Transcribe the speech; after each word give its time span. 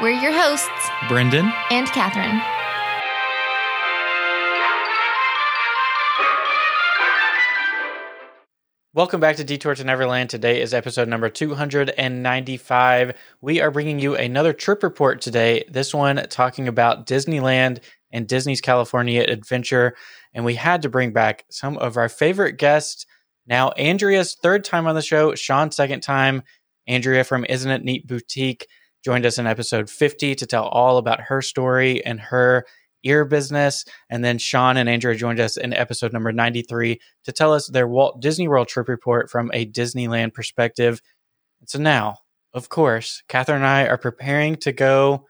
We're 0.00 0.10
your 0.10 0.32
hosts, 0.32 0.90
Brendan 1.08 1.52
and 1.72 1.88
Catherine. 1.88 2.40
Welcome 8.94 9.18
back 9.18 9.34
to 9.36 9.44
Detour 9.44 9.74
to 9.74 9.82
Neverland. 9.82 10.30
Today 10.30 10.62
is 10.62 10.72
episode 10.72 11.08
number 11.08 11.28
295. 11.28 13.16
We 13.40 13.60
are 13.60 13.72
bringing 13.72 13.98
you 13.98 14.14
another 14.14 14.52
trip 14.52 14.84
report 14.84 15.20
today. 15.20 15.64
This 15.68 15.92
one 15.92 16.24
talking 16.30 16.68
about 16.68 17.06
Disneyland 17.06 17.80
and 18.12 18.28
Disney's 18.28 18.60
California 18.60 19.24
Adventure. 19.26 19.96
And 20.32 20.44
we 20.44 20.54
had 20.54 20.82
to 20.82 20.88
bring 20.88 21.12
back 21.12 21.44
some 21.50 21.76
of 21.76 21.96
our 21.96 22.08
favorite 22.08 22.52
guests. 22.52 23.04
Now, 23.48 23.70
Andrea's 23.70 24.36
third 24.36 24.62
time 24.62 24.86
on 24.86 24.94
the 24.94 25.02
show, 25.02 25.34
Sean's 25.34 25.74
second 25.74 26.02
time. 26.02 26.44
Andrea 26.86 27.24
from 27.24 27.44
Isn't 27.48 27.72
It 27.72 27.82
Neat 27.82 28.06
Boutique 28.06 28.68
joined 29.04 29.26
us 29.26 29.38
in 29.38 29.46
episode 29.46 29.88
50 29.88 30.34
to 30.34 30.46
tell 30.46 30.66
all 30.66 30.98
about 30.98 31.20
her 31.22 31.42
story 31.42 32.04
and 32.04 32.20
her 32.20 32.64
ear 33.04 33.24
business. 33.24 33.84
And 34.10 34.24
then 34.24 34.38
Sean 34.38 34.76
and 34.76 34.88
Andrea 34.88 35.16
joined 35.16 35.40
us 35.40 35.56
in 35.56 35.72
episode 35.72 36.12
number 36.12 36.32
93 36.32 37.00
to 37.24 37.32
tell 37.32 37.52
us 37.52 37.68
their 37.68 37.86
Walt 37.86 38.20
Disney 38.20 38.48
World 38.48 38.68
trip 38.68 38.88
report 38.88 39.30
from 39.30 39.50
a 39.54 39.66
Disneyland 39.66 40.34
perspective. 40.34 41.00
So 41.66 41.78
now, 41.78 42.18
of 42.54 42.68
course, 42.68 43.22
Catherine 43.28 43.58
and 43.58 43.66
I 43.66 43.86
are 43.86 43.98
preparing 43.98 44.56
to 44.56 44.72
go 44.72 45.26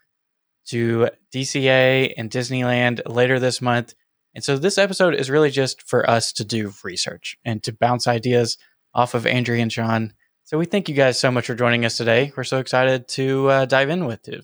to 0.67 1.09
DCA 1.35 2.15
and 2.17 2.31
Disneyland 2.31 3.01
later 3.07 3.39
this 3.39 3.61
month. 3.61 3.95
And 4.35 4.45
so 4.45 4.57
this 4.57 4.79
episode 4.79 5.15
is 5.15 5.31
really 5.31 5.51
just 5.51 5.83
for 5.83 6.09
us 6.09 6.33
to 6.35 6.45
do 6.45 6.73
research 6.85 7.37
and 7.45 7.63
to 7.65 7.73
bounce 7.73 8.07
ideas 8.07 8.57
off 8.95 9.15
of 9.15 9.27
Andrea 9.27 9.63
and 9.63 9.73
Sean. 9.73 10.13
So 10.49 10.57
we 10.57 10.65
thank 10.65 10.89
you 10.89 10.95
guys 10.95 11.19
so 11.19 11.31
much 11.31 11.45
for 11.45 11.55
joining 11.55 11.85
us 11.85 11.99
today. 11.99 12.33
We're 12.35 12.43
so 12.43 12.57
excited 12.57 13.07
to 13.09 13.51
uh, 13.51 13.65
dive 13.67 13.91
in 13.91 14.07
with 14.07 14.27
you. 14.27 14.41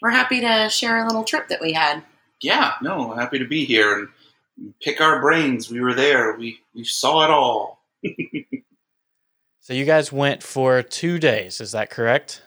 We're 0.00 0.12
happy 0.12 0.40
to 0.40 0.70
share 0.70 0.96
a 0.96 1.06
little 1.06 1.24
trip 1.24 1.48
that 1.48 1.60
we 1.60 1.74
had. 1.74 2.02
Yeah, 2.40 2.72
no, 2.80 3.12
happy 3.12 3.38
to 3.38 3.46
be 3.46 3.66
here 3.66 3.98
and 3.98 4.72
pick 4.80 5.02
our 5.02 5.20
brains. 5.20 5.70
We 5.70 5.82
were 5.82 5.92
there. 5.92 6.38
We 6.38 6.60
we 6.74 6.84
saw 6.84 7.24
it 7.24 7.30
all. 7.30 7.84
So 9.62 9.74
you 9.74 9.84
guys 9.84 10.10
went 10.10 10.42
for 10.42 10.82
two 10.82 11.18
days, 11.18 11.60
is 11.60 11.72
that 11.72 11.90
correct? 11.90 12.42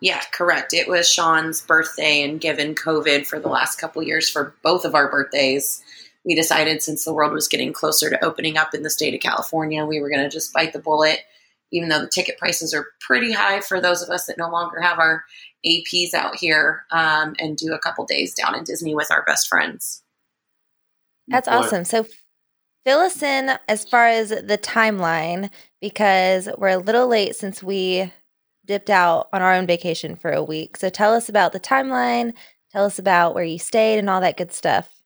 Yeah, 0.00 0.22
correct. 0.32 0.72
It 0.72 0.88
was 0.88 1.08
Sean's 1.08 1.60
birthday, 1.60 2.22
and 2.22 2.40
given 2.40 2.74
COVID 2.74 3.26
for 3.26 3.38
the 3.38 3.50
last 3.50 3.78
couple 3.78 4.02
years 4.02 4.30
for 4.30 4.54
both 4.64 4.86
of 4.86 4.94
our 4.94 5.10
birthdays, 5.10 5.82
we 6.24 6.34
decided 6.34 6.82
since 6.82 7.04
the 7.04 7.12
world 7.12 7.34
was 7.34 7.48
getting 7.48 7.74
closer 7.74 8.08
to 8.08 8.24
opening 8.24 8.56
up 8.56 8.74
in 8.74 8.82
the 8.82 8.90
state 8.90 9.14
of 9.14 9.20
California, 9.20 9.84
we 9.84 10.00
were 10.00 10.08
going 10.08 10.22
to 10.22 10.30
just 10.30 10.54
bite 10.54 10.72
the 10.72 10.80
bullet. 10.80 11.20
Even 11.72 11.88
though 11.88 12.00
the 12.00 12.08
ticket 12.08 12.38
prices 12.38 12.72
are 12.72 12.86
pretty 13.00 13.32
high 13.32 13.60
for 13.60 13.80
those 13.80 14.02
of 14.02 14.08
us 14.08 14.26
that 14.26 14.38
no 14.38 14.48
longer 14.48 14.80
have 14.80 14.98
our 14.98 15.24
APs 15.66 16.14
out 16.14 16.36
here, 16.36 16.84
um, 16.90 17.34
and 17.38 17.56
do 17.56 17.72
a 17.72 17.78
couple 17.78 18.06
days 18.06 18.34
down 18.34 18.54
in 18.54 18.64
Disney 18.64 18.94
with 18.94 19.10
our 19.10 19.24
best 19.24 19.48
friends. 19.48 20.02
That's 21.26 21.48
What- 21.48 21.66
awesome. 21.66 21.84
So 21.84 22.06
fill 22.86 23.00
us 23.00 23.22
in 23.22 23.58
as 23.68 23.84
far 23.84 24.06
as 24.06 24.30
the 24.30 24.58
timeline 24.62 25.50
because 25.80 26.48
we're 26.56 26.68
a 26.68 26.78
little 26.78 27.06
late 27.06 27.36
since 27.36 27.62
we 27.62 28.12
dipped 28.64 28.90
out 28.90 29.28
on 29.32 29.42
our 29.42 29.54
own 29.54 29.66
vacation 29.66 30.14
for 30.16 30.30
a 30.30 30.42
week. 30.42 30.76
So 30.76 30.88
tell 30.88 31.12
us 31.14 31.28
about 31.28 31.52
the 31.52 31.60
timeline, 31.60 32.34
tell 32.70 32.84
us 32.84 32.98
about 32.98 33.34
where 33.34 33.44
you 33.44 33.58
stayed 33.58 33.98
and 33.98 34.08
all 34.08 34.20
that 34.20 34.36
good 34.36 34.52
stuff. 34.52 34.97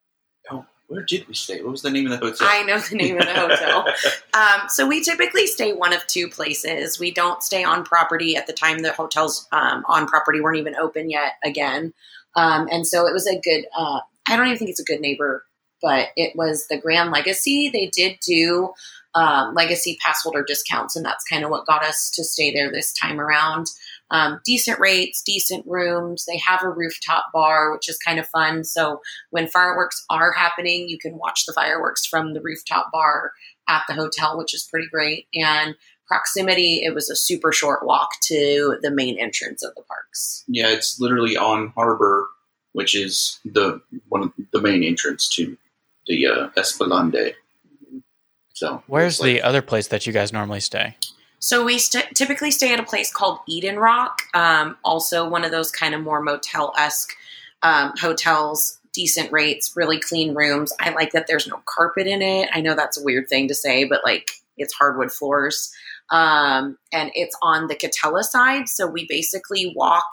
Where 0.92 1.02
did 1.02 1.26
we 1.26 1.32
stay? 1.32 1.62
What 1.62 1.70
was 1.70 1.80
the 1.80 1.90
name 1.90 2.04
of 2.04 2.12
the 2.12 2.18
hotel? 2.18 2.46
I 2.50 2.62
know 2.64 2.78
the 2.78 2.96
name 2.96 3.18
of 3.18 3.26
the 3.26 3.32
hotel. 3.32 3.86
Um, 4.34 4.68
so 4.68 4.86
we 4.86 5.02
typically 5.02 5.46
stay 5.46 5.74
one 5.74 5.92
of 5.92 6.06
two 6.06 6.26
places. 6.26 6.98
We 6.98 7.10
don't 7.10 7.42
stay 7.42 7.62
on 7.64 7.84
property 7.84 8.34
at 8.34 8.46
the 8.46 8.54
time 8.54 8.78
the 8.78 8.92
hotels 8.92 9.46
um, 9.52 9.84
on 9.86 10.06
property 10.06 10.40
weren't 10.40 10.56
even 10.56 10.74
open 10.76 11.10
yet 11.10 11.34
again. 11.44 11.92
Um, 12.34 12.66
and 12.70 12.86
so 12.86 13.06
it 13.06 13.12
was 13.12 13.26
a 13.26 13.38
good, 13.38 13.66
uh, 13.76 14.00
I 14.26 14.36
don't 14.36 14.46
even 14.46 14.56
think 14.56 14.70
it's 14.70 14.80
a 14.80 14.84
good 14.84 15.00
neighbor, 15.00 15.44
but 15.82 16.08
it 16.16 16.34
was 16.34 16.66
the 16.68 16.78
Grand 16.78 17.10
Legacy. 17.10 17.68
They 17.70 17.88
did 17.88 18.20
do 18.26 18.72
um, 19.14 19.54
legacy 19.54 19.98
pass 20.02 20.22
holder 20.22 20.42
discounts, 20.42 20.96
and 20.96 21.04
that's 21.04 21.24
kind 21.24 21.44
of 21.44 21.50
what 21.50 21.66
got 21.66 21.84
us 21.84 22.10
to 22.14 22.24
stay 22.24 22.52
there 22.52 22.70
this 22.70 22.92
time 22.94 23.20
around. 23.20 23.66
Um, 24.12 24.40
decent 24.44 24.78
rates, 24.78 25.22
decent 25.22 25.64
rooms. 25.66 26.26
They 26.26 26.36
have 26.36 26.62
a 26.62 26.68
rooftop 26.68 27.24
bar, 27.32 27.72
which 27.72 27.88
is 27.88 27.96
kind 27.98 28.20
of 28.20 28.28
fun. 28.28 28.62
So 28.62 29.00
when 29.30 29.48
fireworks 29.48 30.04
are 30.10 30.32
happening, 30.32 30.88
you 30.88 30.98
can 30.98 31.16
watch 31.18 31.46
the 31.46 31.52
fireworks 31.54 32.04
from 32.06 32.34
the 32.34 32.40
rooftop 32.42 32.92
bar 32.92 33.32
at 33.68 33.82
the 33.88 33.94
hotel, 33.94 34.36
which 34.38 34.52
is 34.54 34.68
pretty 34.70 34.86
great. 34.88 35.26
And 35.34 35.74
proximity, 36.06 36.82
it 36.84 36.94
was 36.94 37.08
a 37.08 37.16
super 37.16 37.52
short 37.52 37.86
walk 37.86 38.10
to 38.24 38.76
the 38.82 38.90
main 38.90 39.18
entrance 39.18 39.64
of 39.64 39.74
the 39.76 39.82
parks. 39.82 40.44
yeah, 40.46 40.68
it's 40.68 41.00
literally 41.00 41.36
on 41.36 41.72
Harbor, 41.74 42.26
which 42.72 42.94
is 42.94 43.40
the 43.46 43.80
one 44.10 44.22
of 44.24 44.32
the 44.52 44.60
main 44.60 44.82
entrance 44.84 45.26
to 45.36 45.56
the 46.06 46.26
uh, 46.26 46.48
Esplanade. 46.56 47.34
So 48.52 48.82
Where's 48.86 49.20
like- 49.20 49.26
the 49.26 49.42
other 49.42 49.62
place 49.62 49.88
that 49.88 50.06
you 50.06 50.12
guys 50.12 50.32
normally 50.32 50.60
stay? 50.60 50.96
So 51.42 51.64
we 51.64 51.78
st- 51.78 52.14
typically 52.14 52.52
stay 52.52 52.72
at 52.72 52.78
a 52.78 52.84
place 52.84 53.12
called 53.12 53.40
Eden 53.48 53.76
Roc, 53.76 54.22
um, 54.32 54.76
also 54.84 55.28
one 55.28 55.44
of 55.44 55.50
those 55.50 55.72
kind 55.72 55.92
of 55.92 56.00
more 56.00 56.22
motel 56.22 56.72
esque 56.78 57.14
um, 57.62 57.92
hotels. 58.00 58.78
Decent 58.94 59.32
rates, 59.32 59.72
really 59.74 59.98
clean 59.98 60.34
rooms. 60.34 60.70
I 60.78 60.90
like 60.90 61.12
that 61.12 61.26
there's 61.26 61.48
no 61.48 61.62
carpet 61.64 62.06
in 62.06 62.20
it. 62.20 62.50
I 62.52 62.60
know 62.60 62.74
that's 62.74 63.00
a 63.00 63.02
weird 63.02 63.26
thing 63.26 63.48
to 63.48 63.54
say, 63.54 63.84
but 63.84 64.02
like 64.04 64.30
it's 64.58 64.74
hardwood 64.74 65.10
floors, 65.10 65.72
um, 66.10 66.76
and 66.92 67.10
it's 67.14 67.34
on 67.40 67.68
the 67.68 67.74
Katella 67.74 68.22
side. 68.22 68.68
So 68.68 68.86
we 68.86 69.06
basically 69.08 69.72
walk 69.74 70.04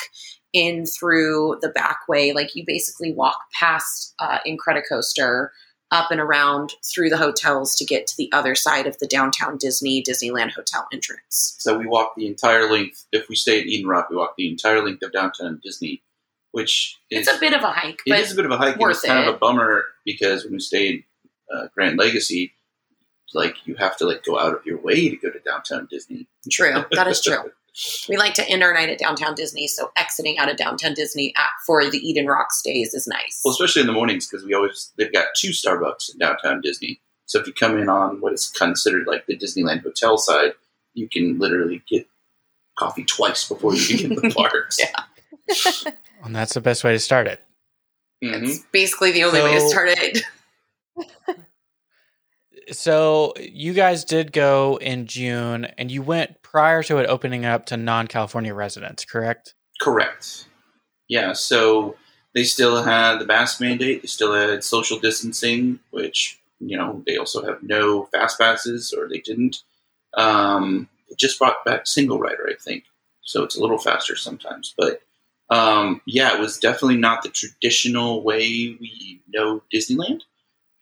in 0.54 0.86
through 0.86 1.58
the 1.62 1.68
back 1.68 2.08
way. 2.08 2.32
Like 2.32 2.56
you 2.56 2.64
basically 2.66 3.12
walk 3.12 3.38
past 3.54 4.16
uh, 4.20 4.40
Incredicoaster 4.48 5.50
up 5.92 6.12
and 6.12 6.20
around 6.20 6.74
through 6.84 7.10
the 7.10 7.18
hotels 7.18 7.76
to 7.76 7.86
get 7.86 8.06
to 8.08 8.16
the 8.18 8.32
other 8.32 8.54
side 8.56 8.86
of 8.86 8.98
the 9.00 9.08
downtown 9.08 9.58
Disney 9.58 10.04
Disneyland 10.04 10.52
hotel 10.52 10.88
entrance. 10.94 11.56
So 11.60 11.78
we 11.78 11.88
walk 11.88 12.14
the 12.16 12.28
entire 12.28 12.72
length. 12.72 13.06
If 13.12 13.28
we 13.30 13.36
stay 13.36 13.60
at 13.60 13.66
Eden 13.66 13.88
Roc, 13.90 14.10
we 14.10 14.16
walk 14.16 14.36
the 14.38 14.50
entire 14.50 14.84
length 14.86 15.02
of 15.04 15.12
downtown 15.12 15.60
Disney, 15.64 16.02
which 16.52 16.98
is 17.10 17.28
It's 17.28 17.38
a 17.38 17.40
bit 17.40 17.54
of 17.54 17.64
a 17.64 17.72
hike, 17.72 18.02
It 18.06 18.14
is 18.20 18.32
a 18.32 18.36
bit 18.36 18.46
of 18.46 18.52
a 18.52 18.58
hike. 18.58 18.76
it's 18.80 19.02
kind 19.02 19.24
it. 19.24 19.28
of 19.30 19.36
a 19.36 19.38
bummer 19.38 19.86
because 20.06 20.44
when 20.44 20.54
we 20.54 20.60
stayed 20.60 21.06
uh, 21.54 21.68
Grand 21.74 21.98
Legacy, 21.98 22.54
like 23.34 23.56
you 23.66 23.76
have 23.76 23.98
to 23.98 24.06
like 24.08 24.24
go 24.24 24.40
out 24.40 24.54
of 24.56 24.66
your 24.66 24.78
way 24.78 25.10
to 25.10 25.16
go 25.16 25.30
to 25.32 25.40
downtown 25.40 25.88
Disney. 25.90 26.28
true. 26.52 26.84
That 26.92 27.08
is 27.08 27.22
true. 27.24 27.52
We 28.08 28.18
like 28.18 28.34
to 28.36 28.48
end 28.50 28.64
our 28.64 28.74
night 28.74 28.90
at 28.90 29.00
downtown 29.00 29.36
Disney, 29.36 29.68
so 29.68 29.92
exiting 29.96 30.38
out 30.38 30.50
of 30.50 30.58
downtown 30.58 30.94
Disney 30.94 31.34
at, 31.36 31.50
for 31.66 31.84
the 31.90 31.98
Eden 31.98 32.28
Roc 32.28 32.52
stays 32.52 32.94
is 32.94 33.08
nice. 33.08 33.42
Well, 33.44 33.52
especially 33.52 33.82
in 33.82 33.88
the 33.88 33.94
mornings 33.94 34.28
because 34.28 34.46
we 34.46 34.54
always 34.54 34.92
they've 34.98 35.14
got 35.14 35.28
two 35.36 35.50
Starbucks 35.50 36.14
in 36.14 36.20
downtown 36.20 36.62
Disney. 36.62 37.00
So 37.26 37.40
if 37.40 37.48
you 37.48 37.54
come 37.54 37.78
in 37.78 37.90
on 37.90 38.22
what 38.22 38.34
is 38.34 38.48
considered 38.48 39.06
like 39.08 39.26
the 39.28 39.38
Disneyland 39.38 39.84
hotel 39.84 40.18
side, 40.18 40.54
you 40.94 41.08
can 41.08 41.38
literally 41.38 41.84
get 41.90 42.08
coffee 42.78 43.04
twice 43.04 43.48
before 43.48 43.76
you 43.76 43.88
begin 43.88 44.16
the 44.16 44.34
parks. 44.36 44.80
Yeah. 44.80 45.92
And 46.22 46.36
that's 46.36 46.54
the 46.54 46.62
best 46.62 46.84
way 46.84 46.92
to 46.92 47.00
start 47.00 47.28
it. 47.28 47.42
Mm-hmm. 48.24 48.44
It's 48.44 48.60
basically 48.74 49.12
the 49.12 49.24
only 49.24 49.42
way 49.42 49.54
to 49.54 49.70
start 49.70 49.90
it. 49.92 50.22
So 52.72 53.34
you 53.40 53.74
guys 53.74 54.04
did 54.06 54.32
go 54.32 54.78
in 54.82 55.08
June 55.08 55.66
and 55.78 55.92
you 55.92 56.02
went 56.02 56.42
prior 56.42 56.84
to 56.84 56.98
it 56.98 57.08
opening 57.08 57.46
up 57.46 57.66
to 57.68 57.78
non 57.78 58.08
California 58.08 58.54
residents, 58.54 59.06
correct? 59.06 59.54
Correct. 59.82 60.48
Yeah, 61.08 61.34
so 61.34 61.96
they 62.34 62.44
still 62.44 62.84
had 62.84 63.20
the 63.20 63.26
mask 63.26 63.60
mandate. 63.60 64.02
They 64.02 64.08
still 64.08 64.34
had 64.34 64.64
social 64.64 65.00
distancing, 65.00 65.80
which 65.92 66.40
you 66.60 66.78
know 66.78 67.04
they 67.06 67.18
also 67.18 67.46
have 67.46 67.64
no 67.64 68.06
fast 68.06 68.40
passes, 68.40 68.94
or 68.94 69.08
they 69.08 69.20
didn't. 69.20 69.64
Um, 70.16 70.90
it 71.10 71.18
just 71.18 71.40
brought 71.40 71.66
back 71.66 71.88
single 71.88 72.20
rider, 72.20 72.48
I 72.50 72.56
think, 72.62 72.86
so 73.22 73.44
it's 73.44 73.58
a 73.58 73.62
little 73.62 73.78
faster 73.78 74.16
sometimes. 74.16 74.74
But 74.78 75.02
um, 75.50 76.02
yeah, 76.06 76.36
it 76.36 76.40
was 76.40 76.60
definitely 76.60 76.98
not 76.98 77.24
the 77.24 77.30
traditional 77.30 78.22
way 78.24 78.78
we 78.80 79.22
know 79.28 79.64
Disneyland, 79.74 80.22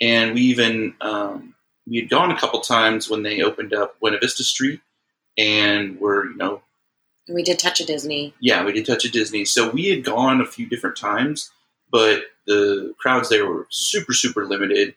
and 0.01 0.33
we 0.33 0.41
even 0.41 0.95
um, 0.99 1.53
we 1.89 1.97
had 1.97 2.09
gone 2.09 2.31
a 2.31 2.37
couple 2.39 2.59
times 2.61 3.09
when 3.09 3.23
they 3.23 3.41
opened 3.41 3.73
up 3.73 3.99
Buena 3.99 4.17
Vista 4.19 4.43
Street, 4.43 4.81
and 5.37 5.99
were 5.99 6.25
you 6.25 6.35
know 6.37 6.61
And 7.27 7.35
we 7.35 7.43
did 7.43 7.59
touch 7.59 7.79
a 7.79 7.85
Disney. 7.85 8.33
yeah, 8.39 8.63
we 8.63 8.73
did 8.73 8.85
touch 8.85 9.05
a 9.05 9.11
Disney. 9.11 9.45
So 9.45 9.69
we 9.69 9.85
had 9.85 10.03
gone 10.03 10.41
a 10.41 10.45
few 10.45 10.65
different 10.67 10.97
times, 10.97 11.51
but 11.91 12.23
the 12.45 12.93
crowds 12.97 13.29
there 13.29 13.45
were 13.45 13.67
super 13.69 14.13
super 14.13 14.45
limited, 14.45 14.95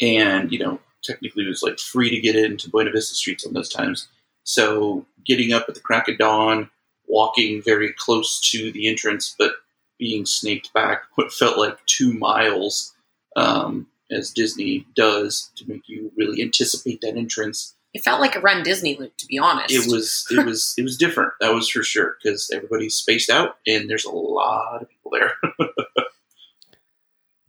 and 0.00 0.52
you 0.52 0.58
know 0.58 0.80
technically 1.02 1.44
it 1.44 1.48
was 1.48 1.62
like 1.62 1.78
free 1.78 2.10
to 2.10 2.20
get 2.20 2.36
into 2.36 2.70
Buena 2.70 2.90
Vista 2.90 3.14
streets 3.14 3.46
on 3.46 3.52
those 3.52 3.68
times. 3.68 4.08
So 4.44 5.06
getting 5.24 5.52
up 5.52 5.66
at 5.68 5.74
the 5.74 5.80
crack 5.80 6.08
of 6.08 6.18
dawn, 6.18 6.70
walking 7.06 7.62
very 7.62 7.92
close 7.92 8.40
to 8.50 8.72
the 8.72 8.88
entrance, 8.88 9.34
but 9.38 9.54
being 9.98 10.24
snaked 10.26 10.72
back 10.72 11.02
what 11.14 11.32
felt 11.32 11.58
like 11.58 11.84
two 11.86 12.12
miles, 12.12 12.94
um, 13.36 13.86
as 14.10 14.30
Disney 14.30 14.86
does 14.94 15.50
to 15.56 15.68
make 15.68 15.88
you 15.88 16.12
really 16.16 16.42
anticipate 16.42 17.00
that 17.00 17.16
entrance. 17.16 17.74
It 17.92 18.04
felt 18.04 18.20
like 18.20 18.36
a 18.36 18.40
Run 18.40 18.62
Disney 18.62 18.96
loop, 18.96 19.16
to 19.16 19.26
be 19.26 19.38
honest. 19.38 19.74
It 19.74 19.90
was 19.90 20.26
it 20.30 20.44
was 20.44 20.74
it 20.78 20.82
was 20.82 20.96
different. 20.96 21.32
That 21.40 21.52
was 21.52 21.68
for 21.68 21.82
sure 21.82 22.16
because 22.22 22.50
everybody's 22.54 22.94
spaced 22.94 23.30
out 23.30 23.56
and 23.66 23.90
there's 23.90 24.04
a 24.04 24.10
lot 24.10 24.82
of 24.82 24.88
people 24.88 25.10
there. 25.10 25.32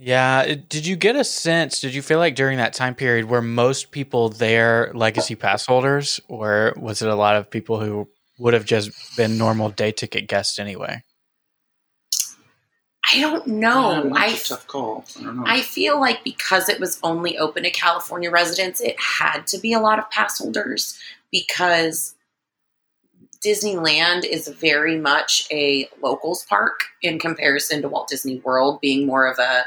Yeah. 0.03 0.55
Did 0.67 0.87
you 0.87 0.95
get 0.95 1.15
a 1.15 1.23
sense? 1.23 1.79
Did 1.79 1.93
you 1.93 2.01
feel 2.01 2.17
like 2.17 2.33
during 2.33 2.57
that 2.57 2.73
time 2.73 2.95
period 2.95 3.29
were 3.29 3.39
most 3.39 3.91
people 3.91 4.29
there 4.29 4.91
legacy 4.95 5.35
pass 5.35 5.67
holders, 5.67 6.19
or 6.27 6.73
was 6.75 7.03
it 7.03 7.07
a 7.07 7.13
lot 7.13 7.35
of 7.35 7.51
people 7.51 7.79
who 7.79 8.09
would 8.39 8.55
have 8.55 8.65
just 8.65 8.89
been 9.15 9.37
normal 9.37 9.69
day 9.69 9.91
ticket 9.91 10.27
guests 10.27 10.57
anyway? 10.57 11.03
I 13.11 13.19
don't 13.19 13.47
know. 13.47 14.03
Yeah, 14.05 14.13
I 14.13 14.33
tough 14.33 14.67
call. 14.67 15.05
I 15.19 15.23
don't 15.23 15.37
know. 15.37 15.43
I 15.45 15.61
feel 15.61 15.99
like 15.99 16.23
because 16.23 16.69
it 16.69 16.79
was 16.79 16.99
only 17.03 17.37
open 17.37 17.63
to 17.63 17.71
California 17.71 18.29
residents, 18.29 18.79
it 18.79 18.95
had 18.99 19.47
to 19.47 19.57
be 19.57 19.73
a 19.73 19.79
lot 19.79 19.99
of 19.99 20.09
pass 20.11 20.37
holders 20.37 20.99
because 21.31 22.15
Disneyland 23.43 24.23
is 24.23 24.47
very 24.47 24.99
much 24.99 25.47
a 25.51 25.89
locals 26.01 26.45
park 26.45 26.85
in 27.01 27.17
comparison 27.17 27.81
to 27.81 27.89
Walt 27.89 28.07
Disney 28.07 28.39
World 28.39 28.79
being 28.81 29.07
more 29.07 29.25
of 29.25 29.39
a, 29.39 29.63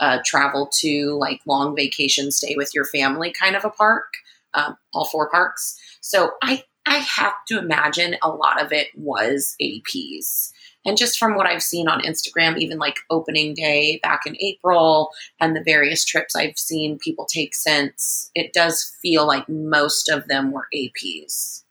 a 0.00 0.20
travel 0.24 0.68
to 0.80 1.14
like 1.14 1.40
long 1.46 1.76
vacation 1.76 2.32
stay 2.32 2.56
with 2.56 2.74
your 2.74 2.84
family 2.84 3.32
kind 3.32 3.54
of 3.54 3.64
a 3.64 3.70
park. 3.70 4.14
Um, 4.54 4.76
all 4.92 5.06
four 5.06 5.30
parks. 5.30 5.78
So 6.02 6.32
I 6.42 6.64
I 6.84 6.96
have 6.96 7.34
to 7.48 7.58
imagine 7.58 8.16
a 8.22 8.28
lot 8.28 8.60
of 8.60 8.72
it 8.72 8.88
was 8.94 9.56
APs. 9.62 10.52
And 10.84 10.96
just 10.96 11.18
from 11.18 11.36
what 11.36 11.46
I've 11.46 11.62
seen 11.62 11.88
on 11.88 12.02
Instagram, 12.02 12.58
even 12.58 12.78
like 12.78 12.98
opening 13.08 13.54
day 13.54 14.00
back 14.02 14.22
in 14.26 14.36
April 14.40 15.10
and 15.40 15.54
the 15.54 15.62
various 15.62 16.04
trips 16.04 16.34
I've 16.34 16.58
seen 16.58 16.98
people 16.98 17.24
take 17.24 17.54
since, 17.54 18.30
it 18.34 18.52
does 18.52 18.96
feel 19.00 19.26
like 19.26 19.48
most 19.48 20.08
of 20.08 20.26
them 20.26 20.50
were 20.50 20.66
APs. 20.74 21.62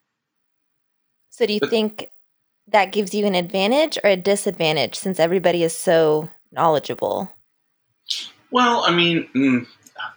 So 1.30 1.46
do 1.46 1.54
you 1.54 1.60
think 1.60 2.10
that 2.68 2.92
gives 2.92 3.14
you 3.14 3.26
an 3.26 3.36
advantage 3.36 3.98
or 4.04 4.10
a 4.10 4.16
disadvantage 4.16 4.96
since 4.96 5.20
everybody 5.20 5.64
is 5.64 5.78
so 5.78 6.30
knowledgeable? 6.52 7.34
Well, 8.50 8.84
I 8.86 8.92
mean, 8.92 9.30
mm, 9.36 9.68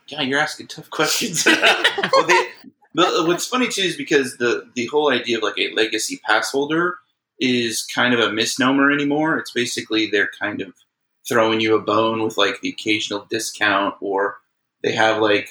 yeah, 0.09 0.23
you're 0.23 0.41
asking 0.41 0.69
tough 0.69 0.91
questions. 0.91 1.47
well, 1.47 2.27
they, 2.27 2.47
but 2.95 3.27
what's 3.27 3.47
funny 3.47 3.69
too 3.69 3.83
is 3.83 3.97
because 3.97 4.37
the 4.37 4.69
the 4.75 4.87
whole 4.87 5.11
idea 5.11 5.39
of 5.39 5.43
like 5.43 5.59
a 5.59 5.73
legacy 5.75 6.21
pass 6.25 6.51
holder 6.51 6.99
is 7.41 7.83
kind 7.83 8.15
of 8.15 8.21
a 8.21 8.33
misnomer 8.33 8.91
anymore. 8.91 9.39
It's 9.39 9.53
basically 9.53 10.09
they're 10.09 10.31
kind 10.41 10.61
of 10.61 10.73
throwing 11.29 11.61
you 11.61 11.75
a 11.75 11.81
bone 11.81 12.23
with 12.23 12.37
like 12.37 12.61
the 12.61 12.71
occasional 12.71 13.27
discount, 13.31 13.95
or 14.01 14.39
they 14.83 14.93
have 14.93 15.21
like 15.21 15.51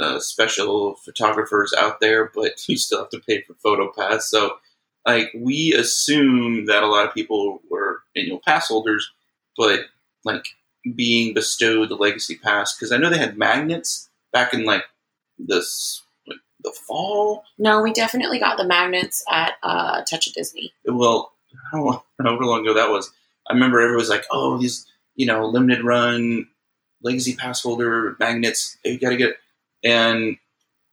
uh, 0.00 0.18
special 0.18 0.96
photographers 0.96 1.74
out 1.78 2.00
there, 2.00 2.30
but 2.34 2.52
you 2.68 2.76
still 2.76 3.00
have 3.00 3.10
to 3.10 3.20
pay 3.20 3.42
for 3.42 3.54
photo 3.54 3.92
pass. 3.96 4.30
So, 4.30 4.56
like, 5.06 5.30
we 5.34 5.72
assume 5.74 6.66
that 6.66 6.82
a 6.82 6.88
lot 6.88 7.06
of 7.06 7.14
people 7.14 7.60
were 7.70 8.00
annual 8.16 8.40
pass 8.44 8.68
holders, 8.68 9.10
but 9.56 9.80
like 10.24 10.44
being 10.94 11.34
bestowed 11.34 11.88
the 11.88 11.94
legacy 11.94 12.36
pass 12.36 12.74
because 12.74 12.92
I 12.92 12.96
know 12.96 13.10
they 13.10 13.18
had 13.18 13.36
magnets 13.36 14.08
back 14.32 14.54
in 14.54 14.64
like 14.64 14.84
this 15.38 16.02
the 16.62 16.72
fall. 16.86 17.44
No, 17.58 17.82
we 17.82 17.92
definitely 17.92 18.38
got 18.38 18.56
the 18.56 18.66
magnets 18.66 19.24
at 19.30 19.54
uh, 19.62 20.02
Touch 20.02 20.26
of 20.26 20.34
Disney. 20.34 20.72
Well, 20.84 21.32
how 21.72 21.84
long, 21.84 22.02
however 22.22 22.44
long 22.44 22.60
ago 22.62 22.74
that 22.74 22.90
was, 22.90 23.10
I 23.48 23.54
remember 23.54 23.80
everyone 23.80 23.98
was 23.98 24.08
like, 24.08 24.24
"Oh, 24.30 24.58
these 24.58 24.86
you 25.16 25.26
know 25.26 25.46
limited 25.46 25.84
run 25.84 26.48
legacy 27.02 27.34
pass 27.34 27.62
holder 27.62 28.16
magnets, 28.18 28.76
you 28.84 28.98
got 28.98 29.10
to 29.10 29.16
get." 29.16 29.36
And 29.82 30.36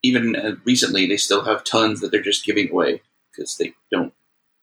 even 0.03 0.35
uh, 0.35 0.55
recently, 0.63 1.05
they 1.05 1.17
still 1.17 1.43
have 1.43 1.63
tons 1.63 2.01
that 2.01 2.11
they're 2.11 2.21
just 2.21 2.45
giving 2.45 2.71
away 2.71 3.01
because 3.31 3.57
they 3.57 3.73
don't 3.91 4.13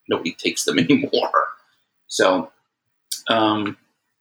nobody 0.07 0.33
takes 0.33 0.63
them 0.65 0.79
anymore. 0.79 1.45
So, 2.07 2.51
um, 3.29 3.77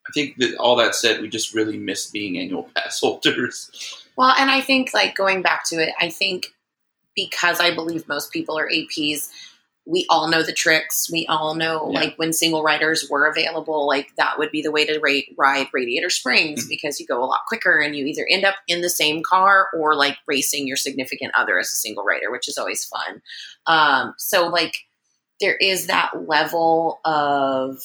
I 0.09 0.13
think 0.13 0.37
that 0.39 0.57
all 0.57 0.77
that 0.77 0.95
said, 0.95 1.21
we 1.21 1.29
just 1.29 1.55
really 1.55 1.79
miss 1.79 2.11
being 2.11 2.39
annual 2.39 2.69
pass 2.75 3.01
holders. 3.03 3.71
Well, 4.17 4.35
and 4.39 4.51
I 4.51 4.61
think 4.61 4.95
like 4.95 5.17
going 5.17 5.43
back 5.43 5.65
to 5.69 5.77
it, 5.77 5.95
I 6.01 6.09
think 6.11 6.47
because 7.15 7.61
I 7.61 7.75
believe 7.75 8.09
most 8.09 8.33
people 8.33 8.59
are 8.59 8.69
APs, 8.69 9.29
we 9.87 10.07
all 10.09 10.29
know 10.29 10.43
the 10.43 10.53
tricks. 10.53 11.11
We 11.13 11.27
all 11.27 11.55
know 11.55 11.91
Yeah. 11.93 12.01
like 12.01 12.17
when 12.17 12.33
single 12.33 12.63
riders 12.63 13.07
were 13.11 13.27
available, 13.27 13.87
like 13.87 14.17
that 14.17 14.39
would 14.39 14.51
be 14.51 14.63
the 14.63 14.71
way 14.71 14.87
to 14.87 14.99
rate, 14.99 15.35
ride 15.37 15.69
Radiator 15.75 16.09
Springs 16.09 16.65
Mhm. 16.65 16.69
because 16.71 16.99
you 16.99 17.07
go 17.07 17.23
a 17.23 17.27
lot 17.27 17.41
quicker 17.47 17.79
and 17.81 17.95
you 17.95 18.07
either 18.07 18.27
end 18.31 18.47
up 18.47 18.55
in 18.67 18.81
the 18.81 18.89
same 18.89 19.23
car 19.23 19.69
or 19.75 19.95
like 19.95 20.17
racing 20.27 20.67
your 20.67 20.79
significant 20.79 21.35
other 21.35 21.59
as 21.59 21.71
a 21.71 21.77
single 21.77 22.03
rider, 22.05 22.31
which 22.31 22.49
is 22.49 22.57
always 22.57 22.85
fun. 22.87 23.21
Um, 23.67 24.15
so 24.17 24.47
like 24.49 24.75
there 25.41 25.57
is 25.57 25.89
that 25.89 26.27
level 26.29 27.01
of 27.05 27.83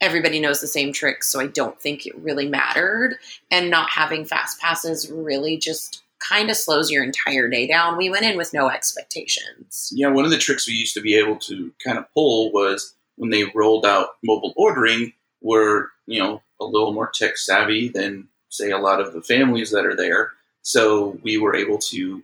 everybody 0.00 0.38
knows 0.40 0.60
the 0.60 0.66
same 0.66 0.92
tricks, 0.92 1.28
so 1.28 1.40
I 1.40 1.46
don't 1.46 1.80
think 1.80 2.06
it 2.06 2.14
really 2.18 2.46
mattered. 2.48 3.18
And 3.50 3.70
not 3.70 3.88
having 3.88 4.26
fast 4.26 4.60
passes 4.60 5.10
really 5.10 5.56
just 5.56 6.02
kind 6.18 6.50
of 6.50 6.56
slows 6.56 6.90
your 6.90 7.04
entire 7.04 7.48
day 7.48 7.66
down. 7.66 7.96
We 7.96 8.10
went 8.10 8.24
in 8.24 8.36
with 8.36 8.52
no 8.52 8.68
expectations. 8.68 9.92
Yeah, 9.94 10.08
one 10.08 10.24
of 10.24 10.30
the 10.30 10.38
tricks 10.38 10.66
we 10.66 10.74
used 10.74 10.94
to 10.94 11.00
be 11.00 11.16
able 11.16 11.36
to 11.40 11.72
kind 11.84 11.98
of 11.98 12.12
pull 12.14 12.52
was 12.52 12.94
when 13.16 13.30
they 13.30 13.44
rolled 13.54 13.86
out 13.86 14.10
mobile 14.24 14.52
ordering, 14.56 15.12
were 15.42 15.90
you 16.06 16.20
know 16.20 16.42
a 16.60 16.64
little 16.64 16.92
more 16.92 17.10
tech 17.12 17.36
savvy 17.36 17.88
than 17.88 18.28
say 18.48 18.70
a 18.70 18.78
lot 18.78 19.00
of 19.00 19.12
the 19.12 19.22
families 19.22 19.70
that 19.70 19.84
are 19.84 19.96
there. 19.96 20.32
So 20.62 21.18
we 21.22 21.38
were 21.38 21.54
able 21.54 21.78
to 21.78 22.22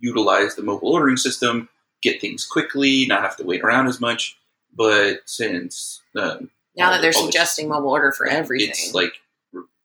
utilize 0.00 0.54
the 0.54 0.62
mobile 0.62 0.92
ordering 0.92 1.16
system, 1.16 1.68
get 2.02 2.20
things 2.20 2.44
quickly, 2.46 3.06
not 3.06 3.22
have 3.22 3.36
to 3.36 3.44
wait 3.44 3.62
around 3.62 3.86
as 3.86 4.00
much. 4.00 4.36
But 4.74 5.20
since 5.24 6.02
um, 6.16 6.50
Now 6.76 6.90
that 6.90 7.00
they're 7.00 7.12
suggesting 7.12 7.68
mobile 7.68 7.90
order 7.90 8.12
for 8.12 8.26
everything. 8.26 8.70
it's 8.70 8.94
like 8.94 9.12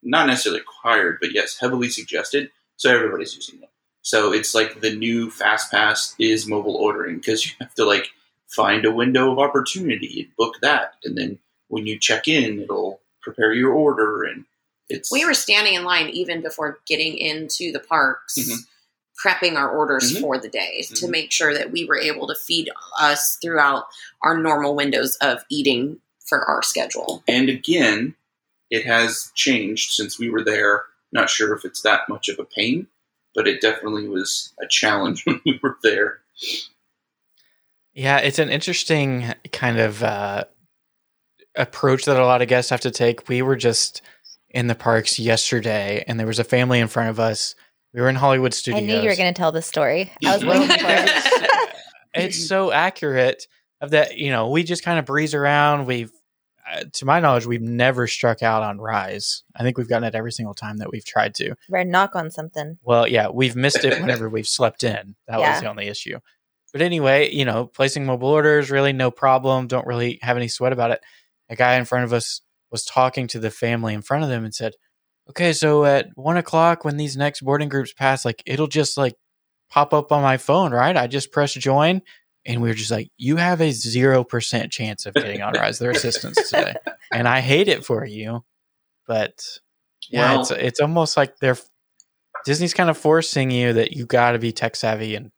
not 0.02 0.28
necessarily 0.28 0.60
required, 0.60 1.18
but 1.22 1.34
yes, 1.34 1.58
heavily 1.60 1.90
suggested. 1.90 2.52
So 2.78 2.94
everybody's 2.94 3.36
using 3.36 3.62
it. 3.62 3.70
So 4.02 4.34
it's 4.34 4.54
like 4.54 4.82
the 4.82 4.96
new 4.96 5.30
fast 5.32 5.72
pass 5.72 6.16
is 6.20 6.46
mobile 6.48 6.76
ordering 6.76 7.18
because 7.18 7.46
you 7.46 7.54
have 7.60 7.74
to 7.76 7.86
like 7.86 8.10
find 8.48 8.86
a 8.86 8.92
window 8.92 9.32
of 9.32 9.40
opportunity 9.40 10.22
and 10.22 10.36
book 10.36 10.56
that, 10.62 10.96
and 11.04 11.18
then 11.18 11.40
when 11.70 11.88
you 11.88 11.98
check 11.98 12.28
in, 12.28 12.60
it'll 12.62 13.00
prepare 13.22 13.54
your 13.54 13.72
order, 13.72 14.24
and 14.24 14.46
it's 14.90 15.12
we 15.12 15.26
were 15.26 15.34
standing 15.34 15.74
in 15.76 15.84
line 15.86 16.10
even 16.10 16.42
before 16.42 16.80
getting 16.86 17.18
into 17.18 17.72
the 17.72 17.80
parks. 17.80 18.38
Mhm. 18.38 18.58
Prepping 19.26 19.56
our 19.56 19.70
orders 19.70 20.12
Mhm. 20.12 20.22
for 20.22 20.38
the 20.38 20.50
day 20.50 20.82
to 20.96 21.06
Mhm. 21.06 21.10
make 21.10 21.32
sure 21.32 21.54
that 21.54 21.72
we 21.72 21.86
were 21.86 21.98
able 21.98 22.28
to 22.28 22.36
feed 22.36 22.70
us 23.00 23.38
throughout 23.42 23.88
our 24.22 24.38
normal 24.38 24.76
windows 24.76 25.16
of 25.22 25.46
eating 25.50 26.02
for 26.26 26.44
our 26.46 26.62
schedule. 26.64 27.24
and 27.28 27.48
again, 27.50 28.16
it 28.70 28.86
has 28.86 29.32
changed 29.36 29.92
since 29.92 30.18
we 30.20 30.30
were 30.30 30.44
there. 30.44 30.86
Not 31.14 31.30
sure 31.30 31.56
if 31.56 31.64
it's 31.64 31.82
that 31.84 32.10
much 32.10 32.28
of 32.28 32.40
a 32.40 32.44
pain, 32.44 32.88
but 33.36 33.48
it 33.48 33.62
definitely 33.62 34.08
was 34.08 34.54
a 34.62 34.68
challenge 34.68 35.26
when 35.26 35.40
we 35.46 35.60
were 35.62 35.78
there. 35.84 36.20
Yeah, 37.94 38.18
it's 38.18 38.40
an 38.40 38.50
interesting 38.50 39.34
kind 39.52 39.80
of 39.80 40.04
uh, 40.04 40.46
approach 41.56 42.06
that 42.06 42.18
a 42.18 42.26
lot 42.26 42.42
of 42.42 42.48
guests 42.48 42.72
have 42.72 42.82
to 42.82 42.92
take. 42.92 43.30
We 43.30 43.44
were 43.44 43.56
just 43.56 44.02
in 44.50 44.68
the 44.68 44.76
parks 44.76 45.20
yesterday, 45.20 46.04
and 46.08 46.20
there 46.20 46.28
was 46.28 46.40
a 46.40 46.44
family 46.44 46.80
in 46.80 46.88
front 46.88 47.10
of 47.10 47.20
us. 47.20 47.56
We 47.94 48.02
were 48.02 48.10
in 48.10 48.16
Hollywood 48.16 48.54
Studios. 48.56 48.82
I 48.82 48.86
knew 48.86 49.02
you 49.02 49.10
were 49.10 49.16
going 49.16 49.32
to 49.32 49.38
tell 49.38 49.52
this 49.52 49.68
story. 49.68 50.12
I 50.26 50.34
was 50.34 50.44
waiting 50.44 50.68
for 50.68 50.76
it. 50.80 51.76
it's 52.16 52.48
so 52.48 52.72
accurate 52.72 53.48
of 53.82 53.92
that. 53.92 54.18
You 54.18 54.32
know, 54.32 54.50
we 54.50 54.64
just 54.64 54.84
kind 54.84 54.98
of 54.98 55.06
breeze 55.06 55.36
around. 55.36 55.86
We've, 55.86 56.12
to 56.94 57.06
my 57.06 57.20
knowledge, 57.20 57.46
we've 57.46 57.62
never 57.62 58.08
struck 58.08 58.42
out 58.44 58.64
on 58.64 58.80
Rise. 58.80 59.44
I 59.56 59.64
think 59.64 59.78
we've 59.78 59.88
gotten 59.90 60.04
it 60.08 60.16
every 60.16 60.32
single 60.32 60.54
time 60.54 60.78
that 60.78 60.92
we've 60.92 61.06
tried 61.06 61.36
to. 61.36 61.56
Right, 61.70 61.88
knock 61.88 62.16
on 62.16 62.32
something. 62.32 62.78
Well, 62.84 63.08
yeah, 63.08 63.30
we've 63.30 63.56
missed 63.56 63.84
it 63.84 64.00
whenever 64.00 64.30
we've 64.30 64.48
slept 64.48 64.84
in. 64.84 65.16
That 65.28 65.40
Yeah. 65.40 65.52
was 65.52 65.62
the 65.62 65.70
only 65.70 65.88
issue. 65.88 66.20
But 66.72 66.82
anyway, 66.82 67.32
you 67.32 67.46
know, 67.46 67.68
placing 67.68 68.06
mobile 68.06 68.30
orders, 68.30 68.72
really 68.72 68.94
no 68.94 69.12
problem. 69.12 69.68
Don't 69.68 69.86
really 69.88 70.20
have 70.24 70.38
any 70.38 70.48
sweat 70.48 70.74
about 70.74 70.92
it. 70.92 71.02
A 71.50 71.56
guy 71.56 71.76
in 71.76 71.86
front 71.86 72.06
of 72.06 72.14
us 72.14 72.42
was 72.72 72.84
talking 72.84 73.28
to 73.28 73.40
the 73.40 73.52
family 73.52 73.94
in 73.94 74.02
front 74.02 74.24
of 74.24 74.30
them 74.30 74.44
and 74.44 74.54
said, 74.56 74.74
Okay, 75.30 75.54
so 75.54 75.86
at 75.86 76.08
one 76.16 76.36
o'clock 76.38 76.84
when 76.84 76.98
these 76.98 77.16
next 77.16 77.42
boarding 77.42 77.70
groups 77.70 77.94
pass, 77.94 78.26
like 78.26 78.42
it'll 78.46 78.68
just 78.68 78.98
like 78.98 79.14
pop 79.70 79.94
up 79.94 80.12
on 80.12 80.22
my 80.22 80.38
phone, 80.38 80.72
right? 80.74 80.98
I 80.98 81.08
just 81.08 81.32
press 81.32 81.54
join. 81.54 82.02
And 82.46 82.62
we 82.62 82.68
were 82.68 82.74
just 82.74 82.92
like, 82.92 83.10
You 83.18 83.38
have 83.38 83.62
a 83.62 83.72
zero 83.72 84.24
percent 84.24 84.72
chance 84.72 85.06
of 85.06 85.14
getting 85.14 85.42
on 85.42 85.54
Rise 85.54 85.80
of 85.80 85.86
the 85.86 85.90
Resistance 85.90 86.50
today. 86.50 86.76
and 87.12 87.28
I 87.28 87.40
hate 87.40 87.68
it 87.68 87.86
for 87.86 88.06
you. 88.06 88.44
But 89.08 89.44
yeah, 90.10 90.34
Well- 90.34 90.42
it's 90.42 90.52
it's 90.52 90.80
almost 90.80 91.18
like 91.18 91.38
they're 91.38 91.58
Disney's 92.46 92.74
kind 92.74 92.90
of 92.90 92.98
forcing 92.98 93.52
you 93.52 93.74
that 93.74 93.94
you 93.94 94.06
got 94.06 94.32
to 94.32 94.40
be 94.40 94.52
tech 94.52 94.76
savvy 94.76 95.16
and 95.16 95.32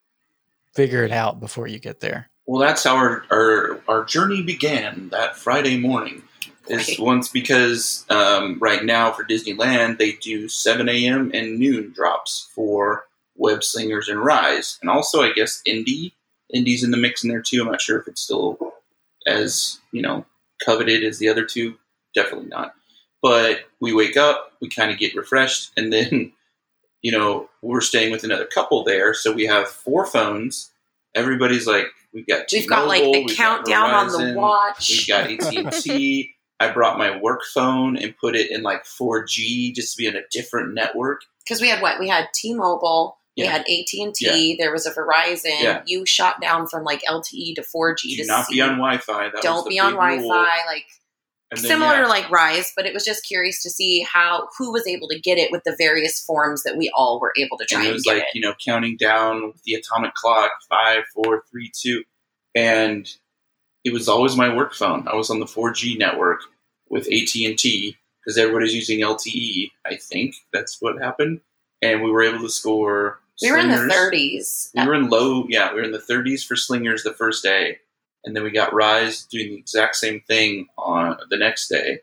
figure 0.74 1.04
it 1.04 1.12
out 1.12 1.40
before 1.40 1.68
you 1.68 1.80
get 1.80 2.00
there. 2.00 2.30
Well, 2.48 2.62
that's 2.62 2.84
how 2.84 2.96
our, 2.96 3.24
our, 3.32 3.80
our 3.88 4.04
journey 4.06 4.42
began 4.44 5.10
that 5.10 5.36
Friday 5.36 5.78
morning. 5.80 6.24
Is 6.68 6.98
once 6.98 7.28
because 7.28 8.06
um, 8.10 8.58
right 8.60 8.84
now 8.84 9.12
for 9.12 9.24
Disneyland 9.24 10.00
they 10.00 10.14
do 10.14 10.50
7 10.50 10.90
a.m. 10.90 11.30
and 11.32 11.60
noon 11.60 11.92
drops 11.92 12.50
for 12.56 13.06
Web 13.36 13.64
Slingers 13.64 14.10
and 14.10 14.20
Rise, 14.20 14.80
and 14.82 14.90
also 14.90 15.22
I 15.22 15.32
guess 15.32 15.62
Indy. 15.64 16.16
Indy's 16.54 16.84
in 16.84 16.92
the 16.92 16.98
mix 16.98 17.24
in 17.24 17.30
there 17.30 17.42
too. 17.42 17.62
I'm 17.62 17.72
not 17.72 17.82
sure 17.82 18.00
if 18.00 18.08
it's 18.08 18.22
still 18.22 18.58
as 19.28 19.80
you 19.92 20.02
know 20.02 20.26
coveted 20.64 21.04
as 21.04 21.20
the 21.20 21.30
other 21.30 21.46
two. 21.46 21.76
Definitely 22.14 22.48
not. 22.48 22.74
But 23.22 23.62
we 23.80 23.94
wake 23.94 24.18
up, 24.18 24.52
we 24.62 24.70
kind 24.70 24.92
of 24.92 25.00
get 25.00 25.16
refreshed, 25.16 25.72
and 25.76 25.92
then 25.92 26.32
you 27.02 27.12
know 27.12 27.50
we're 27.62 27.82
staying 27.82 28.12
with 28.12 28.24
another 28.24 28.46
couple 28.46 28.84
there, 28.84 29.14
so 29.14 29.32
we 29.32 29.46
have 29.46 29.68
four 29.68 30.06
phones. 30.06 30.72
Everybody's 31.16 31.66
like, 31.66 31.88
we've 32.14 32.28
got 32.28 32.46
We've 32.52 32.68
got 32.68 32.88
like 32.88 33.02
the 33.02 33.34
countdown 33.36 33.92
on 33.92 34.08
the 34.08 34.34
watch. 34.38 34.90
We've 34.90 35.08
got 35.08 35.32
AT 35.32 35.56
and 35.56 35.72
T. 35.72 36.32
I 36.60 36.72
brought 36.72 36.98
my 36.98 37.18
work 37.20 37.42
phone 37.54 37.98
and 37.98 38.18
put 38.18 38.36
it 38.36 38.50
in 38.50 38.64
like 38.64 38.86
4G 38.86 39.74
just 39.76 39.94
to 39.94 39.98
be 39.98 40.08
on 40.08 40.16
a 40.16 40.22
different 40.32 40.74
network. 40.74 41.22
because 41.44 41.60
we 41.62 41.68
had 41.70 41.82
what 41.82 42.00
we 42.00 42.08
had 42.08 42.28
T-Mobile, 42.34 43.18
we 43.38 43.46
had 43.46 43.62
AT 43.62 43.88
and 44.00 44.16
T, 44.16 44.56
there 44.58 44.72
was 44.72 44.86
a 44.86 44.94
Verizon. 44.94 45.62
Yeah. 45.62 45.82
You 45.86 46.06
shot 46.06 46.40
down 46.40 46.68
from 46.68 46.84
like 46.84 47.02
LTE 47.04 47.56
to 47.56 47.62
4G 47.62 48.16
Do 48.16 48.24
to 48.24 48.26
not 48.26 48.48
be 48.50 48.62
on 48.62 48.78
Wi-Fi. 48.78 49.30
That 49.30 49.42
Don't 49.42 49.68
be 49.68 49.80
on 49.80 49.94
Wi-Fi. 49.94 50.22
rule. 50.22 50.30
Like 50.30 50.86
then, 51.52 51.64
similar 51.64 51.96
yeah, 51.96 52.02
to 52.02 52.08
like 52.08 52.30
Rise, 52.30 52.72
but 52.76 52.86
it 52.86 52.94
was 52.94 53.06
just 53.06 53.26
curious 53.26 53.62
to 53.64 53.70
see 53.70 54.02
how 54.02 54.48
who 54.58 54.72
was 54.72 54.88
able 54.88 55.08
to 55.10 55.20
get 55.20 55.38
it 55.38 55.52
with 55.52 55.64
the 55.64 55.76
various 55.78 56.24
forms 56.24 56.64
that 56.64 56.78
we 56.78 56.92
all 56.96 57.20
were 57.20 57.34
able 57.38 57.58
to 57.58 57.66
try 57.66 57.80
and 57.80 57.88
and, 57.88 57.92
it 57.92 57.94
was 57.94 58.04
get 58.04 58.14
like 58.14 58.24
it. 58.24 58.30
you 58.34 58.42
know 58.42 58.54
counting 58.64 58.98
down 58.98 59.48
with 59.48 59.64
the 59.64 59.74
atomic 59.74 60.14
clock 60.14 60.52
five, 60.70 61.04
four, 61.14 61.44
three, 61.52 61.72
two, 61.74 62.04
and 62.56 63.08
it 63.84 63.94
was 63.94 64.10
always 64.10 64.36
my 64.36 64.54
work 64.54 64.74
phone. 64.74 65.08
I 65.08 65.16
was 65.16 65.30
on 65.30 65.40
the 65.40 65.46
4G 65.46 65.98
network 66.00 66.42
with 66.90 67.08
AT 67.08 67.36
and 67.46 67.58
T 67.58 67.98
because 68.20 68.38
everybody's 68.38 68.74
using 68.74 69.02
LTE. 69.02 69.70
I 69.86 69.98
think 69.98 70.36
that's 70.52 70.82
what 70.82 71.02
happened, 71.02 71.42
and 71.82 72.02
we 72.02 72.10
were 72.10 72.24
able 72.24 72.40
to 72.40 72.50
score. 72.50 73.20
We 73.42 73.52
were 73.52 73.58
in 73.58 73.70
the 73.70 73.76
30s. 73.76 74.72
We 74.76 74.86
were 74.88 74.94
in 74.96 75.10
low, 75.10 75.46
yeah, 75.50 75.74
we 75.74 75.80
were 75.80 75.86
in 75.86 75.92
the 75.92 76.00
30s 76.00 76.46
for 76.46 76.56
slingers 76.56 77.04
the 77.04 77.14
first 77.14 77.44
day, 77.44 77.80
and 78.24 78.36
then 78.36 78.44
we 78.44 78.52
got 78.52 78.74
Rise 78.74 79.24
doing 79.26 79.50
the 79.50 79.58
exact 79.58 79.96
same 79.96 80.22
thing 80.22 80.68
on 80.78 81.18
the 81.30 81.38
next 81.38 81.68
day. 81.68 82.00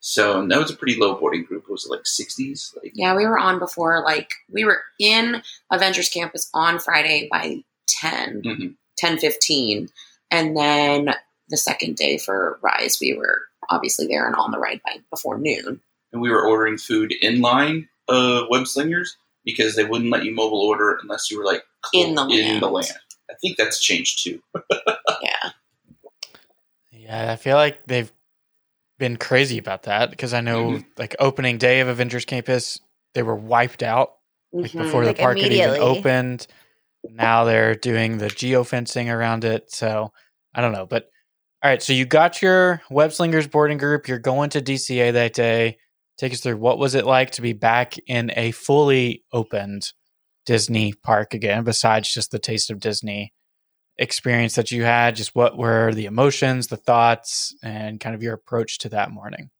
So 0.00 0.46
that 0.46 0.58
was 0.58 0.70
a 0.70 0.76
pretty 0.76 0.98
low 1.00 1.14
boarding 1.16 1.42
group. 1.44 1.64
It 1.68 1.72
was 1.72 1.88
like 1.90 2.02
60s. 2.04 2.76
Like, 2.80 2.92
Yeah, 2.94 3.16
we 3.16 3.26
were 3.26 3.38
on 3.38 3.58
before. 3.58 4.02
Like 4.04 4.30
we 4.52 4.64
were 4.64 4.82
in 5.00 5.42
Avengers 5.72 6.08
Campus 6.08 6.48
on 6.54 6.78
Friday 6.78 7.28
by 7.30 7.64
10, 7.88 8.42
Mhm. 8.42 8.76
10 8.96 9.18
15. 9.18 9.88
and 10.30 10.56
then 10.56 11.14
the 11.48 11.56
second 11.56 11.96
day 11.96 12.18
for 12.18 12.58
Rise, 12.62 12.98
we 13.00 13.14
were 13.14 13.42
obviously 13.70 14.06
there 14.06 14.26
and 14.26 14.34
on 14.36 14.50
the 14.52 14.58
ride 14.58 14.80
by 14.84 14.98
before 15.10 15.38
noon. 15.38 15.80
and 16.12 16.22
we 16.22 16.30
were 16.30 16.46
ordering 16.46 16.78
food 16.78 17.12
in 17.20 17.40
line 17.40 17.88
uh, 18.08 18.44
web 18.48 18.66
slingers 18.68 19.16
because 19.46 19.76
they 19.76 19.84
wouldn't 19.84 20.10
let 20.10 20.24
you 20.24 20.34
mobile 20.34 20.60
order 20.60 20.98
unless 21.02 21.30
you 21.30 21.38
were 21.38 21.44
like 21.46 21.62
In 21.94 22.14
the 22.14 22.22
in 22.28 22.60
the 22.60 22.68
land. 22.68 22.88
land. 22.88 22.98
I 23.30 23.34
think 23.40 23.56
that's 23.56 23.80
changed 23.82 24.22
too. 24.22 24.42
Yeah, 25.22 25.50
Yeah, 26.90 27.32
I 27.32 27.36
feel 27.36 27.56
like 27.56 27.86
they've 27.86 28.12
been 28.98 29.16
crazy 29.16 29.58
about 29.58 29.84
that 29.84 30.10
because 30.10 30.34
I 30.34 30.40
know 30.40 30.70
Mhm. 30.70 30.86
like 30.98 31.16
opening 31.18 31.58
day 31.58 31.80
of 31.80 31.88
Avengers 31.88 32.24
Campus, 32.24 32.80
they 33.14 33.22
were 33.22 33.34
wiped 33.36 33.82
out 33.82 34.16
like 34.52 34.72
Mhm. 34.72 34.78
before 34.78 35.04
Like, 35.04 35.16
the 35.16 35.22
park 35.22 35.38
had 35.38 35.52
even 35.52 35.80
opened. 35.80 36.46
Now 37.08 37.44
they're 37.44 37.74
doing 37.74 38.18
the 38.18 38.26
geofencing 38.28 39.12
around 39.12 39.44
it. 39.44 39.70
So 39.70 40.12
I 40.54 40.60
don't 40.60 40.72
know. 40.72 40.86
But 40.86 41.10
all 41.62 41.70
right, 41.70 41.82
so 41.82 41.92
you 41.92 42.04
got 42.04 42.42
your 42.42 42.82
web 42.90 43.12
slingers 43.12 43.46
boarding 43.46 43.78
group. 43.78 44.08
You're 44.08 44.18
going 44.18 44.50
to 44.50 44.60
DCA 44.60 45.12
that 45.12 45.32
day. 45.34 45.78
Take 46.16 46.32
us 46.32 46.40
through 46.40 46.56
what 46.56 46.78
was 46.78 46.94
it 46.94 47.04
like 47.04 47.32
to 47.32 47.42
be 47.42 47.52
back 47.52 47.94
in 48.06 48.32
a 48.36 48.50
fully 48.52 49.24
opened 49.32 49.92
Disney 50.46 50.92
park 50.92 51.34
again, 51.34 51.64
besides 51.64 52.12
just 52.12 52.30
the 52.30 52.38
taste 52.38 52.70
of 52.70 52.80
Disney 52.80 53.32
experience 53.98 54.54
that 54.54 54.70
you 54.70 54.84
had? 54.84 55.16
Just 55.16 55.34
what 55.34 55.58
were 55.58 55.92
the 55.92 56.06
emotions, 56.06 56.68
the 56.68 56.76
thoughts, 56.76 57.54
and 57.62 58.00
kind 58.00 58.14
of 58.14 58.22
your 58.22 58.34
approach 58.34 58.78
to 58.78 58.88
that 58.90 59.10
morning? 59.10 59.50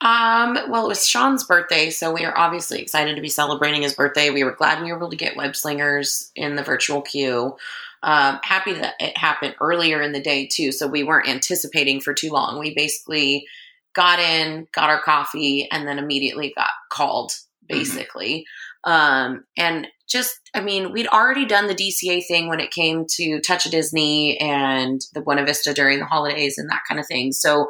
Um, 0.00 0.58
well, 0.68 0.84
it 0.84 0.88
was 0.88 1.06
Sean's 1.06 1.44
birthday, 1.44 1.90
so 1.90 2.12
we 2.12 2.24
are 2.24 2.36
obviously 2.36 2.80
excited 2.80 3.16
to 3.16 3.22
be 3.22 3.28
celebrating 3.28 3.82
his 3.82 3.94
birthday. 3.94 4.30
We 4.30 4.44
were 4.44 4.54
glad 4.54 4.82
we 4.82 4.92
were 4.92 4.98
able 4.98 5.10
to 5.10 5.16
get 5.16 5.36
web 5.36 5.56
slingers 5.56 6.30
in 6.36 6.56
the 6.56 6.62
virtual 6.62 7.00
queue. 7.00 7.56
Um, 8.02 8.38
happy 8.42 8.74
that 8.74 8.94
it 9.00 9.16
happened 9.16 9.56
earlier 9.60 10.02
in 10.02 10.12
the 10.12 10.20
day 10.20 10.46
too, 10.46 10.70
so 10.70 10.86
we 10.86 11.02
weren't 11.02 11.28
anticipating 11.28 12.00
for 12.00 12.12
too 12.12 12.30
long. 12.30 12.58
We 12.58 12.74
basically 12.74 13.46
got 13.96 14.20
in, 14.20 14.68
got 14.74 14.90
our 14.90 15.02
coffee, 15.02 15.66
and 15.72 15.88
then 15.88 15.98
immediately 15.98 16.52
got 16.54 16.70
called, 16.92 17.32
basically. 17.68 18.44
Um, 18.84 19.44
and 19.56 19.88
just, 20.08 20.38
I 20.54 20.60
mean, 20.60 20.92
we'd 20.92 21.08
already 21.08 21.44
done 21.44 21.66
the 21.66 21.74
DCA 21.74 22.22
thing 22.28 22.48
when 22.48 22.60
it 22.60 22.70
came 22.70 23.04
to 23.16 23.40
Touch 23.40 23.66
of 23.66 23.72
Disney 23.72 24.38
and 24.38 25.00
the 25.14 25.20
Buena 25.20 25.44
Vista 25.44 25.74
during 25.74 25.98
the 25.98 26.04
holidays 26.04 26.54
and 26.56 26.70
that 26.70 26.82
kind 26.88 27.00
of 27.00 27.06
thing. 27.08 27.32
So 27.32 27.66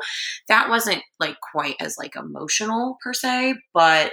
that 0.48 0.68
wasn't 0.68 1.02
like 1.18 1.36
quite 1.40 1.76
as 1.80 1.96
like 1.96 2.16
emotional 2.16 2.98
per 3.02 3.14
se, 3.14 3.54
but 3.72 4.12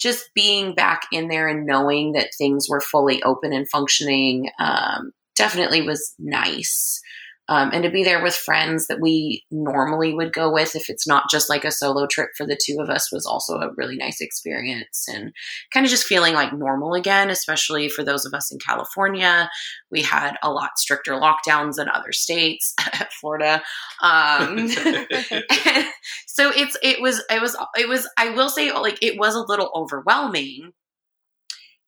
just 0.00 0.30
being 0.34 0.74
back 0.74 1.02
in 1.12 1.28
there 1.28 1.46
and 1.46 1.66
knowing 1.66 2.12
that 2.12 2.30
things 2.38 2.66
were 2.70 2.80
fully 2.80 3.22
open 3.22 3.52
and 3.52 3.68
functioning 3.68 4.48
um, 4.58 5.12
definitely 5.36 5.82
was 5.82 6.14
nice. 6.18 7.02
Um, 7.50 7.70
and 7.72 7.82
to 7.82 7.90
be 7.90 8.04
there 8.04 8.22
with 8.22 8.36
friends 8.36 8.86
that 8.86 9.00
we 9.00 9.44
normally 9.50 10.14
would 10.14 10.32
go 10.32 10.52
with 10.52 10.76
if 10.76 10.88
it's 10.88 11.06
not 11.06 11.24
just 11.28 11.50
like 11.50 11.64
a 11.64 11.72
solo 11.72 12.06
trip 12.06 12.30
for 12.36 12.46
the 12.46 12.56
two 12.56 12.78
of 12.80 12.88
us 12.88 13.10
was 13.10 13.26
also 13.26 13.54
a 13.54 13.72
really 13.76 13.96
nice 13.96 14.20
experience 14.20 15.06
and 15.08 15.32
kind 15.74 15.84
of 15.84 15.90
just 15.90 16.06
feeling 16.06 16.32
like 16.32 16.52
normal 16.52 16.94
again 16.94 17.28
especially 17.28 17.88
for 17.88 18.04
those 18.04 18.24
of 18.24 18.32
us 18.32 18.52
in 18.52 18.58
california. 18.60 19.50
We 19.90 20.02
had 20.02 20.36
a 20.44 20.50
lot 20.52 20.78
stricter 20.78 21.14
lockdowns 21.14 21.74
than 21.74 21.88
other 21.88 22.12
states 22.12 22.72
florida. 23.20 23.62
Um, 24.00 24.68
so 26.28 26.52
it's 26.54 26.76
it 26.84 27.02
was 27.02 27.20
it 27.28 27.42
was 27.42 27.56
it 27.76 27.88
was 27.88 28.08
i 28.16 28.30
will 28.30 28.48
say 28.48 28.72
like 28.72 29.02
it 29.02 29.18
was 29.18 29.34
a 29.34 29.44
little 29.46 29.72
overwhelming 29.74 30.72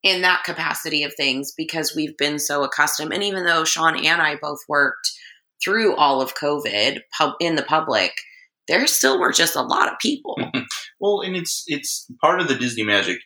in 0.02 0.22
that 0.22 0.42
capacity 0.42 1.04
of 1.04 1.14
things 1.14 1.52
because 1.56 1.94
we've 1.94 2.16
been 2.16 2.40
so 2.40 2.64
accustomed. 2.64 3.12
And 3.12 3.22
even 3.22 3.44
though 3.44 3.62
sean 3.62 4.04
and 4.04 4.20
i 4.20 4.34
both 4.34 4.58
worked 4.68 5.12
through 5.62 5.94
all 5.96 6.20
of 6.20 6.34
covid 6.34 6.98
pub, 7.16 7.34
in 7.40 7.56
the 7.56 7.62
public 7.62 8.12
there 8.68 8.86
still 8.86 9.18
were 9.18 9.32
just 9.32 9.56
a 9.56 9.62
lot 9.62 9.88
of 9.90 9.98
people 10.00 10.36
Well, 11.00 11.20
and 11.22 11.34
it's 11.34 11.64
it's 11.66 12.06
part 12.20 12.40
of 12.40 12.46
the 12.46 12.54
Disney 12.54 12.84
magic, 12.84 13.18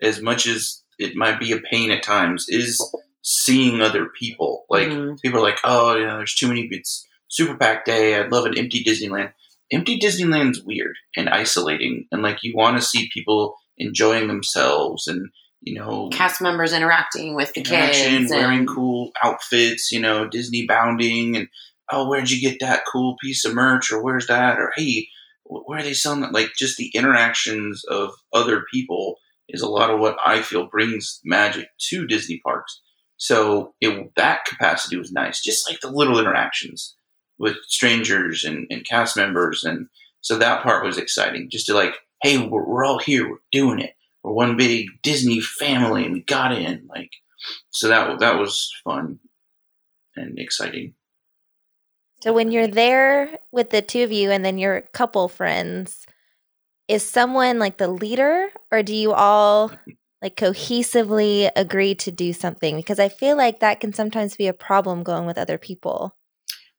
as 0.00 0.22
much 0.22 0.46
as 0.46 0.82
it 0.98 1.14
might 1.14 1.38
be 1.38 1.52
a 1.52 1.60
pain 1.60 1.90
at 1.90 2.02
times, 2.02 2.46
is 2.48 2.80
seeing 3.22 3.82
other 3.82 4.06
people. 4.18 4.64
Like 4.70 4.88
Mhm. 4.88 5.20
people 5.20 5.40
are 5.40 5.42
like, 5.42 5.58
oh, 5.62 5.94
you 5.94 6.06
know, 6.06 6.16
there's 6.16 6.34
too 6.34 6.48
many. 6.48 6.66
It's 6.70 7.06
super 7.28 7.54
packed 7.56 7.84
day. 7.84 8.18
I'd 8.18 8.32
love 8.32 8.46
an 8.46 8.56
empty 8.56 8.82
Disneyland. 8.82 9.32
Empty 9.70 9.98
Disneyland's 10.00 10.62
weird 10.64 10.96
and 11.18 11.28
isolating, 11.28 12.06
and 12.10 12.22
like 12.22 12.38
you 12.42 12.54
want 12.56 12.78
to 12.78 12.82
see 12.82 13.10
people 13.12 13.56
enjoying 13.76 14.26
themselves 14.28 15.06
and 15.06 15.28
you 15.60 15.74
know 15.74 16.08
cast 16.10 16.40
members 16.40 16.72
interacting 16.72 17.34
with 17.34 17.52
the 17.52 17.62
kids 17.62 18.30
wearing 18.30 18.64
cool 18.66 19.10
outfits, 19.22 19.92
you 19.92 20.00
know, 20.00 20.26
Disney 20.26 20.64
bounding, 20.66 21.36
and 21.36 21.48
oh, 21.90 22.08
where'd 22.08 22.30
you 22.30 22.40
get 22.40 22.60
that 22.60 22.84
cool 22.90 23.16
piece 23.22 23.44
of 23.44 23.54
merch, 23.54 23.90
or 23.90 24.02
where's 24.02 24.26
that, 24.26 24.58
or 24.58 24.72
hey, 24.76 25.08
where 25.44 25.78
are 25.78 25.82
they 25.82 25.94
selling 25.94 26.20
that? 26.20 26.32
Like, 26.32 26.50
just 26.56 26.76
the 26.76 26.90
interactions 26.94 27.84
of 27.88 28.10
other 28.32 28.64
people 28.72 29.16
is 29.48 29.62
a 29.62 29.68
lot 29.68 29.90
of 29.90 29.98
what 29.98 30.16
I 30.24 30.42
feel 30.42 30.66
brings 30.66 31.20
magic 31.24 31.68
to 31.88 32.06
Disney 32.06 32.40
parks. 32.44 32.80
So 33.16 33.74
it, 33.80 34.12
that 34.16 34.44
capacity 34.44 34.96
was 34.96 35.10
nice, 35.10 35.42
just 35.42 35.68
like 35.68 35.80
the 35.80 35.90
little 35.90 36.20
interactions 36.20 36.94
with 37.38 37.56
strangers 37.66 38.44
and, 38.44 38.66
and 38.70 38.84
cast 38.84 39.16
members, 39.16 39.64
and 39.64 39.88
so 40.20 40.36
that 40.38 40.62
part 40.62 40.84
was 40.84 40.98
exciting. 40.98 41.48
Just 41.50 41.66
to 41.66 41.74
like, 41.74 41.94
hey, 42.22 42.38
we're, 42.38 42.66
we're 42.66 42.84
all 42.84 42.98
here, 42.98 43.28
we're 43.28 43.38
doing 43.52 43.78
it, 43.78 43.94
we're 44.22 44.32
one 44.32 44.56
big 44.56 44.86
Disney 45.02 45.40
family, 45.40 46.04
and 46.04 46.12
we 46.12 46.22
got 46.22 46.52
in, 46.52 46.86
like 46.88 47.10
so 47.70 47.88
that 47.88 48.18
that 48.18 48.38
was 48.38 48.70
fun 48.84 49.20
and 50.16 50.38
exciting. 50.38 50.94
So 52.22 52.32
when 52.32 52.50
you're 52.50 52.66
there 52.66 53.38
with 53.52 53.70
the 53.70 53.82
two 53.82 54.02
of 54.02 54.12
you 54.12 54.30
and 54.30 54.44
then 54.44 54.58
your 54.58 54.82
couple 54.92 55.28
friends, 55.28 56.04
is 56.88 57.04
someone 57.04 57.58
like 57.58 57.76
the 57.78 57.88
leader 57.88 58.48
or 58.72 58.82
do 58.82 58.94
you 58.94 59.12
all 59.12 59.70
like 60.22 60.36
cohesively 60.36 61.50
agree 61.54 61.94
to 61.96 62.10
do 62.10 62.32
something? 62.32 62.76
Because 62.76 62.98
I 62.98 63.08
feel 63.08 63.36
like 63.36 63.60
that 63.60 63.80
can 63.80 63.92
sometimes 63.92 64.36
be 64.36 64.48
a 64.48 64.52
problem 64.52 65.02
going 65.04 65.26
with 65.26 65.38
other 65.38 65.58
people. 65.58 66.16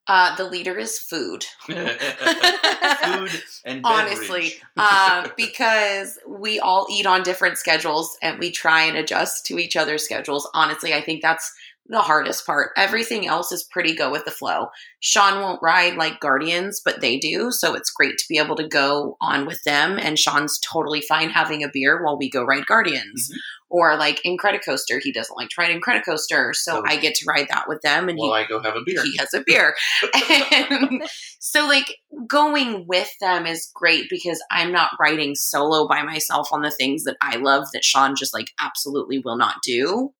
uh, 0.07 0.35
the 0.35 0.43
leader 0.45 0.77
is 0.77 0.97
food 0.99 1.45
Food 1.65 1.77
food 3.03 3.31
and 3.65 3.85
honestly 3.85 4.53
beverage. 4.75 4.91
um, 4.91 5.31
because 5.37 6.17
we 6.27 6.59
all 6.59 6.87
eat 6.89 7.05
on 7.05 7.23
different 7.23 7.57
schedules 7.57 8.17
and 8.21 8.39
we 8.39 8.49
try 8.51 8.81
and 8.83 8.97
adjust 8.97 9.45
to 9.45 9.59
each 9.59 9.75
other's 9.77 10.03
schedules 10.03 10.49
honestly 10.53 10.93
i 10.93 11.01
think 11.01 11.21
that's 11.21 11.53
the 11.89 12.01
hardest 12.01 12.45
part 12.45 12.69
everything 12.77 13.27
else 13.27 13.51
is 13.51 13.63
pretty 13.63 13.93
go 13.95 14.11
with 14.11 14.23
the 14.25 14.31
flow 14.31 14.67
sean 14.99 15.41
won't 15.41 15.61
ride 15.61 15.95
like 15.95 16.19
guardians 16.19 16.81
but 16.83 17.01
they 17.01 17.17
do 17.17 17.51
so 17.51 17.73
it's 17.73 17.91
great 17.91 18.17
to 18.17 18.25
be 18.29 18.37
able 18.37 18.55
to 18.55 18.67
go 18.67 19.17
on 19.21 19.45
with 19.45 19.61
them 19.63 19.97
and 19.99 20.17
sean's 20.19 20.59
totally 20.59 21.01
fine 21.01 21.29
having 21.29 21.63
a 21.63 21.69
beer 21.73 22.03
while 22.03 22.17
we 22.17 22.29
go 22.29 22.43
ride 22.43 22.65
guardians 22.65 23.29
Mhm. 23.31 23.35
or 23.71 23.97
like 23.97 24.19
in 24.23 24.37
Incredicoaster 24.37 24.99
he 25.01 25.11
doesn't 25.11 25.35
like 25.35 25.49
to 25.49 25.55
ride 25.61 25.75
Incredicoaster 25.75 26.53
so 26.55 26.77
Oh. 26.77 26.83
i 26.85 26.95
get 26.95 27.15
to 27.15 27.25
ride 27.27 27.47
that 27.49 27.67
with 27.67 27.81
them 27.81 28.07
and 28.07 28.17
he 28.19 28.31
I 28.31 28.45
go 28.45 28.61
have 28.61 28.75
a 28.75 28.81
beer. 28.85 29.03
he 29.03 29.17
has 29.17 29.33
a 29.33 29.41
beer. 29.45 29.75
and 30.13 31.03
so 31.39 31.65
like 31.67 31.97
going 32.27 32.85
with 32.87 33.09
them 33.19 33.45
is 33.45 33.71
great 33.73 34.09
because 34.09 34.41
I'm 34.51 34.71
not 34.71 34.91
riding 34.99 35.35
solo 35.35 35.87
by 35.87 36.01
myself 36.03 36.49
on 36.51 36.61
the 36.61 36.71
things 36.71 37.03
that 37.03 37.17
I 37.21 37.37
love 37.37 37.65
that 37.73 37.83
Sean 37.83 38.15
just 38.15 38.33
like 38.33 38.51
absolutely 38.59 39.19
will 39.19 39.37
not 39.37 39.61
do. 39.63 40.13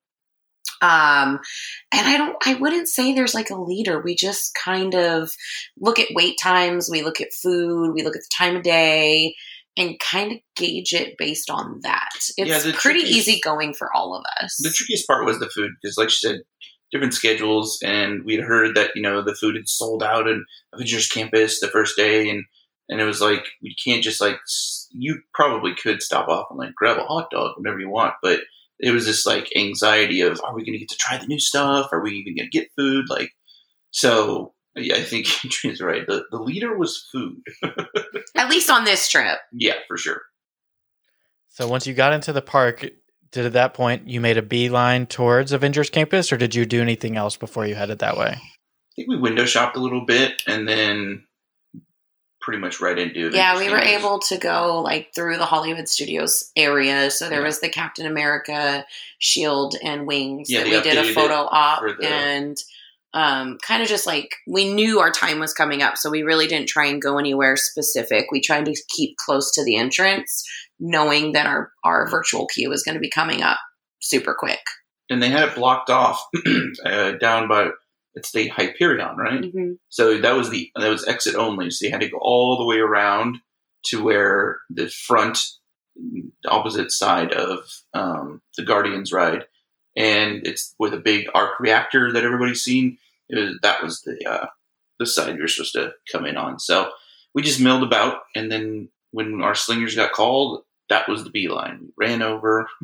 Um 0.82 1.40
and 1.94 2.08
I 2.08 2.18
don't 2.18 2.36
I 2.46 2.56
wouldn't 2.56 2.88
say 2.88 3.14
there's 3.14 3.36
like 3.36 3.50
a 3.50 3.62
leader. 3.62 4.02
We 4.02 4.16
just 4.16 4.58
kind 4.64 4.96
of 4.96 5.32
look 5.80 6.00
at 6.00 6.08
wait 6.14 6.38
times, 6.42 6.90
we 6.92 7.02
look 7.02 7.22
at 7.22 7.34
food, 7.34 7.94
we 7.94 8.04
look 8.04 8.16
at 8.16 8.22
the 8.22 8.36
time 8.38 8.56
of 8.56 8.64
day 8.64 9.36
and 9.78 10.00
kind 10.00 10.34
of 10.34 10.38
gauge 10.56 10.94
it 10.94 11.16
based 11.18 11.50
on 11.50 11.80
that. 11.84 12.10
It's 12.38 12.66
Yeah, 12.66 12.72
pretty 12.76 13.00
easy 13.00 13.40
going 13.40 13.74
for 13.74 13.90
all 13.96 14.14
of 14.16 14.24
us. 14.42 14.58
The 14.62 14.72
trickiest 14.72 15.08
part 15.08 15.26
was 15.26 15.40
the 15.40 15.50
food 15.50 15.72
because, 15.82 15.98
like 15.98 16.10
she 16.10 16.28
said, 16.28 16.42
different 16.92 17.14
schedules, 17.14 17.80
and 17.84 18.24
we'd 18.26 18.42
heard 18.42 18.76
that 18.76 18.92
you 18.96 19.02
know 19.02 19.24
the 19.24 19.36
food 19.36 19.56
had 19.56 19.70
sold 19.70 20.04
out 20.04 20.28
at 20.28 20.38
Avengers 20.74 21.08
Campus 21.08 21.60
the 21.60 21.68
first 21.68 21.96
day, 21.96 22.30
and 22.30 22.44
and 22.90 23.00
it 23.00 23.06
was 23.06 23.22
like 23.22 23.46
we 23.64 23.76
can't 23.84 24.04
just 24.04 24.20
like 24.20 24.38
you 24.92 25.22
probably 25.34 25.74
could 25.76 26.02
stop 26.02 26.28
off 26.28 26.48
and 26.50 26.60
like 26.60 26.76
grab 26.76 26.98
a 26.98 27.04
hot 27.04 27.30
dog 27.32 27.54
whenever 27.56 27.80
you 27.80 27.90
want, 27.90 28.16
but 28.22 28.42
it 28.80 28.92
was 28.92 29.06
this 29.06 29.26
like 29.26 29.50
anxiety 29.56 30.22
of 30.22 30.40
are 30.44 30.56
we 30.56 30.64
going 30.64 30.74
to 30.74 30.80
get 30.80 30.90
to 30.90 30.98
try 30.98 31.18
the 31.18 31.28
new 31.28 31.40
stuff? 31.40 31.90
Are 31.92 32.02
we 32.02 32.12
even 32.12 32.36
going 32.36 32.50
to 32.50 32.58
get 32.58 32.70
food? 32.78 33.06
Like 33.10 33.32
so. 33.92 34.54
Yeah, 34.76 34.96
I 34.96 35.02
think 35.02 35.28
Andrea's 35.44 35.82
right. 35.82 36.06
The 36.08 36.26
the 36.32 36.38
leader 36.38 36.78
was 36.78 37.06
food. 37.12 37.42
At 38.36 38.50
least 38.50 38.70
on 38.70 38.86
this 38.86 39.10
trip. 39.10 39.40
Yeah, 39.52 39.76
for 39.88 39.98
sure. 39.98 40.22
So 41.50 41.68
once 41.68 41.86
you 41.86 41.94
got 41.94 42.14
into 42.14 42.32
the 42.32 42.42
park, 42.42 42.88
did 43.32 43.46
at 43.46 43.54
that 43.54 43.74
point 43.74 44.08
you 44.08 44.22
made 44.22 44.38
a 44.38 44.42
beeline 44.42 45.08
towards 45.08 45.52
Avengers 45.52 45.90
Campus, 45.90 46.32
or 46.32 46.38
did 46.38 46.56
you 46.56 46.66
do 46.66 46.82
anything 46.82 47.18
else 47.18 47.36
before 47.36 47.66
you 47.66 47.76
headed 47.76 48.00
that 48.00 48.18
way? 48.18 48.38
I 48.38 48.42
think 48.96 49.10
we 49.10 49.18
window 49.18 49.46
shopped 49.46 49.76
a 49.76 49.82
little 49.82 50.06
bit, 50.06 50.42
and 50.48 50.68
then 50.68 51.26
pretty 52.50 52.62
much 52.62 52.82
right 52.82 52.98
into 52.98 53.30
Yeah, 53.32 53.58
we 53.58 53.70
were 53.70 53.78
able 53.80 54.20
to 54.20 54.38
go 54.38 54.82
like 54.82 55.14
through 55.14 55.38
the 55.38 55.46
Hollywood 55.46 55.88
Studios 55.88 56.52
area. 56.56 57.12
So 57.12 57.30
there 57.30 57.42
Yeah. 57.42 57.46
was 57.46 57.60
the 57.60 57.70
Captain 57.70 58.06
America 58.08 58.86
shield 59.20 59.76
and 59.84 60.08
wings 60.08 60.50
Yeah, 60.50 60.64
that 60.64 60.70
we 60.70 60.82
did 60.82 60.98
a 60.98 61.14
photo 61.14 61.48
op 61.52 61.84
the- 61.84 62.08
and 62.08 62.58
um, 63.14 63.58
kind 63.66 63.82
of 63.82 63.90
just 63.90 64.06
like 64.06 64.36
we 64.48 64.72
knew 64.72 65.00
our 65.00 65.12
time 65.12 65.40
was 65.40 65.54
coming 65.54 65.82
up, 65.82 65.98
so 65.98 66.10
we 66.12 66.22
really 66.22 66.46
didn't 66.48 66.70
try 66.70 66.86
and 66.86 67.02
go 67.02 67.18
anywhere 67.18 67.56
specific. 67.58 68.28
We 68.32 68.40
tried 68.42 68.66
to 68.66 68.76
keep 68.90 69.18
close 69.18 69.52
to 69.54 69.64
the 69.64 69.78
entrance, 69.78 70.44
knowing 70.80 71.32
that 71.34 71.48
our 71.48 71.72
our 71.84 72.08
virtual 72.10 72.46
queue 72.48 72.70
was 72.70 72.84
going 72.84 72.94
to 72.96 73.00
be 73.02 73.10
coming 73.10 73.42
up 73.42 73.58
super 74.00 74.36
quick. 74.38 74.60
and 75.10 75.22
they 75.24 75.30
had 75.30 75.50
it 75.50 75.56
blocked 75.56 75.90
off 75.90 76.24
uh, 76.86 77.12
down 77.14 77.48
by 77.48 77.70
it's 78.20 78.32
the 78.32 78.50
Hyperion, 78.50 79.16
right? 79.18 79.44
So 79.90 80.20
that 80.20 80.36
was 80.36 80.50
the 80.50 80.70
that 80.76 80.90
was 80.90 81.08
exit 81.08 81.36
only. 81.36 81.72
So 81.72 81.86
you 81.86 81.92
had 81.92 82.02
to 82.02 82.10
go 82.10 82.20
all 82.22 82.58
the 82.58 82.66
way 82.66 82.80
around 82.80 83.38
to 83.86 84.04
where 84.04 84.58
the 84.70 84.90
front 84.90 85.40
opposite 86.46 86.92
side 86.92 87.34
of 87.34 87.60
um, 87.94 88.42
the 88.58 88.64
Guardians 88.64 89.14
ride, 89.14 89.46
and 89.96 90.46
it's 90.46 90.76
with 90.78 90.94
a 90.94 90.98
big 90.98 91.28
arc 91.34 91.60
reactor 91.60 92.12
that 92.12 92.24
everybody's 92.24 92.64
seen. 92.64 92.98
It 93.30 93.40
was, 93.40 93.60
that 93.62 93.82
was 93.84 94.02
the 94.02 94.18
uh, 94.30 94.48
the 95.00 95.06
side 95.06 95.38
you're 95.38 95.48
supposed 95.48 95.74
to 95.74 95.94
come 96.12 96.26
in 96.26 96.38
on. 96.38 96.60
So 96.60 96.92
we 97.34 97.42
just 97.42 97.62
milled 97.62 97.84
about, 97.84 98.24
and 98.36 98.52
then 98.52 98.90
when 99.12 99.42
our 99.42 99.56
slingers 99.56 99.96
got 99.96 100.12
called, 100.12 100.64
that 100.90 101.08
was 101.08 101.24
the 101.24 101.30
beeline. 101.30 101.80
We 101.98 102.08
ran 102.08 102.22
over. 102.22 102.68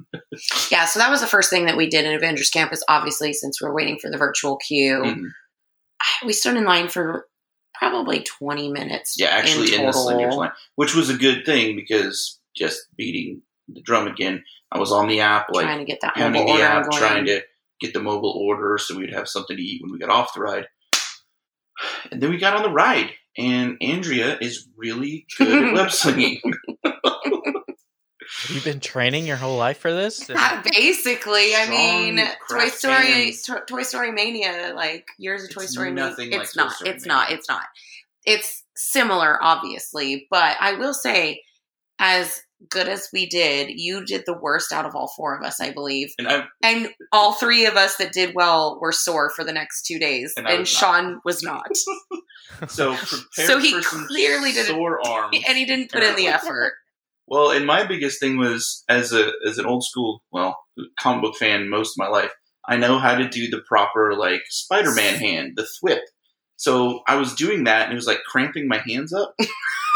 Yeah, 0.72 0.86
so 0.86 1.00
that 1.00 1.10
was 1.10 1.22
the 1.22 1.28
first 1.28 1.50
thing 1.50 1.66
that 1.66 1.78
we 1.78 1.88
did 1.88 2.06
in 2.06 2.14
Avengers 2.14 2.50
Campus. 2.50 2.84
Obviously, 2.90 3.32
since 3.34 3.62
we 3.62 3.68
are 3.68 3.74
waiting 3.74 3.98
for 4.00 4.10
the 4.12 4.18
virtual 4.18 4.58
queue, 4.58 5.02
Mhm. 5.04 5.30
we 6.26 6.34
stood 6.34 6.58
in 6.58 6.66
line 6.66 6.90
for 6.90 7.28
probably 7.74 8.20
20 8.22 8.70
minutes. 8.72 9.16
Yeah, 9.18 9.28
actually 9.28 9.74
in, 9.74 9.82
the 9.86 9.92
total. 9.92 10.04
slingers 10.04 10.36
line, 10.36 10.52
which 10.76 10.94
was 10.96 11.10
a 11.10 11.18
good 11.18 11.46
thing 11.46 11.76
because 11.76 12.40
just 12.56 12.88
beating 12.98 13.42
the 13.68 13.82
drum 13.82 14.08
again, 14.08 14.44
I 14.72 14.80
was 14.80 14.92
on 14.92 15.08
the 15.08 15.22
app 15.22 15.48
like 15.52 15.66
trying 15.66 15.80
to 15.80 15.86
get 15.86 16.02
that 16.02 16.18
mobile 16.18 16.46
the 16.46 16.52
order 16.52 16.64
app, 16.64 16.90
going. 16.90 16.98
trying 17.02 17.26
to 17.26 17.42
get 17.80 17.94
the 17.94 18.02
mobile 18.02 18.32
order 18.32 18.78
so 18.78 18.98
we'd 18.98 19.14
have 19.14 19.28
something 19.30 19.56
to 19.56 19.64
eat 19.64 19.82
when 19.82 19.92
we 19.92 20.00
got 20.00 20.10
off 20.10 20.34
the 20.34 20.42
ride. 20.42 20.68
And 22.12 22.22
then 22.22 22.30
we 22.30 22.38
got 22.38 22.56
on 22.56 22.64
the 22.64 22.70
ride, 22.72 23.12
and 23.38 23.78
Andrea 23.82 24.38
is 24.40 24.68
really 24.78 25.26
good 25.38 25.64
at 25.66 25.74
web 25.76 25.92
slinging. 25.92 26.40
Have 28.56 28.64
been 28.64 28.80
training 28.80 29.26
your 29.28 29.38
whole 29.38 29.58
life 29.58 29.78
for 29.80 29.94
this? 29.94 30.30
Uh, 30.30 30.62
Basically, 30.72 31.56
I 31.56 31.68
mean, 31.70 32.20
Toy 32.50 32.68
Story, 32.70 33.34
to- 33.46 33.64
Toy 33.68 33.84
Story 33.84 34.12
Mania, 34.12 34.74
like 34.76 35.08
years 35.18 35.44
of 35.44 35.52
Toy 35.54 35.64
It's 35.64 35.72
Story. 35.74 35.92
Mania. 35.92 36.16
like 36.18 36.32
it's 36.32 36.54
Toy 36.54 36.64
not. 36.64 36.72
Story 36.74 36.90
it's 36.92 37.06
not. 37.06 37.32
It's 37.32 37.50
not. 37.50 37.64
It's 38.26 38.64
similar, 38.76 39.38
obviously, 39.42 40.28
but 40.32 40.58
I 40.60 40.74
will 40.76 40.94
say, 40.94 41.42
as 42.00 42.42
good 42.70 42.88
as 42.88 43.10
we 43.14 43.28
did, 43.28 43.70
you 43.70 44.04
did 44.06 44.24
the 44.26 44.34
worst 44.38 44.72
out 44.72 44.86
of 44.86 44.96
all 44.96 45.12
four 45.16 45.38
of 45.38 45.44
us, 45.44 45.62
I 45.62 45.72
believe. 45.72 46.14
And 46.18 46.28
I, 46.28 46.46
And 46.64 46.90
all 47.12 47.34
three 47.34 47.66
of 47.68 47.76
us 47.76 47.98
that 47.98 48.12
did 48.14 48.34
well 48.34 48.80
were 48.82 48.92
sore 48.92 49.30
for 49.30 49.44
the 49.44 49.54
next 49.54 49.86
two 49.86 50.00
days, 50.00 50.34
And 50.38 50.48
and, 50.48 50.58
I 50.58 50.60
was 50.62 50.74
not. 50.74 50.80
Sean 50.80 51.22
was 51.24 51.44
not, 51.44 51.78
so 52.70 52.96
prepared 52.96 53.22
So 53.48 53.60
he 53.60 53.80
for 53.82 54.08
clearly 54.08 54.52
didn't- 54.54 54.76
sore 54.76 55.06
arms. 55.08 55.38
and 55.48 55.58
he 55.58 55.66
didn't 55.66 55.92
put 55.92 56.02
in 56.04 56.16
the 56.16 56.28
effort. 56.28 56.74
Well, 57.28 57.52
and 57.52 57.66
my 57.66 57.86
biggest 57.86 58.20
thing 58.20 58.38
was 58.38 58.84
as 58.88 59.12
a 59.12 59.32
as 59.48 59.58
an 59.58 59.66
old 59.66 59.84
school, 59.84 60.24
well, 60.32 60.58
comic 61.00 61.24
book 61.24 61.36
fan 61.36 61.70
most 61.70 61.92
of 61.92 61.98
my 61.98 62.08
life, 62.08 62.32
I 62.68 62.78
know 62.78 63.00
how 63.00 63.16
to 63.16 63.28
do 63.28 63.50
the 63.50 63.62
proper 63.68 64.16
like 64.16 64.42
Spider 64.50 64.94
Man 64.94 65.16
hand, 65.16 65.54
the 65.56 65.68
thwip. 65.84 66.02
So 66.58 67.02
I 67.08 67.16
was 67.16 67.34
doing 67.36 67.66
that, 67.66 67.84
and 67.84 67.92
it 67.92 67.96
was 67.96 68.08
like 68.08 68.24
cramping 68.26 68.68
my 68.68 68.82
hands 68.88 69.14
up. 69.14 69.36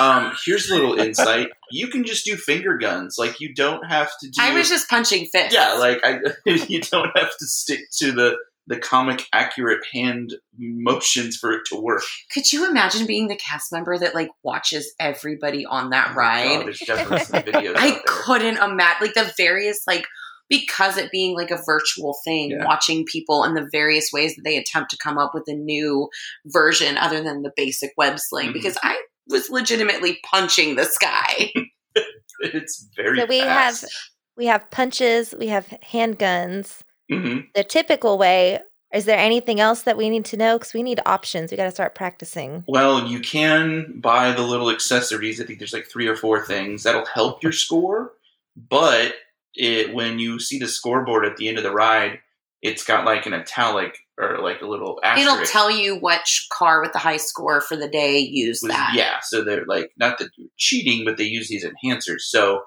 Um, 0.02 0.32
here's 0.46 0.70
a 0.70 0.76
little 0.76 0.98
insight: 0.98 1.50
you 1.72 1.90
can 1.90 2.06
just 2.06 2.24
do 2.24 2.38
finger 2.38 2.78
guns. 2.78 3.18
Like 3.20 3.42
you 3.42 3.54
don't 3.54 3.84
have 3.86 4.10
to 4.22 4.30
do. 4.30 4.42
I 4.42 4.54
was 4.54 4.70
just 4.70 4.88
punching 4.88 5.26
fists. 5.26 5.54
yeah, 5.54 5.74
like 5.74 6.00
I, 6.06 6.20
you 6.46 6.80
don't 6.80 7.12
have 7.18 7.38
to 7.38 7.46
stick 7.46 7.82
to 7.98 8.14
the 8.14 8.38
the 8.70 8.78
comic 8.78 9.26
accurate 9.34 9.82
hand 9.92 10.34
motions 10.58 11.36
for 11.38 11.52
it 11.52 11.62
to 11.66 11.76
work. 11.76 12.04
Could 12.32 12.52
you 12.54 12.70
imagine 12.70 13.06
being 13.08 13.28
the 13.28 13.36
cast 13.36 13.72
member 13.74 13.98
that 13.98 14.14
like 14.16 14.30
watches 14.44 14.94
everybody 15.00 15.66
on 15.66 15.90
that 15.90 16.12
Oh 16.12 16.16
ride? 16.16 16.58
God, 16.60 16.66
there's 16.68 16.80
definitely 16.80 17.26
some 17.26 17.42
videos. 17.44 17.74
I 17.76 18.00
couldn't 18.06 18.58
imagine 18.58 19.08
like 19.08 19.14
the 19.16 19.34
various 19.38 19.82
like 19.88 20.06
because 20.50 20.98
it 20.98 21.12
being 21.12 21.36
like 21.36 21.52
a 21.52 21.60
virtual 21.66 22.16
thing, 22.24 22.52
Yeah. 22.52 22.66
watching 22.66 23.06
people 23.06 23.44
and 23.44 23.58
the 23.58 23.68
various 23.72 24.12
ways 24.14 24.36
that 24.36 24.44
they 24.44 24.58
attempt 24.58 24.92
to 24.92 24.98
come 24.98 25.18
up 25.18 25.32
with 25.34 25.44
a 25.48 25.54
new 25.54 26.08
version 26.46 26.98
other 26.98 27.22
than 27.24 27.42
the 27.42 27.52
basic 27.56 27.92
web 27.98 28.20
sling. 28.20 28.50
Mhm. 28.50 28.54
Because 28.54 28.78
I 28.84 29.02
was 29.28 29.50
legitimately 29.50 30.20
punching 30.32 30.76
the 30.76 30.86
sky. 30.86 31.52
It's 32.42 32.88
very. 32.96 33.20
So 33.20 33.26
we 33.26 33.42
fast. 33.42 33.82
have 33.82 33.90
we 34.38 34.46
have 34.46 34.72
punches, 34.72 35.36
we 35.38 35.48
have 35.48 35.68
handguns. 35.92 36.80
Mhm. 37.12 37.48
The 37.54 37.64
typical 37.64 38.18
way. 38.18 38.60
Is 38.92 39.06
there 39.06 39.20
anything 39.20 39.60
else 39.60 39.84
that 39.84 39.98
we 39.98 40.10
need 40.10 40.26
to 40.26 40.38
know? 40.38 40.58
Because 40.58 40.74
we 40.74 40.82
need 40.82 41.00
options. 41.06 41.52
We 41.52 41.58
got 41.58 41.66
to 41.66 41.72
start 41.72 41.94
practicing. 41.94 42.64
Well, 42.68 43.08
you 43.08 43.20
can 43.20 44.00
buy 44.00 44.32
the 44.32 44.42
little 44.42 44.72
accessories. 44.72 45.40
I 45.40 45.46
think 45.46 45.60
there's 45.60 45.74
like 45.74 45.88
three 45.88 46.08
or 46.08 46.16
four 46.16 46.44
things 46.44 46.84
that'll 46.84 47.06
help 47.06 47.44
your 47.44 47.52
score. 47.52 48.14
But 48.58 49.14
it, 49.54 49.94
when 49.94 50.18
you 50.18 50.40
see 50.40 50.58
the 50.58 50.68
scoreboard 50.68 51.24
at 51.26 51.38
the 51.38 51.48
end 51.48 51.58
of 51.58 51.64
the 51.64 51.72
ride, 51.72 52.20
it's 52.62 52.84
got 52.84 53.06
like 53.06 53.26
an 53.26 53.34
italic 53.34 53.98
or 54.18 54.40
like 54.40 54.62
a 54.62 54.68
little 54.68 55.00
asterisk. 55.04 55.32
It'll 55.32 55.46
tell 55.46 55.72
you 55.72 55.96
which 55.96 56.48
car 56.52 56.82
with 56.82 56.92
the 56.92 57.00
high 57.00 57.18
score 57.18 57.62
for 57.62 57.78
the 57.78 57.88
day 57.88 58.18
used 58.20 58.68
that. 58.68 58.94
Yeah, 58.96 59.20
so 59.22 59.44
they're 59.44 59.66
like 59.66 59.92
not 59.98 60.18
that 60.18 60.32
you're 60.36 60.50
cheating, 60.58 61.06
but 61.06 61.18
they 61.18 61.24
use 61.24 61.48
these 61.48 61.66
enhancers. 61.66 62.22
So 62.22 62.64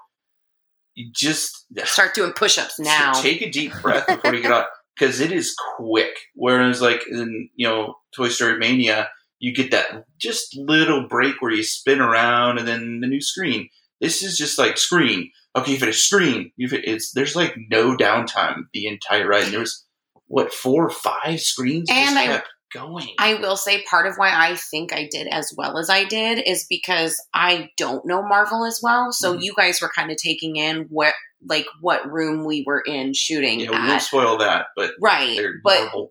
you 0.95 1.11
just 1.13 1.65
Start 1.85 2.13
doing 2.13 2.31
push 2.33 2.57
ups 2.57 2.79
now. 2.79 3.13
take 3.13 3.41
a 3.41 3.49
deep 3.49 3.73
breath 3.81 4.07
before 4.07 4.33
you 4.35 4.41
get 4.41 4.51
out 4.51 4.67
because 4.97 5.19
it 5.25 5.31
is 5.31 5.55
quick. 5.77 6.15
Whereas, 6.35 6.81
like 6.81 7.01
in 7.09 7.49
you 7.55 7.67
know 7.67 7.95
Toy 8.15 8.29
Story 8.29 8.57
Mania, 8.57 9.09
you 9.39 9.53
get 9.53 9.71
that 9.71 10.05
just 10.19 10.55
little 10.55 11.07
break 11.07 11.41
where 11.41 11.51
you 11.51 11.63
spin 11.63 11.99
around 11.99 12.59
and 12.59 12.67
then 12.67 12.99
the 13.01 13.07
new 13.07 13.21
screen. 13.21 13.69
This 14.01 14.21
is 14.23 14.37
just 14.37 14.57
like 14.59 14.77
screen. 14.77 15.31
Okay, 15.55 15.73
you 15.73 15.77
finish 15.77 16.03
screen. 16.03 16.51
You 16.57 16.67
fin- 16.67 16.81
it's 16.83 17.11
there's 17.13 17.35
like 17.35 17.55
no 17.69 17.95
downtime 17.95 18.63
the 18.73 18.87
entire 18.87 19.27
ride. 19.27 19.45
And 19.45 19.53
there 19.53 19.59
was 19.61 19.85
what 20.27 20.53
four 20.53 20.85
or 20.85 20.89
five 20.89 21.39
screens 21.41 21.89
And 21.91 22.17
I- 22.17 22.25
kept 22.25 22.47
going. 22.73 23.07
I 23.19 23.35
will 23.35 23.55
say 23.57 23.83
part 23.83 24.07
of 24.07 24.15
why 24.17 24.29
I 24.33 24.55
think 24.55 24.93
I 24.93 25.07
did 25.11 25.27
as 25.27 25.53
well 25.57 25.77
as 25.77 25.89
I 25.89 26.03
did 26.05 26.39
is 26.45 26.65
because 26.69 27.15
I 27.33 27.69
don't 27.77 28.05
know 28.05 28.21
Marvel 28.23 28.65
as 28.65 28.79
well. 28.81 29.11
So 29.11 29.35
Mhm. 29.35 29.43
you 29.43 29.53
guys 29.55 29.81
were 29.81 29.91
kind 29.95 30.11
of 30.11 30.17
taking 30.17 30.55
in 30.55 30.87
what 30.89 31.13
like 31.45 31.65
what 31.81 32.09
room 32.09 32.45
we 32.45 32.63
were 32.65 32.79
in 32.81 33.13
shooting 33.13 33.59
yeah, 33.59 33.69
we 33.71 33.75
at. 33.75 33.87
won't 33.89 34.01
spoil 34.01 34.37
that, 34.37 34.67
but 34.77 34.91
right. 35.01 35.39
But 35.63 35.81
Marvel. 35.81 36.09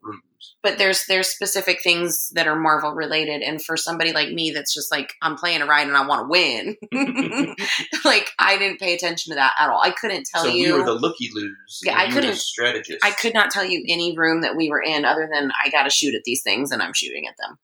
But 0.63 0.79
there's 0.79 1.07
there's 1.07 1.29
specific 1.29 1.83
things 1.83 2.31
that 2.35 2.47
are 2.47 2.57
Marvel 2.57 2.93
related, 2.93 3.43
and 3.43 3.63
for 3.63 3.77
somebody 3.77 4.13
like 4.13 4.31
me 4.31 4.51
that's 4.51 4.73
just 4.75 4.91
like 4.91 5.15
I'm 5.23 5.37
playing 5.37 5.63
a 5.63 5.67
ride 5.67 5.89
and 5.89 5.97
I 5.97 6.07
want 6.07 6.23
to 6.23 6.29
win, 6.29 6.77
like 8.05 8.31
I 8.39 8.57
didn't 8.59 8.81
pay 8.81 8.95
attention 8.95 9.31
to 9.33 9.37
that 9.37 9.55
at 9.59 9.69
all. 9.69 9.81
I 9.83 9.91
couldn't 9.91 10.27
tell 10.33 10.47
you. 10.47 10.51
so 10.51 10.57
you. 10.57 10.73
we 10.75 10.79
were 10.81 10.87
the 10.87 10.95
looky 10.95 11.31
loos. 11.35 11.81
Yeah, 11.85 11.99
I 11.99 12.05
you 12.05 12.13
couldn't- 12.13 12.37
strategist. 12.37 13.05
I 13.05 13.11
could 13.11 13.35
not 13.35 13.51
tell 13.51 13.65
you 13.65 13.85
any 13.89 14.17
room 14.17 14.43
that 14.43 14.57
we 14.57 14.69
were 14.71 14.83
in 14.83 15.05
other 15.05 15.29
than 15.33 15.51
I 15.65 15.71
got 15.71 15.85
to 15.85 15.91
shoot 15.91 16.15
at 16.15 16.23
these 16.25 16.43
things 16.43 16.71
and 16.71 16.83
I'm 16.83 16.93
shooting 16.95 17.25
at 17.27 17.35
them. 17.39 17.59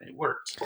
It 0.00 0.16
worked. 0.16 0.60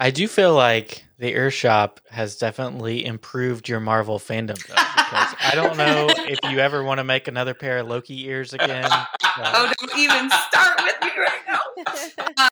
I 0.00 0.10
do 0.10 0.26
feel 0.26 0.54
like 0.54 1.04
the 1.18 1.28
Ear 1.30 1.50
Shop 1.50 2.00
has 2.10 2.38
definitely 2.38 3.04
improved 3.04 3.68
your 3.68 3.80
Marvel 3.80 4.18
fandom, 4.18 4.56
though, 4.66 4.74
because 4.74 5.34
I 5.38 5.52
don't 5.54 5.76
know 5.76 6.08
if 6.10 6.38
you 6.50 6.58
ever 6.58 6.82
want 6.82 6.98
to 6.98 7.04
make 7.04 7.28
another 7.28 7.52
pair 7.52 7.76
of 7.78 7.86
Loki 7.86 8.26
ears 8.26 8.52
again. 8.54 8.90
Oh, 9.42 9.72
don't 9.78 9.96
even 9.96 10.28
start 10.28 10.80
with 10.82 10.96
me 11.02 11.10
right 11.16 11.40
now. 11.46 11.60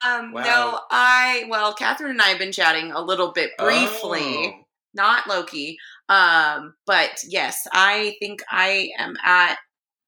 Um, 0.07 0.33
Wow. 0.33 0.43
No, 0.45 0.81
I 0.91 1.45
well, 1.49 1.75
Catherine 1.75 2.13
and 2.13 2.23
I 2.23 2.27
have 2.29 2.39
been 2.39 2.53
chatting 2.53 2.93
a 2.93 3.01
little 3.03 3.33
bit 3.33 3.51
briefly. 3.59 4.21
Oh. 4.23 4.53
not 4.95 5.27
Loki. 5.27 5.77
Um, 6.09 6.75
but 6.87 7.11
yes, 7.27 7.67
I 7.73 8.15
think 8.21 8.43
I 8.51 8.91
am 8.97 9.17
at. 9.25 9.59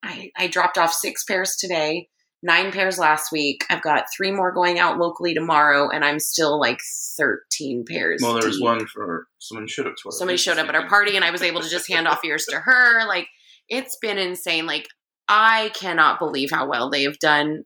I, 0.03 0.31
I 0.37 0.46
dropped 0.46 0.79
off 0.79 0.92
six 0.92 1.24
pairs 1.24 1.57
today, 1.59 2.09
nine 2.42 2.72
pairs 2.72 2.98
last 2.98 3.33
week. 3.33 3.64
I've 3.70 3.83
got 3.83 4.05
three 4.16 4.31
more 4.31 4.53
going 4.53 4.79
out 4.79 4.98
locally 4.98 5.35
tomorrow, 5.35 5.88
and 5.88 6.05
I'm 6.05 6.18
still 6.18 6.59
like 6.59 6.81
thirteen 7.16 7.85
pairs. 7.87 8.20
Well, 8.22 8.35
there 8.35 8.46
was 8.46 8.57
deep. 8.57 8.64
one 8.64 8.87
for 8.87 9.26
someone 9.38 9.66
showed 9.66 9.87
up 9.87 9.94
to 9.96 10.03
our 10.07 10.12
Somebody 10.12 10.38
showed 10.38 10.59
up 10.59 10.68
at 10.68 10.74
our 10.74 10.88
party, 10.88 11.16
and 11.16 11.24
I 11.24 11.31
was 11.31 11.42
able 11.42 11.61
to 11.61 11.68
just 11.68 11.88
hand 11.88 12.09
off 12.09 12.24
ears 12.24 12.46
to 12.46 12.61
her. 12.61 13.07
Like 13.07 13.29
it's 13.68 13.96
been 14.00 14.18
insane. 14.18 14.66
Like 14.66 14.88
I 15.29 15.70
cannot 15.74 16.18
believe 16.18 16.50
how 16.50 16.68
well 16.68 16.90
they 16.90 17.03
have 17.05 17.18
done 17.18 17.64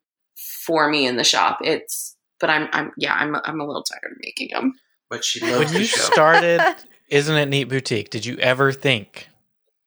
for 0.64 0.88
me 0.88 1.06
in 1.06 1.16
the 1.16 1.24
shop. 1.24 1.58
It's. 1.62 2.12
But 2.40 2.50
I'm, 2.50 2.68
I'm, 2.72 2.90
yeah, 2.98 3.14
I'm, 3.14 3.36
I'm 3.36 3.60
a 3.60 3.64
little 3.64 3.84
tired 3.84 4.10
of 4.10 4.18
making 4.20 4.48
them. 4.52 4.74
But 5.08 5.24
she 5.24 5.40
loves 5.40 5.66
when 5.66 5.72
the 5.72 5.78
you 5.78 5.84
show. 5.86 6.00
started, 6.00 6.60
isn't 7.08 7.34
it 7.34 7.46
neat 7.48 7.64
boutique? 7.64 8.10
Did 8.10 8.26
you 8.26 8.36
ever 8.38 8.72
think 8.72 9.28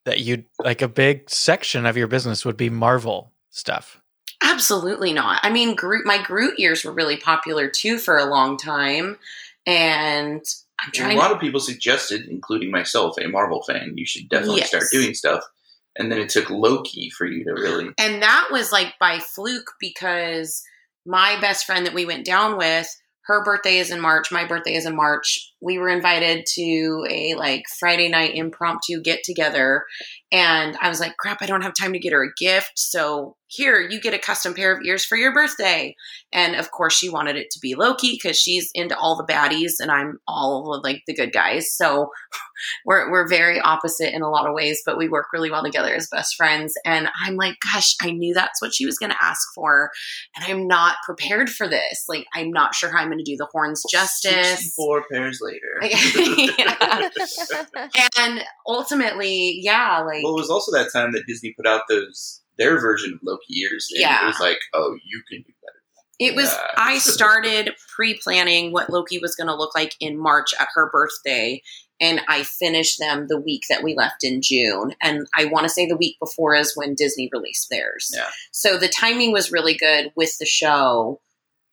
that 0.06 0.22
you'd 0.22 0.46
like 0.64 0.82
a 0.82 0.88
big 0.88 1.30
section 1.30 1.86
of 1.86 1.98
your 1.98 2.08
business 2.08 2.46
would 2.46 2.58
be 2.58 2.70
Marvel 2.70 3.34
stuff? 3.50 4.02
Absolutely 4.42 5.14
not. 5.14 5.40
I 5.44 5.52
mean, 5.52 5.76
Groot. 5.76 6.06
My 6.06 6.22
Groot 6.22 6.60
ears 6.60 6.84
were 6.84 6.92
really 6.92 7.18
popular 7.18 7.68
too 7.68 7.98
for 7.98 8.18
a 8.18 8.26
long 8.26 8.58
time, 8.58 9.18
and 9.66 10.42
I'm 10.80 10.92
And 11.04 11.14
a 11.14 11.18
lot 11.18 11.32
of 11.32 11.40
people 11.40 11.60
suggested, 11.60 12.28
including 12.28 12.72
myself, 12.72 13.16
a 13.20 13.28
Marvel 13.28 13.64
fan, 13.64 13.94
you 13.96 14.06
should 14.06 14.30
definitely 14.30 14.60
Yes. 14.60 14.70
start 14.70 14.84
doing 14.92 15.14
stuff. 15.14 15.44
And 15.98 16.12
then 16.12 16.20
it 16.20 16.30
took 16.30 16.50
Loki 16.52 17.10
for 17.10 17.26
you 17.26 17.44
to 17.46 17.52
really. 17.54 17.90
and 17.98 18.22
that 18.22 18.50
was 18.52 18.72
like 18.72 18.94
by 19.00 19.18
fluke 19.20 19.72
because 19.80 20.64
my 21.06 21.40
best 21.42 21.66
friend 21.66 21.86
that 21.88 21.96
we 21.96 22.06
went 22.06 22.26
down 22.26 22.58
with, 22.58 22.96
her 23.22 23.44
birthday 23.44 23.78
is 23.78 23.92
in 23.92 24.00
March. 24.00 24.32
My 24.32 24.46
birthday 24.46 24.76
is 24.76 24.86
in 24.86 24.96
March. 24.96 25.52
We 25.62 25.78
were 25.78 25.90
invited 25.90 26.46
to 26.56 27.06
a 27.10 27.36
like 27.36 27.64
Friday 27.80 28.10
night 28.10 28.36
impromptu 28.36 29.02
get 29.02 29.24
together, 29.24 29.84
and 30.32 30.78
I 30.82 30.90
was 30.90 31.00
like, 31.00 31.18
"Crap, 31.18 31.42
I 31.42 31.46
don't 31.46 31.64
have 31.64 31.74
time 31.80 31.94
to 31.94 32.00
get 32.00 32.14
her 32.14 32.24
a 32.24 32.34
gift." 32.38 32.74
So 32.76 33.38
here, 33.48 33.80
you 33.80 34.00
get 34.02 34.14
a 34.14 34.20
custom 34.20 34.54
pair 34.54 34.76
of 34.76 34.84
ears 34.84 35.06
for 35.06 35.18
your 35.18 35.34
birthday. 35.34 35.96
And 36.34 36.56
of 36.56 36.72
course, 36.72 36.94
she 36.94 37.10
wanted 37.10 37.38
it 37.38 37.50
to 37.52 37.60
be 37.62 37.76
Loki 37.76 38.12
because 38.12 38.38
she's 38.38 38.70
into 38.74 38.98
all 38.98 39.16
the 39.16 39.32
baddies, 39.32 39.74
and 39.80 39.90
I'm 39.90 40.20
all 40.28 40.74
of 40.74 40.84
like 40.84 41.04
the 41.08 41.14
good 41.14 41.32
guys. 41.32 41.74
So 41.74 42.10
we're 42.86 43.10
we're 43.10 43.28
very 43.28 43.60
opposite 43.60 44.14
in 44.14 44.22
a 44.22 44.30
lot 44.30 44.48
of 44.48 44.54
ways, 44.54 44.82
but 44.86 44.98
we 44.98 45.08
work 45.08 45.28
really 45.32 45.50
well 45.50 45.64
together 45.64 45.96
as 45.96 46.10
best 46.12 46.36
friends. 46.36 46.74
And 46.86 47.08
I'm 47.26 47.36
like, 47.36 47.56
gosh, 47.74 47.96
I 48.02 48.12
knew 48.12 48.34
that's 48.34 48.62
what 48.62 48.74
she 48.74 48.86
was 48.86 48.98
going 48.98 49.12
to 49.12 49.24
ask 49.24 49.48
for, 49.56 49.92
and 50.36 50.46
I'm 50.46 50.68
not 50.68 50.98
prepared 51.06 51.50
for 51.50 51.70
this. 51.70 52.04
Like, 52.10 52.26
I'm 52.36 52.52
not 52.52 52.76
sure 52.76 52.92
how 52.92 53.02
I'm 53.02 53.08
going 53.08 53.24
to 53.24 53.24
do 53.24 53.38
the 53.38 53.48
horns 53.52 53.84
justice. 53.90 54.50
Sixty-four 54.50 55.06
pairs 55.10 55.40
later. 55.48 55.82
Yeah. 57.96 58.08
And 58.20 58.44
ultimately, 58.68 59.60
yeah, 59.62 60.00
like 60.00 60.24
well, 60.24 60.34
it 60.34 60.42
was 60.42 60.50
also 60.50 60.72
that 60.72 60.92
time 60.92 61.12
that 61.14 61.24
Disney 61.28 61.54
put 61.56 61.68
out 61.68 61.84
those 61.90 62.42
their 62.58 62.80
version 62.80 63.14
of 63.14 63.20
Loki 63.24 63.60
ears. 63.62 63.88
And 63.92 64.02
Yeah. 64.02 64.24
It 64.24 64.28
was 64.28 64.40
like, 64.40 64.58
oh, 64.74 64.98
you 65.06 65.22
can 65.30 65.40
do 65.42 65.54
better. 65.62 65.78
It 66.20 66.36
was. 66.36 66.52
Yeah. 66.52 66.72
I 66.78 66.98
started 67.00 67.76
pre-planning 67.96 68.72
what 68.72 68.90
Loki 68.90 69.20
was 69.20 69.36
going 69.36 69.48
to 69.48 69.56
look 69.56 69.76
like 69.76 69.96
in 70.00 70.18
March 70.18 70.54
at 70.60 70.68
her 70.74 70.90
birthday, 70.92 71.62
and 72.00 72.22
I 72.28 72.44
finished 72.44 73.00
them 73.00 73.28
the 73.28 73.40
week 73.40 73.64
that 73.70 73.84
we 73.84 73.96
left 73.96 74.24
in 74.24 74.42
June. 74.42 74.94
And 75.02 75.28
I 75.36 75.46
want 75.46 75.66
to 75.66 75.70
say 75.70 75.86
the 75.86 75.98
week 75.98 76.18
before 76.20 76.56
is 76.56 76.76
when 76.76 76.96
Disney 76.96 77.30
released 77.32 77.68
theirs. 77.70 78.12
Yeah. 78.14 78.30
So 78.52 78.78
the 78.78 78.88
timing 78.90 79.32
was 79.32 79.52
really 79.52 79.76
good 79.76 80.12
with 80.16 80.38
the 80.40 80.46
show, 80.46 81.22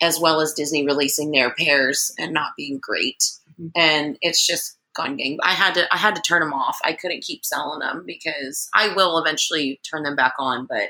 as 0.01 0.19
well 0.21 0.41
as 0.41 0.53
Disney 0.53 0.85
releasing 0.85 1.31
their 1.31 1.55
pairs 1.55 2.13
and 2.19 2.33
not 2.33 2.53
being 2.57 2.79
great. 2.81 3.23
Mhm. 3.61 3.71
And 3.77 4.19
it's 4.21 4.45
just 4.47 4.77
gone 4.95 5.17
gang. 5.17 5.38
I 5.43 5.53
had 5.53 5.75
to. 5.75 5.93
I 5.95 5.99
had 5.99 6.14
to 6.17 6.23
turn 6.23 6.40
them 6.40 6.53
off. 6.55 6.79
I 6.85 6.93
couldn't 6.95 7.23
keep 7.25 7.45
selling 7.45 7.81
them 7.81 8.05
because 8.07 8.69
I 8.75 8.88
will 8.95 9.19
eventually 9.19 9.81
turn 9.88 10.03
them 10.03 10.17
back 10.17 10.35
on, 10.38 10.67
but. 10.67 10.88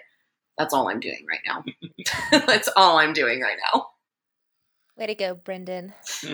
That's 0.56 0.72
all 0.72 0.88
I'm 0.88 1.00
doing 1.00 1.26
right 1.28 1.40
now. 1.44 1.64
That's 2.46 2.68
all 2.76 2.98
I'm 2.98 3.12
doing 3.12 3.40
right 3.40 3.56
now. 3.74 3.88
Way 4.96 5.06
to 5.06 5.14
go, 5.16 5.34
Brendan. 5.34 5.92
no, 6.22 6.30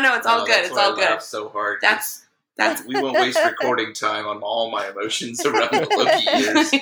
no, 0.00 0.16
it's 0.16 0.26
all 0.26 0.40
Oh, 0.42 0.44
good. 0.44 0.54
that's 0.56 0.66
It's 0.68 0.76
why 0.76 0.82
I 0.82 0.86
all 0.86 0.96
good. 0.96 1.22
So 1.22 1.48
hard. 1.50 1.80
'cause 1.80 1.88
That's 1.88 2.26
that's 2.56 2.84
we 2.84 3.00
won't 3.00 3.20
waste 3.20 3.38
recording 3.44 3.92
time 3.94 4.26
on 4.26 4.42
all 4.42 4.72
my 4.72 4.88
emotions 4.88 5.46
around 5.46 5.70
the 5.70 5.88
Loki 5.96 6.26
ears. 6.36 6.72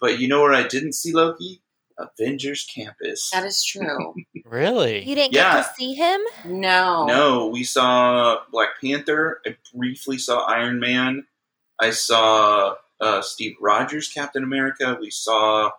But 0.00 0.18
you 0.18 0.26
know 0.28 0.42
where 0.42 0.52
I 0.52 0.66
didn't 0.66 0.92
see 0.94 1.12
Loki? 1.12 1.62
Avengers 1.98 2.66
Campus. 2.74 3.30
that 3.32 3.44
is 3.44 3.62
true. 3.64 4.14
Really? 4.44 5.02
You 5.08 5.14
didn't 5.14 5.32
Yeah. 5.32 5.54
get 5.54 5.68
to 5.68 5.74
see 5.74 5.94
him? 5.94 6.20
No, 6.44 7.06
No, 7.06 7.46
we 7.48 7.64
saw 7.64 8.38
Black 8.52 8.80
Panther. 8.80 9.40
I 9.46 9.56
briefly 9.74 10.18
saw 10.18 10.44
Iron 10.46 10.78
Man. 10.80 11.26
I 11.80 11.90
saw 11.90 12.74
uh, 13.00 13.22
Steve 13.22 13.56
Rogers, 13.60 14.08
Captain 14.08 14.44
America. 14.44 14.96
We 15.00 15.10
saw, 15.10 15.70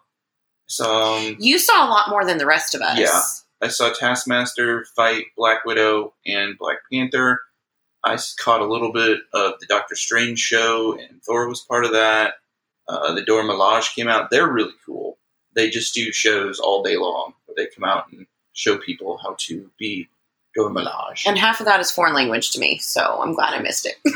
saw 0.67 1.17
um, 1.17 1.37
you 1.39 1.59
saw 1.59 1.87
a 1.87 1.89
lot 1.89 2.09
more 2.09 2.25
than 2.25 2.37
the 2.37 2.45
rest 2.45 2.75
of 2.75 2.81
us. 2.81 2.97
Yeah. 2.99 3.21
I 3.61 3.69
saw 3.69 3.91
Taskmaster 3.93 4.85
fight 4.95 5.25
Black 5.37 5.63
Widow 5.65 6.13
and 6.25 6.57
Black 6.57 6.77
Panther. 6.91 7.39
I 8.03 8.17
caught 8.39 8.61
a 8.61 8.65
little 8.65 8.91
bit 8.91 9.19
of 9.33 9.53
the 9.59 9.65
Doctor 9.67 9.95
Strange 9.95 10.39
show, 10.39 10.97
and 10.97 11.23
Thor 11.23 11.47
was 11.47 11.61
part 11.61 11.85
of 11.85 11.91
that. 11.93 12.33
Uh, 12.87 13.13
the 13.13 13.23
Dora 13.23 13.43
Milaje 13.43 13.95
came 13.95 14.07
out. 14.07 14.29
They're 14.29 14.51
really 14.51 14.73
cool. 14.85 15.17
They 15.55 15.69
just 15.69 15.93
do 15.93 16.11
shows 16.11 16.59
all 16.59 16.83
day 16.83 16.97
long 16.97 17.33
where 17.45 17.55
they 17.55 17.67
come 17.73 17.83
out 17.83 18.11
and 18.11 18.25
show 18.53 18.77
people 18.77 19.17
how 19.23 19.35
to 19.39 19.69
be 19.79 20.07
Dora 20.55 20.71
Milaje. 20.71 21.25
and 21.27 21.37
half 21.37 21.59
of 21.59 21.65
that 21.65 21.79
is 21.79 21.91
foreign 21.91 22.13
language 22.13 22.51
to 22.51 22.59
me, 22.59 22.77
so 22.77 23.19
I'm 23.21 23.33
glad 23.33 23.53
I 23.53 23.59
missed 23.61 23.85
it. 23.85 23.95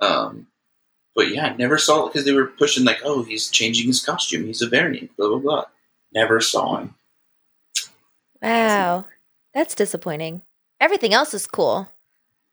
Um, 0.00 0.48
but 1.14 1.30
yeah, 1.32 1.46
I 1.46 1.56
never 1.56 1.78
saw 1.78 2.06
it 2.06 2.12
because 2.12 2.24
they 2.24 2.32
were 2.32 2.46
pushing 2.46 2.84
like, 2.84 2.98
oh, 3.04 3.22
he's 3.22 3.48
changing 3.48 3.86
his 3.86 4.04
costume. 4.04 4.46
He's 4.46 4.62
a 4.62 4.68
variant. 4.68 5.16
Blah 5.16 5.28
blah 5.28 5.38
blah. 5.38 5.64
Never 6.12 6.40
saw 6.40 6.78
him. 6.78 6.94
Wow. 8.42 9.04
That's 9.54 9.74
disappointing. 9.74 10.42
Everything 10.80 11.14
else 11.14 11.34
is 11.34 11.46
cool. 11.46 11.88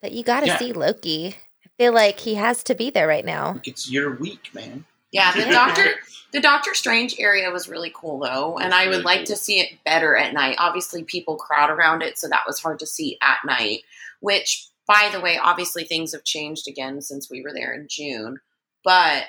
But 0.01 0.11
you 0.11 0.23
got 0.23 0.41
to 0.41 0.47
Yeah. 0.47 0.57
see 0.59 0.73
Loki. 0.73 1.35
I 1.65 1.69
feel 1.79 1.93
like 1.93 2.19
he 2.19 2.35
has 2.35 2.63
to 2.65 2.75
be 2.75 2.89
there 2.89 3.07
right 3.07 3.25
now. 3.25 3.59
It's 3.65 3.89
your 3.89 4.15
week, 4.15 4.53
man. 4.53 4.85
Yeah, 5.11 5.31
the 5.33 5.45
Doctor, 5.51 5.85
the 6.33 6.41
Doctor 6.41 6.73
Strange 6.73 7.15
area 7.19 7.49
was 7.51 7.67
really 7.69 7.91
cool 7.95 8.19
though, 8.19 8.57
and 8.57 8.73
I 8.73 8.85
would 8.85 8.91
really 8.91 9.03
like 9.03 9.19
cool. 9.19 9.25
to 9.27 9.35
see 9.37 9.59
it 9.59 9.83
better 9.85 10.15
at 10.15 10.33
night. 10.33 10.55
Obviously, 10.59 11.03
people 11.03 11.35
crowd 11.37 11.69
around 11.69 12.01
it, 12.03 12.17
so 12.17 12.27
that 12.29 12.43
was 12.47 12.59
hard 12.59 12.79
to 12.79 12.85
see 12.87 13.17
at 13.21 13.37
night. 13.45 13.81
Which, 14.21 14.67
by 14.87 15.09
the 15.11 15.21
way, 15.21 15.37
obviously 15.41 15.83
things 15.83 16.11
have 16.13 16.23
changed 16.23 16.67
again 16.67 17.01
since 17.01 17.29
we 17.29 17.41
were 17.41 17.53
there 17.53 17.73
in 17.73 17.87
June, 17.89 18.39
but 18.83 19.25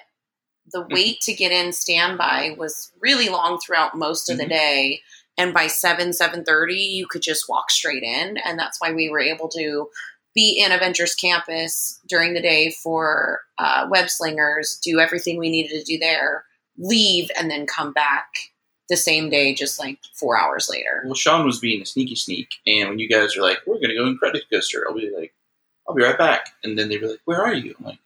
the 0.73 0.83
Mm-hmm. 0.83 0.93
wait 0.95 1.21
to 1.23 1.33
get 1.33 1.53
in 1.53 1.73
standby 1.73 2.55
was 2.59 2.93
really 3.01 3.29
long 3.29 3.59
throughout 3.59 3.97
most 3.97 4.29
of 4.31 4.39
the 4.39 4.45
Mhm. 4.45 4.49
day 4.51 5.03
and 5.39 5.55
by 5.55 5.67
7 5.67 6.11
7.30 6.13 6.75
you 6.93 7.07
could 7.09 7.23
just 7.23 7.49
walk 7.49 7.71
straight 7.71 8.03
in 8.03 8.37
and 8.37 8.59
that's 8.59 8.81
why 8.81 8.93
we 8.93 9.09
were 9.09 9.19
able 9.21 9.49
to 9.49 9.89
be 10.35 10.63
in 10.65 10.73
avengers 10.73 11.15
campus 11.15 12.01
during 12.09 12.35
the 12.35 12.43
day 12.43 12.71
for 12.83 13.41
uh, 13.59 13.87
web 13.91 14.09
slingers 14.09 14.79
do 14.83 14.99
everything 15.01 15.39
we 15.39 15.51
needed 15.51 15.79
to 15.79 15.85
do 15.85 15.99
there 15.99 16.45
leave 16.79 17.31
and 17.39 17.51
then 17.51 17.67
come 17.67 17.93
back 17.93 18.27
the 18.89 18.97
same 18.97 19.31
day 19.31 19.55
just 19.55 19.79
like 19.79 19.99
four 20.15 20.39
hours 20.39 20.69
later 20.71 21.03
Well, 21.05 21.15
Sean 21.15 21.47
was 21.47 21.61
being 21.61 21.81
a 21.83 21.87
sneaky 21.87 22.17
sneak, 22.17 22.49
and 22.67 22.89
when 22.89 22.99
you 22.99 23.09
guys 23.09 23.37
are 23.37 23.43
like, 23.43 23.59
"We're 23.67 23.79
gonna 23.81 23.95
go 23.95 24.07
in 24.07 24.17
Credit 24.19 24.43
Coaster," 24.53 24.85
I'll 24.89 24.95
be 24.97 25.11
like, 25.17 25.33
"I'll 25.89 25.95
be 25.95 26.03
right 26.03 26.19
back," 26.19 26.47
and 26.65 26.77
then 26.79 26.89
they 26.89 26.99
were 26.99 27.07
like, 27.09 27.21
"Where 27.25 27.41
are 27.41 27.55
you?" 27.55 27.77
I'm 27.79 27.85
like, 27.87 27.99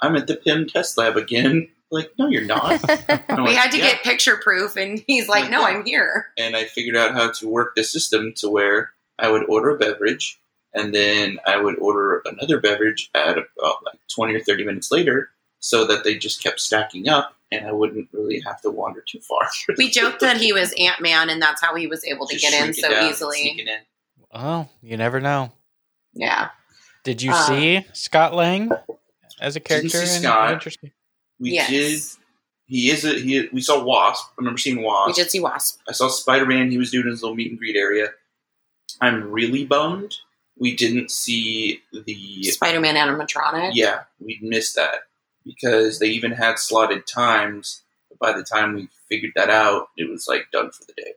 "I'm 0.00 0.16
at 0.16 0.26
the 0.26 0.34
Pym 0.36 0.66
test 0.66 0.98
lab 0.98 1.16
again." 1.16 1.68
Like, 1.92 2.10
no, 2.18 2.26
you're 2.26 2.40
not. 2.46 2.80
We 2.88 3.36
like, 3.36 3.54
had 3.54 3.70
to 3.72 3.76
"Yeah." 3.76 3.92
get 3.92 4.02
picture 4.02 4.38
proof, 4.38 4.76
and 4.76 5.04
he's 5.06 5.28
like, 5.28 5.42
Like, 5.42 5.50
"No, 5.50 5.60
yeah. 5.60 5.66
I'm 5.66 5.84
here." 5.84 6.28
and 6.38 6.56
I 6.56 6.64
figured 6.64 6.96
out 6.96 7.12
how 7.12 7.30
to 7.32 7.46
work 7.46 7.74
the 7.76 7.84
system 7.84 8.32
to 8.36 8.48
where 8.48 8.92
I 9.18 9.28
would 9.30 9.44
order 9.46 9.68
a 9.76 9.78
beverage, 9.78 10.40
and 10.74 10.94
then 10.94 11.38
I 11.46 11.56
would 11.58 11.78
order 11.78 12.22
another 12.24 12.60
beverage 12.60 13.10
at 13.14 13.32
about 13.38 13.84
like 13.84 13.98
twenty 14.14 14.34
or 14.34 14.40
thirty 14.40 14.64
minutes 14.64 14.90
later, 14.90 15.30
so 15.60 15.86
that 15.86 16.04
they 16.04 16.16
just 16.16 16.42
kept 16.42 16.60
stacking 16.60 17.08
up, 17.08 17.34
and 17.50 17.66
I 17.66 17.72
wouldn't 17.72 18.08
really 18.12 18.40
have 18.40 18.60
to 18.62 18.70
wander 18.70 19.02
too 19.06 19.20
far. 19.20 19.48
We 19.78 19.90
joked 19.90 20.20
that 20.20 20.36
he 20.38 20.52
was 20.52 20.72
Ant 20.78 21.00
Man, 21.00 21.30
and 21.30 21.40
that's 21.42 21.60
how 21.60 21.74
he 21.74 21.86
was 21.86 22.04
able 22.04 22.26
to 22.26 22.36
Just 22.36 22.50
get 22.52 22.66
in 22.66 22.74
so 22.74 22.90
down 22.90 23.10
easily. 23.10 23.48
in. 23.58 23.68
Oh, 24.34 24.68
you 24.82 24.96
never 24.96 25.20
know. 25.20 25.52
Yeah, 26.14 26.48
Did 27.04 27.20
you 27.22 27.32
Uh, 27.32 27.46
see 27.46 27.86
Scott 27.94 28.34
Lang 28.34 28.70
as 29.40 29.56
a 29.56 29.60
Didn't 29.60 29.66
character? 29.90 30.06
see 30.06 30.16
in 30.16 30.22
Scott. 30.22 30.48
Avengers? 30.48 30.76
We 31.38 31.50
Yes. 31.52 31.68
did. 31.70 32.18
He 32.66 32.90
is 32.90 33.04
a 33.04 33.12
he. 33.18 33.48
We 33.52 33.60
saw 33.60 33.82
Wasp. 33.82 34.24
I 34.30 34.34
remember 34.38 34.58
seeing 34.58 34.82
Wasp. 34.82 35.08
we 35.08 35.12
did 35.22 35.30
see 35.30 35.40
Wasp. 35.40 35.80
I 35.88 35.92
saw 35.92 36.08
Spider 36.08 36.46
Man. 36.46 36.70
He 36.70 36.78
was 36.78 36.90
doing 36.90 37.06
his 37.06 37.20
little 37.22 37.34
meet 37.34 37.50
and 37.50 37.58
greet 37.58 37.76
area. 37.76 38.08
I'm 39.00 39.30
really 39.30 39.64
bummed 39.66 40.14
we 40.62 40.76
didn't 40.76 41.10
see 41.10 41.82
the 41.92 42.44
Spider-Man 42.44 42.94
animatronic. 42.94 43.72
Yeah, 43.74 44.02
we 44.20 44.38
missed 44.42 44.76
that 44.76 45.00
because 45.44 45.98
they 45.98 46.06
even 46.06 46.30
had 46.30 46.60
slotted 46.60 47.04
times. 47.04 47.82
But 48.08 48.20
by 48.20 48.32
the 48.32 48.44
time 48.44 48.74
we 48.74 48.88
figured 49.08 49.32
that 49.34 49.50
out, 49.50 49.88
it 49.96 50.08
was 50.08 50.28
like 50.28 50.46
done 50.52 50.70
for 50.70 50.84
the 50.84 50.92
day. 50.96 51.14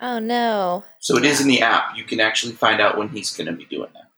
Oh 0.00 0.18
no. 0.18 0.82
So 0.98 1.16
it 1.16 1.24
is 1.24 1.40
in 1.40 1.46
the 1.46 1.62
app. 1.62 1.96
You 1.96 2.02
can 2.02 2.18
actually 2.18 2.54
find 2.54 2.80
out 2.80 2.98
when 2.98 3.10
he's 3.10 3.34
going 3.36 3.46
to 3.46 3.52
be 3.52 3.64
doing 3.64 3.90
that. 3.94 4.10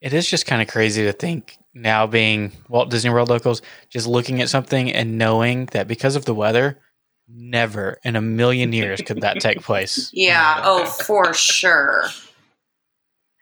It 0.00 0.12
is 0.12 0.28
just 0.28 0.46
kind 0.46 0.60
of 0.60 0.66
crazy 0.66 1.04
to 1.04 1.12
think 1.12 1.58
now 1.74 2.08
being 2.08 2.50
Walt 2.68 2.90
Disney 2.90 3.10
World 3.10 3.28
locals, 3.28 3.62
just 3.90 4.08
looking 4.08 4.42
at 4.42 4.48
something 4.48 4.92
and 4.92 5.16
knowing 5.18 5.66
that 5.66 5.86
because 5.86 6.16
of 6.16 6.24
the 6.24 6.34
weather, 6.34 6.80
never 7.28 8.00
in 8.02 8.16
a 8.16 8.20
million 8.20 8.72
years 8.72 9.00
could 9.00 9.20
that 9.20 9.38
take 9.38 9.62
place. 9.62 10.10
Yeah. 10.12 10.60
Oh, 10.64 10.84
for 10.84 11.32
sure. 11.32 12.06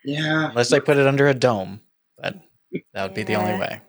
Yeah, 0.04 0.48
Unless 0.50 0.70
they 0.70 0.80
put 0.80 0.96
it 0.96 1.06
under 1.06 1.28
a 1.28 1.34
dome. 1.34 1.80
But 2.18 2.36
that 2.94 3.02
would 3.02 3.14
be 3.14 3.22
the 3.22 3.34
only 3.34 3.58
way. 3.58 3.80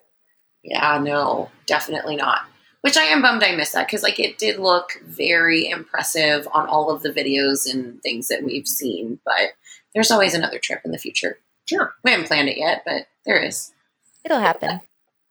Yeah. 0.64 1.00
No, 1.02 1.50
definitely 1.66 2.16
not. 2.16 2.42
Which 2.82 2.98
I 2.98 3.04
am 3.04 3.22
bummed 3.22 3.44
I 3.44 3.56
missed 3.56 3.74
that 3.74 3.88
because 3.88 4.04
like 4.04 4.20
it 4.20 4.38
did 4.38 4.58
look 4.60 5.00
very 5.06 5.70
impressive 5.70 6.48
on 6.54 6.68
all 6.68 6.90
of 6.90 7.04
the 7.04 7.10
videos 7.12 7.72
and 7.72 8.02
things 8.02 8.28
that 8.30 8.44
we've 8.44 8.68
seen. 8.68 9.20
But 9.24 9.52
there's 9.94 10.12
always 10.12 10.34
another 10.34 10.60
trip 10.60 10.82
in 10.84 10.92
the 10.92 10.98
future. 10.98 11.38
Sure. 11.70 11.94
We 12.04 12.12
haven't 12.12 12.28
planned 12.28 12.50
it 12.50 12.58
yet, 12.58 12.84
but 12.86 13.08
there 13.26 13.42
is. 13.42 13.72
It'll 14.26 14.40
happen. 14.40 14.82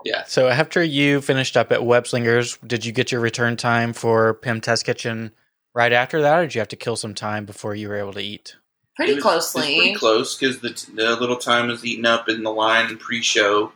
yeah. 0.04 0.24
So 0.26 0.48
after 0.48 0.82
you 0.82 1.20
finished 1.20 1.56
up 1.56 1.72
at 1.72 1.80
Webslingers, 1.80 2.58
did 2.66 2.84
you 2.84 2.92
get 2.92 3.10
your 3.12 3.20
return 3.20 3.56
time 3.56 3.92
for 3.92 4.34
Pym 4.34 4.60
Test 4.60 4.84
Kitchen 4.86 5.32
right 5.74 5.92
after 5.92 6.22
that, 6.22 6.38
or 6.38 6.42
did 6.42 6.54
you 6.54 6.60
have 6.60 6.68
to 6.68 6.76
kill 6.76 6.96
some 6.96 7.14
time 7.14 7.44
before 7.46 7.74
you 7.74 7.88
were 7.88 7.96
able 7.96 8.12
to 8.12 8.20
eat? 8.20 8.56
Pretty 8.96 9.14
was- 9.14 9.22
closely. 9.22 9.76
pretty 9.78 9.94
close 9.94 10.36
because 10.36 10.60
the, 10.60 10.68
the 10.94 11.16
little 11.16 11.36
time 11.36 11.68
was 11.68 11.84
eaten 11.84 12.06
up 12.06 12.28
in 12.28 12.42
the 12.42 12.52
line 12.52 12.96
pre-show, 12.98 13.72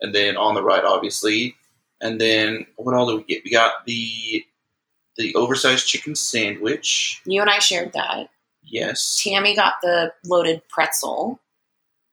and 0.00 0.14
then 0.14 0.36
on 0.36 0.54
the 0.54 0.62
ride, 0.62 0.84
obviously. 0.84 1.56
And 2.00 2.20
then 2.20 2.66
what 2.76 2.94
all 2.94 3.06
did 3.06 3.16
we 3.18 3.22
get? 3.24 3.44
We 3.44 3.50
got 3.50 3.86
the 3.86 4.44
the 5.16 5.34
oversized 5.36 5.86
chicken 5.86 6.14
sandwich. 6.16 7.22
You 7.24 7.40
and 7.40 7.48
I 7.48 7.60
shared 7.60 7.92
that. 7.92 8.28
Yes. 8.64 9.20
Tammy 9.22 9.54
got 9.54 9.74
the 9.82 10.12
loaded 10.24 10.62
pretzel, 10.68 11.38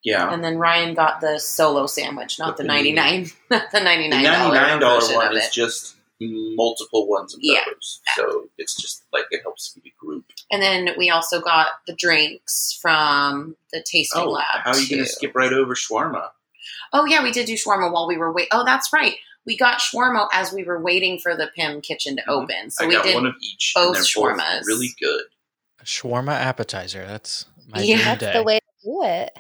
Yeah. 0.03 0.31
and 0.31 0.43
then 0.43 0.57
Ryan 0.59 0.93
got 0.93 1.19
the 1.19 1.39
solo 1.39 1.87
sandwich, 1.87 2.37
not 2.37 2.57
The 2.57 2.63
the 2.63 2.67
ninety 2.67 2.91
nine, 2.93 3.27
not 3.49 3.71
the 3.71 3.79
ninety 3.79 4.03
The 4.09 4.15
nine 4.17 4.23
ninety-nine 4.23 4.79
dollar 4.79 4.99
dollar 5.01 5.15
one 5.15 5.37
is 5.37 5.49
just 5.49 5.95
multiple 6.21 7.07
ones 7.07 7.33
of 7.33 7.39
Yeah. 7.41 7.61
those, 7.65 8.01
so 8.15 8.49
it's 8.57 8.75
just 8.75 9.03
like 9.11 9.25
it 9.31 9.41
helps 9.43 9.75
me 9.83 9.93
group. 9.99 10.25
And 10.51 10.61
then 10.61 10.89
we 10.97 11.09
also 11.09 11.39
got 11.41 11.67
the 11.87 11.93
drinks 11.93 12.77
from 12.81 13.55
the 13.71 13.83
tasting 13.83 14.23
Oh, 14.23 14.29
lab. 14.31 14.61
how 14.63 14.71
are 14.71 14.79
you 14.79 14.89
going 14.89 15.03
to 15.05 15.09
skip 15.09 15.35
right 15.35 15.53
over 15.53 15.75
shawarma? 15.75 16.29
Oh 16.93 17.05
yeah, 17.05 17.23
we 17.23 17.31
did 17.31 17.45
do 17.45 17.53
shawarma 17.53 17.91
while 17.91 18.07
we 18.07 18.17
were 18.17 18.31
wait. 18.33 18.47
Oh, 18.51 18.63
that's 18.65 18.91
right. 18.91 19.15
We 19.45 19.57
got 19.57 19.79
shawarma 19.79 20.27
as 20.33 20.51
we 20.53 20.63
were 20.63 20.81
waiting 20.81 21.19
for 21.19 21.35
the 21.35 21.49
Pym 21.55 21.81
kitchen 21.81 22.15
to 22.17 22.29
open. 22.29 22.69
So 22.69 22.83
Mm-hmm. 22.83 22.85
I 22.85 22.87
we 22.87 22.93
got 22.95 23.03
did. 23.05 23.15
one 23.15 23.25
of 23.27 23.35
each. 23.41 23.71
both 23.75 23.87
and 23.87 23.95
they're 23.95 24.03
shawarmas. 24.03 24.65
really 24.65 24.89
good. 25.01 25.23
A 25.79 25.83
shawarma 25.83 26.33
appetizer. 26.33 27.05
That's 27.07 27.45
my 27.67 27.81
Yeah, 27.81 27.95
dream 27.95 28.05
That's 28.05 28.19
day. 28.19 28.33
the 28.33 28.43
way 28.43 28.59
to 28.59 28.65
do 28.83 29.03
it. 29.03 29.37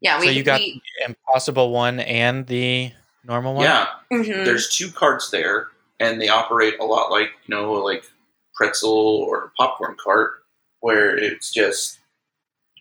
yeah, 0.00 0.18
we 0.20 0.26
so 0.26 0.30
you 0.32 0.42
got 0.42 0.60
we, 0.60 0.80
the 1.00 1.04
Impossible 1.06 1.70
one 1.70 2.00
and 2.00 2.46
the 2.46 2.92
normal 3.24 3.54
one. 3.54 3.64
Yeah, 3.64 3.86
mhm. 4.12 4.44
there's 4.44 4.68
two 4.74 4.90
carts 4.90 5.30
there, 5.30 5.68
and 6.04 6.20
they 6.20 6.28
operate 6.28 6.74
a 6.80 6.84
lot 6.84 7.10
like 7.10 7.30
you 7.46 7.54
know, 7.54 7.72
like 7.72 8.04
pretzel 8.54 8.90
or 8.92 9.52
popcorn 9.58 9.96
cart, 10.02 10.32
where 10.80 11.16
it's 11.16 11.52
just 11.52 11.98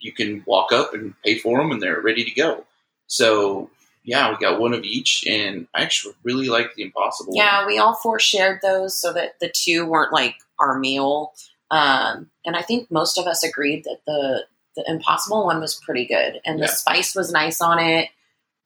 you 0.01 0.11
can 0.11 0.43
walk 0.45 0.71
up 0.71 0.93
and 0.93 1.13
pay 1.23 1.37
for 1.37 1.59
them, 1.59 1.71
and 1.71 1.81
they're 1.81 2.01
ready 2.01 2.23
to 2.23 2.31
go. 2.31 2.65
So 3.07 3.69
yeah, 4.03 4.29
we 4.29 4.37
got 4.37 4.59
one 4.59 4.73
of 4.73 4.83
each, 4.83 5.23
and 5.27 5.67
I 5.73 5.81
actually 5.81 6.13
really 6.23 6.49
like 6.49 6.75
the 6.75 6.83
Impossible. 6.83 7.33
Yeah, 7.35 7.59
one. 7.59 7.67
we 7.67 7.77
all 7.79 7.95
four 7.95 8.19
shared 8.19 8.59
those 8.61 8.97
so 8.99 9.13
that 9.13 9.39
the 9.39 9.49
two 9.55 9.85
weren't 9.85 10.11
like 10.11 10.35
our 10.59 10.77
meal. 10.77 11.31
Um, 11.71 12.29
and 12.45 12.55
I 12.55 12.61
think 12.61 12.91
most 12.91 13.17
of 13.17 13.25
us 13.27 13.43
agreed 13.43 13.83
that 13.85 13.99
the 14.05 14.45
the 14.75 14.83
impossible 14.87 15.45
one 15.45 15.59
was 15.61 15.79
pretty 15.85 16.05
good, 16.05 16.41
and 16.45 16.59
the 16.59 16.65
Yeah. 16.65 16.71
spice 16.71 17.15
was 17.15 17.31
nice 17.31 17.61
on 17.61 17.79
it. 17.79 18.09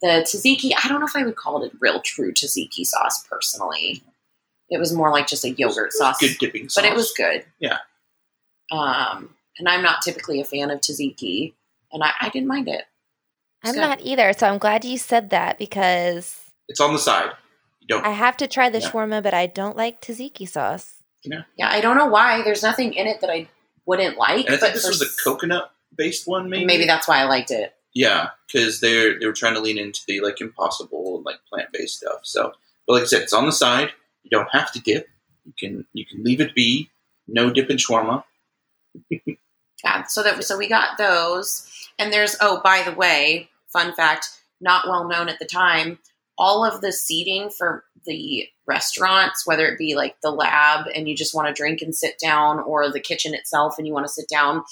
The 0.02 0.24
tzatziki, 0.26 0.72
I 0.82 0.88
don't 0.88 1.00
know 1.02 1.06
if 1.08 1.16
I 1.16 1.24
would 1.26 1.36
call 1.36 1.64
it 1.64 1.74
a 1.74 1.78
real 1.82 2.02
true 2.02 2.32
tzatziki 2.32 2.86
sauce 2.86 3.24
personally. 3.30 4.02
It 4.70 4.78
was 4.80 4.94
more 4.94 5.12
like 5.12 5.28
just 5.28 5.46
a 5.46 5.52
yogurt 5.52 5.88
It's 5.88 5.98
sauce, 5.98 6.18
good 6.20 6.38
dipping 6.40 6.70
sauce, 6.70 6.84
but 6.84 6.92
it 6.92 6.96
was 6.96 7.12
good. 7.16 7.46
Yeah. 7.60 7.78
Um, 8.72 9.36
and 9.58 9.68
I'm 9.68 9.82
not 9.82 10.02
typically 10.02 10.42
a 10.42 10.46
fan 10.46 10.70
of 10.70 10.82
tzatziki, 10.82 11.54
and 11.92 12.04
I, 12.04 12.12
I 12.22 12.30
didn't 12.30 12.48
mind 12.48 12.68
it. 12.68 12.84
I'm 13.64 13.74
So- 13.76 13.82
not 13.82 14.02
either. 14.02 14.34
So 14.34 14.48
I'm 14.48 14.58
glad 14.58 14.86
you 14.86 14.98
said 14.98 15.30
that 15.32 15.58
because 15.58 16.36
It's 16.68 16.80
on 16.82 16.92
the 16.94 17.00
side. 17.00 17.32
You 17.80 17.88
don't. 17.88 18.06
I 18.06 18.12
have 18.12 18.36
to 18.38 18.48
try 18.48 18.70
the 18.70 18.80
Yeah. 18.80 18.90
shawarma, 18.92 19.24
but 19.24 19.34
I 19.34 19.46
don't 19.48 19.78
like 19.78 20.02
tzatziki 20.02 20.48
sauce. 20.48 20.96
Yeah, 21.24 21.44
yeah, 21.58 21.70
I 21.72 21.82
don't 21.82 21.98
know 21.98 22.06
why. 22.08 22.42
There's 22.44 22.62
nothing 22.64 22.94
in 22.94 23.08
it 23.08 23.22
that 23.22 23.30
I 23.30 23.48
wouldn't 23.86 24.18
like. 24.18 24.46
and 24.48 24.56
I 24.56 24.60
but 24.60 24.60
think 24.62 24.74
this 24.74 24.88
was 24.88 25.02
a 25.02 25.24
coconut 25.24 25.72
based 25.96 26.28
one, 26.28 26.50
maybe. 26.50 26.66
Maybe 26.66 26.86
that's 26.86 27.08
why 27.08 27.20
I 27.20 27.24
liked 27.24 27.52
it. 27.52 27.74
Yeah, 27.94 28.30
because 28.46 28.80
they're 28.82 29.18
they 29.20 29.26
were 29.26 29.34
trying 29.34 29.56
to 29.56 29.60
lean 29.60 29.78
into 29.78 30.02
the 30.08 30.20
like 30.20 30.40
impossible 30.42 31.24
like 31.26 31.38
plant 31.50 31.70
based 31.74 31.98
stuff. 32.00 32.20
So, 32.24 32.52
but 32.86 32.94
like 32.94 33.04
I 33.04 33.06
said, 33.08 33.22
it's 33.24 33.34
on 33.34 33.46
the 33.46 33.52
side. 33.52 33.92
You 34.30 34.38
don't 34.38 34.50
have 34.52 34.72
to 34.74 34.82
dip. 34.82 35.08
You 35.46 35.54
can 35.58 35.86
you 35.94 36.06
can 36.06 36.24
leave 36.24 36.42
it 36.42 36.54
be. 36.54 36.90
No 37.28 37.50
dip 37.50 37.70
in 37.70 37.78
shawarma. 37.78 38.24
Yeah, 39.84 40.04
so 40.04 40.24
that 40.24 40.44
so 40.44 40.58
we 40.58 40.68
got 40.68 40.98
those, 40.98 41.90
and 41.98 42.12
there's 42.12 42.36
oh 42.42 42.62
by 42.64 42.84
the 42.84 42.94
way, 42.94 43.50
fun 43.72 43.94
fact, 43.94 44.28
not 44.60 44.88
well 44.88 45.08
known 45.08 45.30
at 45.30 45.40
the 45.40 45.46
time. 45.46 46.00
All 46.38 46.66
of 46.66 46.82
the 46.82 46.92
seating 46.92 47.50
for 47.50 47.84
the 48.06 48.48
restaurants, 48.68 49.48
whether 49.48 49.66
it 49.68 49.80
be 49.80 49.96
like 49.96 50.20
the 50.22 50.30
lab 50.30 50.88
and 50.94 51.08
you 51.08 51.16
just 51.16 51.34
want 51.34 51.48
to 51.48 51.54
drink 51.54 51.82
and 51.82 51.96
sit 51.96 52.16
down, 52.22 52.60
or 52.60 52.92
the 52.92 53.00
kitchen 53.00 53.34
itself 53.34 53.78
and 53.78 53.88
you 53.88 53.94
want 53.94 54.06
to 54.06 54.14
sit 54.14 54.28
down, 54.30 54.64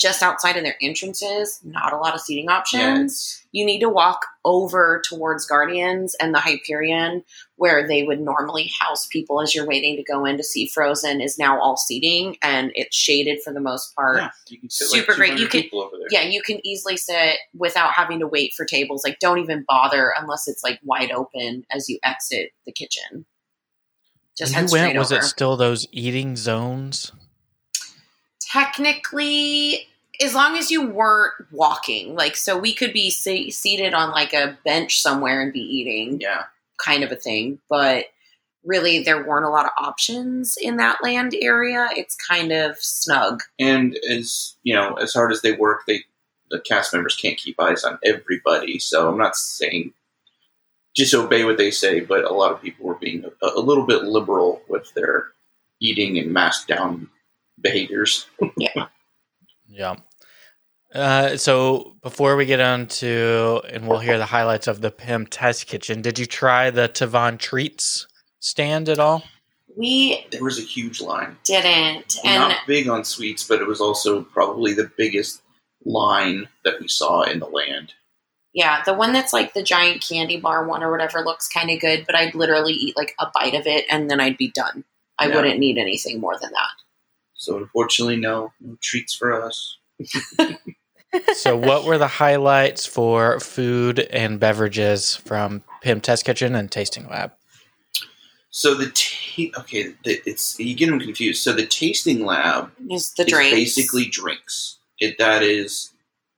just 0.00 0.22
outside 0.22 0.56
of 0.56 0.64
their 0.64 0.76
entrances, 0.80 1.60
not 1.62 1.92
a 1.92 1.96
lot 1.98 2.14
of 2.14 2.22
seating 2.22 2.48
options. 2.48 3.12
it's- 3.12 3.36
You 3.52 3.66
need 3.66 3.80
to 3.80 3.88
walk 3.90 4.24
over 4.46 5.02
towards 5.06 5.44
Guardians 5.44 6.14
and 6.20 6.32
the 6.34 6.38
Hyperion, 6.40 7.22
where 7.56 7.86
they 7.86 8.02
would 8.04 8.20
normally 8.20 8.72
house 8.80 9.06
people 9.08 9.42
as 9.42 9.54
you're 9.54 9.66
waiting 9.66 9.96
to 9.96 10.02
go 10.02 10.24
in 10.24 10.38
to 10.38 10.42
see 10.44 10.66
Frozen, 10.68 11.20
is 11.20 11.36
now 11.38 11.60
all 11.60 11.76
seating 11.76 12.38
and 12.42 12.70
it's 12.74 12.96
shaded 12.96 13.42
for 13.42 13.52
the 13.52 13.60
most 13.60 13.94
part. 13.94 14.16
yeah, 14.18 14.30
you 14.48 14.58
can 14.58 14.70
sit 14.70 14.88
super 14.88 15.12
like 15.12 15.16
great. 15.18 15.38
You 15.38 15.48
can- 15.48 15.62
people 15.62 15.82
over 15.82 15.96
there. 15.98 16.06
Yeah, 16.10 16.22
you 16.22 16.40
can 16.42 16.64
easily 16.66 16.96
sit 16.96 17.36
without 17.54 17.92
having 17.92 18.20
to 18.20 18.26
wait 18.26 18.54
for 18.56 18.64
tables. 18.64 19.02
Like, 19.04 19.18
don't 19.18 19.38
even 19.38 19.64
bother 19.68 20.14
unless 20.16 20.48
it's 20.48 20.64
like 20.64 20.78
wide 20.82 21.10
open 21.12 21.66
as 21.70 21.88
you 21.90 21.98
exit 22.02 22.52
the 22.64 22.72
kitchen. 22.72 23.26
Just 24.38 24.52
when 24.52 24.54
head 24.54 24.62
you 24.62 24.68
straight 24.68 24.82
went, 24.86 24.98
was 24.98 25.12
over. 25.12 25.20
it 25.20 25.24
still 25.24 25.56
those 25.58 25.86
eating 25.92 26.36
zones? 26.36 27.12
Technically, 28.40 29.86
as 30.22 30.34
long 30.34 30.56
as 30.56 30.70
you 30.70 30.86
weren't 30.86 31.34
walking, 31.50 32.14
like, 32.14 32.36
so 32.36 32.58
we 32.58 32.74
could 32.74 32.92
be 32.92 33.10
se- 33.10 33.50
seated 33.50 33.94
on 33.94 34.10
like 34.10 34.32
a 34.32 34.58
bench 34.64 35.00
somewhere 35.00 35.40
and 35.40 35.52
be 35.52 35.60
eating, 35.60 36.20
yeah. 36.20 36.44
kind 36.84 37.02
of 37.02 37.10
a 37.10 37.16
thing. 37.16 37.58
But 37.68 38.06
really, 38.64 39.02
there 39.02 39.24
weren't 39.26 39.46
a 39.46 39.50
lot 39.50 39.64
of 39.64 39.72
options 39.78 40.56
in 40.60 40.76
that 40.76 41.02
land 41.02 41.34
area. 41.40 41.88
It's 41.96 42.16
kind 42.16 42.52
of 42.52 42.76
snug. 42.78 43.42
And 43.58 43.96
as 44.10 44.56
you 44.62 44.74
know, 44.74 44.94
as 44.94 45.12
hard 45.14 45.32
as 45.32 45.42
they 45.42 45.52
work, 45.52 45.82
they 45.86 46.04
the 46.50 46.60
cast 46.60 46.92
members 46.92 47.16
can't 47.16 47.38
keep 47.38 47.60
eyes 47.60 47.84
on 47.84 47.98
everybody. 48.04 48.78
So 48.78 49.08
I'm 49.08 49.18
not 49.18 49.36
saying 49.36 49.92
just 50.96 51.14
obey 51.14 51.44
what 51.44 51.56
they 51.56 51.70
say, 51.70 52.00
but 52.00 52.24
a 52.24 52.34
lot 52.34 52.52
of 52.52 52.60
people 52.60 52.86
were 52.86 52.96
being 52.96 53.24
a, 53.24 53.46
a 53.46 53.60
little 53.60 53.86
bit 53.86 54.02
liberal 54.02 54.60
with 54.68 54.92
their 54.94 55.28
eating 55.80 56.18
and 56.18 56.32
masked 56.32 56.68
down 56.68 57.08
behaviors. 57.60 58.26
Yeah. 58.56 58.86
Yeah. 59.72 59.94
Uh, 60.94 61.36
so 61.36 61.96
before 62.02 62.34
we 62.36 62.46
get 62.46 62.60
on 62.60 62.86
to, 62.86 63.62
and 63.70 63.86
we'll 63.86 63.98
hear 64.00 64.18
the 64.18 64.26
highlights 64.26 64.66
of 64.66 64.80
the 64.80 64.90
Pym 64.90 65.26
Test 65.26 65.66
Kitchen, 65.66 66.02
did 66.02 66.18
you 66.18 66.26
try 66.26 66.70
the 66.70 66.88
Terran 66.88 67.38
treats? 67.38 68.06
stand 68.42 68.88
at 68.88 68.98
all? 68.98 69.22
We 69.76 70.26
There 70.32 70.42
was 70.42 70.58
a 70.58 70.62
huge 70.62 71.00
line. 71.00 71.36
didn't, 71.44 72.16
and 72.24 72.40
Not 72.40 72.56
big 72.66 72.88
on 72.88 73.04
sweets, 73.04 73.46
but 73.46 73.60
it 73.60 73.66
was 73.68 73.80
also 73.82 74.22
probably 74.22 74.72
the 74.72 74.90
biggest 74.96 75.42
line 75.84 76.48
that 76.64 76.80
we 76.80 76.88
saw 76.88 77.22
in 77.22 77.38
the 77.38 77.46
land. 77.46 77.92
yeah, 78.54 78.82
the 78.84 78.94
one 78.94 79.12
that's 79.12 79.32
like 79.34 79.52
the 79.54 79.62
giant 79.62 80.02
candy 80.02 80.40
bar 80.40 80.66
one 80.66 80.82
or 80.82 80.90
whatever 80.90 81.20
looks 81.20 81.46
kind 81.48 81.70
of 81.70 81.80
good, 81.80 82.04
but 82.06 82.14
I'd 82.16 82.34
literally 82.34 82.72
eat 82.72 82.96
like 82.96 83.14
a 83.20 83.26
bite 83.32 83.54
of 83.54 83.66
it 83.66 83.84
and 83.90 84.10
then 84.10 84.20
I'd 84.20 84.36
be 84.38 84.50
done. 84.50 84.82
I 85.18 85.28
Yeah. 85.28 85.36
wouldn't 85.36 85.60
need 85.60 85.78
anything 85.78 86.18
more 86.18 86.36
than 86.40 86.50
that. 86.52 86.70
So 87.34 87.58
unfortunately, 87.58 88.16
no, 88.16 88.52
no 88.60 88.76
treats 88.80 89.14
for 89.14 89.40
us. 89.40 89.76
so, 91.34 91.56
what 91.56 91.84
were 91.84 91.98
the 91.98 92.06
highlights 92.06 92.86
for 92.86 93.40
food 93.40 93.98
and 93.98 94.38
beverages 94.38 95.16
from 95.16 95.62
Pym 95.82 96.00
Test 96.00 96.24
Kitchen 96.24 96.54
and 96.54 96.70
Tasting 96.70 97.08
Lab? 97.08 97.32
So 98.50 98.74
the 98.74 98.86
ta- 98.86 99.60
okay, 99.60 99.94
the, 100.04 100.20
it's 100.26 100.58
you 100.58 100.74
get 100.74 100.86
them 100.86 101.00
confused. 101.00 101.42
So 101.42 101.52
the 101.52 101.66
tasting 101.66 102.24
lab 102.24 102.70
Is 102.90 103.12
the 103.12 103.22
is 103.22 103.28
drinks 103.28 103.50
basically 103.50 104.06
drinks. 104.06 104.78
It 104.98 105.18
that 105.18 105.42
is 105.42 105.92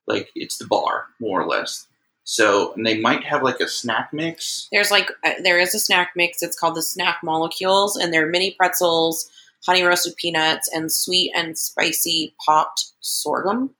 like 0.07 0.29
it's 0.35 0.57
the 0.57 0.67
bar 0.67 1.07
more 1.19 1.41
or 1.41 1.47
less. 1.47 1.87
So 2.23 2.73
and 2.73 2.85
they 2.85 2.99
might 2.99 3.23
have 3.23 3.41
like 3.41 3.59
a 3.59 3.67
snack 3.67 4.13
mix. 4.13 4.69
There's 4.71 4.91
like 4.91 5.09
uh, 5.23 5.33
there 5.43 5.59
is 5.59 5.73
a 5.73 5.79
snack 5.79 6.11
mix. 6.15 6.43
It's 6.43 6.57
called 6.57 6.75
the 6.75 6.83
snack 6.83 7.17
molecules, 7.23 7.97
and 7.97 8.13
they're 8.13 8.27
mini 8.27 8.51
pretzels, 8.51 9.29
honey 9.65 9.81
roasted 9.81 10.15
peanuts, 10.15 10.69
and 10.71 10.91
sweet 10.91 11.31
and 11.35 11.57
spicy 11.57 12.35
popped 12.45 12.91
sorghum. 13.01 13.71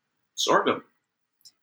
Sorghum. 0.43 0.83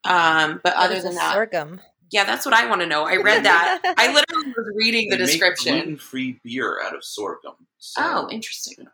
Um, 0.04 0.60
but 0.64 0.74
other 0.74 1.00
than 1.00 1.14
that, 1.14 1.34
sorghum. 1.34 1.80
yeah, 2.10 2.24
that's 2.24 2.44
what 2.46 2.54
I 2.54 2.66
want 2.68 2.80
to 2.80 2.86
know. 2.86 3.04
I 3.04 3.16
read 3.16 3.44
that. 3.44 3.80
I 3.98 4.06
literally 4.14 4.52
was 4.56 4.72
reading 4.76 5.10
the 5.10 5.16
They 5.16 5.22
make 5.24 5.30
description. 5.32 5.74
gluten-free 5.74 6.40
beer 6.42 6.80
out 6.82 6.94
of 6.96 7.04
sorghum. 7.04 7.54
So, 7.78 8.00
Oh, 8.02 8.28
interesting. 8.30 8.86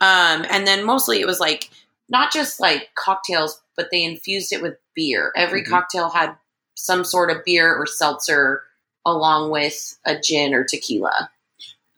Um, 0.00 0.44
and 0.50 0.66
then 0.66 0.84
mostly 0.84 1.20
it 1.20 1.26
was 1.26 1.38
like 1.40 1.70
not 2.08 2.32
just 2.32 2.58
like 2.60 2.88
cocktails, 2.96 3.60
but 3.76 3.88
they 3.92 4.02
infused 4.04 4.52
it 4.52 4.60
with 4.62 4.74
beer. 4.94 5.32
Every 5.36 5.62
Mhm. 5.62 5.68
cocktail 5.70 6.10
had 6.10 6.36
some 6.74 7.04
sort 7.04 7.30
of 7.30 7.44
beer 7.44 7.74
or 7.74 7.86
seltzer 7.86 8.64
along 9.06 9.50
with 9.50 9.98
a 10.04 10.18
gin 10.18 10.54
or 10.54 10.64
tequila. 10.64 11.30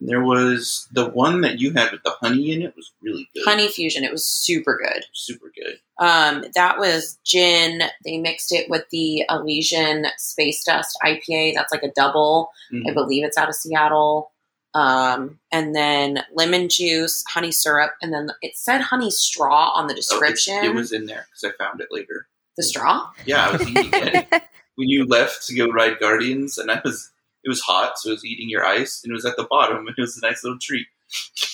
There 0.06 0.22
was 0.22 0.86
the 0.92 1.08
one 1.08 1.40
that 1.42 1.58
you 1.60 1.72
had 1.72 1.90
with 1.92 2.02
the 2.02 2.10
honey 2.20 2.52
in 2.52 2.62
it 2.62 2.74
was 2.76 2.92
really 3.02 3.28
good. 3.34 3.44
Honey 3.46 3.68
fusion. 3.68 4.04
It 4.04 4.12
was 4.12 4.26
super 4.26 4.76
good. 4.82 5.04
super 5.12 5.50
good. 5.54 5.78
Um, 5.98 6.44
that 6.54 6.78
was 6.78 7.18
gin. 7.24 7.82
They 8.04 8.18
mixed 8.18 8.52
it 8.52 8.68
with 8.68 8.84
the 8.90 9.24
Elysian 9.30 10.06
Space 10.18 10.62
Dust 10.64 10.98
IPA. 11.04 11.54
That's 11.54 11.72
like 11.72 11.82
a 11.82 11.90
double. 11.94 12.50
I 12.72 12.76
Mhm. 12.90 12.94
believe 12.94 13.24
it's 13.24 13.38
out 13.38 13.48
of 13.48 13.54
Seattle. 13.54 14.30
Um, 14.74 15.38
and 15.52 15.74
then 15.74 16.24
lemon 16.34 16.68
juice, 16.68 17.22
honey 17.28 17.52
syrup, 17.52 17.92
and 18.02 18.12
then 18.12 18.30
it 18.42 18.56
said 18.56 18.80
honey 18.80 19.10
straw 19.12 19.70
on 19.74 19.86
the 19.86 19.92
Oh, 19.92 19.96
it- 19.96 19.96
description. 20.00 20.64
it, 20.64 20.74
was 20.74 20.90
in 20.92 21.06
there 21.06 21.28
because 21.30 21.44
I 21.54 21.64
found 21.64 21.80
it 21.80 21.88
later. 21.92 22.26
the 22.56 22.62
straw. 22.64 23.08
Yeah, 23.24 23.48
I 23.48 23.52
was 23.56 23.68
eating 23.68 23.90
it 23.92 24.26
when 24.74 24.88
you 24.88 25.06
left 25.06 25.46
to 25.46 25.54
go 25.54 25.68
ride 25.68 25.98
Guardians, 26.00 26.58
and 26.58 26.70
I 26.70 26.80
was. 26.84 27.10
It 27.44 27.48
was 27.48 27.60
hot, 27.60 27.98
so 27.98 28.08
it 28.10 28.12
was 28.14 28.24
eating 28.24 28.48
your 28.48 28.64
ice, 28.66 29.00
and 29.04 29.10
it 29.10 29.14
was 29.14 29.24
at 29.26 29.36
the 29.36 29.46
bottom, 29.48 29.78
and 29.86 29.94
it 29.96 30.00
was 30.00 30.16
a 30.16 30.26
nice 30.26 30.42
little 30.42 30.58
treat. 30.60 30.86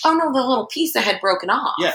Oh 0.05 0.13
no, 0.13 0.31
the 0.31 0.45
little 0.47 0.67
piece 0.67 0.93
that 0.93 1.03
had 1.03 1.19
broken 1.21 1.49
off. 1.49 1.75
Yeah. 1.79 1.93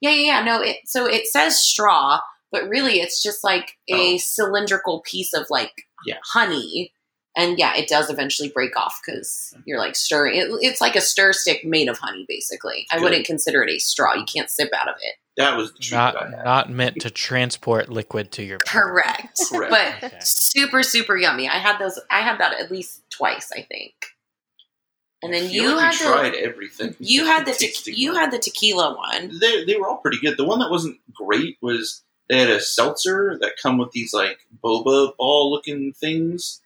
yeah, 0.00 0.10
yeah, 0.10 0.22
yeah. 0.38 0.44
No, 0.44 0.62
it, 0.62 0.76
so 0.86 1.06
it 1.06 1.26
says 1.26 1.60
straw, 1.60 2.20
but 2.50 2.68
really 2.68 3.00
it's 3.00 3.22
just 3.22 3.42
like 3.44 3.76
a 3.90 4.14
Oh. 4.14 4.18
cylindrical 4.18 5.00
piece 5.00 5.34
of 5.34 5.46
like 5.50 5.72
Yeah. 6.06 6.18
honey. 6.32 6.92
And 7.36 7.58
yeah, 7.58 7.74
it 7.74 7.88
does 7.88 8.10
eventually 8.10 8.50
break 8.50 8.76
off 8.76 9.00
because 9.04 9.54
you're 9.64 9.78
like 9.78 9.96
stirring. 9.96 10.36
It, 10.38 10.48
it's 10.60 10.80
like 10.82 10.96
a 10.96 11.00
stir 11.00 11.32
stick 11.32 11.64
made 11.64 11.88
of 11.88 11.98
honey, 11.98 12.26
basically. 12.28 12.86
I 12.90 12.96
Good. 12.96 13.04
wouldn't 13.04 13.26
consider 13.26 13.62
it 13.62 13.70
a 13.70 13.78
straw. 13.78 14.14
You 14.14 14.24
can't 14.26 14.50
sip 14.50 14.70
out 14.74 14.88
of 14.88 14.96
it. 15.00 15.14
That 15.38 15.56
was 15.56 15.72
the 15.72 15.78
treat 15.78 15.96
Not 15.96 16.14
that 16.14 16.22
I 16.24 16.30
had. 16.36 16.44
not 16.44 16.70
meant 16.70 17.00
to 17.00 17.10
transport 17.10 17.88
liquid 17.88 18.32
to 18.32 18.42
your 18.42 18.58
mouth. 18.58 18.66
Correct. 18.66 19.40
Correct. 19.50 19.70
But 19.70 20.04
Okay. 20.12 20.18
super, 20.20 20.82
super 20.82 21.16
yummy. 21.16 21.48
I 21.48 21.56
had 21.58 21.78
those. 21.78 21.98
I 22.10 22.20
had 22.20 22.38
that 22.40 22.60
at 22.60 22.70
least 22.70 23.00
twice, 23.10 23.50
I 23.56 23.62
think. 23.62 23.94
And 25.22 25.32
then 25.32 25.48
feel 25.48 25.64
you 25.70 25.76
like 25.76 25.94
had 25.94 26.00
we 26.00 26.06
the 26.06 26.12
tried 26.12 26.34
everything. 26.34 26.96
you 26.98 27.24
had 27.26 27.46
the 27.46 27.52
te- 27.52 27.92
you 27.94 28.14
had 28.14 28.30
the 28.32 28.38
tequila 28.38 28.96
one. 28.96 29.38
They, 29.40 29.64
they 29.64 29.76
were 29.76 29.86
all 29.88 29.98
pretty 29.98 30.18
good. 30.20 30.36
The 30.36 30.44
one 30.44 30.58
that 30.58 30.70
wasn't 30.70 30.98
great 31.14 31.58
was 31.62 32.02
they 32.28 32.38
had 32.40 32.50
a 32.50 32.60
seltzer 32.60 33.38
that 33.40 33.52
come 33.62 33.78
with 33.78 33.92
these 33.92 34.12
like 34.12 34.40
boba 34.62 35.16
ball 35.16 35.50
looking 35.52 35.92
things 35.92 36.60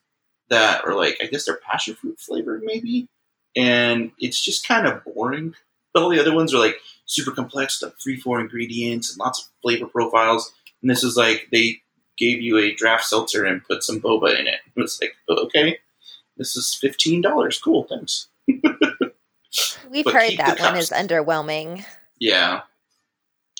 that 0.48 0.84
are 0.84 0.94
like 0.94 1.18
I 1.20 1.26
guess 1.26 1.44
they're 1.44 1.56
passion 1.58 1.94
fruit 1.96 2.18
flavored 2.18 2.62
maybe, 2.64 3.08
and 3.54 4.10
it's 4.18 4.42
just 4.42 4.66
kind 4.66 4.86
of 4.86 5.04
boring. 5.04 5.54
But 5.92 6.02
all 6.02 6.08
the 6.08 6.20
other 6.20 6.34
ones 6.34 6.54
are 6.54 6.58
like 6.58 6.76
super 7.06 7.30
complex, 7.32 7.80
like 7.82 7.94
three 8.02 8.16
four 8.18 8.40
ingredients 8.40 9.10
and 9.10 9.18
lots 9.18 9.40
of 9.40 9.48
flavor 9.62 9.86
profiles. 9.86 10.52
And 10.82 10.90
this 10.90 11.02
is 11.02 11.16
like 11.16 11.48
they 11.52 11.80
gave 12.18 12.40
you 12.40 12.58
a 12.58 12.74
draft 12.74 13.04
seltzer 13.04 13.44
and 13.44 13.64
put 13.64 13.82
some 13.82 14.00
boba 14.00 14.38
in 14.38 14.46
it. 14.46 14.60
It 14.76 14.80
was 14.80 14.98
like 15.00 15.14
oh, 15.28 15.44
okay, 15.46 15.78
this 16.36 16.56
is 16.56 16.74
fifteen 16.74 17.20
dollars. 17.22 17.58
Cool, 17.58 17.84
thanks. 17.88 18.28
We've 19.90 20.04
But 20.04 20.14
heard 20.14 20.36
that 20.38 20.60
one 20.60 20.76
is 20.76 20.90
underwhelming. 20.90 21.84
Yeah. 22.18 22.62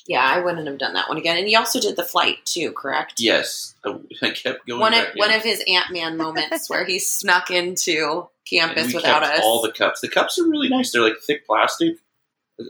Yeah, 0.09 0.23
I 0.23 0.41
wouldn't 0.41 0.67
have 0.69 0.79
done 0.79 0.95
that 0.95 1.09
one 1.09 1.17
again. 1.19 1.37
And 1.37 1.49
he 1.49 1.57
also 1.57 1.81
did 1.81 1.97
the 1.97 2.05
flight 2.05 2.37
too, 2.45 2.71
correct? 2.73 3.15
Yes, 3.19 3.75
I, 3.85 3.99
I 4.23 4.31
kept 4.31 4.67
going. 4.67 4.81
One 4.81 4.95
of 4.95 5.05
back 5.05 5.13
in. 5.17 5.19
one 5.19 5.33
of 5.33 5.43
his 5.43 5.65
Ant 5.67 5.91
Man 5.91 6.17
moments 6.17 6.69
where 6.71 6.85
he 6.85 6.99
snuck 6.99 7.51
into 7.51 8.29
campus 8.49 8.85
And 8.85 8.89
we 8.89 8.95
without 8.97 9.23
kept 9.23 9.39
us. 9.39 9.45
all 9.45 9.63
the 9.63 9.73
cups. 9.73 10.01
The 10.01 10.09
cups 10.09 10.39
are 10.39 10.47
really 10.49 10.69
nice. 10.69 10.93
They're 10.93 11.03
like 11.03 11.19
thick 11.27 11.45
plastic, 11.47 11.97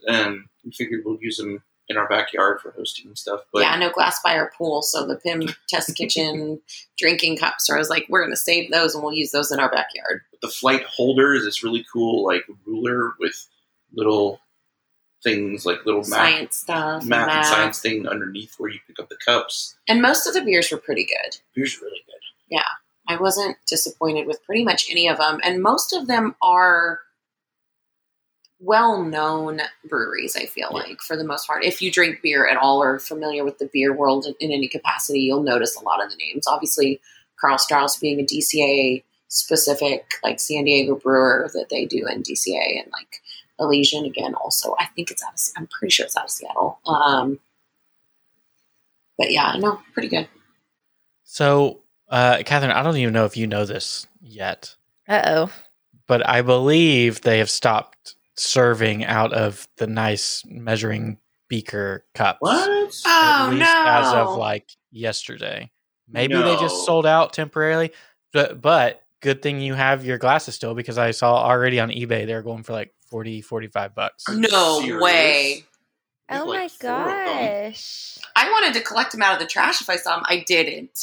and 0.06 0.44
we 0.66 0.72
figured 0.72 1.02
we'll 1.06 1.18
use 1.22 1.38
them 1.38 1.62
in 1.88 1.96
our 1.96 2.08
backyard 2.08 2.60
for 2.60 2.72
hosting 2.72 3.06
and 3.06 3.16
stuff. 3.16 3.40
But 3.52 3.62
yeah, 3.62 3.76
no 3.78 3.90
glass 3.90 4.20
by 4.22 4.34
our 4.36 4.50
pool, 4.58 4.82
so 4.82 5.06
the 5.06 5.16
Pym 5.16 5.42
Test 5.68 5.94
Kitchen 5.96 6.60
drinking 6.98 7.38
cups. 7.38 7.66
So 7.66 7.74
I 7.74 7.78
was 7.78 7.88
like, 7.88 8.06
we're 8.08 8.24
gonna 8.24 8.34
save 8.36 8.70
those 8.72 8.94
and 8.94 9.04
we'll 9.04 9.12
use 9.14 9.30
those 9.30 9.52
in 9.52 9.60
our 9.60 9.70
backyard. 9.70 10.22
the 10.42 10.48
flight 10.48 10.82
holder 10.84 11.32
is 11.34 11.44
this 11.44 11.62
really 11.62 11.86
cool 11.92 12.24
like 12.26 12.42
ruler 12.66 13.12
with 13.20 13.46
little 13.94 14.40
things 15.22 15.64
like 15.64 15.84
little 15.86 16.00
math, 16.02 16.08
Science 16.08 16.56
stuff, 16.56 17.04
math 17.04 17.28
and 17.30 17.46
science 17.46 17.80
thing 17.80 18.06
underneath 18.06 18.54
where 18.58 18.70
you 18.70 18.78
pick 18.86 18.98
up 19.00 19.08
the 19.08 19.16
cups. 19.24 19.76
and 19.88 20.02
most 20.02 20.26
of 20.26 20.34
the 20.34 20.42
beers 20.42 20.70
were 20.70 20.78
pretty 20.78 21.04
good. 21.04 21.38
Beer's 21.54 21.76
are 21.80 21.84
really 21.84 22.02
good. 22.06 22.14
Yeah, 22.50 22.62
I 23.08 23.16
wasn't 23.16 23.56
disappointed 23.66 24.26
with 24.26 24.42
pretty 24.44 24.64
much 24.64 24.90
any 24.90 25.08
of 25.08 25.18
them, 25.18 25.40
and 25.44 25.62
most 25.62 25.92
of 25.92 26.06
them 26.08 26.34
are 26.42 27.00
well-known 28.58 29.60
breweries. 29.84 30.34
I 30.36 30.46
feel 30.46 30.68
Yeah. 30.70 30.78
like 30.78 31.00
for 31.00 31.16
the 31.16 31.24
most 31.24 31.46
part, 31.46 31.64
if 31.64 31.82
you 31.82 31.90
drink 31.90 32.22
beer 32.22 32.46
at 32.48 32.56
all 32.56 32.82
or 32.82 32.94
are 32.94 32.98
familiar 32.98 33.44
with 33.44 33.58
the 33.58 33.68
beer 33.72 33.92
world 33.92 34.26
in, 34.26 34.34
in 34.40 34.50
any 34.52 34.68
capacity, 34.68 35.20
you'll 35.20 35.42
notice 35.42 35.76
a 35.76 35.84
lot 35.84 36.02
of 36.02 36.10
the 36.10 36.16
names. 36.16 36.46
Obviously, 36.46 37.00
Karl 37.40 37.58
Strauss 37.58 37.98
being 37.98 38.18
a 38.20 38.24
DCA 38.24 39.04
specific, 39.28 40.04
like 40.24 40.40
San 40.40 40.64
Diego 40.64 40.94
brewer 40.96 41.50
that 41.52 41.68
they 41.68 41.84
do 41.84 42.06
in 42.06 42.22
DCA, 42.22 42.80
and 42.82 42.90
like 42.92 43.20
Elysian 43.60 44.04
again. 44.06 44.34
Also, 44.34 44.74
I 44.78 44.86
think 44.86 45.10
it's 45.10 45.22
out 45.22 45.34
of. 45.34 45.40
I'm 45.56 45.66
pretty 45.66 45.92
sure 45.92 46.06
it's 46.06 46.16
out 46.16 46.24
of 46.24 46.30
Seattle. 46.30 46.78
Um, 46.86 47.38
but 49.18 49.30
yeah, 49.32 49.54
no, 49.58 49.80
pretty 49.92 50.08
good. 50.08 50.28
So, 51.24 51.80
uh, 52.08 52.42
Catherine, 52.44 52.70
I 52.72 52.82
don't 52.82 52.96
even 52.96 53.12
know 53.14 53.24
if 53.24 53.36
you 53.36 53.46
know 53.46 53.64
this 53.66 54.06
yet, 54.20 54.76
Uh 55.08 55.22
oh. 55.24 55.52
but 56.06 56.26
I 56.28 56.42
believe 56.42 57.20
they 57.22 57.38
have 57.38 57.50
stopped 57.50 58.15
serving 58.36 59.04
out 59.04 59.32
of 59.32 59.66
the 59.78 59.86
nice 59.86 60.42
measuring 60.46 61.18
beaker 61.48 62.04
cups. 62.14 62.38
What? 62.40 62.92
Oh 63.06 63.54
no! 63.56 63.84
as 63.86 64.12
of 64.12 64.36
like 64.36 64.68
yesterday. 64.90 65.70
Maybe 66.08 66.34
they 66.34 66.56
just 66.56 66.84
sold 66.86 67.06
out 67.06 67.32
temporarily, 67.32 67.92
but 68.32 68.60
but 68.60 69.02
good 69.22 69.42
thing 69.42 69.60
you 69.60 69.74
have 69.74 70.04
your 70.04 70.18
glasses 70.18 70.54
still 70.54 70.74
because 70.74 70.98
I 70.98 71.10
saw 71.10 71.36
already 71.44 71.80
on 71.80 71.88
eBay 71.90 72.26
they're 72.26 72.42
going 72.42 72.62
for 72.62 72.72
like 72.74 72.92
40 73.10 73.40
45 73.42 73.94
bucks. 73.94 74.24
No 74.28 74.80
serious? 74.80 75.02
way. 75.02 75.64
We 76.30 76.36
Oh 76.38 76.44
like 76.44 76.58
my 76.60 76.68
four 76.68 77.10
of 77.12 77.24
them. 77.24 77.70
gosh. 77.72 78.18
I 78.36 78.50
wanted 78.50 78.74
to 78.74 78.80
collect 78.82 79.12
them 79.12 79.22
out 79.22 79.34
of 79.34 79.38
the 79.40 79.46
trash 79.46 79.80
if 79.80 79.88
I 79.90 79.96
saw 79.96 80.16
them. 80.16 80.24
I 80.28 80.44
didn't, 80.46 80.98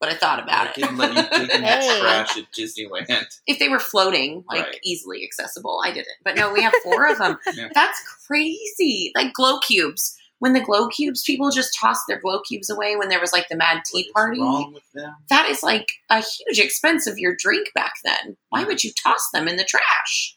but 0.00 0.08
I 0.08 0.14
thought 0.14 0.38
I 0.40 0.42
about 0.42 0.66
it. 0.68 0.74
didn't 0.80 0.96
let 0.96 1.10
you 1.14 1.22
take 1.46 1.54
in 1.54 1.62
that 1.62 1.82
Hey. 1.82 1.98
trash 2.00 2.36
at 2.38 2.44
Disneyland. 2.52 3.38
If 3.46 3.58
they 3.58 3.68
were 3.68 3.78
floating, 3.80 4.44
like 4.48 4.66
Right. 4.66 4.80
easily 4.84 5.24
accessible, 5.24 5.80
I 5.84 5.90
didn't. 5.92 6.08
But 6.24 6.36
no, 6.36 6.52
we 6.52 6.62
have 6.62 6.74
four 6.84 7.06
of 7.10 7.18
them. 7.18 7.38
Yeah. 7.54 7.68
That's 7.74 8.00
crazy. 8.26 9.12
Like 9.16 9.32
glow 9.32 9.58
cubes. 9.60 10.14
When 10.40 10.52
the 10.52 10.60
glow 10.60 10.86
cubes, 10.88 11.24
people 11.24 11.50
just 11.50 11.76
tossed 11.80 12.02
their 12.06 12.20
glow 12.20 12.40
cubes 12.42 12.70
away 12.70 12.94
when 12.94 13.08
there 13.08 13.18
was 13.20 13.32
like 13.32 13.48
the 13.48 13.56
Mad 13.56 13.82
Tea 13.84 13.98
What 13.98 14.06
is 14.06 14.12
Party. 14.12 14.40
wrong 14.40 14.72
with 14.72 14.84
them? 14.94 15.16
That 15.30 15.48
is 15.48 15.64
like 15.64 15.88
a 16.10 16.20
huge 16.20 16.60
expense 16.60 17.08
of 17.08 17.18
your 17.18 17.34
drink 17.36 17.68
back 17.74 17.94
then. 18.04 18.36
Why 18.50 18.62
would 18.62 18.84
you 18.84 18.92
toss 19.02 19.28
them 19.32 19.48
in 19.48 19.56
the 19.56 19.64
trash? 19.64 20.36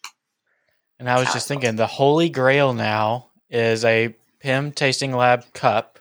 And 0.99 1.07
I 1.09 1.19
was 1.19 1.27
How 1.27 1.33
just 1.33 1.47
thinking 1.47 1.75
the 1.75 1.85
holy 1.87 2.29
grail 2.29 2.73
now 2.73 3.29
is 3.49 3.85
a 3.85 4.15
Pym 4.39 4.71
Tasting 4.71 5.11
Lab 5.15 5.45
cup 5.53 5.99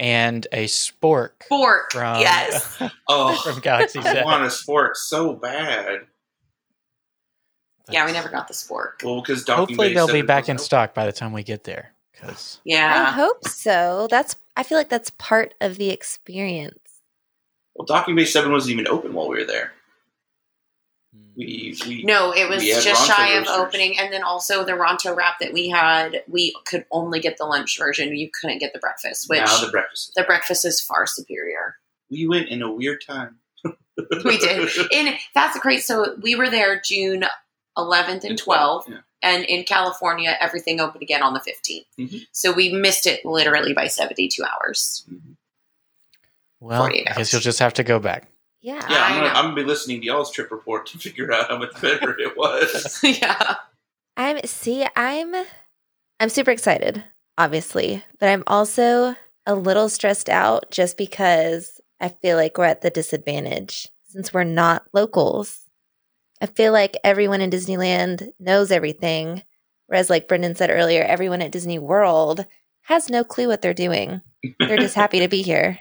and 0.00 0.46
a 0.50 0.64
spork 0.64 1.44
Fork. 1.48 1.92
from 1.92 2.20
yes. 2.20 2.82
Oh, 3.08 3.34
from 3.42 3.60
Galaxy 3.60 4.00
I 4.00 4.24
want 4.24 4.44
a 4.44 4.50
sport 4.50 4.96
so 4.96 5.34
bad. 5.34 6.00
Yeah, 7.90 8.06
we 8.06 8.12
never 8.12 8.28
got 8.28 8.48
the 8.48 8.54
spork. 8.54 9.04
Well, 9.04 9.20
because 9.20 9.46
Hopefully 9.46 9.88
Bay 9.88 9.94
they'll 9.94 10.06
be 10.06 10.22
back 10.22 10.48
in 10.48 10.56
wasn't 10.56 10.66
stock 10.66 10.94
by 10.94 11.06
the 11.06 11.12
time 11.12 11.32
we 11.32 11.42
get 11.42 11.64
there. 11.64 11.92
Because 12.12 12.60
yeah, 12.64 13.06
I 13.08 13.10
hope 13.10 13.46
so. 13.46 14.06
That's 14.10 14.36
I 14.56 14.62
feel 14.62 14.78
like 14.78 14.88
that's 14.88 15.10
part 15.10 15.54
of 15.60 15.76
the 15.76 15.90
experience. 15.90 16.78
Well, 17.74 17.86
Docking 17.86 18.14
Bay 18.14 18.24
Seven 18.24 18.52
wasn't 18.52 18.72
even 18.72 18.86
open 18.86 19.12
while 19.12 19.28
we 19.28 19.38
were 19.38 19.44
there. 19.44 19.72
We, 21.36 21.76
we 21.86 22.02
No, 22.04 22.32
it 22.32 22.48
was 22.48 22.62
just 22.62 22.86
Ronto 22.86 23.06
shy 23.06 23.28
of 23.32 23.46
roasters. 23.46 23.56
opening, 23.56 23.98
and 23.98 24.12
then 24.12 24.22
also 24.22 24.64
the 24.64 24.72
Ronto 24.72 25.14
wrap 25.16 25.38
that 25.40 25.52
we 25.52 25.68
had, 25.68 26.22
we 26.28 26.54
could 26.66 26.84
only 26.92 27.18
get 27.20 27.36
the 27.38 27.44
lunch 27.46 27.78
version. 27.78 28.14
You 28.16 28.30
couldn't 28.40 28.58
get 28.58 28.72
the 28.72 28.78
breakfast, 28.78 29.28
which 29.28 29.40
now 29.40 29.58
the, 29.60 29.66
the 29.66 29.72
breakfast. 29.72 30.12
breakfast 30.26 30.64
is 30.64 30.80
far 30.80 31.06
superior. 31.06 31.76
We 32.10 32.26
went 32.28 32.48
in 32.48 32.62
a 32.62 32.70
weird 32.72 33.02
time. 33.06 33.38
We 34.24 34.38
did, 34.38 34.68
and 34.92 35.14
that's 35.34 35.58
great. 35.58 35.82
So 35.82 36.16
we 36.22 36.34
were 36.34 36.48
there 36.48 36.80
June 36.82 37.24
11th 37.76 38.24
and 38.24 38.40
12th, 38.40 38.88
Yeah. 38.88 38.98
and 39.22 39.44
in 39.44 39.64
California, 39.64 40.36
everything 40.40 40.80
opened 40.80 41.02
again 41.02 41.22
on 41.22 41.34
the 41.34 41.40
15th. 41.40 41.84
Mhm. 41.98 42.26
So 42.32 42.50
we 42.52 42.72
missed 42.72 43.06
it 43.06 43.24
literally 43.26 43.74
by 43.74 43.88
72 43.88 44.42
hours. 44.42 45.04
well, 46.60 46.82
48 46.82 47.00
I 47.00 47.04
guess 47.04 47.18
hours. 47.18 47.32
you'll 47.32 47.40
just 47.42 47.58
have 47.58 47.74
to 47.74 47.82
go 47.82 47.98
back. 47.98 48.28
Yeah. 48.62 48.84
Yeah, 48.90 49.04
I'm 49.04 49.14
gonna. 49.20 49.28
I'm 49.34 49.44
gonna 49.46 49.56
be 49.56 49.64
listening 49.64 50.00
to 50.00 50.06
y'all's 50.06 50.30
trip 50.30 50.50
report 50.50 50.86
to 50.86 50.98
figure 50.98 51.32
out 51.32 51.48
how 51.48 51.58
much 51.58 51.80
better 51.80 52.18
it 52.18 52.36
was. 52.36 53.00
yeah. 53.04 53.56
I'm 54.16 54.40
see, 54.44 54.86
I'm 54.96 55.34
I'm 56.18 56.28
super 56.28 56.50
excited, 56.50 57.02
obviously, 57.38 58.04
but 58.18 58.28
I'm 58.28 58.44
also 58.46 59.16
a 59.46 59.54
little 59.54 59.88
stressed 59.88 60.28
out 60.28 60.70
just 60.70 60.98
because 60.98 61.80
I 62.00 62.08
feel 62.08 62.36
like 62.36 62.58
we're 62.58 62.64
at 62.64 62.82
the 62.82 62.90
disadvantage 62.90 63.88
since 64.08 64.32
we're 64.34 64.44
not 64.44 64.84
locals. 64.92 65.60
I 66.42 66.46
feel 66.46 66.72
like 66.72 66.96
everyone 67.04 67.40
in 67.40 67.50
Disneyland 67.50 68.32
knows 68.38 68.70
everything, 68.70 69.42
whereas 69.86 70.10
like 70.10 70.28
Brendan 70.28 70.54
said 70.54 70.70
earlier, 70.70 71.02
everyone 71.02 71.42
at 71.42 71.52
Disney 71.52 71.78
World 71.78 72.46
has 72.82 73.08
no 73.08 73.24
clue 73.24 73.48
what 73.48 73.62
they're 73.62 73.74
doing. 73.74 74.20
They're 74.58 74.78
just 74.78 74.94
happy 74.96 75.20
to 75.20 75.28
be 75.28 75.42
here. 75.42 75.78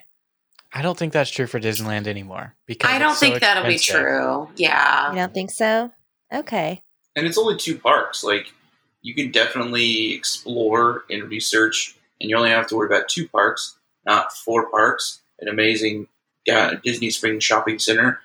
I 0.74 0.82
don't 0.82 0.98
think 0.98 1.14
that's 1.14 1.32
true 1.32 1.48
for 1.48 1.60
Disneyland 1.60 2.08
anymore. 2.08 2.56
Because 2.68 2.90
I 2.92 3.00
don't 3.00 3.12
it's 3.12 3.20
so 3.20 3.28
think 3.28 3.42
that'll 3.42 3.68
be 3.68 3.80
true. 3.80 4.48
Yeah. 4.56 5.10
You 5.10 5.16
don't 5.18 5.34
think 5.34 5.52
so? 5.52 5.92
Okay. 6.34 6.84
and 7.16 7.26
it's 7.26 7.38
only 7.38 7.58
two 7.58 7.78
parks. 7.78 8.24
Like 8.24 8.54
you 9.02 9.16
can 9.16 9.32
definitely 9.32 10.14
explore 10.14 11.06
and 11.10 11.24
research, 11.24 11.96
and 12.22 12.30
you 12.30 12.38
only 12.38 12.52
have 12.52 12.68
to 12.68 12.76
worry 12.76 12.88
about 12.88 13.10
two 13.10 13.28
parks, 13.28 13.78
not 14.06 14.32
four 14.34 14.70
parks. 14.70 15.22
An 15.40 15.48
amazing 15.48 16.08
uh, 16.52 16.76
Disney 16.84 17.10
Springs 17.10 17.44
shopping 17.44 17.80
center, 17.80 18.20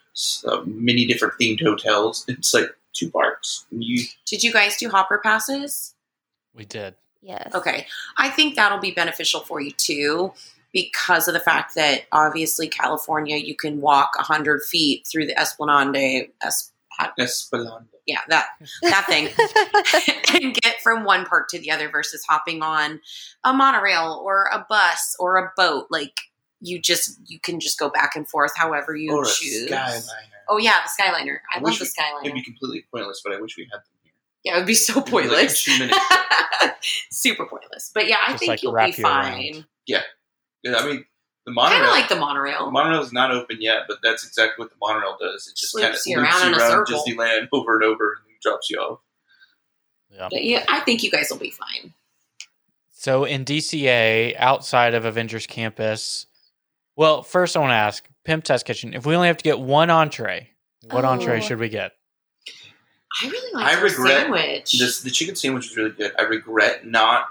uh, 0.47 0.63
many 0.67 1.07
different 1.07 1.35
themed 1.41 1.63
hotels. 1.63 2.25
It's 2.29 2.53
like 2.53 2.75
two 2.93 3.11
parks. 3.11 3.65
You 3.71 4.05
Did 4.27 4.43
you 4.43 4.53
guys 4.53 4.77
do 4.77 4.89
hopper 4.91 5.19
passes? 5.23 5.95
We 6.55 6.65
did. 6.65 6.97
Yes. 7.23 7.55
Okay. 7.55 7.87
I 8.19 8.29
think 8.29 8.57
that'll 8.57 8.79
be 8.79 8.91
beneficial 8.91 9.41
for 9.41 9.61
you 9.61 9.71
too 9.71 10.33
because 10.75 11.27
of 11.29 11.33
the 11.33 11.41
fact 11.41 11.75
that 11.77 12.03
obviously 12.13 12.69
California, 12.69 13.37
you 13.39 13.55
can 13.57 13.81
walk 13.81 14.11
100 14.17 14.63
feet 14.65 15.07
through 15.11 15.25
the 15.25 15.39
Esplanade, 15.41 16.31
es- 16.43 16.73
Esplanade. 17.19 17.87
yeah, 18.07 18.19
that, 18.29 18.49
that 18.83 19.07
thing, 19.09 19.29
and 20.43 20.53
get 20.55 20.83
from 20.83 21.05
one 21.05 21.25
park 21.25 21.49
to 21.49 21.59
the 21.59 21.71
other 21.71 21.89
versus 21.89 22.23
hopping 22.29 22.63
on 22.63 23.01
a 23.45 23.53
monorail 23.55 24.21
or 24.23 24.51
a 24.53 24.67
bus 24.69 25.17
or 25.19 25.37
a 25.39 25.53
boat. 25.57 25.87
Like, 25.91 26.13
you 26.61 26.81
just, 26.81 27.19
you 27.27 27.39
can 27.41 27.61
just 27.61 27.79
go 27.79 27.89
back 27.89 28.17
and 28.17 28.29
forth 28.29 28.53
however 28.57 28.95
you 28.97 29.13
or 29.15 29.23
a 29.23 29.27
choose. 29.27 29.71
Skyliner. 29.71 30.03
Oh, 30.49 30.59
yeah, 30.59 30.75
the 30.85 31.03
Skyliner. 31.03 31.39
I, 31.55 31.59
I 31.59 31.61
love 31.61 31.65
wish 31.65 31.79
the 31.79 31.85
Skyliner. 31.87 32.25
It'd 32.25 32.35
be 32.35 32.43
completely 32.43 32.85
pointless, 32.93 33.23
but 33.25 33.33
I 33.33 33.41
wish 33.41 33.57
we 33.57 33.65
had 33.71 33.79
them 33.79 33.85
here. 34.03 34.13
Yeah, 34.45 34.57
it 34.57 34.59
would 34.59 34.67
be 34.67 34.75
so 34.75 34.93
It'd 35.01 35.07
be 35.07 35.13
like 35.13 35.25
a 35.25 35.29
pointless. 35.31 35.65
two-minute 35.65 35.97
Super 37.11 37.47
pointless. 37.47 37.91
But 37.95 38.09
yeah, 38.09 38.17
I 38.27 38.33
Just, 38.33 38.41
think 38.41 38.49
like, 38.51 38.63
you'll 38.63 38.73
be 38.75 38.79
you 38.97 39.05
around. 39.05 39.33
fine. 39.33 39.65
Yeah, 39.87 40.03
I 40.67 40.87
mean 40.87 41.05
the 41.47 41.53
Kind 41.53 41.55
monorail. 41.57 41.85
of 41.85 41.91
like 41.91 42.09
the 42.09 42.15
the 42.15 42.21
monorail. 42.21 42.71
monorail 42.71 43.03
is 43.03 43.13
not 43.13 43.31
open 43.31 43.59
yet, 43.61 43.83
but 43.89 43.99
that's 44.03 44.27
exactly 44.27 44.63
what 44.63 44.71
the 44.71 44.77
monorail 44.81 45.17
does. 45.21 45.47
It 45.47 45.57
just 45.57 45.75
kind 45.75 45.87
of 45.87 45.91
Loops 45.93 46.07
loops 46.07 46.07
you 46.07 46.17
you 46.17 46.23
around 46.25 46.49
in 46.49 46.55
a 46.55 46.59
around 46.59 46.87
circle. 46.87 47.05
Disneyland 47.07 47.49
over 47.53 47.75
and 47.77 47.85
over 47.85 48.13
and 48.27 48.35
drops 48.43 48.71
you 48.71 48.79
off. 48.79 49.01
Yeah. 50.11 50.29
But 50.31 50.45
yeah, 50.45 50.65
I 50.69 50.81
think 50.81 51.03
you 51.03 51.11
guys 51.11 51.29
will 51.31 51.39
be 51.39 51.51
fine. 51.51 51.93
So 52.93 53.25
in 53.25 53.45
DCA, 53.45 54.35
outside 54.39 54.95
of 54.95 55.05
Avengers 55.05 55.47
Campus, 55.47 56.27
well, 56.97 57.23
first 57.23 57.57
I 57.57 57.61
want 57.61 57.73
to 57.73 57.75
ask 57.75 58.09
Pym 58.25 58.41
Test 58.41 58.65
Kitchen. 58.65 58.95
If 58.95 59.05
we 59.05 59.15
only 59.15 59.27
have 59.29 59.37
to 59.37 59.45
get 59.45 59.61
one 59.61 59.91
entree, 59.91 60.49
what 60.91 61.05
Oh. 61.05 61.09
entree 61.09 61.41
should 61.43 61.59
we 61.59 61.69
get? 61.69 61.93
I 63.23 63.29
really 63.29 63.53
like 63.55 63.67
I 63.67 63.73
your 63.73 63.83
regret 63.83 64.23
sandwich. 64.23 64.73
This 64.79 65.01
the 65.03 65.11
chicken 65.11 65.37
sandwich 65.37 65.69
was 65.69 65.77
really 65.77 65.91
good. 65.91 66.13
I 66.19 66.23
regret 66.23 66.87
not 66.87 67.27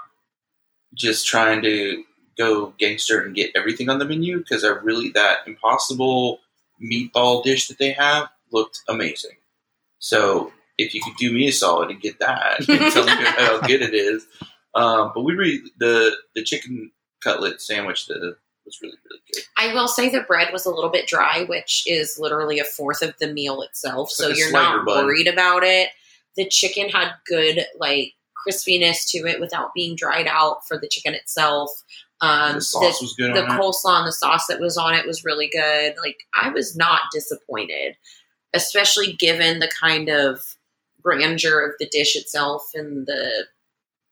just 0.94 1.26
trying 1.26 1.62
to 1.62 2.04
go 2.36 2.74
gangster 2.78 3.20
and 3.22 3.34
get 3.34 3.50
everything 3.54 3.88
on 3.88 3.98
the 3.98 4.04
menu 4.04 4.38
because 4.38 4.64
I 4.64 4.68
really 4.68 5.10
that 5.10 5.38
impossible 5.46 6.40
meatball 6.82 7.42
dish 7.44 7.68
that 7.68 7.78
they 7.78 7.92
have 7.92 8.28
looked 8.52 8.80
amazing. 8.88 9.36
So 9.98 10.52
if 10.76 10.94
you 10.94 11.00
could 11.02 11.16
do 11.16 11.32
me 11.32 11.48
a 11.48 11.52
solid 11.52 11.90
and 11.90 12.00
get 12.00 12.18
that 12.18 12.58
and 12.68 12.92
tell 12.92 13.04
me 13.06 13.12
how 13.12 13.60
good 13.60 13.82
it 13.82 13.94
is, 13.94 14.26
um, 14.74 15.12
but 15.14 15.22
we 15.22 15.34
really 15.34 15.62
the 15.78 16.16
the 16.34 16.42
chicken 16.42 16.90
cutlet 17.22 17.60
sandwich 17.62 18.06
the, 18.06 18.36
was 18.64 18.78
really 18.82 18.96
really 19.08 19.22
good. 19.32 19.42
I 19.56 19.72
will 19.72 19.88
say 19.88 20.08
the 20.08 20.22
bread 20.22 20.52
was 20.52 20.66
a 20.66 20.70
little 20.70 20.90
bit 20.90 21.06
dry, 21.06 21.44
which 21.44 21.84
is 21.86 22.18
literally 22.18 22.58
a 22.58 22.64
fourth 22.64 23.02
of 23.02 23.14
the 23.18 23.32
meal 23.32 23.62
itself. 23.62 24.08
It's 24.08 24.16
So 24.18 24.28
like 24.28 24.38
you're 24.38 24.52
not 24.52 24.84
bun. 24.84 25.04
worried 25.06 25.28
about 25.28 25.62
it. 25.62 25.90
The 26.36 26.48
chicken 26.48 26.88
had 26.88 27.12
good 27.26 27.64
like 27.78 28.14
crispiness 28.46 29.08
to 29.10 29.18
it 29.26 29.40
without 29.40 29.72
being 29.74 29.96
dried 29.96 30.26
out 30.26 30.66
for 30.66 30.78
the 30.78 30.88
chicken 30.88 31.14
itself. 31.14 31.70
Um, 32.20 32.54
the 32.54 32.60
sauce 32.62 33.02
was 33.02 33.14
good 33.14 33.34
the 33.34 33.44
on 33.44 33.50
it. 33.50 33.60
coleslaw 33.60 33.98
and 33.98 34.06
the 34.08 34.12
sauce 34.12 34.46
that 34.46 34.60
was 34.60 34.76
on 34.78 34.94
it 34.94 35.06
was 35.06 35.24
really 35.24 35.48
good. 35.48 35.94
Like 36.02 36.18
I 36.40 36.48
was 36.50 36.76
not 36.76 37.02
disappointed, 37.12 37.96
especially 38.54 39.12
given 39.12 39.58
the 39.58 39.68
kind 39.80 40.08
of 40.08 40.40
grandeur 41.02 41.60
of 41.68 41.74
the 41.78 41.86
dish 41.86 42.16
itself 42.16 42.70
and 42.74 43.06
the 43.06 43.46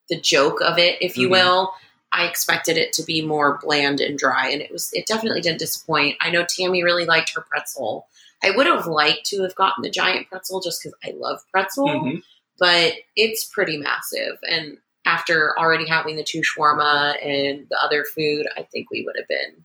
the 0.08 0.20
joke 0.20 0.60
of 0.60 0.78
it, 0.78 0.98
if 1.00 1.16
you 1.16 1.28
Mhm. 1.28 1.30
will. 1.32 1.74
I 2.14 2.26
expected 2.26 2.76
it 2.76 2.92
to 2.94 3.02
be 3.04 3.22
more 3.22 3.58
bland 3.62 4.00
and 4.00 4.18
dry, 4.18 4.50
and 4.50 4.60
it 4.60 4.70
was. 4.70 4.90
It 4.92 5.06
definitely 5.06 5.40
didn't 5.40 5.60
disappoint. 5.60 6.18
I 6.20 6.30
know 6.30 6.44
Tammy 6.44 6.82
really 6.82 7.06
liked 7.06 7.30
her 7.34 7.40
pretzel. 7.40 8.06
I 8.42 8.50
would 8.50 8.66
have 8.66 8.86
liked 8.86 9.24
to 9.26 9.42
have 9.42 9.54
gotten 9.54 9.82
the 9.82 9.88
giant 9.90 10.28
pretzel 10.28 10.60
just 10.60 10.82
because 10.82 10.98
I 11.02 11.12
love 11.16 11.40
pretzel, 11.50 11.86
Mhm. 11.86 12.22
but 12.58 12.94
it's 13.16 13.44
pretty 13.44 13.78
massive. 13.78 14.38
And 14.42 14.76
after 15.04 15.58
already 15.58 15.86
having 15.86 16.16
the 16.16 16.24
two 16.24 16.40
shawarma 16.42 17.14
and 17.24 17.66
the 17.70 17.78
other 17.82 18.04
food, 18.04 18.46
I 18.56 18.62
think 18.62 18.90
we 18.90 19.02
would 19.04 19.16
have 19.18 19.28
been. 19.28 19.64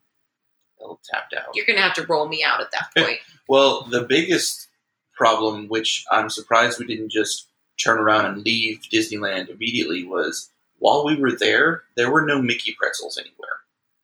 A 0.80 0.84
little 0.84 1.00
tapped 1.12 1.34
out. 1.34 1.56
You're 1.56 1.66
gonna 1.66 1.82
have 1.82 1.96
to 1.96 2.06
roll 2.06 2.28
me 2.28 2.44
out 2.44 2.62
at 2.62 2.72
that 2.72 2.90
point. 2.98 3.20
Well, 3.48 3.84
the 3.84 4.04
biggest 4.04 4.68
problem, 5.16 5.68
which 5.68 6.06
I'm 6.12 6.30
surprised 6.30 6.80
we 6.80 6.86
didn't 6.86 7.12
just 7.12 7.48
turn 7.84 7.98
around 7.98 8.26
and 8.26 8.44
leave 8.44 8.82
Disneyland 8.92 9.50
immediately, 9.50 10.04
was 10.04 10.50
while 10.80 11.04
we 11.06 11.16
were 11.16 11.32
there, 11.32 11.84
there 11.96 12.12
were 12.12 12.26
no 12.26 12.42
Mickey 12.42 12.76
pretzels 12.78 13.18
anywhere. 13.18 13.34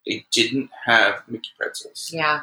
They 0.08 0.26
didn't 0.32 0.70
have 0.86 1.24
Mickey 1.28 1.50
pretzels. 1.58 2.10
yeah. 2.14 2.42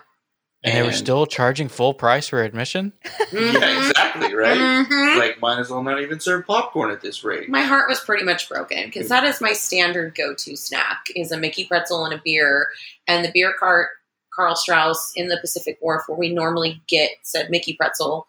And 0.63 0.77
they 0.77 0.83
were 0.83 0.93
still 0.93 1.25
charging 1.25 1.69
full 1.69 1.95
price 1.95 2.29
for 2.29 2.43
admission? 2.43 2.93
Yeah, 3.33 3.89
exactly, 3.89 4.35
right? 4.35 4.59
Mhm. 4.59 5.19
Like, 5.19 5.41
might 5.41 5.59
as 5.59 5.71
well 5.71 5.83
not 5.83 6.01
even 6.03 6.21
serve 6.21 6.47
popcorn 6.47 6.91
at 6.91 7.01
this 7.01 7.25
rate. 7.25 7.49
My 7.49 7.63
heart 7.63 7.89
was 7.89 7.99
pretty 8.01 8.25
much 8.25 8.47
broken 8.49 8.85
because 8.85 9.09
that 9.09 9.25
is 9.25 9.41
my 9.41 9.53
standard 9.53 10.15
go-to 10.15 10.57
snack: 10.57 11.07
is 11.17 11.33
a 11.33 11.39
Mickey 11.39 11.65
pretzel 11.65 12.05
and 12.05 12.13
a 12.13 12.21
beer. 12.23 12.69
And 13.09 13.25
the 13.25 13.31
beer 13.33 13.55
cart, 13.59 13.89
Karl 14.35 14.55
Strauss 14.55 15.13
in 15.17 15.29
the 15.29 15.39
Pacific 15.41 15.79
Wharf, 15.81 16.03
where 16.09 16.19
we 16.19 16.31
normally 16.33 16.83
get 16.89 17.11
said 17.23 17.49
Mickey 17.51 17.73
pretzel, 17.73 18.27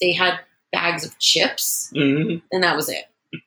they 0.00 0.12
had 0.12 0.38
bags 0.70 1.04
of 1.04 1.18
chips, 1.18 1.90
Mhm. 1.92 2.40
and 2.52 2.62
that 2.62 2.76
was 2.76 2.88
it. 2.88 3.04
I 3.34 3.38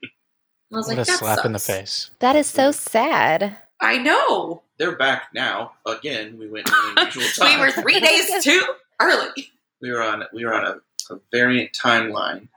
was 0.77 0.87
What 0.87 0.97
like, 0.97 1.07
a 1.07 1.11
that 1.11 1.17
slap 1.19 1.45
in 1.45 1.53
the 1.53 1.59
face. 1.59 2.11
That 2.19 2.35
is 2.35 2.47
so 2.47 2.71
sad. 2.71 3.57
I 3.79 3.97
know. 3.97 4.63
They're 4.81 4.95
back 4.95 5.29
now. 5.31 5.73
Again, 5.85 6.39
we 6.39 6.49
went 6.49 6.67
in 6.67 6.73
an 6.73 6.93
unusual 6.97 7.45
we 7.45 7.59
were 7.59 7.69
three 7.69 7.99
days 7.99 8.31
too 8.43 8.65
early. 8.99 9.51
we 9.79 9.91
were 9.91 10.01
on 10.01 10.23
we 10.33 10.43
were 10.43 10.55
on 10.55 10.65
a, 10.65 11.13
a 11.13 11.19
variant 11.31 11.71
timeline. 11.71 12.47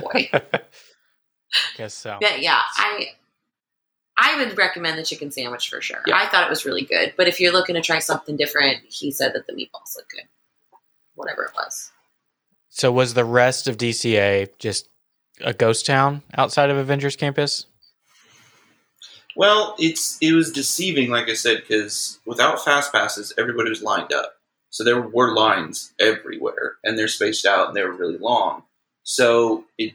Boy. 0.00 0.30
Guess 1.76 1.94
so. 1.94 2.18
But 2.20 2.40
yeah, 2.40 2.60
I 2.76 3.08
I 4.16 4.38
would 4.38 4.56
recommend 4.56 4.96
the 4.96 5.02
chicken 5.02 5.32
sandwich 5.32 5.68
for 5.68 5.80
sure. 5.80 6.04
Yeah. 6.06 6.14
I 6.14 6.28
thought 6.28 6.46
it 6.46 6.50
was 6.50 6.64
really 6.64 6.84
good. 6.84 7.14
But 7.16 7.26
if 7.26 7.40
you're 7.40 7.52
looking 7.52 7.74
to 7.74 7.80
try 7.80 7.98
something 7.98 8.36
different, 8.36 8.84
he 8.88 9.10
said 9.10 9.32
that 9.34 9.48
the 9.48 9.54
meatballs 9.54 9.96
look 9.96 10.08
good. 10.10 10.28
Whatever 11.16 11.42
it 11.42 11.50
was. 11.56 11.90
So 12.68 12.92
was 12.92 13.14
the 13.14 13.24
rest 13.24 13.66
of 13.66 13.76
DCA 13.76 14.50
just 14.60 14.88
a 15.40 15.52
ghost 15.52 15.84
town 15.84 16.22
outside 16.36 16.70
of 16.70 16.76
Avengers 16.76 17.16
Campus? 17.16 17.66
Well, 19.38 19.76
it's 19.78 20.18
it 20.20 20.32
was 20.32 20.50
deceiving, 20.50 21.10
like 21.10 21.28
I 21.28 21.34
said, 21.34 21.58
because 21.60 22.18
without 22.26 22.64
fast 22.64 22.90
passes, 22.92 23.32
everybody 23.38 23.70
was 23.70 23.84
lined 23.84 24.12
up. 24.12 24.34
So 24.70 24.82
there 24.82 25.00
were 25.00 25.32
lines 25.32 25.94
everywhere, 26.00 26.76
and 26.82 26.98
they're 26.98 27.06
spaced 27.06 27.46
out, 27.46 27.68
and 27.68 27.76
they 27.76 27.84
were 27.84 27.92
really 27.92 28.18
long. 28.18 28.64
So 29.04 29.64
it 29.78 29.92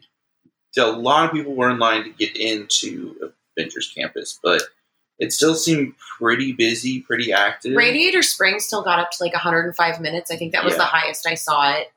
a 0.78 0.86
lot 0.88 1.26
of 1.26 1.34
people 1.34 1.56
were 1.56 1.70
in 1.70 1.78
line 1.78 2.06
to 2.06 2.10
get 2.10 2.38
into 2.38 3.34
Avengers 3.58 3.92
Campus, 3.96 4.40
but 4.42 4.62
it 5.20 5.34
still 5.34 5.56
seemed 5.56 5.94
pretty 6.18 6.54
busy, 6.54 7.02
pretty 7.02 7.34
active. 7.34 7.76
Radiator 7.76 8.22
Springs 8.24 8.64
still 8.64 8.82
got 8.82 9.00
up 9.00 9.12
to 9.12 9.24
like 9.24 9.34
105 9.34 10.00
minutes. 10.00 10.32
I 10.32 10.38
think 10.38 10.54
that 10.54 10.64
was 10.64 10.74
Yeah. 10.74 10.80
the 10.80 10.86
highest 10.86 11.28
I 11.28 11.36
saw 11.36 11.74
it, 11.74 11.92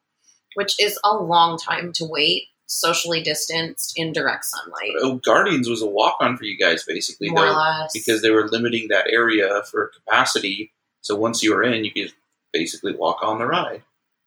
which 0.55 0.75
is 0.81 0.99
a 1.05 1.15
long 1.15 1.59
time 1.59 1.93
to 1.95 2.05
wait, 2.05 2.49
socially 2.67 3.23
distanced 3.23 3.93
in 3.97 4.13
direct 4.13 4.45
sunlight. 4.45 4.93
Oh, 5.01 5.15
Guardians 5.17 5.69
was 5.69 5.83
a 5.83 5.87
walk 5.87 6.17
on 6.21 6.37
for 6.37 6.45
you 6.45 6.59
guys, 6.59 6.85
basically, 6.85 7.31
More 7.31 7.45
or 7.45 7.47
though, 7.47 7.53
less. 7.59 7.93
because 7.93 8.23
they 8.23 8.31
were 8.31 8.49
limiting 8.49 8.89
that 8.89 9.07
area 9.11 9.63
for 9.71 9.89
capacity. 9.89 10.73
So 11.01 11.15
once 11.15 11.43
you 11.43 11.55
were 11.55 11.63
in, 11.63 11.85
you 11.85 11.93
could 11.93 12.13
basically 12.53 12.95
walk 12.95 13.19
on 13.23 13.39
the 13.39 13.47
ride. 13.47 13.83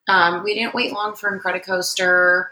Um, 0.07 0.43
we 0.43 0.53
didn't 0.55 0.73
wait 0.73 0.93
long 0.93 1.15
for 1.15 1.37
Incredicoaster. 1.37 2.45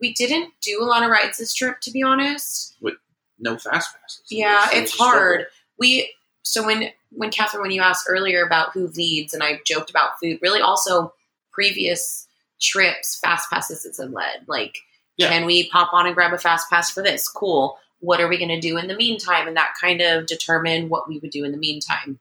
We 0.00 0.14
didn't 0.14 0.52
do 0.62 0.78
a 0.80 0.84
lot 0.86 1.02
of 1.02 1.10
rides 1.10 1.38
this 1.38 1.52
trip, 1.54 1.80
to 1.82 1.90
be 1.90 2.02
honest. 2.02 2.76
With 2.80 2.94
no 3.38 3.58
fast 3.58 3.94
passes. 4.00 4.22
Yeah, 4.30 4.68
So 4.70 4.76
it's 4.78 4.92
a 4.92 4.94
struggle. 4.94 5.12
hard. 5.18 5.46
We 5.78 6.12
so 6.42 6.64
when 6.64 6.90
when 7.10 7.30
Catherine, 7.30 7.62
when 7.62 7.70
you 7.70 7.82
asked 7.82 8.06
earlier 8.08 8.44
about 8.44 8.72
who 8.72 8.86
leads, 8.88 9.34
and 9.34 9.42
I 9.42 9.60
joked 9.66 9.90
about 9.90 10.18
food, 10.20 10.38
really 10.42 10.60
also 10.60 11.12
previous 11.52 12.26
trips, 12.60 13.18
fast 13.20 13.50
passes 13.50 13.84
has 13.84 13.98
led. 13.98 14.44
Like, 14.46 14.78
Yeah. 15.18 15.28
can 15.28 15.46
we 15.46 15.68
pop 15.68 15.92
on 15.92 16.06
and 16.06 16.14
grab 16.14 16.32
a 16.32 16.38
fast 16.38 16.70
pass 16.70 16.90
for 16.90 17.02
this? 17.02 17.28
Cool. 17.28 17.78
What 18.00 18.20
are 18.20 18.28
we 18.28 18.38
going 18.38 18.48
to 18.48 18.60
do 18.60 18.78
in 18.78 18.86
the 18.86 18.96
meantime? 18.96 19.48
And 19.48 19.56
that 19.56 19.74
kind 19.80 20.00
of 20.00 20.26
determined 20.26 20.90
what 20.90 21.08
we 21.08 21.18
would 21.18 21.30
do 21.30 21.44
in 21.44 21.52
the 21.52 21.58
meantime. 21.58 22.20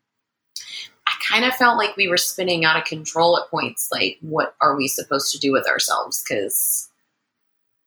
I 1.08 1.12
kind 1.30 1.46
of 1.46 1.54
felt 1.54 1.78
like 1.78 1.96
we 1.96 2.08
were 2.08 2.18
spinning 2.18 2.66
out 2.66 2.78
of 2.78 2.84
control 2.84 3.38
at 3.38 3.50
points. 3.50 3.90
Like, 3.92 4.18
what 4.22 4.56
are 4.60 4.76
we 4.76 4.88
supposed 4.88 5.32
to 5.34 5.40
do 5.40 5.52
with 5.52 5.68
ourselves? 5.68 6.24
Because 6.28 6.90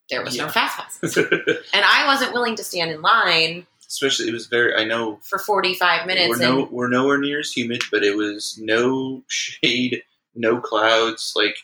there 0.08 0.24
was 0.24 0.38
no 0.38 0.48
fast 0.48 1.00
passes, 1.02 1.16
and 1.72 1.84
I 1.84 2.04
wasn't 2.06 2.32
willing 2.32 2.56
to 2.56 2.64
stand 2.64 2.90
in 2.90 3.02
line 3.02 3.66
Especially, 3.90 4.28
it 4.28 4.32
was 4.32 4.46
very. 4.46 4.72
I 4.76 4.84
know 4.84 5.18
for 5.24 5.40
45 5.40 6.06
minutes 6.06 6.38
we're, 6.38 6.48
no, 6.48 6.68
we're 6.70 6.88
nowhere 6.88 7.18
near 7.18 7.40
as 7.40 7.50
humid, 7.50 7.82
but 7.90 8.04
it 8.04 8.16
was 8.16 8.56
no 8.56 9.24
shade, 9.26 10.04
no 10.34 10.60
clouds, 10.60 11.32
like. 11.34 11.56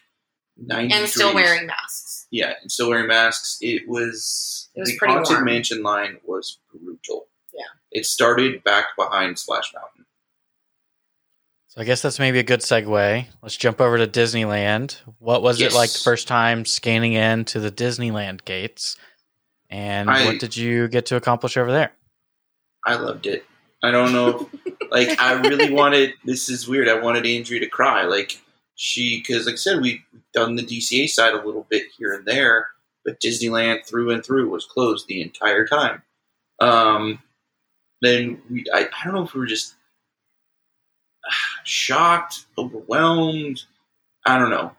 And 0.71 1.09
still 1.09 1.35
wearing 1.35 1.67
masks. 1.67 2.27
Yeah, 2.31 2.55
and 2.61 2.71
still 2.73 2.89
wearing 2.91 3.07
masks. 3.09 3.59
It 3.61 3.89
was, 3.89 4.69
It 4.75 4.81
was 4.81 4.91
the 4.91 4.97
pretty 4.99 5.15
Haunted 5.15 5.33
warm. 5.35 5.45
Mansion 5.45 5.83
line 5.83 6.19
was 6.25 6.59
brutal. 6.73 7.29
Yeah. 7.55 7.63
it 7.91 8.05
started 8.07 8.63
back 8.65 8.87
behind 8.97 9.39
Splash 9.39 9.73
Mountain. 9.75 10.05
So 11.69 11.81
I 11.81 11.85
guess 11.85 12.03
that's 12.03 12.19
maybe 12.19 12.39
a 12.39 12.43
good 12.43 12.61
segue. 12.61 13.27
Let's 13.43 13.57
jump 13.57 13.81
over 13.81 13.99
to 13.99 14.07
Disneyland. 14.07 14.97
What 15.19 15.43
was 15.43 15.61
Yes. 15.61 15.73
it 15.73 15.77
like 15.77 15.91
the 15.93 15.99
first 16.01 16.27
time 16.29 16.65
scanning 16.65 17.13
in 17.15 17.45
to 17.47 17.61
the 17.61 17.71
Disneyland 17.71 18.45
gates? 18.45 18.97
And 19.71 20.11
I- 20.11 20.25
what 20.27 20.39
did 20.41 20.57
you 20.57 20.89
get 20.89 21.07
to 21.07 21.17
accomplish 21.17 21.57
over 21.57 21.71
there? 21.73 21.93
I 22.85 22.95
loved 22.97 23.27
it. 23.27 23.45
I 23.83 23.91
don't 23.91 24.13
know, 24.13 24.49
like 24.91 25.21
I 25.21 25.33
really 25.35 25.71
wanted. 25.73 26.15
This 26.25 26.49
is 26.49 26.67
weird. 26.67 26.89
I 26.89 26.99
wanted 27.01 27.27
Andrea 27.27 27.61
to 27.61 27.69
cry. 27.69 28.05
Like 28.05 28.41
she, 28.77 29.19
because 29.19 29.47
like 29.47 29.55
I 29.55 29.57
said, 29.57 29.81
we've 29.81 30.03
done 30.33 30.55
the 30.55 30.63
DCA 30.63 31.09
side 31.09 31.33
a 31.33 31.45
little 31.45 31.67
bit 31.69 31.87
here 31.99 32.13
and 32.13 32.27
there, 32.27 32.69
but 33.05 33.21
Disneyland 33.21 33.87
through 33.87 34.11
and 34.11 34.25
through 34.25 34.51
was 34.51 34.67
closed 34.67 35.09
the 35.09 35.23
entire 35.23 35.67
time. 35.67 36.03
Um, 36.61 37.23
then 38.03 38.41
we, 38.51 38.65
I, 38.73 38.81
I 38.81 39.05
don't 39.05 39.15
know 39.15 39.25
if 39.25 39.33
we 39.33 39.41
were 39.41 39.47
just 39.47 39.75
shocked, 41.65 42.45
overwhelmed. 42.59 43.63
I 44.27 44.39
don't 44.39 44.51
know, 44.51 44.73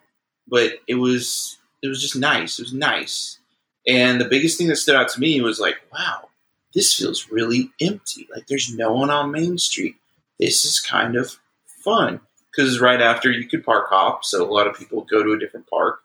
but 0.48 0.74
it 0.88 0.96
was 0.96 1.58
it 1.82 1.88
was 1.88 2.02
just 2.02 2.16
nice. 2.16 2.60
It 2.60 2.64
was 2.64 2.74
nice, 2.74 3.40
and 3.88 4.22
the 4.22 4.26
biggest 4.26 4.58
thing 4.58 4.68
that 4.68 4.76
stood 4.76 4.96
out 4.96 5.10
to 5.10 5.20
me 5.20 5.42
was 5.42 5.60
like, 5.60 5.78
wow, 5.92 6.30
this 6.76 6.94
feels 6.94 7.32
really 7.32 7.72
empty. 7.82 8.28
Like 8.34 8.46
there's 8.48 8.76
no 8.76 8.94
one 8.94 9.10
on 9.10 9.32
Main 9.32 9.58
Street. 9.58 9.96
This 10.40 10.66
is 10.66 10.80
kind 10.80 11.16
of 11.16 11.40
fun 11.84 12.20
because 12.58 12.80
right 12.80 13.02
after 13.02 13.32
you 13.32 13.48
could 13.48 13.64
park 13.64 13.88
hop, 13.90 14.26
so 14.26 14.44
a 14.44 14.52
lot 14.52 14.68
of 14.68 14.78
people 14.78 15.06
go 15.10 15.24
to 15.24 15.34
a 15.34 15.40
different 15.40 15.68
park 15.70 16.02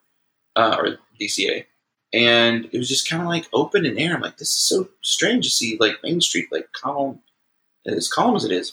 uh, 0.55 0.77
or 0.79 0.99
DCA, 1.21 1.65
and 2.13 2.69
it 2.73 2.79
was 2.79 2.89
just 2.89 3.09
kind 3.09 3.23
of 3.23 3.29
like 3.29 3.47
open 3.53 3.87
and 3.87 3.99
air. 3.99 4.15
I'm 4.15 4.21
like, 4.21 4.37
this 4.37 4.51
is 4.51 4.59
so 4.59 4.89
strange 5.01 5.45
to 5.45 5.51
see 5.51 5.79
like 5.81 6.03
Main 6.03 6.21
Street 6.21 6.49
like 6.53 6.69
calm 6.73 7.21
as 7.87 8.09
calm 8.09 8.37
as 8.37 8.45
it 8.45 8.53
is. 8.53 8.73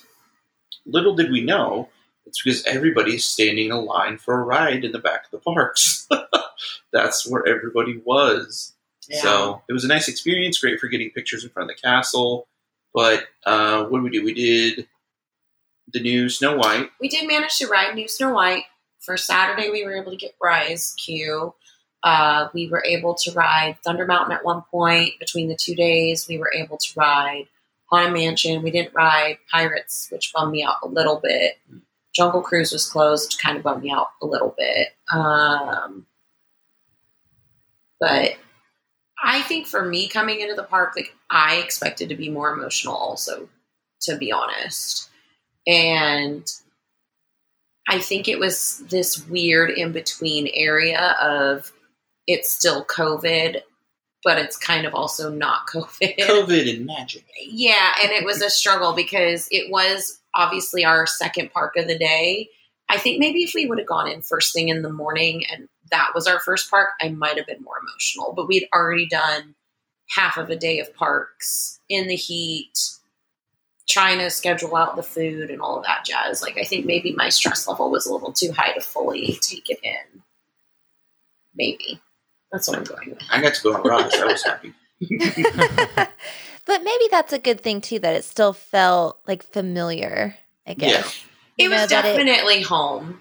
Little 0.86 1.16
did 1.16 1.32
we 1.32 1.42
know 1.42 1.90
it's 2.26 2.44
because 2.44 2.64
everybody's 2.66 3.26
standing 3.26 3.68
in 3.68 3.72
a 3.72 3.80
line 3.80 4.18
for 4.18 4.40
a 4.40 4.44
ride 4.44 4.86
in 4.86 4.92
the 4.92 5.00
back 5.00 5.26
of 5.26 5.32
the 5.32 5.40
parks. 5.40 6.08
That's 6.94 7.28
where 7.30 7.48
everybody 7.48 8.02
was. 8.06 8.74
So 9.22 9.64
it 9.68 9.74
was 9.74 9.84
a 9.84 9.88
nice 9.88 10.08
experience, 10.08 10.60
great 10.60 10.80
for 10.80 10.88
getting 10.88 11.10
pictures 11.10 11.44
in 11.44 11.50
front 11.50 11.72
of 11.72 11.76
the 11.76 11.82
castle. 11.82 12.48
But 12.94 13.26
uh, 13.46 13.86
what 13.86 14.00
did 14.00 14.04
we 14.04 14.10
do? 14.12 14.24
We 14.24 14.34
did 14.34 14.88
the 15.94 16.00
new 16.00 16.30
Snow 16.30 16.58
White. 16.58 16.90
we 17.00 17.10
did 17.10 17.28
manage 17.28 17.58
to 17.58 17.68
ride 17.68 17.96
New 17.96 18.08
Snow 18.08 18.34
White. 18.34 18.64
For 19.00 19.18
Saturday, 19.18 19.70
we 19.70 19.84
were 19.86 19.96
able 19.96 20.12
to 20.12 20.18
get 20.18 20.36
Rise 20.42 20.94
Q. 20.98 21.54
Uh, 22.04 22.48
we 22.54 22.70
were 22.70 22.84
able 22.86 23.16
to 23.16 23.32
ride 23.32 23.78
Thunder 23.84 24.06
Mountain 24.06 24.36
at 24.36 24.46
one 24.46 24.64
point 24.72 25.14
between 25.20 25.48
the 25.50 25.56
two 25.56 25.76
days. 25.76 26.28
We 26.28 26.38
were 26.38 26.52
able 26.54 26.78
to 26.78 26.94
ride 26.96 27.48
Haunted 27.86 28.14
Mansion. 28.14 28.62
We 28.62 28.72
didn't 28.72 28.94
ride 28.94 29.38
Pirates, 29.52 30.08
which 30.12 30.32
bummed 30.34 30.52
me 30.52 30.64
out 30.64 30.76
a 30.84 30.88
little 30.88 31.20
bit. 31.22 31.58
Jungle 32.14 32.42
Cruise 32.42 32.72
was 32.72 32.90
closed, 32.90 33.40
kind 33.42 33.58
of 33.58 33.64
bummed 33.64 33.84
me 33.84 33.92
out 33.92 34.08
a 34.22 34.26
little 34.26 34.54
bit. 34.58 34.90
Um, 35.12 36.06
but 38.00 38.36
I 39.22 39.42
think 39.44 39.68
for 39.68 39.84
me 39.84 40.08
coming 40.08 40.40
into 40.40 40.56
the 40.56 40.64
park, 40.64 40.94
like 40.96 41.16
I 41.30 41.56
expected 41.58 42.10
to 42.10 42.16
be 42.16 42.30
more 42.30 42.54
emotional, 42.54 42.96
also, 42.96 43.50
to 44.02 44.16
be 44.18 44.32
honest. 44.32 45.09
And 45.70 46.52
I 47.88 48.00
think 48.00 48.28
it 48.28 48.40
was 48.40 48.84
this 48.90 49.28
weird 49.28 49.70
in 49.70 49.92
between 49.92 50.50
area 50.54 51.16
of 51.22 51.72
it's 52.26 52.50
still 52.50 52.84
COVID, 52.86 53.62
but 54.24 54.40
it's 54.40 54.58
kind 54.58 54.88
of 54.88 54.96
also 54.96 55.30
not 55.30 55.68
COVID. 55.74 56.18
COVID 56.18 56.76
and 56.76 56.86
magic. 56.88 57.26
Yeah, 57.40 57.94
and 58.02 58.12
it 58.12 58.26
was 58.26 58.42
a 58.42 58.50
struggle 58.50 58.94
because 58.94 59.48
it 59.52 59.72
was 59.72 60.20
obviously 60.34 60.84
our 60.84 61.06
second 61.06 61.52
park 61.52 61.76
of 61.78 61.88
the 61.88 61.98
day. 61.98 62.50
I 62.90 62.98
think 62.98 63.20
maybe 63.20 63.44
if 63.44 63.54
we 63.54 63.68
would 63.68 63.78
have 63.78 63.88
gone 63.88 64.10
in 64.10 64.24
first 64.24 64.52
thing 64.52 64.70
in 64.70 64.82
the 64.82 64.92
morning 64.92 65.44
and 65.52 65.68
that 65.92 66.10
was 66.16 66.26
our 66.26 66.40
first 66.40 66.72
park, 66.72 66.90
I 67.00 67.10
might 67.10 67.38
have 67.38 67.46
been 67.46 67.62
more 67.62 67.78
emotional. 67.80 68.34
But 68.36 68.48
we'd 68.48 68.68
already 68.74 69.08
done 69.08 69.54
half 70.10 70.38
of 70.38 70.50
a 70.50 70.56
day 70.56 70.80
of 70.80 70.96
parks 70.96 71.80
in 71.88 72.08
the 72.08 72.16
heat, 72.16 72.74
trying 73.90 74.20
to 74.20 74.30
schedule 74.30 74.76
out 74.76 74.96
the 74.96 75.04
food 75.04 75.50
and 75.50 75.62
all 75.62 75.78
of 75.80 75.84
that 75.86 76.06
jazz. 76.06 76.42
Like 76.42 76.58
I 76.58 76.64
think 76.64 76.86
maybe 76.86 77.14
my 77.14 77.30
stress 77.30 77.68
level 77.68 77.90
was 77.90 78.06
a 78.06 78.14
little 78.14 78.32
too 78.32 78.52
high 78.52 78.72
to 78.74 78.82
fully 78.82 79.38
take 79.42 79.70
it 79.70 79.80
in. 79.84 80.22
Maybe. 81.56 82.00
That's 82.52 82.68
what 82.68 82.78
I'm 82.78 82.84
going 82.84 83.10
with. 83.10 83.20
I 83.32 83.42
got 83.42 83.54
to 83.56 83.62
go 83.64 83.74
on 83.76 83.84
Rise. 83.84 84.14
I 84.16 84.26
was 84.26 84.44
happy. 84.44 84.74
but 86.66 86.84
maybe 86.84 87.06
that's 87.12 87.34
a 87.34 87.40
good 87.40 87.62
thing 87.62 87.82
too 87.82 88.00
that 88.00 88.16
it 88.16 88.24
still 88.24 88.54
felt 88.54 89.20
like 89.28 89.44
familiar. 89.44 90.36
I 90.68 90.74
guess. 90.76 91.24
It 91.58 91.64
You 91.64 91.70
was 91.72 91.82
know, 91.82 91.88
that 91.88 92.06
it- 92.06 92.14
definitely 92.18 92.62
home. 92.62 93.20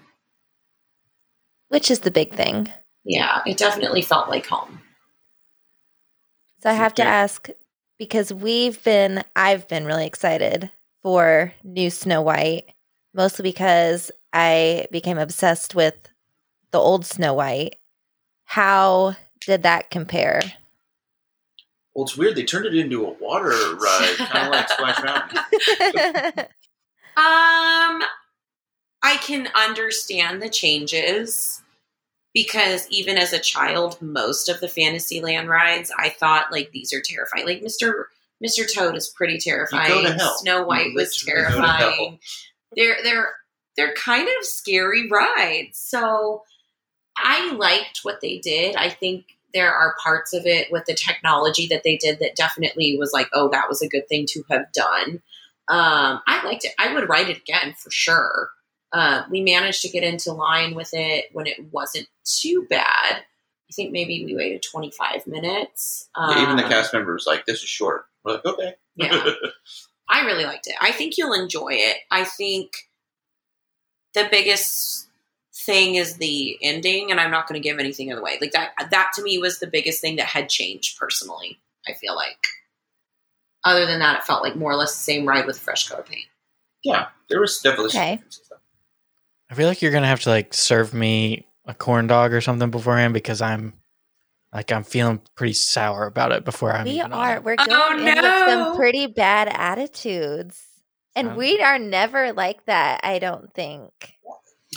which 1.69 1.89
is 1.91 1.99
the 1.99 2.11
big 2.11 2.33
thing. 2.33 2.71
Yeah, 3.05 3.41
it 3.45 3.57
definitely 3.57 4.01
felt 4.01 4.29
like 4.29 4.45
home. 4.45 4.81
So 6.61 6.69
I 6.69 6.73
have 6.73 6.93
to 6.95 7.03
ask 7.03 7.49
because 7.99 8.33
we've 8.33 8.83
been, 8.83 9.23
I've 9.35 9.67
been 9.67 9.85
really 9.85 10.07
excited 10.07 10.71
for 11.03 11.53
new 11.63 11.91
Snow 11.91 12.21
White, 12.21 12.69
mostly 13.13 13.43
because 13.43 14.09
I 14.33 14.87
became 14.91 15.19
obsessed 15.19 15.75
with 15.75 15.95
the 16.71 16.79
old 16.79 17.05
Snow 17.05 17.33
White. 17.35 17.75
How 18.45 19.15
did 19.45 19.63
that 19.63 19.91
compare? 19.91 20.41
Well, 21.93 22.05
it's 22.05 22.17
weird. 22.17 22.35
They 22.35 22.43
turned 22.43 22.65
it 22.65 22.75
into 22.75 23.05
a 23.05 23.11
water 23.11 23.49
ride, 23.49 24.15
kind 24.17 24.47
of 24.47 24.53
like 24.53 24.69
Splash 24.69 25.03
Mountain. 25.03 26.45
Um, 27.17 28.01
I 29.03 29.17
can 29.17 29.49
understand 29.53 30.41
the 30.41 30.49
changes 30.49 31.61
because 32.33 32.87
even 32.89 33.17
as 33.17 33.33
a 33.33 33.39
child, 33.39 34.01
most 34.01 34.49
of 34.49 34.59
the 34.59 34.67
Fantasyland 34.67 35.49
rides, 35.49 35.91
I 35.97 36.09
thought 36.09 36.51
like 36.51 36.71
these 36.71 36.93
are 36.93 37.01
terrifying. 37.01 37.45
Like 37.45 37.61
Mister 37.61 38.07
Mister 38.41 38.65
Toad 38.65 38.95
is 38.95 39.09
pretty 39.09 39.37
terrifying. 39.37 40.07
Snow 40.37 40.63
White 40.63 40.93
was 40.93 41.23
literally 41.25 41.49
go 41.49 41.61
to 41.61 41.67
hell. 41.67 41.77
terrifying. 41.77 42.19
They're 42.75 42.97
they're 43.03 43.29
they're 43.75 43.93
kind 43.93 44.27
of 44.27 44.45
scary 44.45 45.09
rides. 45.09 45.77
So 45.77 46.43
I 47.17 47.51
liked 47.53 47.99
what 48.03 48.21
they 48.21 48.37
did. 48.37 48.75
I 48.75 48.89
think 48.89 49.25
there 49.53 49.73
are 49.73 49.95
parts 50.03 50.33
of 50.33 50.45
it 50.45 50.71
with 50.71 50.85
the 50.85 50.93
technology 50.93 51.67
that 51.67 51.83
they 51.83 51.97
did 51.97 52.19
that 52.19 52.35
definitely 52.35 52.97
was 52.97 53.11
like, 53.11 53.27
oh, 53.33 53.49
that 53.49 53.67
was 53.67 53.81
a 53.81 53.89
good 53.89 54.07
thing 54.07 54.25
to 54.29 54.43
have 54.51 54.71
done. 54.73 55.21
Um, 55.67 56.21
I 56.27 56.41
liked 56.45 56.65
it. 56.65 56.73
I 56.77 56.93
would 56.93 57.09
write 57.09 57.29
it 57.29 57.37
again 57.37 57.73
for 57.77 57.89
sure. 57.89 58.51
Uh, 58.91 59.23
we 59.29 59.41
managed 59.41 59.81
to 59.83 59.89
get 59.89 60.03
into 60.03 60.31
line 60.33 60.73
with 60.75 60.89
it 60.93 61.25
when 61.33 61.45
it 61.47 61.57
wasn't 61.71 62.07
too 62.25 62.65
bad. 62.69 62.85
I 63.17 63.71
think 63.73 63.91
maybe 63.91 64.25
we 64.25 64.35
waited 64.35 64.63
25 64.63 65.27
minutes. 65.27 66.09
Yeah, 66.17 66.41
even 66.43 66.55
the 66.57 66.63
Um, 66.63 66.69
cast 66.69 66.91
members 66.93 67.25
like 67.27 67.45
this 67.45 67.61
is 67.61 67.69
short. 67.69 68.05
We're 68.23 68.33
like, 68.33 68.45
okay. 68.45 68.75
Yeah. 68.95 69.31
I 70.09 70.25
really 70.25 70.43
liked 70.45 70.65
it. 70.65 70.73
I 70.81 70.91
think 70.91 71.17
you'll 71.17 71.33
enjoy 71.39 71.69
it. 71.73 71.97
I 72.09 72.23
think 72.23 72.71
the 74.15 74.27
biggest 74.31 75.07
thing 75.53 75.95
is 75.95 76.17
the 76.17 76.57
ending, 76.63 77.11
and 77.11 77.19
I'm 77.19 77.29
not 77.29 77.47
going 77.47 77.61
to 77.61 77.67
give 77.67 77.77
anything 77.77 78.11
away. 78.11 78.39
Like 78.41 78.53
that, 78.53 78.71
that 78.89 79.11
to 79.15 79.21
me 79.21 79.37
was 79.37 79.59
the 79.59 79.67
biggest 79.67 80.01
thing 80.01 80.15
that 80.15 80.25
had 80.25 80.49
changed 80.49 80.97
personally. 80.97 81.59
I 81.87 81.93
feel 81.93 82.15
like. 82.15 82.39
Other 83.63 83.85
than 83.85 83.99
that, 83.99 84.19
it 84.19 84.23
felt 84.25 84.41
like 84.41 84.55
more 84.55 84.71
or 84.71 84.75
less 84.75 84.93
the 84.95 85.03
same 85.03 85.27
ride 85.27 85.45
with 85.45 85.59
fresh 85.59 85.87
coat 85.87 85.99
of 85.99 86.05
paint. 86.07 86.25
yeah, 86.83 87.07
there 87.29 87.39
was 87.41 87.59
definitely 87.59 87.91
some 87.91 88.01
Okay. 88.01 88.23
Differences, 89.49 89.55
though. 89.55 89.55
I 89.55 89.55
feel 89.55 89.67
like 89.67 89.81
you're 89.81 89.91
gonna 89.91 90.07
have 90.07 90.21
to 90.21 90.29
like 90.29 90.53
serve 90.53 90.93
me 90.93 91.45
a 91.65 91.73
corn 91.73 92.07
dog 92.07 92.33
or 92.33 92.41
something 92.41 92.69
beforehand 92.71 93.13
because 93.13 93.41
I'm 93.41 93.73
like 94.53 94.71
I'm 94.71 94.83
feeling 94.83 95.21
pretty 95.35 95.53
sour 95.53 96.05
about 96.07 96.31
it 96.31 96.43
before 96.45 96.71
I'm. 96.71 96.85
we 96.85 96.91
even 96.99 97.13
on 97.13 97.19
are. 97.19 97.41
We're 97.41 97.55
Oh, 97.59 97.65
going 97.65 97.99
in 98.07 98.15
with 98.15 98.23
some 98.23 98.75
pretty 98.75 99.07
bad 99.07 99.47
attitudes. 99.49 100.63
And 101.15 101.27
Sounds- 101.29 101.37
we 101.37 101.61
are 101.61 101.77
never 101.79 102.33
like 102.33 102.65
that, 102.65 103.01
I 103.03 103.19
don't 103.19 103.53
think. 103.53 103.91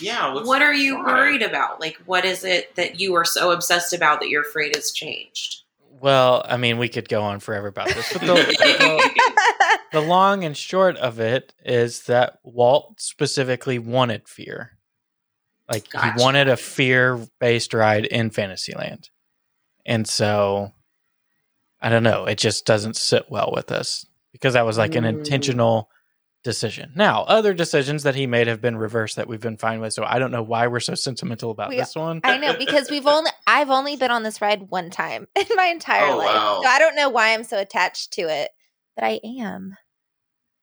Yeah. 0.00 0.32
what's- 0.32 0.46
what 0.48 0.62
are 0.62 0.72
you 0.72 0.98
worried 0.98 1.42
about? 1.42 1.78
Like, 1.80 1.96
what 2.06 2.24
is 2.24 2.44
it 2.44 2.74
that 2.76 2.98
you 3.00 3.14
are 3.14 3.24
so 3.26 3.50
obsessed 3.50 3.92
about 3.92 4.20
that 4.20 4.28
you're 4.30 4.42
afraid 4.42 4.74
has 4.74 4.90
changed? 4.92 5.61
Well, 6.02 6.44
I 6.44 6.56
mean, 6.56 6.78
we 6.78 6.88
could 6.88 7.08
go 7.08 7.22
on 7.22 7.38
forever 7.40 7.68
about 7.68 7.88
this, 7.88 8.12
but 8.12 8.22
the, 8.22 8.34
the, 8.34 9.10
the 9.92 10.00
long 10.00 10.42
and 10.44 10.56
short 10.56 10.96
of 10.96 11.20
it 11.20 11.54
is 11.64 12.02
that 12.04 12.38
Walt 12.42 13.00
specifically 13.00 13.78
wanted 13.78 14.28
fear. 14.28 14.72
Like 15.70 15.88
Gotcha. 15.90 16.12
he 16.18 16.22
wanted 16.22 16.48
a 16.48 16.56
fear-based 16.56 17.72
ride 17.72 18.04
in 18.06 18.30
Fantasyland, 18.30 19.10
and 19.86 20.06
so 20.08 20.72
I 21.80 21.88
don't 21.88 22.02
know. 22.02 22.24
It 22.26 22.36
just 22.38 22.66
doesn't 22.66 22.96
sit 22.96 23.30
well 23.30 23.52
with 23.54 23.70
us 23.70 24.04
because 24.32 24.54
that 24.54 24.66
was 24.66 24.76
like 24.78 24.96
an 24.96 25.04
Mm. 25.04 25.18
intentional 25.18 25.88
decision. 26.42 26.92
Now, 26.96 27.22
other 27.22 27.54
decisions 27.54 28.02
that 28.02 28.14
he 28.14 28.26
made 28.26 28.46
have 28.48 28.60
been 28.60 28.76
reversed 28.76 29.16
that 29.16 29.28
we've 29.28 29.40
been 29.40 29.56
fine 29.56 29.80
with. 29.80 29.92
So 29.92 30.04
I 30.04 30.18
don't 30.18 30.30
know 30.32 30.42
why 30.42 30.66
we're 30.66 30.80
so 30.80 30.94
sentimental 30.94 31.50
about 31.50 31.68
We- 31.70 31.76
this 31.76 31.94
one. 31.94 32.20
I 32.24 32.38
know 32.38 32.56
because 32.56 32.90
we've 32.90 33.06
only 33.06 33.30
I've 33.46 33.70
only 33.70 33.96
been 33.96 34.10
on 34.10 34.22
this 34.22 34.40
ride 34.40 34.70
one 34.70 34.90
time 34.90 35.28
in 35.36 35.46
my 35.56 35.66
entire 35.66 36.10
Oh, 36.12 36.16
life. 36.18 36.34
wow. 36.34 36.60
So 36.62 36.68
I 36.68 36.78
don't 36.78 36.96
know 36.96 37.08
why 37.10 37.34
I'm 37.34 37.44
so 37.44 37.58
attached 37.58 38.12
to 38.14 38.22
it, 38.22 38.50
but 38.96 39.04
I 39.04 39.20
am. 39.24 39.76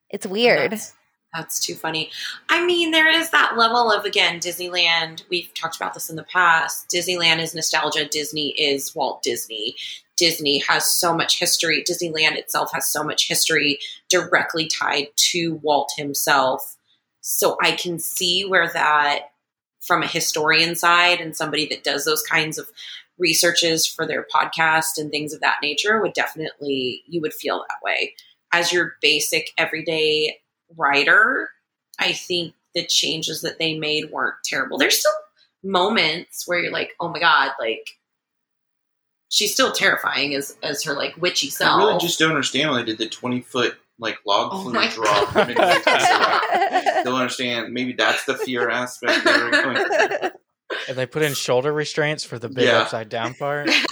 It's 0.10 0.26
weird. 0.28 0.72
That's, 0.72 0.94
that's 1.34 1.60
too 1.60 1.76
funny. 1.76 2.10
I 2.50 2.66
mean, 2.66 2.92
there 2.92 3.08
is 3.08 3.30
that 3.30 3.58
level 3.58 3.92
of 3.92 4.06
again 4.06 4.40
Disneyland. 4.40 5.24
We've 5.30 5.54
talked 5.54 5.76
about 5.76 5.94
this 5.94 6.10
in 6.10 6.16
the 6.16 6.24
past. 6.24 6.90
Disneyland 6.90 7.40
is 7.40 7.54
nostalgia. 7.54 8.06
Disney 8.06 8.50
is 8.60 8.96
Walt 8.96 9.22
Disney. 9.22 9.76
Disney 10.18 10.60
has 10.60 10.86
so 10.86 11.16
much 11.16 11.40
history. 11.40 11.84
Disneyland 11.90 12.36
itself 12.36 12.72
has 12.74 12.92
so 12.92 13.04
much 13.04 13.28
history 13.28 13.80
directly 14.10 14.68
tied 14.68 15.08
to 15.16 15.60
Walt 15.64 15.92
himself. 15.96 16.76
So 17.22 17.58
I 17.62 17.72
can 17.72 18.00
see 18.00 18.44
where 18.44 18.70
that, 18.74 19.32
from 19.82 20.04
a 20.04 20.08
historian 20.08 20.76
side 20.76 21.22
and 21.22 21.36
somebody 21.36 21.68
that 21.68 21.84
does 21.84 22.04
those 22.04 22.22
kinds 22.24 22.58
of 22.58 22.70
researches 23.18 23.86
for 23.86 24.06
their 24.06 24.26
podcast 24.34 24.98
and 24.98 25.10
things 25.10 25.34
of 25.34 25.40
that 25.40 25.60
nature, 25.62 26.02
would 26.02 26.14
definitely, 26.14 27.04
you 27.08 27.22
would 27.22 27.34
feel 27.34 27.60
that 27.60 27.84
way. 27.84 28.14
As 28.52 28.74
your 28.74 28.96
basic 29.02 29.52
everyday 29.58 30.40
writer, 30.78 31.50
I 32.00 32.14
think 32.14 32.54
the 32.76 32.86
changes 32.86 33.42
that 33.42 33.60
they 33.60 33.78
made 33.78 34.12
weren't 34.12 34.36
terrible. 34.46 34.78
There's 34.78 35.00
still 35.00 35.12
moments 35.64 36.48
where 36.48 36.60
you're 36.60 36.72
like, 36.72 36.92
oh 37.00 37.10
my 37.10 37.20
God, 37.20 37.52
like, 37.60 37.88
she's 39.30 39.54
still 39.54 39.72
terrifying 39.72 40.34
as 40.36 40.56
as 40.64 40.84
her 40.84 40.94
like 40.94 41.16
witchy 41.18 41.50
self. 41.50 41.82
I 41.82 41.86
really 41.86 42.00
just 42.00 42.20
don't 42.20 42.30
understand 42.32 42.72
why 42.72 42.78
they 42.80 42.86
did 42.86 42.98
the 42.98 43.10
twenty 43.10 43.42
foot 43.42 43.78
like 44.00 44.18
log 44.26 44.50
Oh 44.54 44.62
flume 44.62 44.74
my 44.76 44.88
drop. 44.90 45.34
God. 45.34 45.48
midway 45.50 45.74
through 45.74 45.84
the 45.84 45.92
ride. 45.92 47.02
Don't 47.04 47.16
understand. 47.20 47.74
Maybe 47.74 47.94
that's 47.94 48.24
the 48.26 48.36
fear 48.38 48.70
aspect. 48.70 49.26
They 50.70 50.76
were 50.76 50.80
going 50.80 50.86
for. 50.86 50.90
And 50.90 50.98
they 50.98 51.06
put 51.06 51.22
in 51.24 51.34
shoulder 51.34 51.74
restraints 51.74 52.24
for 52.24 52.40
the 52.40 52.50
big 52.50 52.66
Yeah. 52.66 52.80
upside 52.80 53.10
down 53.10 53.34
part. 53.34 53.70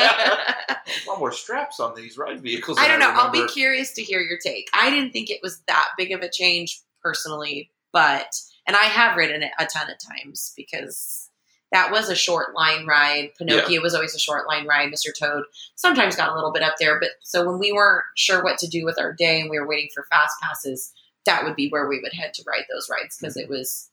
A 0.00 1.08
lot 1.08 1.18
more 1.18 1.32
straps 1.32 1.80
on 1.80 1.94
these 1.94 2.18
ride 2.18 2.40
vehicles. 2.40 2.78
I 2.78 2.88
don't 2.88 3.00
know. 3.00 3.10
I'll 3.10 3.30
be 3.30 3.46
curious 3.48 3.92
to 3.94 4.02
hear 4.02 4.20
your 4.20 4.38
take. 4.38 4.68
I 4.74 4.90
didn't 4.90 5.12
think 5.12 5.30
it 5.30 5.40
was 5.42 5.60
that 5.66 5.88
big 5.96 6.12
of 6.12 6.20
a 6.20 6.30
change 6.30 6.80
personally, 7.02 7.70
but 7.92 8.34
and 8.66 8.76
I 8.76 8.84
have 8.84 9.16
ridden 9.16 9.42
it 9.42 9.52
a 9.58 9.66
ton 9.66 9.90
of 9.90 9.96
times 9.98 10.52
because 10.56 11.30
that 11.72 11.90
was 11.90 12.08
a 12.08 12.16
short 12.16 12.54
line 12.54 12.86
ride. 12.86 13.30
Pinocchio 13.38 13.80
was 13.80 13.94
always 13.94 14.14
a 14.14 14.18
short 14.18 14.48
line 14.48 14.66
ride. 14.66 14.92
Mr. 14.92 15.10
Toad 15.16 15.44
sometimes 15.76 16.16
got 16.16 16.30
a 16.30 16.34
little 16.34 16.52
bit 16.52 16.62
up 16.62 16.74
there, 16.80 16.98
but 16.98 17.10
so 17.22 17.46
when 17.46 17.58
we 17.58 17.72
weren't 17.72 18.04
sure 18.16 18.42
what 18.42 18.58
to 18.58 18.68
do 18.68 18.84
with 18.84 18.98
our 18.98 19.12
day 19.12 19.40
and 19.40 19.50
we 19.50 19.58
were 19.58 19.68
waiting 19.68 19.88
for 19.94 20.06
fast 20.10 20.34
passes, 20.42 20.92
that 21.26 21.44
would 21.44 21.54
be 21.54 21.68
where 21.68 21.88
we 21.88 22.00
would 22.00 22.12
head 22.12 22.34
to 22.34 22.44
ride 22.46 22.64
those 22.70 22.88
rides 22.90 23.16
because 23.18 23.34
hmm. 23.34 23.40
it 23.40 23.48
was 23.48 23.88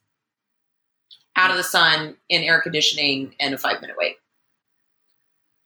out 1.38 1.50
of 1.50 1.56
the 1.56 1.62
sun 1.62 2.16
in 2.28 2.42
air 2.42 2.60
conditioning 2.60 3.34
and 3.40 3.54
a 3.54 3.58
five 3.58 3.80
minute 3.80 3.96
wait. 3.98 4.16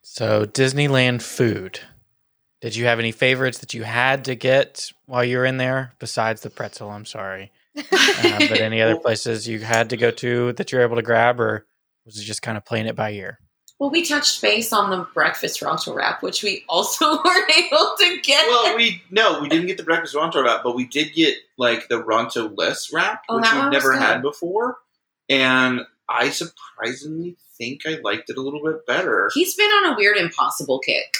So 0.01 0.45
Disneyland 0.45 1.21
food. 1.21 1.79
Did 2.61 2.75
you 2.75 2.85
have 2.85 2.99
any 2.99 3.11
favorites 3.11 3.57
that 3.57 3.73
you 3.73 3.83
had 3.83 4.23
to 4.25 4.35
get 4.35 4.91
while 5.05 5.23
you 5.23 5.37
were 5.37 5.45
in 5.45 5.57
there 5.57 5.93
besides 5.99 6.41
the 6.41 6.49
pretzel? 6.49 6.89
I'm 6.89 7.05
sorry, 7.05 7.51
um, 7.77 7.83
but 7.91 8.61
any 8.61 8.81
other 8.81 8.95
places 8.95 9.47
you 9.47 9.59
had 9.59 9.89
to 9.89 9.97
go 9.97 10.11
to 10.11 10.53
that 10.53 10.71
you 10.71 10.77
were 10.77 10.83
able 10.83 10.95
to 10.95 11.01
grab, 11.01 11.41
or 11.41 11.65
was 12.05 12.17
it 12.17 12.23
just 12.23 12.41
kind 12.41 12.57
of 12.57 12.63
playing 12.63 12.85
it 12.85 12.95
by 12.95 13.11
ear? 13.11 13.39
Well, 13.79 13.89
we 13.89 14.05
touched 14.05 14.41
base 14.41 14.71
on 14.71 14.91
the 14.91 15.05
breakfast 15.13 15.59
Ronto 15.59 15.93
wrap, 15.93 16.23
which 16.23 16.41
we 16.41 16.63
also 16.69 17.05
weren't 17.25 17.51
able 17.57 17.95
to 17.99 18.19
get. 18.23 18.47
Well, 18.47 18.77
we 18.77 19.01
no, 19.11 19.41
we 19.41 19.49
didn't 19.49 19.67
get 19.67 19.75
the 19.75 19.83
breakfast 19.83 20.15
Ronto 20.15 20.41
wrap, 20.41 20.61
but 20.63 20.73
we 20.73 20.85
did 20.85 21.13
get 21.13 21.35
like 21.57 21.89
the 21.89 22.01
Ronto 22.01 22.53
less 22.55 22.93
wrap, 22.93 23.23
Oh, 23.27 23.37
which 23.37 23.51
we've 23.51 23.71
never 23.71 23.91
good. 23.91 24.01
had 24.01 24.21
before, 24.21 24.77
and 25.29 25.81
I 26.09 26.29
surprisingly 26.29 27.37
think 27.57 27.81
I 27.85 27.99
liked 28.03 28.29
it 28.29 28.37
a 28.37 28.41
little 28.41 28.61
bit 28.63 28.85
better. 28.85 29.29
He's 29.33 29.55
been 29.55 29.69
on 29.69 29.93
a 29.93 29.95
weird 29.97 30.17
impossible 30.17 30.79
kick. 30.79 31.13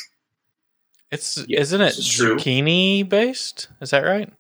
It's 1.11 1.37
Yeah, 1.47 1.59
isn't 1.59 1.79
it 1.81 1.85
this 1.95 1.99
is 1.99 2.09
true. 2.09 2.35
zucchini 2.37 3.07
based? 3.07 3.67
Is 3.81 3.91
that 3.91 4.03
right? 4.03 4.31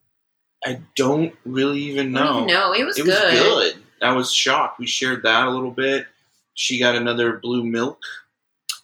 I 0.65 0.79
don't 0.95 1.33
really 1.45 1.79
even 1.81 2.11
know. 2.11 2.41
No, 2.41 2.45
know. 2.45 2.73
It 2.73 2.83
was 2.85 2.97
it 2.97 3.05
was 3.05 3.15
good. 3.15 3.33
good. 3.33 3.75
I 4.01 4.13
was 4.13 4.31
shocked. 4.31 4.79
We 4.79 4.87
shared 4.87 5.23
that 5.23 5.47
a 5.47 5.49
little 5.51 5.71
bit. 5.71 6.07
She 6.55 6.79
got 6.79 6.95
another 6.95 7.33
blue 7.37 7.63
milk. 7.63 7.99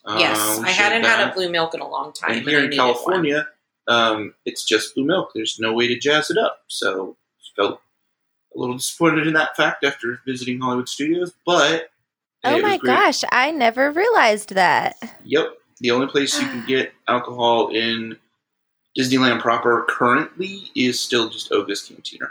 Yes, 0.08 0.40
Uh, 0.40 0.62
I 0.62 0.70
hadn't 0.72 1.04
had 1.04 1.30
a 1.30 1.34
blue 1.34 1.50
milk 1.50 1.74
in 1.76 1.82
a 1.82 1.88
long 1.88 2.14
time. 2.14 2.32
And 2.32 2.40
and 2.40 2.50
here 2.50 2.60
I 2.62 2.64
in. 2.66 2.72
California, 2.72 3.48
um, 3.88 4.34
it's 4.46 4.64
just 4.66 4.96
blue 4.96 5.06
milk. 5.06 5.32
There's 5.36 5.60
no 5.60 5.74
way 5.74 5.88
to 5.88 5.98
jazz 6.00 6.30
it 6.32 6.38
up. 6.38 6.64
So 6.68 7.16
felt 7.56 7.82
a 8.60 8.62
little 8.62 8.76
disappointed 8.78 9.26
in 9.28 9.34
that 9.34 9.56
fact 9.56 9.84
after 9.84 10.20
visiting 10.26 10.60
Hollywood 10.60 10.90
Studios, 10.90 11.34
but 11.46 11.90
oh 12.44 12.62
my 12.62 12.78
gosh, 12.78 13.24
I 13.32 13.52
never 13.52 13.92
realized 13.92 14.54
that. 14.56 14.96
Yep, 15.24 15.48
the 15.80 15.92
only 15.92 16.08
place 16.08 16.40
you 16.40 16.48
can 16.48 16.66
get 16.66 16.92
alcohol 17.08 17.70
in 17.70 18.18
Disneyland 18.98 19.40
proper 19.40 19.86
currently 19.88 20.64
is 20.76 21.00
still 21.00 21.30
just 21.30 21.52
Oga's 21.52 21.82
Cantina. 21.84 22.26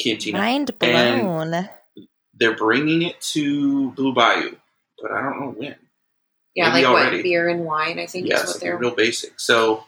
Cantina. 0.00 0.38
Mind 0.38 0.70
And- 0.80 1.20
blown. 1.22 1.68
They're 2.34 2.56
bringing 2.56 3.02
it 3.02 3.20
to 3.32 3.90
Blue 3.92 4.12
Bayou, 4.14 4.56
but 5.02 5.10
I 5.10 5.22
don't 5.22 5.40
know 5.40 5.50
when. 5.56 5.74
Yeah, 6.54 6.72
Maybe 6.72 6.84
like 6.86 6.86
already. 6.86 7.16
what 7.18 7.22
beer 7.24 7.48
and 7.48 7.64
wine. 7.64 7.98
I 7.98 8.06
think 8.06 8.28
Yeah, 8.28 8.42
is 8.42 8.46
what 8.52 8.60
they're. 8.60 8.76
real 8.78 8.94
basic. 8.94 9.38
So, 9.40 9.84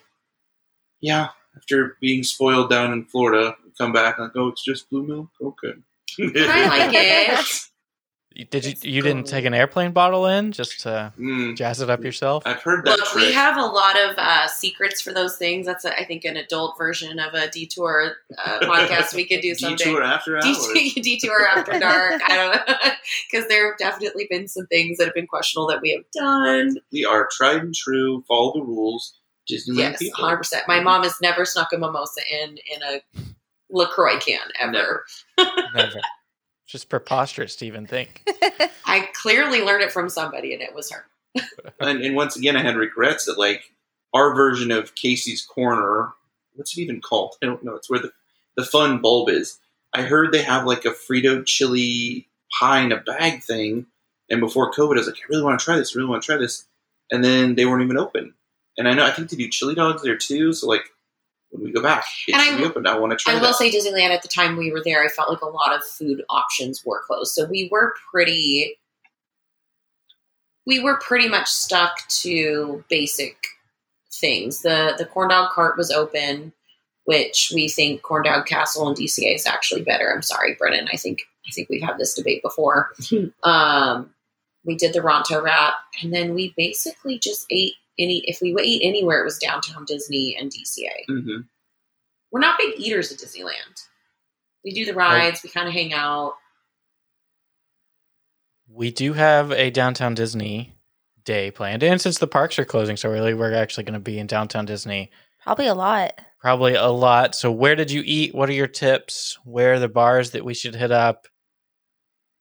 yeah, 1.01 1.29
after 1.57 1.97
being 2.01 2.23
spoiled 2.25 2.69
down 2.71 2.93
in 2.93 3.05
Florida, 3.05 3.57
we 3.60 3.60
come 3.81 3.93
back 3.93 4.19
and 4.19 4.25
like, 4.27 4.37
oh, 4.37 4.49
it's 4.49 4.65
just 4.65 4.91
blue 4.91 5.07
milk. 5.07 5.29
Okay. 5.41 5.73
I 6.21 6.69
like 6.69 6.91
it. 6.95 7.61
Did 8.51 8.65
you 8.65 8.71
It's 8.71 8.85
you 8.85 9.03
didn't 9.03 9.27
take 9.27 9.45
an 9.45 9.55
airplane 9.55 9.91
bottle 9.91 10.25
in 10.27 10.53
just 10.53 10.81
to 10.83 11.13
Mm, 11.19 11.57
jazz 11.57 11.81
it 11.81 11.91
up 11.91 12.05
yourself? 12.05 12.45
I've 12.47 12.63
heard 12.63 12.85
that 12.87 12.99
Look, 12.99 13.09
trick. 13.09 13.27
we 13.27 13.33
have 13.33 13.57
a 13.57 13.67
lot 13.67 13.97
of 13.99 14.15
uh, 14.17 14.47
secrets 14.47 15.01
for 15.01 15.13
those 15.13 15.37
things. 15.37 15.67
That's, 15.67 15.85
I 15.85 16.05
think, 16.05 16.25
an 16.25 16.37
adult 16.37 16.79
version 16.79 17.19
of 17.19 17.35
a 17.35 17.51
detour 17.51 18.13
uh, 18.39 18.61
podcast 18.63 19.15
we 19.17 19.27
could 19.27 19.41
do 19.41 19.55
someday. 19.57 19.83
Detour 19.85 20.03
after 20.05 20.37
hours. 20.37 20.45
detour, 20.45 20.93
detour 21.03 21.47
after 21.49 21.79
dark. 21.81 22.21
I 22.25 22.37
don't 22.37 22.69
know 22.69 22.91
because 23.31 23.49
there 23.49 23.69
have 23.69 23.79
definitely 23.79 24.29
been 24.31 24.47
some 24.47 24.67
things 24.69 24.99
that 24.99 25.07
have 25.07 25.15
been 25.15 25.27
questionable 25.27 25.67
that 25.69 25.81
we 25.83 25.91
have 25.91 26.05
done. 26.15 26.77
We 26.93 27.05
are 27.05 27.29
tried 27.37 27.63
and 27.63 27.75
true, 27.75 28.23
follow 28.29 28.53
the 28.55 28.63
rules. 28.63 29.19
Disneyland 29.51 29.97
Yes, 30.01 30.09
hundred 30.15 30.37
percent. 30.37 30.69
My 30.69 30.79
mom 30.81 31.03
has 31.03 31.17
never 31.21 31.45
snuck 31.45 31.73
a 31.73 31.79
mimosa 31.79 32.21
in 32.31 32.51
in 32.73 32.83
a 32.85 33.01
Lacroix 33.71 34.19
can 34.19 34.41
ever. 34.59 35.05
Never. 35.39 35.51
Never. 35.75 36.01
Just 36.67 36.89
preposterous 36.89 37.57
to 37.57 37.67
even 37.67 37.87
think. 37.87 38.23
I 38.87 39.09
clearly 39.15 39.63
learned 39.63 39.83
it 39.83 39.93
from 39.93 40.09
somebody, 40.09 40.53
and 40.53 40.63
it 40.63 40.75
was 40.75 40.91
her. 40.91 41.05
And, 41.81 42.03
and 42.03 42.15
once 42.15 42.37
again, 42.37 42.57
I 42.57 42.63
had 42.63 42.77
regrets 42.77 43.25
that 43.25 43.39
like 43.39 43.73
our 44.13 44.35
version 44.35 44.71
of 44.71 44.95
Casey's 44.95 45.43
Corner. 45.43 46.13
What's 46.55 46.77
it 46.77 46.83
even 46.83 47.01
called? 47.01 47.37
I 47.43 47.47
don't 47.47 47.65
know. 47.65 47.75
It's 47.75 47.89
where 47.89 48.01
the 48.01 48.13
the 48.57 48.65
fun 48.65 49.01
bulb 49.01 49.31
is. 49.31 49.59
I 49.95 50.03
heard 50.03 50.33
they 50.33 50.43
have 50.43 50.67
like 50.67 50.85
a 50.85 50.91
Frito 50.91 51.45
chili 51.47 52.29
pie 52.59 52.81
in 52.81 52.93
a 52.93 52.99
bag 52.99 53.43
thing, 53.43 53.87
And 54.29 54.41
before 54.41 54.73
COVID, 54.73 54.95
I 54.95 54.99
was 54.99 55.07
like, 55.07 55.17
I 55.17 55.27
really 55.29 55.43
want 55.43 55.59
to 55.59 55.65
try 55.65 55.77
this. 55.77 55.95
I 55.95 55.99
really 55.99 56.11
want 56.11 56.23
to 56.23 56.27
try 56.27 56.37
this. 56.37 56.67
And 57.11 57.25
then 57.25 57.55
they 57.55 57.67
weren't 57.67 57.83
even 57.83 57.97
open. 57.97 58.35
And 58.77 58.89
I 58.89 58.93
know 58.93 59.05
I 59.05 59.11
think 59.11 59.31
they 59.31 59.37
do 59.37 59.49
chili 59.49 59.75
dogs 59.75 60.03
there 60.03 60.17
too. 60.17 60.53
So 60.53 60.67
like 60.67 60.85
when 61.51 61.65
we 61.65 61.73
go 61.73 61.83
back, 61.83 62.05
it 62.29 62.35
And 62.35 62.43
should 62.43 62.55
I- 62.55 62.59
be 62.59 62.65
open. 62.65 62.87
I 62.87 62.99
want 62.99 63.11
to 63.13 63.17
try. 63.17 63.33
I 63.33 63.37
will 63.37 63.49
that. 63.49 63.57
say 63.57 63.71
Disneyland 63.71 64.11
at 64.11 64.23
the 64.23 64.29
time 64.29 64.57
we 64.57 64.71
were 64.73 64.83
there, 64.85 65.03
I 65.05 65.09
felt 65.09 65.29
like 65.31 65.43
a 65.43 65.47
lot 65.47 65.75
of 65.75 65.85
food 65.85 66.25
options 66.31 66.85
were 66.85 67.03
closed. 67.07 67.35
So 67.35 67.45
we 67.45 67.69
were 67.71 67.95
pretty 68.13 68.79
we 70.67 70.79
were 70.81 70.99
pretty 70.99 71.29
much 71.29 71.49
stuck 71.49 72.07
to 72.09 72.85
basic 72.89 73.37
things. 74.13 74.63
The 74.63 74.95
the 74.99 75.07
corn 75.07 75.31
dog 75.31 75.51
cart 75.53 75.77
was 75.77 75.91
open, 75.91 76.53
which 77.05 77.51
we 77.55 77.69
think 77.69 78.03
corn 78.03 78.25
dog 78.25 78.47
castle 78.47 78.87
and 78.89 78.97
DCA 78.97 79.35
is 79.35 79.47
actually 79.47 79.83
better. 79.83 80.13
I'm 80.13 80.23
sorry, 80.23 80.55
Brendan. 80.55 80.89
I 80.93 80.97
think 80.97 81.23
I 81.47 81.51
think 81.53 81.69
we've 81.69 81.83
had 81.83 81.99
this 81.99 82.15
debate 82.15 82.43
before. 82.43 82.91
um, 83.43 84.11
we 84.65 84.77
did 84.77 84.93
the 84.93 85.01
Ronto 85.01 85.43
wrap, 85.43 85.75
and 86.03 86.13
then 86.13 86.35
we 86.35 86.53
basically 86.57 87.19
just 87.19 87.47
ate 87.51 87.73
any 88.01 88.23
if 88.27 88.41
we 88.41 88.57
ate 88.61 88.81
anywhere 88.83 89.21
it 89.21 89.25
was 89.25 89.39
downtown 89.39 89.85
Disney 89.85 90.37
and 90.39 90.51
DCA 90.51 91.05
Mhm. 91.11 91.47
we're 92.33 92.41
not 92.41 92.59
big 92.59 92.79
eaters 92.79 93.13
at 93.13 93.19
Disneyland. 93.19 93.85
We 94.65 94.73
do 94.73 94.85
the 94.85 94.95
rides, 94.95 95.43
we 95.43 95.51
kind 95.51 95.69
of 95.69 95.75
hang 95.75 95.93
out. 95.95 96.35
We 98.69 98.91
do 98.91 99.13
have 99.15 99.51
a 99.53 99.71
downtown 99.71 100.15
Disney 100.15 100.75
day 101.25 101.51
planned, 101.51 101.83
and 101.83 102.01
since 102.01 102.19
the 102.19 102.27
parks 102.27 102.59
are 102.59 102.65
closing 102.65 102.97
so 102.97 103.11
early, 103.11 103.35
we're 103.35 103.53
actually 103.55 103.85
going 103.85 103.95
to 103.95 104.01
be 104.01 104.19
in 104.19 104.27
downtown 104.27 104.65
Disney 104.65 105.11
Probably 105.43 105.67
a 105.67 105.75
lot. 105.75 106.21
probably 106.41 106.75
a 106.75 106.87
lot. 106.89 107.35
So, 107.35 107.51
where 107.51 107.75
did 107.75 107.91
you 107.91 108.03
eat? 108.05 108.35
What 108.35 108.49
are 108.49 108.53
your 108.55 108.67
tips? 108.69 109.39
Where 109.45 109.75
are 109.75 109.79
the 109.79 109.89
bars 109.89 110.31
that 110.33 110.45
we 110.45 110.55
should 110.55 110.75
hit 110.75 110.93
up? 110.93 111.27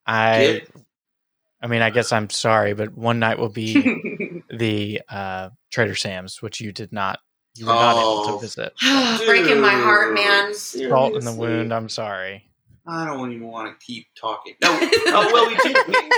I, 0.05 0.37
Get- 0.65 0.71
I 1.61 1.67
mean, 1.67 1.81
I 1.81 1.89
guess 1.89 2.11
I'm 2.11 2.29
sorry, 2.29 2.73
but 2.73 2.97
one 2.97 3.19
night 3.19 3.37
will 3.37 3.49
be 3.49 3.73
the 4.49 5.01
uh, 5.09 5.49
Trader 5.71 5.95
Sam's, 5.95 6.41
which 6.41 6.61
you 6.61 6.71
did 6.71 6.91
not. 6.93 7.19
You 7.55 7.65
were 7.65 7.73
not 7.73 7.91
able 7.97 8.01
Oh. 8.01 8.35
to 8.35 8.41
visit. 8.41 8.73
Breaking 9.25 9.59
my 9.59 9.71
heart, 9.73 10.13
man. 10.13 10.53
Salt 10.53 11.15
in 11.15 11.25
the 11.25 11.33
wound. 11.33 11.73
I'm 11.73 11.89
sorry. 11.89 12.45
I 12.87 13.05
don't 13.05 13.31
even 13.33 13.47
want 13.47 13.77
to 13.77 13.85
keep 13.85 14.07
talking. 14.19 14.53
No, 14.63 14.69
oh 14.81 15.29
well, 15.33 15.47
we 15.47 15.55
did. 15.57 15.77
We, 15.87 16.09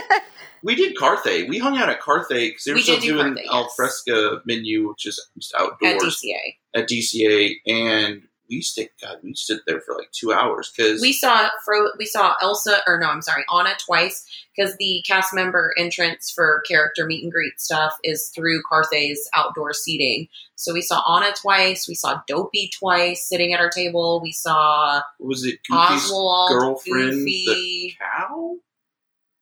we 0.63 0.75
did 0.75 0.95
Carthay. 0.95 1.49
We 1.49 1.57
hung 1.57 1.77
out 1.77 1.89
at 1.89 1.99
Carthay 2.01 2.49
because 2.49 2.63
they 2.65 2.71
were 2.71 2.75
We 2.75 2.81
still 2.83 2.95
did 2.95 3.01
do 3.07 3.13
doing 3.17 3.33
Carthay, 3.35 3.45
al 3.51 3.69
fresco 3.75 4.41
menu, 4.45 4.87
which 4.89 5.05
is 5.07 5.19
just 5.37 5.53
At 5.55 5.61
outdoors 5.61 6.21
DCA. 6.23 6.79
at 6.81 6.87
DCA, 6.87 7.55
and 7.67 8.21
we 8.51 8.61
stayed. 8.61 8.89
God, 9.01 9.17
we 9.23 9.33
stood 9.33 9.61
there 9.65 9.79
for 9.81 9.95
like 9.95 10.11
two 10.11 10.33
hours 10.33 10.71
because 10.75 11.01
We 11.01 11.13
saw 11.13 11.49
Fro- 11.63 11.91
we 11.97 12.05
saw 12.05 12.35
Elsa, 12.41 12.81
or 12.85 12.99
no, 12.99 13.07
I'm 13.07 13.21
sorry, 13.21 13.43
Anna 13.57 13.71
twice 13.83 14.25
because 14.55 14.75
the 14.77 15.03
cast 15.07 15.33
member 15.33 15.73
entrance 15.77 16.29
for 16.29 16.61
character 16.67 17.05
meet 17.05 17.23
and 17.23 17.31
greet 17.31 17.59
stuff 17.59 17.93
is 18.03 18.27
through 18.35 18.61
Carthay's 18.69 19.27
outdoor 19.33 19.73
seating. 19.73 20.27
So 20.55 20.73
we 20.73 20.81
saw 20.81 21.01
Anna 21.15 21.33
twice. 21.33 21.87
We 21.87 21.95
saw 21.95 22.21
Dopey 22.27 22.69
twice 22.77 23.27
sitting 23.27 23.53
at 23.53 23.61
our 23.61 23.69
table. 23.69 24.19
We 24.21 24.33
saw 24.33 25.01
was 25.19 25.45
it 25.45 25.59
Goofy's 25.67 26.05
Oswald, 26.05 26.49
girlfriend, 26.51 27.11
Goofy, 27.11 27.97
cow? 27.97 28.57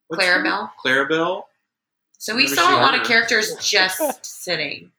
What's 0.08 0.24
her? 0.24 0.44
Clarabelle. 0.44 0.70
Clarabelle. 0.86 1.44
So 2.20 2.36
we 2.36 2.48
saw 2.48 2.78
a 2.78 2.82
lot 2.82 2.94
her. 2.94 3.02
of 3.02 3.08
characters 3.08 3.56
just 3.62 4.26
sitting. 4.26 4.92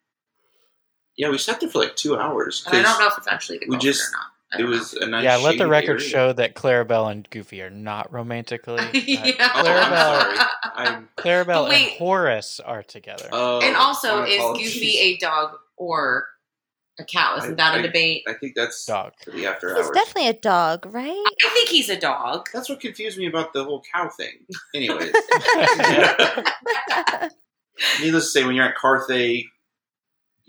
Yeah, 1.21 1.31
we 1.31 1.37
sat 1.39 1.61
there 1.61 1.69
for 1.69 1.81
like 1.81 1.97
two 1.97 2.17
hours. 2.19 2.65
And 2.67 2.79
I 2.79 2.83
don't 2.83 2.99
know 2.99 3.09
if 3.09 3.19
it's 3.19 3.29
actually 3.29 3.59
the 3.59 3.67
we 3.69 3.77
just- 3.77 4.09
or 4.09 4.13
not. 4.17 4.27
I 4.53 4.59
It 4.59 4.63
don't 4.63 4.71
was 4.71 4.95
a 4.95 5.07
nice. 5.07 5.23
yeah, 5.23 5.37
let 5.37 5.59
the 5.59 5.69
record 5.69 6.01
area. 6.01 6.09
show 6.09 6.33
that 6.33 6.57
Clarabelle 6.57 7.13
and 7.13 7.29
Goofy 7.31 7.63
are 7.63 7.71
not 7.71 8.13
romantically. 8.13 8.77
know. 8.77 8.83
Uh, 8.83 8.91
yeah. 8.93 9.49
Oh, 9.55 9.63
Clarabelle, 9.63 10.47
I'm 10.75 10.95
I'm. 10.97 11.09
Clarabelle 11.17 11.65
But 11.69 11.77
and. 11.77 11.91
Horace 11.93 12.59
are 12.59 12.83
together. 12.83 13.29
Oh, 13.31 13.61
and 13.61 13.77
also, 13.77 14.25
is. 14.25 14.43
Goofy 14.59 14.99
a 14.99 15.17
dog 15.19 15.53
or 15.77 16.27
a 16.99 17.05
cow? 17.05 17.37
Isn't 17.37 17.53
I- 17.61 17.71
that 17.71 17.77
a 17.77 17.79
I- 17.79 17.83
debate? 17.83 18.25
I 18.27 18.33
think 18.33 18.55
that's 18.57 18.85
Dog. 18.87 19.13
for 19.23 19.31
the 19.31 19.47
after 19.47 19.69
He's 19.77 19.87
hours. 19.87 19.95
definitely 19.95 20.31
a 20.31 20.33
dog, 20.33 20.85
right? 20.87 21.25
I 21.45 21.49
think 21.53 21.69
he's 21.69 21.89
a 21.91 22.01
dog. 22.01 22.49
That's 22.53 22.69
what 22.69 22.81
confused 22.81 23.19
me 23.19 23.27
about 23.27 23.53
the 23.53 23.63
whole 23.63 23.85
cow 23.95 24.09
thing. 24.09 24.33
Anyways, 24.75 25.13
needless 28.01 28.25
to 28.25 28.31
say, 28.31 28.45
when 28.45 28.57
you're 28.57 28.65
at 28.67 28.77
Carthay, 28.77 29.45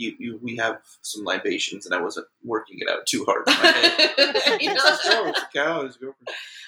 you, 0.02 0.16
you 0.20 0.40
we 0.42 0.56
have 0.58 0.80
some 1.02 1.24
libations, 1.24 1.86
and 1.86 1.96
I 1.96 2.02
wasn't 2.02 2.28
working 2.44 2.78
it 2.80 2.90
out 2.90 3.06
too 3.06 3.24
hard. 3.26 3.44
My 3.48 3.54
head. 3.54 4.62
You 4.62 4.74
know? 4.74 4.80
oh, 4.84 5.28
it's 5.30 5.42
a 5.42 5.48
cow. 5.54 5.82
It's 5.82 5.98
a. 6.02 6.08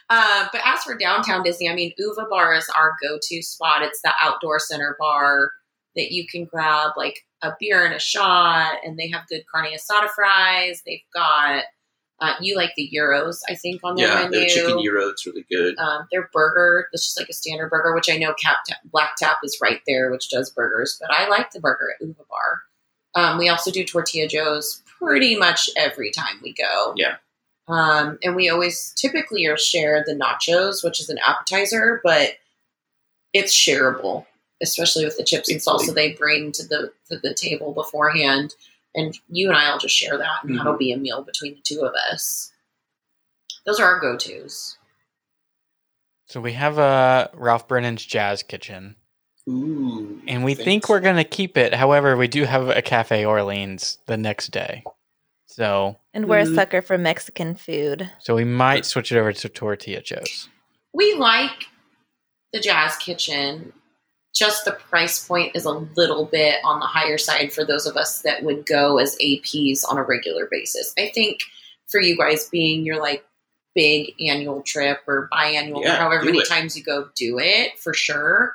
Uh, 0.10 0.48
but 0.52 0.62
as 0.66 0.84
for 0.84 0.98
downtown 0.98 1.44
Disney, 1.44 1.70
I 1.70 1.76
mean, 1.76 1.92
Uva 1.98 2.26
Bar 2.30 2.54
is 2.56 2.68
our 2.78 2.96
go-to 3.02 3.42
spot. 3.42 3.82
It's 3.84 4.02
the 4.02 4.12
outdoor 4.22 4.60
center 4.60 4.96
bar 5.00 5.52
that 5.96 6.12
you 6.12 6.26
can 6.28 6.46
grab 6.46 6.92
like 6.98 7.20
a 7.42 7.52
beer 7.60 7.86
and 7.86 7.94
a 7.94 8.00
shot, 8.00 8.78
and 8.84 8.98
they 8.98 9.10
have 9.10 9.28
good 9.28 9.44
carne 9.52 9.68
asada 9.72 10.10
fries. 10.10 10.82
They've 10.86 11.00
got 11.14 11.64
uh, 12.20 12.34
you 12.40 12.56
like 12.56 12.72
the 12.78 12.90
euros, 12.96 13.40
I 13.50 13.56
think, 13.56 13.82
on 13.84 13.96
their 13.96 14.08
Yeah, 14.08 14.16
menu. 14.30 14.40
their 14.40 14.48
chicken 14.50 14.80
euro, 14.80 15.10
it's 15.10 15.26
really 15.26 15.46
good. 15.52 15.78
Um, 15.78 16.08
their 16.12 16.30
burger, 16.32 16.88
it's 16.94 17.06
just 17.06 17.20
like 17.20 17.28
a 17.30 17.34
standard 17.34 17.70
burger, 17.70 17.94
which 17.94 18.10
I 18.10 18.18
know 18.18 18.34
Cap 18.42 18.58
Black 18.86 19.16
Tap 19.18 19.38
is 19.44 19.58
right 19.62 19.82
there, 19.88 20.10
which 20.10 20.30
does 20.30 20.50
burgers, 20.52 20.98
but 21.02 21.12
I 21.14 21.28
like 21.28 21.52
the 21.52 21.60
burger 21.60 21.88
at 21.94 22.06
Uva 22.06 22.22
Bar. 22.30 22.62
Um, 23.16 23.38
we 23.38 23.50
also 23.50 23.72
do 23.72 23.84
Tortilla 23.84 24.28
Joe's 24.28 24.82
pretty 25.00 25.36
much 25.36 25.70
every 25.78 26.12
time 26.12 26.40
we 26.42 26.54
go. 26.54 26.94
Yeah. 26.96 27.16
Um, 27.68 28.18
and 28.24 28.36
we 28.36 28.50
always 28.50 28.94
typically 28.98 29.46
are 29.46 29.58
share 29.58 30.04
the 30.06 30.14
nachos, 30.16 30.84
which 30.84 31.00
is 31.00 31.10
an 31.10 31.20
appetizer, 31.26 32.02
but 32.04 32.32
it's 33.32 33.56
shareable, 33.56 34.26
especially 34.62 35.06
with 35.06 35.18
the 35.18 35.24
chips 35.24 35.50
and 35.50 35.62
salsa 35.62 35.94
they 35.94 36.14
bring 36.14 36.52
to 36.54 36.68
the 36.68 36.92
to 37.10 37.18
the 37.20 37.34
table 37.34 37.74
beforehand. 37.74 38.56
And 38.96 39.18
you 39.30 39.48
and 39.50 39.58
I 39.58 39.72
will 39.72 39.80
just 39.80 39.96
share 39.96 40.18
that, 40.18 40.44
and 40.44 40.52
Mhm. 40.52 40.58
that'll 40.58 40.78
be 40.78 40.92
a 40.92 40.98
meal 40.98 41.24
between 41.24 41.56
the 41.56 41.62
two 41.62 41.82
of 41.82 41.94
us. 42.12 42.52
Those 43.66 43.80
are 43.80 43.86
our 43.86 44.00
go 44.00 44.18
tos. 44.18 44.78
So 46.28 46.42
we 46.42 46.54
have 46.54 46.78
uh, 46.80 47.30
Ralph 47.34 47.68
Brennan's 47.68 48.06
Jazz 48.06 48.44
Kitchen, 48.44 48.96
Ooh, 49.50 50.22
and 50.28 50.44
we 50.44 50.54
thanks. 50.54 50.66
think 50.66 50.90
we're 50.90 51.00
going 51.02 51.18
to 51.18 51.24
keep 51.24 51.58
it. 51.58 51.74
However, 51.74 52.16
we 52.16 52.28
do 52.28 52.44
have 52.46 52.70
a 52.70 52.82
Cafe 52.82 53.26
Orleans 53.26 53.98
the 54.06 54.18
next 54.18 54.48
day. 54.52 54.84
So 55.48 55.98
And 56.14 56.28
we're 56.28 56.40
a 56.40 56.46
mm. 56.46 56.56
sucker 56.56 56.82
for 56.82 56.98
Mexican 56.98 57.56
food. 57.56 58.10
so 58.20 58.36
we 58.36 58.46
might 58.46 58.86
switch 58.86 59.12
it 59.12 59.18
over 59.20 59.34
to 59.34 59.50
Tortilla 59.50 60.02
Joe's. 60.02 60.50
we 60.94 61.14
like 61.16 61.66
the 62.54 62.60
jazz 62.60 62.96
kitchen 62.98 63.74
just 64.36 64.66
the 64.66 64.72
price 64.72 65.28
point 65.28 65.56
is 65.56 65.66
a 65.66 65.72
little 65.72 66.26
bit 66.26 66.56
on 66.64 66.80
the 66.80 66.86
higher 66.88 67.18
side 67.20 67.52
for 67.54 67.64
those 67.64 67.86
of 67.86 67.96
us 67.98 68.22
that 68.24 68.42
would 68.44 68.66
go 68.66 68.98
as 68.98 69.16
aps 69.24 69.82
on 69.88 69.98
a 69.98 70.04
regular 70.04 70.48
basis 70.50 70.92
i 70.98 71.08
think 71.14 71.42
for 71.88 72.00
you 72.02 72.18
guys 72.18 72.50
being 72.50 72.84
your 72.86 73.00
like 73.00 73.24
big 73.76 74.14
annual 74.20 74.62
trip 74.64 75.00
or 75.08 75.30
biannual 75.32 75.84
Yeah, 75.84 75.96
or 75.96 75.98
however 75.98 76.26
many 76.26 76.40
it. 76.40 76.48
times 76.48 76.76
you 76.78 76.84
go 76.84 77.10
do 77.16 77.38
it 77.40 77.78
for 77.80 77.94
sure 77.94 78.54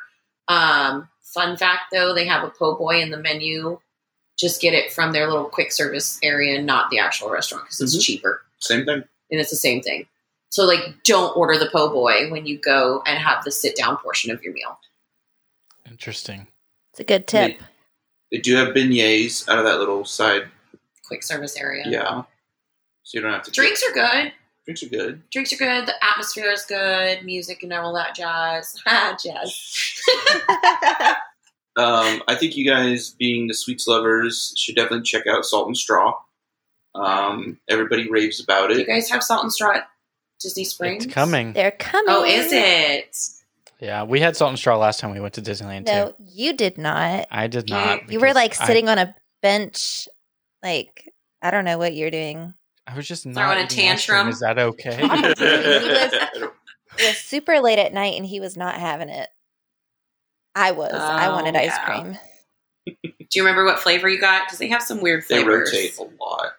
um, 0.49 1.09
fun 1.23 1.57
fact 1.57 1.85
though 1.93 2.15
they 2.15 2.27
have 2.27 2.43
a 2.45 2.51
po' 2.51 2.75
boy 2.77 3.01
in 3.01 3.11
the 3.11 3.19
menu 3.19 3.79
just 4.39 4.61
get 4.61 4.73
it 4.75 4.93
from 4.93 5.13
their 5.13 5.27
little 5.29 5.45
quick 5.49 5.73
service 5.73 6.19
area 6.23 6.61
not 6.63 6.91
the 6.91 6.99
actual 6.99 7.29
restaurant 7.31 7.65
because 7.65 7.81
it's 7.81 7.97
Mhm. 7.97 8.03
cheaper 8.07 8.43
Same 8.61 8.85
thing. 8.85 9.03
and 9.31 9.41
it's 9.41 9.51
the 9.51 9.57
same 9.57 9.83
thing. 9.83 10.07
So 10.51 10.65
like, 10.65 11.03
don't 11.05 11.37
order 11.37 11.59
the 11.59 11.69
po' 11.71 11.91
boy 11.91 12.31
when 12.31 12.47
you 12.47 12.57
go 12.59 13.03
and 13.07 13.19
have 13.19 13.45
the 13.45 13.51
sit 13.51 13.77
down 13.77 13.99
portion 13.99 14.31
of 14.31 14.43
your 14.43 14.55
meal. 14.55 14.79
Interesting. 15.91 16.47
It's 16.93 17.01
a 17.01 17.05
good 17.05 17.27
tip. 17.27 17.61
They 18.33 18.39
do 18.39 18.57
have 18.57 18.69
beignets 18.69 19.49
out 19.49 19.59
of 19.59 19.65
that 19.65 19.79
little 19.79 20.05
side. 20.05 20.49
Quick 21.07 21.23
service 21.23 21.57
area. 21.57 21.85
Yeah. 21.87 22.23
So 23.03 23.19
you 23.19 23.21
don't 23.23 23.33
have 23.33 23.43
to. 23.45 23.51
Drinks 23.51 23.83
are 23.83 23.93
good. 23.93 24.33
Drinks 24.69 24.83
are 24.83 24.89
good. 24.91 25.23
Drinks 25.31 25.53
are 25.55 25.57
good. 25.57 25.87
The 25.87 26.05
atmosphere 26.05 26.53
is 26.53 26.67
good. 26.67 27.25
Music 27.25 27.63
and 27.63 27.73
all 27.73 27.95
that 27.95 28.15
jazz. 28.15 28.75
jazz. 29.25 30.03
Um, 31.77 32.25
I 32.27 32.35
think 32.35 32.57
you 32.57 32.69
guys, 32.69 33.11
being 33.11 33.47
the 33.47 33.55
sweets 33.55 33.87
lovers, 33.87 34.53
should 34.59 34.75
definitely 34.75 35.05
check 35.05 35.29
out 35.29 35.45
Salt 35.45 35.69
and 35.69 35.77
Straw. 35.77 36.13
Um, 36.97 37.61
everybody 37.71 38.11
raves 38.11 38.43
about 38.43 38.71
Do 38.71 38.79
you 38.81 38.85
guys 38.85 39.09
have 39.11 39.23
salt 39.23 39.45
and 39.45 39.53
straw 39.53 39.77
at 39.77 39.89
Disney 40.41 40.65
Springs? 40.65 41.05
It's 41.05 41.15
coming. 41.15 41.53
They're 41.53 41.71
coming. 41.71 42.07
Oh, 42.13 42.25
is 42.25 42.53
it? 42.53 43.17
Yeah, 43.79 44.03
we 44.03 44.19
had 44.19 44.35
Salt 44.37 44.49
and 44.49 44.59
Straw 44.59 44.77
last 44.77 44.99
time 44.99 45.13
we 45.13 45.21
went 45.21 45.35
to 45.35 45.41
Disneyland 45.41 45.87
No, 45.87 46.09
too. 46.09 46.15
you 46.27 46.53
did 46.53 46.79
not. 46.79 47.29
I 47.31 47.47
did 47.47 47.71
not. 47.71 48.11
You 48.11 48.19
were 48.19 48.27
because 48.27 48.35
like 48.35 48.61
I- 48.61 48.67
sitting 48.67 48.89
on 48.89 48.99
a 48.99 49.15
bench, 49.41 50.09
like 50.65 51.09
I 51.41 51.53
don't 51.53 51.65
know 51.65 51.79
what 51.79 51.95
you're 51.95 52.11
doing. 52.11 52.55
I, 52.89 52.95
was 52.97 53.07
just 53.07 53.27
not 53.27 53.35
Throwing 53.43 53.59
a 53.59 53.65
eating 53.65 53.91
ice 53.91 54.07
cream. 54.07 54.17
tantrum. 54.17 54.29
Is 54.29 54.41
that 54.41 54.59
okay? 54.59 54.99
It 57.01 57.07
was 57.07 57.17
super 57.19 57.61
late 57.61 57.79
at 57.79 57.93
night, 57.93 58.17
and 58.17 58.27
he 58.27 58.41
was 58.41 58.57
not 58.57 58.75
having 58.77 59.09
it. 59.09 59.29
I 60.55 60.73
was. 60.73 60.93
I 60.93 61.27
Oh, 61.29 61.33
wanted 61.35 61.55
ice 61.55 61.67
yeah. 61.67 61.85
cream. 61.85 62.19
Do 62.87 63.27
you 63.35 63.43
remember 63.43 63.65
what 63.65 63.79
flavor 63.79 64.09
you 64.09 64.19
got? 64.21 64.47
Because 64.47 64.59
they 64.59 64.69
have 64.69 64.83
some 64.83 65.01
weird 65.01 65.25
flavors. 65.25 65.71
they 65.71 65.79
rotate 65.83 65.99
a 65.99 66.03
lot. 66.25 66.53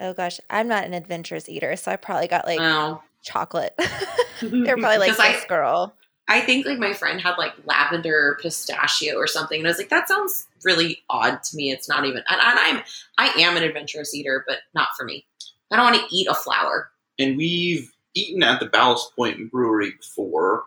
Oh 0.00 0.12
gosh, 0.12 0.40
I'm 0.50 0.68
not 0.68 0.84
an 0.84 0.92
adventurous 0.94 1.48
eater, 1.48 1.76
so 1.76 1.92
I 1.92 1.96
probably 1.96 2.26
got 2.28 2.46
like 2.46 2.58
Oh. 2.60 3.00
chocolate. 3.22 3.74
They're 4.42 4.76
probably 4.76 4.98
like 4.98 5.12
Because 5.16 5.20
I- 5.20 5.46
girl. 5.48 5.94
I 6.28 6.40
think 6.40 6.66
like 6.66 6.78
my 6.78 6.92
friend 6.94 7.20
had 7.20 7.36
like 7.36 7.52
lavender 7.66 8.38
pistachio 8.40 9.16
or 9.16 9.26
something, 9.26 9.58
and 9.58 9.66
I 9.66 9.70
was 9.70 9.78
like, 9.78 9.88
that 9.90 10.08
sounds 10.08 10.46
really 10.64 11.02
odd 11.10 11.42
to 11.42 11.56
me. 11.56 11.70
It's 11.72 11.88
not 11.88 12.04
even. 12.04 12.22
And, 12.28 12.40
and 12.40 12.58
I'm 12.58 12.82
I 13.18 13.40
am 13.42 13.56
an 13.56 13.62
adventurous 13.64 14.14
eater, 14.14 14.44
but 14.46 14.58
not 14.74 14.88
for 14.96 15.04
me. 15.04 15.26
I 15.72 15.76
don't 15.76 15.92
want 15.92 16.08
to 16.08 16.14
eat 16.14 16.28
a 16.28 16.34
flower. 16.34 16.90
And 17.18 17.36
we've 17.36 17.90
eaten 18.14 18.42
at 18.42 18.60
the 18.60 18.66
Ballast 18.66 19.14
Point 19.16 19.50
Brewery 19.50 19.92
before, 19.92 20.64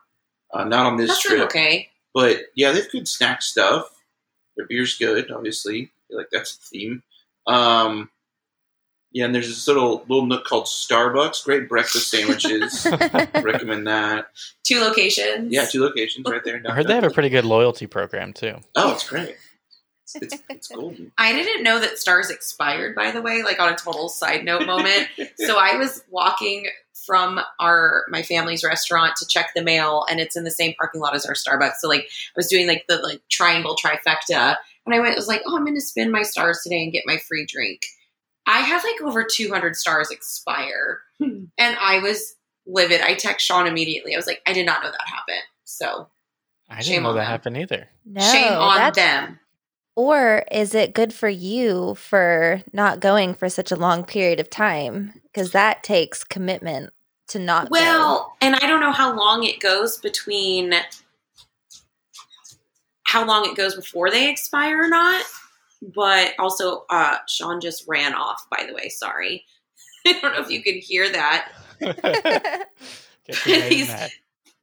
uh, 0.53 0.64
not 0.64 0.86
on 0.86 0.97
this 0.97 1.10
That's 1.10 1.22
trip, 1.22 1.41
okay. 1.41 1.89
but 2.14 2.38
yeah, 2.56 2.72
they've 2.72 2.89
good 2.91 3.08
snack 3.08 3.41
stuff. 3.41 3.89
Their 4.58 4.66
beer's 4.68 4.97
good, 4.97 5.32
obviously. 5.32 5.91
Like 6.10 6.28
that's 6.32 6.58
the 6.58 6.66
theme. 6.66 7.03
Um, 7.47 8.10
yeah, 9.12 9.26
and 9.26 9.34
there's 9.34 9.47
this 9.47 9.68
little 9.68 10.03
little 10.10 10.26
nook 10.26 10.45
called 10.45 10.66
Starbucks. 10.66 11.43
Great 11.45 11.70
breakfast 11.70 12.10
sandwiches. 12.10 12.86
Recommend 13.43 13.88
that. 13.88 14.28
Two 14.64 14.82
locations. 14.82 15.53
Yeah, 15.53 15.66
two 15.66 15.82
locations 15.82 16.28
right 16.30 16.43
there. 16.43 16.62
I 16.68 16.74
heard 16.74 16.88
they 16.88 16.95
have 16.95 17.06
a 17.06 17.10
pretty 17.10 17.30
good 17.30 17.45
loyalty 17.45 17.88
program 17.88 18.34
too. 18.34 18.58
Oh, 18.76 18.91
it's 18.91 19.08
great. 19.08 19.38
It's, 20.14 20.34
it's, 20.34 20.43
it's 20.49 20.68
golden. 20.68 21.12
I 21.18 21.34
didn't 21.34 21.64
know 21.64 21.80
that 21.80 21.97
stars 21.97 22.30
expired, 22.30 22.95
by 22.95 23.12
the 23.12 23.22
way, 23.22 23.41
like 23.43 23.60
on 23.60 23.74
a 23.74 23.76
total 23.76 24.08
side 24.08 24.45
note 24.45 24.66
moment. 24.66 25.08
so 25.38 25.58
I 25.58 25.78
was 25.78 26.03
walking 26.10 26.68
from 27.06 27.39
our 27.60 28.06
my 28.10 28.24
family's 28.24 28.64
restaurant 28.64 29.16
to 29.18 29.28
check 29.28 29.51
the 29.56 29.64
mail 29.64 30.06
and 30.10 30.20
it's 30.20 30.36
in 30.36 30.43
the 30.43 30.51
same 30.51 30.74
parking 30.80 31.01
lot 31.01 31.16
as 31.16 31.26
our 31.26 31.34
Starbucks. 31.34 31.76
So 31.80 31.88
like 31.88 32.01
I 32.03 32.36
was 32.36 32.47
doing 32.47 32.68
like 32.68 32.86
the 32.88 32.97
like 32.97 33.22
triangle 33.30 33.76
trifecta 33.76 34.56
and 34.86 34.95
I 34.95 34.99
went 34.99 35.14
I 35.14 35.18
was 35.18 35.28
like, 35.28 35.41
"Oh, 35.45 35.56
I'm 35.56 35.66
going 35.66 35.76
to 35.76 35.82
spend 35.82 36.12
my 36.12 36.24
stars 36.24 36.62
today 36.64 36.84
and 36.84 36.91
get 36.91 37.03
my 37.06 37.18
free 37.18 37.45
drink." 37.45 37.82
I 38.47 38.60
had 38.60 38.84
like 38.84 39.01
over 39.01 39.24
200 39.24 39.76
stars 39.76 40.12
expire 40.12 40.99
hmm. 41.20 41.45
and 41.58 41.78
I 41.80 41.99
was 41.99 42.36
livid. 42.68 43.01
I 43.01 43.16
text 43.16 43.45
Sean 43.45 43.66
immediately. 43.66 44.14
I 44.14 44.18
was 44.18 44.28
like, 44.28 44.41
"I 44.45 44.53
did 44.53 44.66
not 44.66 44.84
know 44.84 44.91
that 44.91 45.08
happened." 45.08 45.43
So, 45.64 46.10
I 46.70 46.82
didn't 46.82 47.03
know 47.03 47.14
that 47.14 47.22
them. 47.22 47.28
happened 47.28 47.58
either. 47.58 47.89
No, 48.06 48.22
shame 48.22 48.53
on 48.53 48.93
them. 48.93 49.39
Or 49.96 50.43
is 50.52 50.76
it 50.76 50.93
good 50.93 51.14
for 51.14 51.30
you 51.30 51.96
for 51.96 52.62
not 52.74 53.00
going 53.00 53.34
for 53.34 53.48
such 53.48 53.72
a 53.72 53.78
long 53.78 54.04
period 54.04 54.39
of 54.39 54.50
time? 54.50 55.14
Because 55.24 55.52
that 55.52 55.84
takes 55.84 56.24
commitment 56.24 56.91
to 57.30 57.39
not 57.39 57.66
go. 57.66 57.72
Well, 57.72 58.38
and 58.41 58.56
I 58.56 58.68
don't 58.68 58.82
know 58.82 58.91
how 58.91 59.16
long 59.16 59.43
it 59.43 59.60
goes 59.60 59.98
between 59.98 60.74
how 63.06 63.26
long 63.26 63.46
it 63.46 63.56
goes 63.56 63.76
before 63.76 64.12
they 64.12 64.30
expire 64.30 64.84
or 64.84 64.89
not. 64.89 65.24
But 65.82 66.34
also, 66.39 66.86
uh, 66.89 67.18
Sean 67.28 67.62
just 67.62 67.86
ran 67.88 68.14
off. 68.14 68.46
By 68.50 68.66
the 68.68 68.74
way, 68.74 68.89
sorry. 68.89 69.46
I 70.08 70.20
don't 70.20 70.34
know 70.34 70.41
if 70.41 70.50
you 70.50 70.62
could 70.62 70.76
hear 70.76 71.10
that. 71.12 71.52
Get 71.80 71.96
the 73.46 73.52
name 73.70 73.88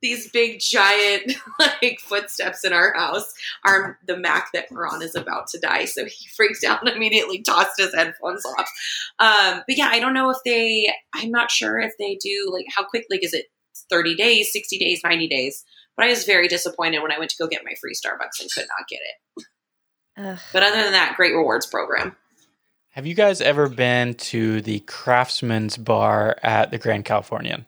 These- 0.02 0.30
big 0.30 0.60
giant 0.60 1.34
like 1.58 1.98
footsteps 2.00 2.64
in 2.64 2.72
our 2.72 2.92
house. 2.94 3.32
Our 3.64 3.98
the 4.06 4.16
Mac 4.16 4.50
that 4.52 4.66
we're 4.70 4.86
on 4.86 5.02
is 5.02 5.14
about 5.14 5.46
to 5.48 5.60
die, 5.60 5.84
so 5.84 6.04
he 6.04 6.28
freaked 6.36 6.64
out 6.64 6.82
and 6.82 6.94
immediately 6.94 7.40
tossed 7.42 7.78
his 7.78 7.94
headphones 7.94 8.44
off. 8.44 8.68
Um, 9.18 9.62
but 9.66 9.76
yeah, 9.76 9.88
I 9.90 10.00
don't 10.00 10.14
know 10.14 10.30
if 10.30 10.38
they. 10.44 10.92
I'm 11.14 11.30
not 11.30 11.50
sure 11.50 11.78
if 11.78 11.92
they 11.98 12.16
do 12.16 12.50
like 12.52 12.66
how 12.74 12.84
quick. 12.84 13.06
Like, 13.10 13.24
is 13.24 13.32
it 13.32 13.46
30 13.90 14.16
days, 14.16 14.52
60 14.52 14.78
days, 14.78 15.00
90 15.04 15.28
days? 15.28 15.64
But 15.96 16.06
I 16.06 16.08
was 16.08 16.24
very 16.24 16.48
disappointed 16.48 17.02
when 17.02 17.12
I 17.12 17.18
went 17.18 17.30
to 17.30 17.36
go 17.38 17.46
get 17.46 17.64
my 17.64 17.74
free 17.80 17.94
Starbucks 17.94 18.40
and 18.40 18.50
could 18.52 18.66
not 18.66 18.88
get 18.88 19.00
it. 19.00 19.44
Ugh. 20.18 20.38
But 20.52 20.62
other 20.62 20.82
than 20.82 20.92
that, 20.92 21.16
great 21.16 21.34
rewards 21.34 21.66
program. 21.66 22.16
Have 22.90 23.06
you 23.06 23.14
guys 23.14 23.40
ever 23.40 23.68
been 23.68 24.14
to 24.14 24.60
the 24.60 24.80
Craftsman's 24.80 25.76
Bar 25.78 26.36
at 26.42 26.70
the 26.70 26.78
Grand 26.78 27.04
Californian? 27.06 27.64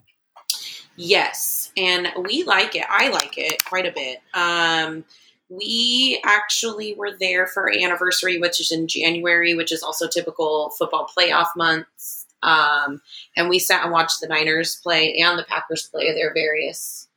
Yes, 0.96 1.63
and 1.76 2.08
we 2.22 2.44
like 2.44 2.74
it. 2.74 2.84
I 2.88 3.08
like 3.08 3.36
it 3.38 3.64
quite 3.64 3.86
a 3.86 3.92
bit. 3.92 4.18
Um, 4.32 5.04
we 5.48 6.20
actually 6.24 6.94
were 6.94 7.12
there 7.18 7.46
for 7.46 7.70
anniversary, 7.70 8.38
which 8.38 8.60
is 8.60 8.72
in 8.72 8.88
January, 8.88 9.54
which 9.54 9.72
is 9.72 9.82
also 9.82 10.08
typical 10.08 10.70
football 10.78 11.08
playoff 11.16 11.48
months. 11.56 12.26
Um, 12.42 13.00
and 13.36 13.48
we 13.48 13.58
sat 13.58 13.82
and 13.84 13.92
watched 13.92 14.20
the 14.20 14.28
Niners 14.28 14.76
play 14.82 15.14
and 15.14 15.38
the 15.38 15.44
Packers 15.44 15.88
play 15.88 16.12
their 16.12 16.32
various 16.32 17.08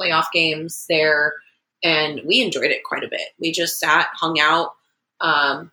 playoff 0.00 0.26
games 0.32 0.84
there, 0.88 1.34
and 1.82 2.20
we 2.24 2.42
enjoyed 2.42 2.70
it 2.70 2.84
quite 2.84 3.04
a 3.04 3.08
bit. 3.08 3.28
We 3.40 3.52
just 3.52 3.78
sat, 3.78 4.08
hung 4.12 4.38
out. 4.38 4.72
Um, 5.20 5.72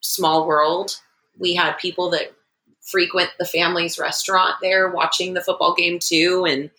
small 0.00 0.46
world. 0.46 1.00
We 1.38 1.54
had 1.54 1.78
people 1.78 2.10
that 2.10 2.32
frequent 2.82 3.30
the 3.38 3.44
family's 3.44 3.98
restaurant 3.98 4.54
there 4.62 4.88
watching 4.88 5.34
the 5.34 5.42
football 5.42 5.74
game 5.74 5.98
too 5.98 6.46
and 6.48 6.70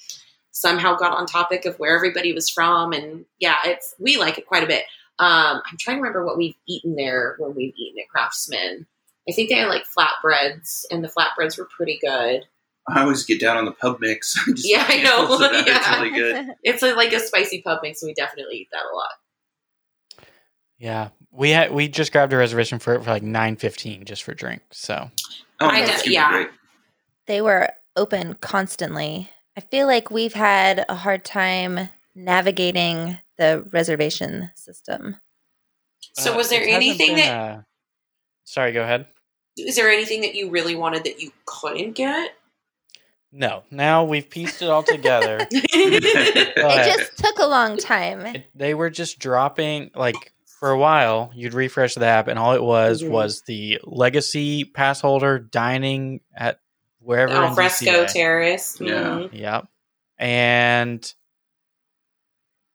somehow 0.60 0.96
got 0.96 1.12
on 1.12 1.26
topic 1.26 1.66
of 1.66 1.76
where 1.78 1.96
everybody 1.96 2.34
was 2.34 2.50
from 2.50 2.92
and 2.94 3.26
yeah 3.40 3.56
it's 3.66 3.96
we 4.00 4.18
like 4.18 4.38
it 4.38 4.46
quite 4.48 4.64
a 4.64 4.68
bit 4.68 4.84
um, 5.20 5.62
i'm 5.66 5.78
trying 5.80 5.98
to 5.98 6.02
remember 6.02 6.26
what 6.26 6.38
we've 6.38 6.56
eaten 6.68 6.96
there 6.96 7.36
when 7.40 7.56
we've 7.56 7.74
eaten 7.78 8.00
at 8.02 8.10
craftsman 8.10 8.86
i 9.28 9.32
think 9.32 9.50
they 9.50 9.56
had 9.56 9.68
like 9.70 9.84
flatbreads 9.86 10.86
and 10.92 11.04
the 11.04 11.10
flatbreads 11.10 11.58
were 11.58 11.68
pretty 11.76 11.98
good 12.02 12.46
I 12.88 13.02
always 13.04 13.24
get 13.24 13.40
down 13.40 13.56
on 13.58 13.66
the 13.66 13.72
pub 13.72 13.98
mix. 14.00 14.34
Just 14.48 14.68
Yeah, 14.68 14.84
I 14.88 15.04
know. 15.04 15.18
handfuls 15.18 15.42
of 15.42 15.52
that. 15.52 15.68
It's 15.68 15.88
Yeah. 15.88 16.02
really 16.02 16.18
good. 16.18 16.48
it's 16.64 16.82
a, 16.82 16.96
like 16.96 17.14
a 17.14 17.20
spicy 17.20 17.62
pub 17.62 17.80
mix 17.84 18.02
and 18.02 18.10
we 18.10 18.16
definitely 18.16 18.56
eat 18.56 18.70
that 18.72 18.82
a 18.92 18.96
lot 18.96 20.26
Yeah, 20.80 21.10
we 21.32 21.52
had 21.52 21.72
we 21.72 21.88
just 21.88 22.12
grabbed 22.12 22.34
a 22.34 22.38
reservation 22.38 22.80
for 22.80 22.96
it 22.96 23.04
for 23.04 23.12
like 23.12 23.22
nine 23.22 23.58
fifteen 23.58 24.06
just 24.06 24.24
for 24.24 24.34
drink. 24.34 24.62
So 24.72 25.12
Oh, 25.60 25.68
I 25.68 25.86
that's 25.86 26.08
yeah. 26.08 26.32
great. 26.32 26.50
they 27.28 27.42
were 27.42 27.70
open 27.96 28.34
constantly. 28.36 29.30
I 29.60 29.62
feel 29.62 29.88
like 29.88 30.10
we've 30.10 30.34
had 30.34 30.86
a 30.88 30.96
hard 30.96 31.26
time 31.26 31.90
navigating 32.16 33.18
the 33.38 33.68
reservation 33.74 34.52
system. 34.56 35.18
so 36.14 36.34
uh, 36.34 36.38
was 36.38 36.50
there 36.50 36.64
it 36.66 36.72
anything 36.72 37.08
been, 37.08 37.18
that 37.18 37.38
uh, 37.58 37.62
sorry, 38.46 38.72
go 38.72 38.84
ahead. 38.84 39.08
is 39.58 39.76
there 39.76 39.90
anything 39.90 40.22
that 40.22 40.34
you 40.34 40.50
really 40.50 40.78
wanted 40.78 41.04
that 41.04 41.20
you 41.20 41.34
couldn't 41.46 41.92
get 41.92 42.38
No, 43.34 43.64
now 43.70 44.06
we've 44.06 44.30
pieced 44.30 44.62
it 44.62 44.70
all 44.70 44.82
together. 44.84 45.40
It 45.52 46.98
just 46.98 47.18
took 47.18 47.38
a 47.40 47.46
long 47.46 47.76
time. 47.76 48.28
It, 48.28 48.46
they 48.56 48.74
were 48.74 48.90
just 48.90 49.20
dropping 49.20 49.92
like 49.94 50.32
for 50.46 50.72
a 50.72 50.78
while. 50.78 51.32
You'd 51.36 51.54
refresh 51.54 51.96
the 51.96 52.06
app, 52.06 52.30
and 52.30 52.40
all 52.40 52.54
it 52.54 52.64
was 52.64 53.04
Mhm. 53.04 53.10
was 53.10 53.42
the 53.42 53.80
legacy 53.84 54.64
pass 54.64 55.02
holder 55.02 55.38
dining 55.38 56.22
at 56.34 56.62
wherever 57.00 57.34
Al 57.34 57.54
fresco 57.56 57.86
DCA. 58.06 58.08
terrace 58.14 58.78
Yeah. 58.80 58.94
Mhm. 59.04 59.30
Yep, 59.34 59.68
and 60.18 61.14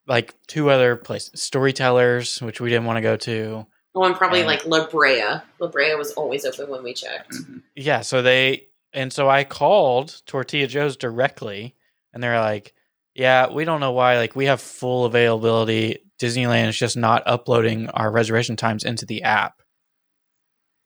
like 0.06 0.34
two 0.46 0.70
other 0.70 0.96
places, 0.96 1.42
storytellers, 1.42 2.40
which 2.42 2.60
we 2.60 2.68
didn't 2.68 2.84
want 2.84 2.98
to 2.98 3.02
go 3.02 3.16
to. 3.16 3.66
Oh, 3.94 4.04
and 4.04 4.14
probably 4.16 4.40
And- 4.40 4.48
like 4.48 4.66
La 4.66 4.86
Brea. 4.88 5.22
La 5.60 5.68
Brea 5.68 5.94
was 5.94 6.12
always 6.12 6.44
open 6.44 6.68
when 6.68 6.82
we 6.82 6.92
checked. 6.94 7.32
Mhm. 7.32 7.62
Yeah, 7.74 8.00
so 8.02 8.22
they 8.22 8.68
and 8.92 9.12
so 9.12 9.28
I 9.28 9.42
called 9.44 10.20
Tortilla 10.26 10.66
Joe's 10.68 10.96
directly, 10.96 11.74
and 12.12 12.22
they're 12.22 12.38
like, 12.38 12.74
"Yeah, 13.14 13.48
we 13.50 13.64
don't 13.64 13.80
know 13.80 13.90
why. 13.92 14.18
Like, 14.18 14.36
we 14.36 14.46
have 14.46 14.60
full 14.60 15.04
availability. 15.04 15.98
Disneyland 16.20 16.68
is 16.68 16.78
just 16.78 16.96
not 16.96 17.24
uploading 17.26 17.88
our 17.90 18.08
reservation 18.12 18.54
times 18.56 18.84
into 18.84 19.04
the 19.04 19.22
app." 19.24 19.62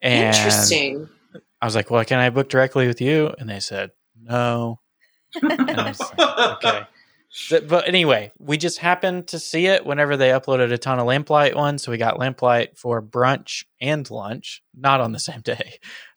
And 0.00 0.34
Interesting. 0.34 1.08
I 1.60 1.66
was 1.66 1.74
like, 1.74 1.90
"Well, 1.90 2.04
can 2.04 2.18
I 2.18 2.30
book 2.30 2.48
directly 2.48 2.86
with 2.86 3.00
you?" 3.00 3.34
And 3.38 3.48
they 3.48 3.60
said, 3.60 3.90
"No." 4.20 4.80
And 5.42 5.70
I 5.70 5.88
was 5.88 6.00
like, 6.00 6.18
okay. 6.64 6.82
Th- 7.50 7.68
But 7.68 7.86
anyway, 7.86 8.32
we 8.38 8.56
just 8.56 8.78
happened 8.78 9.26
to 9.28 9.38
see 9.38 9.66
it 9.66 9.84
whenever 9.84 10.16
they 10.16 10.30
uploaded 10.30 10.72
a 10.72 10.78
ton 10.78 10.98
of 10.98 11.06
Lamplight 11.06 11.54
ones. 11.54 11.82
So 11.82 11.90
we 11.92 11.98
got 11.98 12.18
Lamplight 12.18 12.78
for 12.78 13.02
brunch 13.02 13.64
and 13.80 14.10
lunch, 14.10 14.62
not 14.74 15.00
on 15.02 15.12
the 15.12 15.18
same 15.18 15.42
day. 15.42 15.74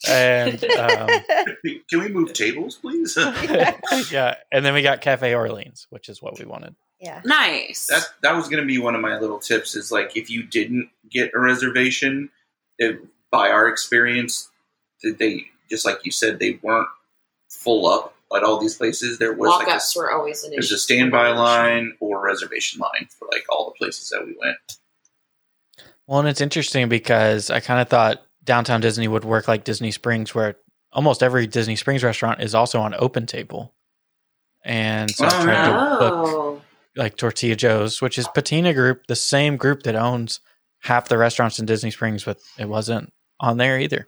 And 0.07 0.63
um, 0.63 1.09
Can 1.89 1.99
we 1.99 2.07
move 2.07 2.31
tables, 2.33 2.75
please? 2.77 3.17
yeah, 4.11 4.35
and 4.51 4.63
then 4.65 4.73
we 4.73 4.81
got 4.81 5.01
Cafe 5.01 5.33
Orleans, 5.35 5.87
which 5.89 6.07
is 6.07 6.21
what 6.21 6.39
we 6.39 6.45
wanted. 6.45 6.75
Yeah. 7.01 7.19
Nice. 7.25 7.87
that 7.87 8.03
that 8.21 8.35
was 8.35 8.47
going 8.47 8.61
to 8.61 8.67
be 8.67 8.77
one 8.77 8.93
of 8.95 9.01
my 9.01 9.17
little 9.19 9.39
tips. 9.39 9.75
Is 9.75 9.91
like 9.91 10.15
if 10.15 10.29
you 10.29 10.43
didn't 10.43 10.89
get 11.09 11.31
a 11.35 11.39
reservation, 11.39 12.29
it, 12.77 13.01
by 13.31 13.49
our 13.49 13.67
experience, 13.67 14.47
that 14.47 14.50
they 15.03 15.45
just 15.69 15.85
like 15.85 16.05
you 16.05 16.11
said, 16.11 16.39
they 16.39 16.59
weren't 16.61 16.87
full 17.49 17.87
up 17.87 18.13
at 18.35 18.43
all 18.43 18.59
these 18.59 18.75
places. 18.75 19.17
There 19.19 19.33
was 19.33 19.49
like 19.49 19.67
a, 19.67 19.69
Walk-ups 19.71 19.95
were 19.95 20.11
always 20.11 20.43
an 20.43 20.51
issue. 20.51 20.55
there's 20.61 20.71
a 20.71 20.77
standby 20.77 21.29
line 21.31 21.95
or 21.99 22.23
reservation 22.23 22.79
line 22.79 23.07
for 23.17 23.27
like 23.31 23.43
all 23.49 23.65
the 23.65 23.77
places 23.83 24.09
that 24.09 24.25
we 24.25 24.35
went. 24.39 24.57
Well, 26.07 26.19
and 26.19 26.27
it's 26.27 26.41
interesting 26.41 26.89
because 26.89 27.49
I 27.49 27.59
kind 27.59 27.79
of 27.81 27.87
thought 27.89 28.21
downtown 28.43 28.81
Disney 28.81 29.07
would 29.07 29.23
work 29.23 29.47
like 29.47 29.63
Disney 29.63 29.91
Springs, 29.91 30.33
where 30.35 30.55
almost 30.91 31.23
every 31.23 31.47
Disney 31.47 31.75
Springs 31.75 32.03
restaurant 32.03 32.41
is 32.41 32.53
also 32.55 32.79
on 32.81 32.93
Open 32.97 33.25
Table. 33.25 33.73
And 34.63 35.09
so 35.11 35.25
I 35.25 35.29
Oh, 35.29 35.43
tried 35.43 35.53
yeah. 35.53 35.65
to 35.67 35.99
book 35.99 36.61
like 36.97 37.15
Tortilla 37.17 37.55
Joe's, 37.55 38.01
which 38.01 38.17
is 38.17 38.27
Patina 38.33 38.73
Group, 38.73 39.07
the 39.07 39.15
same 39.15 39.55
group 39.57 39.83
that 39.83 39.95
owns 39.95 40.41
half 40.79 41.07
the 41.07 41.17
restaurants 41.17 41.59
in 41.59 41.65
Disney 41.65 41.91
Springs, 41.91 42.23
but 42.25 42.39
it 42.59 42.67
wasn't 42.67 43.13
on 43.39 43.57
there 43.57 43.79
either. 43.79 44.07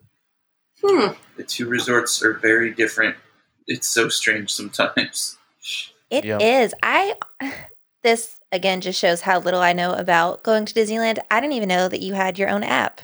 Hmm. 0.84 1.14
The 1.38 1.44
two 1.44 1.68
resorts 1.68 2.24
are 2.24 2.34
very 2.34 2.74
different. 2.74 3.16
It's 3.68 3.88
so 3.88 4.10
strange 4.10 4.52
sometimes. 4.52 5.38
It 6.10 6.26
is. 6.26 6.74
Yep. 6.74 6.74
I 6.84 7.16
this 8.04 8.38
again 8.52 8.82
just 8.82 9.00
shows 9.00 9.22
how 9.22 9.40
little 9.40 9.62
I 9.62 9.74
know 9.74 9.94
about 9.94 10.44
going 10.44 10.66
to 10.66 10.74
Disneyland. 10.74 11.20
I 11.32 11.40
didn't 11.40 11.54
even 11.54 11.70
know 11.70 11.88
that 11.88 12.02
you 12.02 12.14
had 12.14 12.38
your 12.38 12.50
own 12.50 12.64
app. 12.64 13.02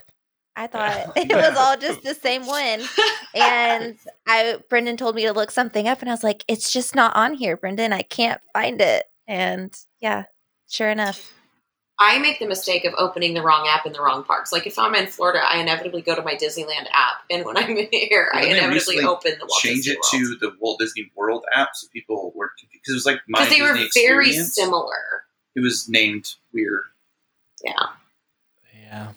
I 0.55 0.67
thought 0.67 1.13
it 1.15 1.33
was 1.33 1.57
all 1.57 1.77
just 1.77 2.03
the 2.03 2.13
same 2.13 2.45
one. 2.45 2.81
And 3.33 3.97
I 4.27 4.57
Brendan 4.69 4.97
told 4.97 5.15
me 5.15 5.23
to 5.23 5.33
look 5.33 5.51
something 5.51 5.87
up 5.87 6.01
and 6.01 6.09
I 6.09 6.13
was 6.13 6.23
like, 6.23 6.43
it's 6.47 6.71
just 6.71 6.95
not 6.95 7.15
on 7.15 7.33
here, 7.33 7.55
Brendan. 7.55 7.93
I 7.93 8.01
can't 8.01 8.41
find 8.53 8.81
it. 8.81 9.05
And 9.27 9.73
yeah, 10.01 10.25
sure 10.67 10.89
enough. 10.89 11.33
I 12.01 12.17
make 12.19 12.39
the 12.39 12.47
mistake 12.47 12.85
of 12.85 12.93
opening 12.97 13.33
the 13.33 13.41
wrong 13.41 13.67
app 13.67 13.85
in 13.85 13.91
the 13.91 14.01
wrong 14.01 14.23
parks. 14.23 14.53
Like 14.53 14.65
if 14.65 14.79
I'm 14.79 14.95
in 14.95 15.07
Florida, 15.07 15.41
I 15.45 15.57
inevitably 15.59 16.01
go 16.01 16.15
to 16.15 16.21
my 16.21 16.35
Disneyland 16.35 16.87
app, 16.93 17.17
and 17.29 17.43
when 17.45 17.57
I'm 17.57 17.75
here, 17.91 18.29
I 18.33 18.45
inevitably 18.45 19.01
open 19.01 19.33
the 19.39 19.45
Walt 19.45 19.59
change 19.61 19.85
Disney 19.85 19.93
it 19.93 19.99
to 20.11 20.37
the 20.39 20.55
Walt 20.61 20.79
Disney 20.79 21.11
World 21.15 21.43
app 21.53 21.69
so 21.73 21.87
people 21.91 22.31
were 22.35 22.51
because 22.71 22.91
it 22.91 22.93
was 22.93 23.05
like 23.05 23.19
my 23.27 23.39
because 23.39 23.53
they 23.55 23.61
were 23.61 23.73
Disney 23.75 24.01
very 24.07 24.21
Experience. 24.29 24.55
similar. 24.55 25.23
It 25.55 25.59
was 25.61 25.89
named 25.89 26.35
weird. 26.53 26.83
Yeah, 27.65 27.73
Yeah. 28.85 29.11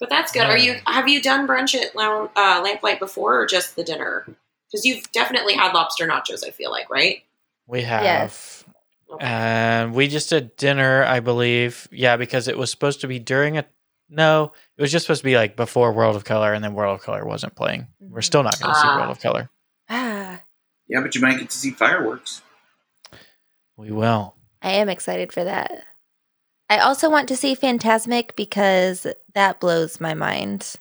but 0.00 0.08
that's 0.08 0.32
good. 0.32 0.44
Are 0.46 0.56
you 0.56 0.76
have 0.86 1.08
you 1.08 1.20
done 1.20 1.46
brunch 1.46 1.74
at 1.74 1.94
Lou- 1.94 2.30
uh, 2.34 2.62
Lamplight 2.64 2.98
before, 2.98 3.38
or 3.40 3.46
just 3.46 3.76
the 3.76 3.84
dinner? 3.84 4.24
Because 4.70 4.84
you've 4.86 5.10
definitely 5.12 5.54
had 5.54 5.72
lobster 5.74 6.06
nachos. 6.06 6.42
I 6.46 6.50
feel 6.50 6.70
like, 6.70 6.88
right? 6.90 7.22
We 7.66 7.82
have. 7.82 8.02
Yes. 8.02 8.64
Okay. 9.10 9.24
And 9.24 9.94
we 9.94 10.08
just 10.08 10.30
did 10.30 10.56
dinner, 10.56 11.04
I 11.04 11.20
believe. 11.20 11.86
Yeah, 11.92 12.16
because 12.16 12.48
it 12.48 12.58
was 12.58 12.70
supposed 12.70 13.00
to 13.02 13.06
be 13.08 13.18
during 13.18 13.56
a. 13.58 13.64
No, 14.08 14.52
it 14.76 14.82
was 14.82 14.92
just 14.92 15.04
supposed 15.06 15.20
to 15.22 15.24
be 15.24 15.36
like 15.36 15.56
before 15.56 15.92
World 15.92 16.16
of 16.16 16.24
Color, 16.24 16.52
and 16.52 16.62
then 16.62 16.74
World 16.74 16.98
of 16.98 17.04
Color 17.04 17.24
wasn't 17.24 17.54
playing. 17.56 17.88
We're 18.00 18.20
still 18.22 18.42
not 18.42 18.58
going 18.60 18.72
to 18.74 18.80
see 18.80 18.86
Ah. 18.86 18.98
World 18.98 19.10
of 19.10 19.20
Color. 19.20 19.50
Ah, 19.88 20.40
Yeah, 20.88 21.00
but 21.00 21.14
you 21.14 21.20
might 21.20 21.38
get 21.38 21.50
to 21.50 21.56
see 21.56 21.70
fireworks. 21.72 22.42
We 23.76 23.90
will. 23.90 24.34
I 24.62 24.72
am 24.72 24.88
excited 24.88 25.32
for 25.32 25.42
that. 25.44 25.82
I 26.70 26.78
also 26.78 27.10
want 27.10 27.28
to 27.28 27.36
see 27.36 27.54
Fantasmic 27.56 28.34
because 28.36 29.06
that 29.34 29.60
blows 29.60 30.00
my 30.00 30.14
mind 30.14 30.74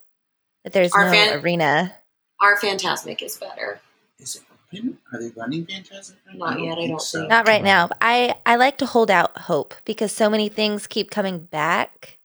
that 0.63 0.73
there's 0.73 0.93
Our 0.93 1.05
no 1.05 1.11
fan- 1.11 1.39
arena. 1.39 1.95
Our 2.41 2.57
Fantasmic 2.57 3.21
is 3.21 3.37
better. 3.37 3.79
Is 4.19 4.35
it 4.35 4.41
open? 4.49 4.54
Are 4.73 5.19
they 5.19 5.29
running 5.35 5.65
Phantasm? 5.65 6.17
Not 6.33 6.59
yet, 6.59 6.77
I 6.77 6.87
don't 6.87 7.01
think. 7.01 7.29
Not 7.29 7.47
right 7.47 7.63
now. 7.63 7.89
I 8.01 8.35
I 8.45 8.55
like 8.55 8.77
to 8.79 8.85
hold 8.85 9.09
out 9.09 9.37
hope 9.37 9.73
because 9.85 10.11
so 10.11 10.29
many 10.29 10.49
things 10.49 10.87
keep 10.87 11.11
coming 11.11 11.39
back. 11.39 12.17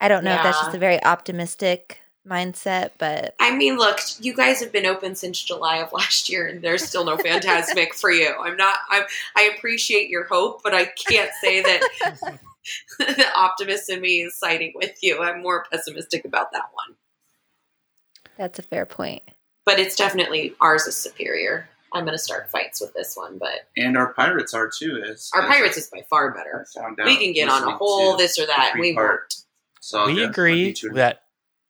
I 0.00 0.08
don't 0.08 0.24
know 0.24 0.34
if 0.34 0.42
that's 0.42 0.60
just 0.60 0.74
a 0.74 0.78
very 0.78 1.02
optimistic 1.04 2.00
mindset, 2.26 2.92
but 2.98 3.34
I 3.38 3.54
mean, 3.54 3.76
look, 3.76 3.98
you 4.18 4.34
guys 4.34 4.60
have 4.60 4.72
been 4.72 4.86
open 4.86 5.14
since 5.14 5.42
July 5.42 5.78
of 5.78 5.92
last 5.92 6.28
year, 6.30 6.46
and 6.46 6.62
there's 6.62 6.84
still 6.84 7.04
no 7.04 7.16
Fantasmic 7.16 7.92
for 7.94 8.10
you. 8.10 8.32
I'm 8.40 8.56
not. 8.56 8.76
I'm. 8.90 9.04
I 9.36 9.50
appreciate 9.56 10.08
your 10.08 10.24
hope, 10.24 10.62
but 10.62 10.74
I 10.74 10.86
can't 10.86 11.30
say 11.42 11.60
that 11.62 11.80
the 12.98 13.26
optimist 13.36 13.90
in 13.90 14.00
me 14.00 14.22
is 14.22 14.38
siding 14.38 14.72
with 14.74 14.98
you. 15.02 15.20
I'm 15.20 15.42
more 15.42 15.66
pessimistic 15.70 16.24
about 16.24 16.52
that 16.52 16.70
one. 16.72 16.96
that's 18.38 18.58
a 18.58 18.62
fair 18.62 18.86
point. 18.86 19.22
But 19.66 19.78
it's 19.78 19.96
definitely 19.96 20.54
ours 20.60 20.86
is 20.86 20.96
superior. 20.96 21.68
I'm 21.92 22.04
going 22.04 22.14
to 22.16 22.22
start 22.22 22.50
fights 22.50 22.80
with 22.80 22.94
this 22.94 23.16
one, 23.16 23.38
but 23.38 23.68
And 23.76 23.96
our 23.96 24.12
pirates 24.12 24.54
are 24.54 24.70
too. 24.70 25.02
Is 25.04 25.30
our 25.34 25.46
pirates 25.46 25.76
is 25.76 25.88
by 25.88 26.02
far 26.08 26.32
better. 26.32 26.66
found 26.74 26.98
out 27.00 27.06
We 27.06 27.16
can 27.16 27.32
get 27.32 27.48
on 27.48 27.64
a 27.64 27.76
whole 27.76 28.16
this 28.16 28.38
or 28.38 28.46
that. 28.46 28.72
We 28.74 28.80
three-part 28.80 29.34
won't. 29.94 30.14
we 30.16 30.22
agree 30.22 30.74
that 30.94 31.22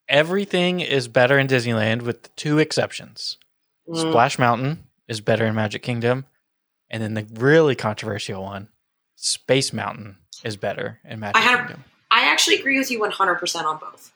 everything 0.08 0.80
is 0.80 1.08
better 1.08 1.38
in 1.38 1.46
Disneyland 1.46 2.02
with 2.02 2.34
two 2.36 2.58
exceptions. 2.58 3.38
Mm. 3.88 3.96
Splash 4.10 4.38
Mountain 4.38 4.84
is 5.08 5.20
better 5.20 5.46
in 5.46 5.54
Magic 5.54 5.82
Kingdom, 5.82 6.26
and 6.90 7.02
then 7.02 7.14
the 7.14 7.26
really 7.40 7.74
controversial 7.74 8.42
one, 8.42 8.68
Space 9.16 9.72
Mountain, 9.72 10.16
is 10.44 10.56
better 10.56 10.98
in 11.04 11.18
Magic 11.20 11.36
I 11.36 11.40
had- 11.40 11.58
Kingdom. 11.60 11.84
I 12.12 12.22
actually 12.32 12.56
agree 12.58 12.76
with 12.78 12.90
you 12.90 12.98
100% 13.00 13.64
on 13.64 13.78
both. 13.78 14.12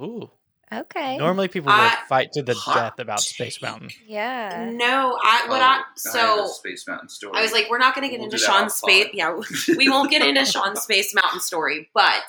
Ooh. 0.00 0.30
Okay. 0.72 1.16
Normally, 1.16 1.48
people 1.48 1.72
will 1.72 1.90
fight 2.08 2.32
to 2.32 2.42
the 2.42 2.54
Hot 2.54 2.74
death 2.74 2.98
about 2.98 3.20
Space 3.20 3.62
Mountain. 3.62 3.90
yeah. 4.06 4.70
No, 4.72 5.16
I 5.22 5.44
what 5.48 5.60
Oh, 5.60 5.64
I 5.64 5.74
have 5.74 5.84
a 5.96 5.98
so 5.98 6.46
Space 6.46 6.86
Mountain 6.88 7.08
story. 7.08 7.34
I 7.36 7.42
was 7.42 7.52
like, 7.52 7.70
we're 7.70 7.78
not 7.78 7.94
going 7.94 8.04
to 8.04 8.10
get 8.10 8.18
We'll 8.18 8.26
into 8.26 8.36
do 8.36 8.42
Sean's 8.42 8.74
space. 8.74 9.08
Yeah, 9.12 9.38
we 9.76 9.88
won't 9.88 10.10
get 10.10 10.26
into 10.26 10.44
Sean's 10.44 10.80
Space 10.80 11.14
Mountain 11.14 11.40
story, 11.40 11.88
but 11.94 12.24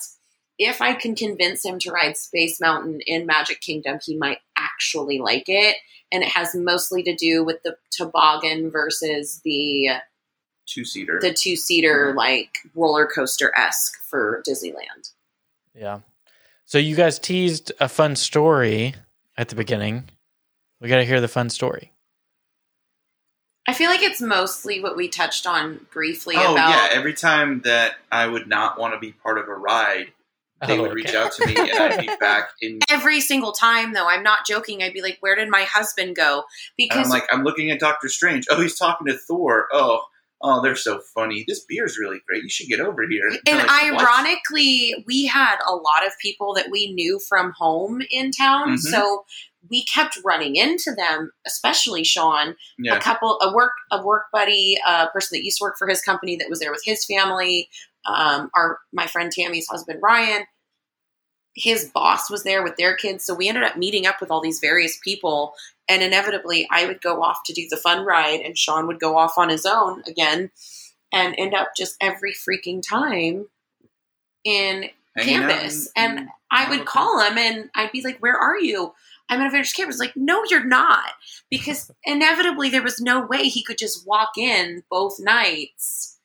if 0.59 0.81
I 0.81 0.93
can 0.93 1.15
convince 1.15 1.65
him 1.65 1.79
to 1.79 1.91
ride 1.91 2.17
Space 2.17 2.59
Mountain 2.59 3.01
in 3.05 3.25
Magic 3.25 3.61
Kingdom, 3.61 3.99
he 4.03 4.15
might 4.15 4.39
actually 4.55 5.19
like 5.19 5.45
it. 5.47 5.77
And 6.11 6.23
it 6.23 6.29
has 6.29 6.55
mostly 6.55 7.03
to 7.03 7.15
do 7.15 7.43
with 7.43 7.63
the 7.63 7.77
toboggan 7.91 8.71
versus 8.71 9.41
the 9.43 9.89
two 10.65 10.85
seater. 10.85 11.19
the 11.21 11.33
two 11.33 11.55
seater 11.55 12.07
mm-hmm. 12.07 12.17
like 12.17 12.59
roller 12.75 13.07
coaster 13.07 13.51
esque 13.57 13.99
for 14.09 14.41
Disneyland. 14.47 15.11
Yeah. 15.75 15.99
So 16.67 16.77
you 16.77 16.95
guys 16.97 17.17
teased 17.17 17.71
a 17.79 17.87
fun 17.87 18.17
story 18.17 18.93
at 19.37 19.47
the 19.47 19.55
beginning. 19.55 20.03
We 20.81 20.89
got 20.89 20.97
to 20.97 21.05
hear 21.05 21.21
the 21.21 21.29
fun 21.29 21.49
story. 21.49 21.93
I 23.65 23.73
feel 23.73 23.89
like 23.89 24.01
it's 24.03 24.21
mostly 24.21 24.81
what 24.81 24.97
we 24.97 25.07
touched 25.07 25.47
on 25.47 25.85
briefly 25.93 26.35
oh 26.37 26.53
about. 26.53 26.69
yeah, 26.69 26.89
every 26.91 27.13
time 27.13 27.61
that 27.63 27.93
I 28.11 28.27
would 28.27 28.47
not 28.47 28.77
want 28.77 28.93
to 28.93 28.99
be 28.99 29.13
part 29.13 29.37
of 29.37 29.47
a 29.47 29.53
ride, 29.53 30.11
they 30.65 30.77
Oh, 30.77 30.81
would 30.81 30.91
okay. 30.91 30.95
reach 30.95 31.13
out 31.15 31.31
to 31.33 31.45
me 31.47 31.55
and 31.55 31.71
I'd 31.71 31.99
be 32.01 32.09
back 32.19 32.49
in. 32.61 32.79
Every 32.89 33.21
single 33.21 33.53
time, 33.53 33.93
though, 33.93 34.07
I'm 34.07 34.23
not 34.23 34.45
joking. 34.45 34.83
I'd 34.83 34.93
be 34.93 35.01
like, 35.01 35.17
"Where 35.21 35.35
did 35.35 35.49
my 35.49 35.63
husband 35.63 36.17
go?" 36.17 36.39
And 36.39 36.43
Because 36.77 37.05
I'm 37.07 37.11
like, 37.11 37.27
I'm 37.31 37.43
looking 37.43 37.71
at 37.71 37.79
Doctor 37.79 38.09
Strange. 38.09 38.45
Oh, 38.49 38.61
he's 38.61 38.77
talking 38.77 39.07
to 39.07 39.17
Thor. 39.17 39.67
Oh, 39.71 40.01
oh, 40.41 40.61
they're 40.61 40.75
so 40.75 41.01
funny. 41.15 41.43
This 41.47 41.65
beer's 41.67 41.97
really 41.97 42.19
great. 42.27 42.43
You 42.43 42.49
should 42.49 42.67
get 42.67 42.79
over 42.79 43.07
here. 43.09 43.27
And 43.47 43.61
I'm 43.61 43.91
like, 43.93 43.93
what? 43.93 44.07
ironically, 44.07 45.03
we 45.07 45.25
had 45.25 45.57
a 45.67 45.73
lot 45.73 46.05
of 46.05 46.13
people 46.21 46.53
that 46.55 46.69
we 46.71 46.93
knew 46.93 47.19
from 47.27 47.53
home 47.57 48.01
in 48.11 48.31
town, 48.31 48.75
Mhm. 48.75 48.79
so 48.79 49.25
we 49.69 49.83
kept 49.85 50.19
running 50.23 50.55
into 50.55 50.93
them. 50.95 51.31
Especially 51.45 52.03
Sean, 52.03 52.55
a 52.89 52.99
couple, 52.99 53.39
a 53.41 53.53
work, 53.53 53.73
a 53.91 54.03
work 54.03 54.25
buddy, 54.31 54.77
a 54.85 55.07
person 55.07 55.37
that 55.37 55.43
used 55.43 55.57
to 55.57 55.63
work 55.63 55.75
for 55.77 55.87
his 55.87 56.01
company 56.01 56.35
that 56.37 56.49
was 56.49 56.59
there 56.59 56.71
with 56.71 56.83
his 56.85 57.03
family. 57.05 57.69
Um, 58.05 58.49
our 58.55 58.79
my 58.93 59.07
friend 59.07 59.31
Tammy's 59.31 59.67
husband 59.67 59.99
Ryan, 60.01 60.45
his 61.55 61.89
boss 61.89 62.29
was 62.29 62.43
there 62.43 62.63
with 62.63 62.77
their 62.77 62.95
kids, 62.95 63.25
so 63.25 63.33
we 63.33 63.49
ended 63.49 63.63
up 63.63 63.75
meeting 63.77 64.05
up 64.05 64.21
with 64.21 64.29
all 64.31 64.41
these 64.41 64.59
various 64.59 64.97
people. 65.03 65.53
And 65.89 66.03
inevitably, 66.03 66.67
I 66.69 66.85
would 66.85 67.01
go 67.01 67.21
off 67.23 67.43
to 67.45 67.53
do 67.53 67.67
the 67.69 67.77
fun 67.77 68.05
ride, 68.05 68.41
and 68.41 68.57
Sean 68.57 68.87
would 68.87 68.99
go 68.99 69.17
off 69.17 69.37
on 69.37 69.49
his 69.49 69.65
own 69.65 70.03
again, 70.05 70.51
and 71.13 71.33
end 71.37 71.53
up 71.53 71.69
just 71.77 71.95
every 72.01 72.33
freaking 72.33 72.81
time 72.87 73.47
in 74.43 74.89
Hanging 75.15 75.39
campus. 75.47 75.89
and- 75.95 76.19
And 76.19 76.29
I 76.51 76.69
would 76.69 76.85
call 76.85 77.19
him 77.21 77.37
and 77.37 77.69
I'd 77.75 77.91
be 77.91 78.01
like, 78.01 78.19
Where 78.19 78.37
are 78.37 78.57
you? 78.59 78.93
I'm 79.29 79.41
at 79.41 79.47
Avengers 79.47 79.73
Campus. 79.73 79.99
Like, 79.99 80.15
no, 80.15 80.43
you're 80.49 80.63
not. 80.63 81.11
Because 81.49 81.91
inevitably 82.05 82.69
there 82.69 82.83
was 82.83 83.01
no 83.01 83.19
way 83.25 83.49
he 83.49 83.61
could 83.63 83.77
just 83.77 84.07
walk 84.07 84.37
in 84.37 84.83
both 84.89 85.19
nights. 85.19 86.16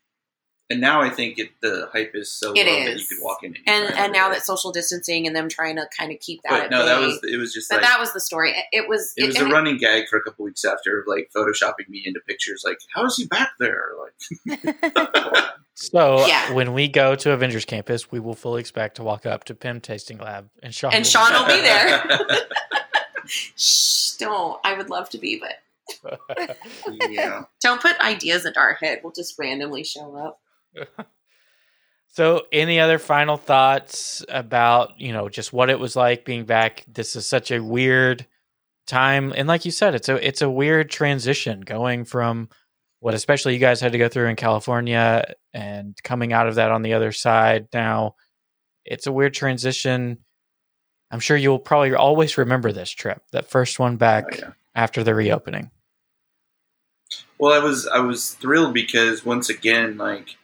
And 0.71 0.81
now 0.81 1.03
I 1.03 1.11
think 1.11 1.39
it, 1.39 1.51
the 1.61 1.89
hype 1.93 2.13
is 2.15 2.33
so 2.33 2.53
It 2.55 2.67
low 2.67 2.85
that 2.87 2.99
you 2.99 3.05
could 3.07 3.19
walk 3.21 3.43
in. 3.43 3.55
And 3.67 3.85
anytime. 3.85 4.05
and 4.05 4.13
now 4.15 4.31
that 4.31 4.43
social 4.47 4.73
distancing 4.73 5.27
and 5.27 5.37
them 5.37 5.49
trying 5.51 5.77
to 5.77 5.87
kind 5.99 6.11
of 6.13 6.19
keep 6.21 6.41
that 6.45 6.51
but 6.51 6.61
at 6.65 6.71
no, 6.71 6.87
that 6.87 6.99
bay. 7.01 7.07
was 7.07 7.21
it. 7.25 7.37
Was 7.37 7.53
just 7.53 7.69
but 7.69 7.77
like 7.83 7.85
that 7.85 8.01
was 8.01 8.13
the 8.15 8.21
story. 8.21 8.53
It- 8.53 8.65
It 8.73 8.89
was 8.89 9.13
it 9.19 9.27
was 9.27 9.37
and 9.37 9.51
a 9.51 9.53
running 9.55 9.77
gag 9.77 10.09
for 10.09 10.19
a 10.19 10.23
couple 10.23 10.45
weeks 10.47 10.65
after, 10.65 11.05
like 11.07 11.31
photoshopping 11.37 11.89
me 11.91 12.03
into 12.07 12.21
pictures. 12.27 12.63
Like, 12.65 12.79
how 12.95 13.05
is 13.05 13.17
he 13.17 13.27
back 13.27 13.51
there? 13.61 13.91
Like, 14.47 14.77
So 15.75 16.19
uh, 16.19 16.27
Yeah. 16.27 16.53
when 16.53 16.73
we 16.73 16.89
go 16.89 17.15
to 17.17 17.33
Avengers 17.33 17.65
Campus, 17.67 18.11
we 18.11 18.21
will 18.21 18.35
fully 18.35 18.61
expect 18.61 18.97
to 18.97 19.03
walk 19.03 19.27
up 19.27 19.45
to 19.45 19.55
Pym 19.55 19.81
Tasting 19.81 20.19
Lab 20.19 20.49
and 20.63 20.75
Sean. 20.75 20.93
And 20.95 21.03
will 21.03 21.09
Sean 21.11 21.33
will 21.33 21.47
be 21.55 21.61
there. 21.61 22.05
Shh, 23.27 24.13
don't. 24.19 24.59
I 24.65 24.75
would 24.75 24.91
love 24.91 25.09
to 25.11 25.19
be, 25.19 25.41
but 25.41 26.11
yeah. 27.11 27.43
don't 27.61 27.81
put 27.81 27.99
ideas 28.01 28.45
into 28.47 28.59
our 28.59 28.75
head. 28.75 29.01
We'll 29.03 29.13
just 29.13 29.39
randomly 29.39 29.85
show 29.85 30.17
up. 30.17 30.41
So, 32.09 32.43
any 32.53 32.79
other 32.79 32.99
final 32.99 33.39
thoughts 33.39 34.23
about 34.29 35.01
you 35.01 35.13
know 35.13 35.29
just 35.31 35.53
what 35.53 35.71
it 35.71 35.79
was 35.81 35.97
like 35.97 36.25
being 36.27 36.45
back? 36.45 36.85
This 36.87 37.17
is 37.17 37.27
such 37.27 37.51
a 37.51 37.63
weird 37.63 38.27
time, 38.87 39.33
and 39.35 39.49
like 39.49 39.65
you 39.65 39.71
said, 39.71 39.95
it's 39.95 40.11
a 40.11 40.27
it's 40.27 40.43
a 40.43 40.51
weird 40.51 40.91
transition 40.91 41.61
going 41.63 42.05
from 42.05 42.51
what, 43.01 43.15
especially 43.15 43.55
you 43.55 43.59
guys 43.61 43.81
had 43.81 43.93
to 43.93 43.99
go 43.99 44.09
through 44.09 44.29
in 44.29 44.37
California, 44.37 45.33
and 45.55 45.97
coming 46.05 46.35
out 46.35 46.49
of 46.49 46.57
that 46.57 46.71
on 46.71 46.83
the 46.83 46.93
other 46.93 47.13
side. 47.13 47.69
Now, 47.73 48.17
it's 48.85 49.07
a 49.07 49.13
weird 49.13 49.33
transition. 49.33 50.19
I'm 51.11 51.21
sure 51.21 51.37
you'll 51.37 51.59
probably 51.59 51.95
always 51.95 52.37
remember 52.39 52.73
this 52.73 52.91
trip, 52.91 53.23
that 53.33 53.49
first 53.51 53.79
one 53.79 53.97
back 53.97 54.25
Oh, 54.33 54.37
yeah. 54.39 54.51
after 54.75 55.03
the 55.03 55.15
reopening. 55.15 55.71
Well, 57.39 57.53
I 57.53 57.65
was 57.65 57.87
I 57.87 58.01
was 58.01 58.33
thrilled 58.35 58.75
because 58.75 59.25
once 59.25 59.49
again, 59.49 59.97
like 59.97 60.37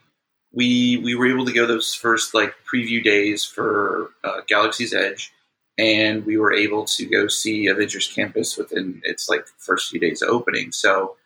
we 0.53 0.99
we 0.99 1.15
were 1.15 1.27
able 1.27 1.47
to 1.47 1.53
go 1.53 1.67
those 1.67 1.95
first 1.95 2.35
like 2.35 2.55
preview 2.73 3.03
days 3.03 3.45
for 3.45 4.11
uh, 4.25 4.41
Galaxy's 4.49 4.95
Edge, 4.95 5.33
and 5.79 6.25
we 6.25 6.39
were 6.39 6.53
able 6.53 6.85
to 6.85 7.07
go 7.07 7.29
see 7.29 7.67
Avengers 7.67 8.11
Campus 8.13 8.57
within 8.57 9.01
its 9.05 9.29
like 9.29 9.47
first 9.59 9.91
few 9.91 10.01
days 10.01 10.23
of 10.23 10.31
opening. 10.31 10.73
So 10.73 11.17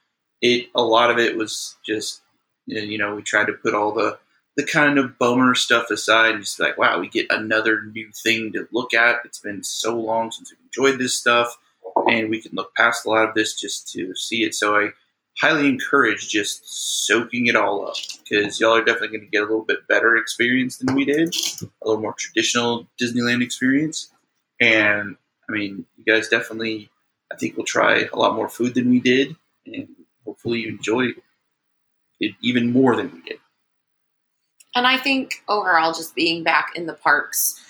it 0.41 0.69
a 0.75 0.83
lot 0.83 1.11
of 1.11 1.19
it 1.19 1.37
was 1.37 1.77
just 1.85 2.23
you 2.67 2.99
know, 2.99 3.15
we 3.15 3.23
tried 3.23 3.47
to 3.47 3.53
put 3.53 3.75
all 3.75 3.93
the 3.93 4.19
the 4.57 4.65
kind 4.67 4.99
of 4.99 5.19
bummer 5.19 5.55
stuff 5.55 5.91
aside 5.91 6.35
and 6.35 6.45
just 6.45 6.61
like, 6.61 6.77
wow, 6.77 7.01
we 7.01 7.09
get 7.09 7.27
another 7.31 7.85
new 7.85 8.11
thing 8.23 8.53
to 8.53 8.69
look 8.71 8.93
at. 8.93 9.21
It's 9.25 9.39
been 9.39 9.63
so 9.63 9.99
long 9.99 10.31
since 10.31 10.53
we've 10.53 10.67
enjoyed 10.67 11.01
this 11.01 11.17
stuff, 11.17 11.57
and 12.07 12.29
we 12.29 12.41
can 12.41 12.53
look 12.55 12.75
past 12.77 13.07
a 13.07 13.09
lot 13.09 13.29
of 13.29 13.35
this 13.35 13.59
just 13.59 13.91
to 13.93 14.15
see 14.15 14.45
it. 14.45 14.55
So 14.55 14.77
I 14.77 14.91
highly 15.39 15.69
encourage 15.69 16.29
just 16.29 17.07
soaking 17.07 17.47
it 17.47 17.57
all 17.57 17.89
up 17.89 17.97
because 18.29 18.61
y'all 18.61 18.77
are 18.77 18.85
definitely 18.85 19.09
going 19.09 19.21
to 19.21 19.31
get 19.31 19.43
a 19.43 19.47
little 19.47 19.65
bit 19.65 19.87
better 19.89 20.17
experience 20.17 20.79
than 20.79 20.95
we 20.95 21.05
did, 21.05 21.35
a 21.63 21.89
little 21.89 22.03
more 22.03 22.15
traditional 22.19 22.89
Disneyland 23.01 23.43
experience. 23.43 24.13
And 24.61 25.17
I 25.49 25.53
mean, 25.53 25.87
you 25.97 26.05
guys 26.05 26.29
definitely, 26.29 26.91
I 27.33 27.37
think, 27.37 27.57
will 27.57 27.65
try 27.65 28.09
a 28.13 28.17
lot 28.17 28.35
more 28.35 28.49
food 28.49 28.75
than 28.75 28.91
we 28.91 29.01
did, 29.01 29.37
and 29.67 29.89
hopefully 30.25 30.61
you 30.61 30.69
enjoy 30.69 31.09
it 32.21 32.35
even 32.41 32.73
more 32.73 32.95
than 32.95 33.13
we 33.13 33.21
did. 33.23 33.39
And 34.75 34.87
I 34.87 34.97
think 34.97 35.43
overall, 35.49 35.93
just 35.93 36.15
being 36.15 36.45
back 36.45 36.73
in 36.77 36.87
the 36.87 36.95
parks 36.95 37.62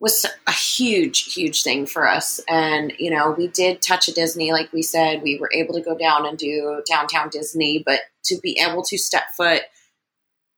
was 0.00 0.24
a 0.46 0.52
huge, 0.52 1.32
huge 1.34 1.62
thing 1.62 1.86
for 1.86 2.08
us. 2.08 2.40
And, 2.48 2.92
you 2.98 3.10
know, 3.10 3.34
we 3.36 3.48
did 3.48 3.82
touch 3.82 4.08
a 4.08 4.12
Disney, 4.12 4.52
like 4.52 4.72
we 4.72 4.82
said, 4.82 5.22
we 5.22 5.38
were 5.38 5.50
able 5.52 5.74
to 5.74 5.82
go 5.82 5.96
down 5.96 6.24
and 6.24 6.38
do 6.38 6.82
downtown 6.88 7.30
Disney, 7.30 7.82
but 7.84 8.00
to 8.24 8.38
be 8.40 8.60
able 8.60 8.82
to 8.84 8.98
step 8.98 9.24
foot 9.36 9.62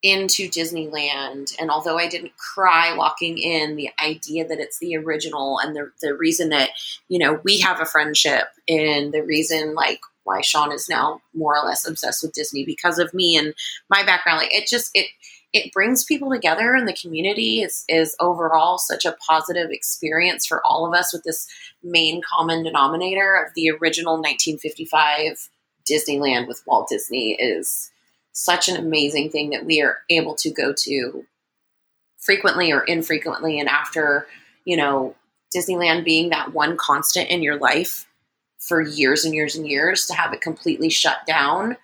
into 0.03 0.49
Disneyland, 0.49 1.55
and 1.61 1.71
although 1.71 1.99
I 1.99 2.09
didn't 2.09 2.37
cry 2.37 2.97
walking 2.97 3.37
in, 3.37 3.77
the 3.77 3.91
idea 4.03 4.49
that 4.49 4.59
it's 4.59 4.79
the 4.79 4.97
original 4.97 5.59
and 5.59 5.77
the, 5.77 5.93
the 6.01 6.15
reason 6.15 6.49
that, 6.51 6.71
you 7.09 7.19
know, 7.19 7.39
we 7.45 7.61
have 7.61 7.81
a 7.81 7.87
friendship 7.87 8.45
and 8.67 9.13
the 9.13 9.23
reason, 9.23 9.75
like, 9.75 10.01
why 10.25 10.41
Sean 10.43 10.73
is 10.73 10.89
now 10.89 11.21
more 11.35 11.57
or 11.57 11.67
less 11.67 11.87
obsessed 11.87 12.23
with 12.23 12.33
Disney 12.33 12.65
because 12.65 12.99
of 12.99 13.13
me 13.15 13.37
and 13.37 13.55
my 13.89 14.05
background. 14.05 14.39
Like 14.39 14.55
it 14.55 14.69
just 14.69 14.91
it 14.95 15.07
it 15.53 15.73
brings 15.73 16.05
people 16.05 16.31
together 16.31 16.75
and 16.75 16.87
the 16.87 16.97
community 17.01 17.63
is 17.63 17.85
is 17.89 18.15
overall 18.21 18.79
such 18.79 19.05
a 19.05 19.17
positive 19.27 19.71
experience 19.71 20.47
for 20.47 20.65
all 20.65 20.87
of 20.87 20.95
us 20.95 21.13
with 21.13 21.25
this 21.25 21.47
main 21.83 22.21
common 22.23 22.63
denominator 22.63 23.35
of 23.35 23.53
the 23.55 23.71
original 23.71 24.15
1955 24.15 25.49
Disneyland 25.91 26.47
with 26.47 26.63
Walt 26.67 26.89
Disney 26.89 27.33
is 27.33 27.91
such 28.33 28.69
an 28.69 28.77
amazing 28.77 29.31
thing 29.31 29.51
that 29.51 29.65
we 29.65 29.83
are 29.83 29.99
able 30.09 30.35
to 30.37 30.51
go 30.51 30.73
to 30.85 31.25
frequently 32.19 32.71
or 32.73 32.83
infrequently 32.83 33.59
and 33.59 33.69
after, 33.69 34.27
you 34.65 34.77
know, 34.77 35.15
Disneyland 35.55 36.05
being 36.05 36.31
that 36.31 36.53
one 36.53 36.77
constant 36.77 37.29
in 37.29 37.43
your 37.43 37.59
life 37.59 38.07
for 38.59 38.81
years 38.81 39.25
and 39.25 39.35
years 39.35 39.57
and 39.57 39.67
years 39.67 40.07
to 40.07 40.15
have 40.15 40.33
it 40.33 40.41
completely 40.41 40.91
shut 40.91 41.27
down. 41.27 41.77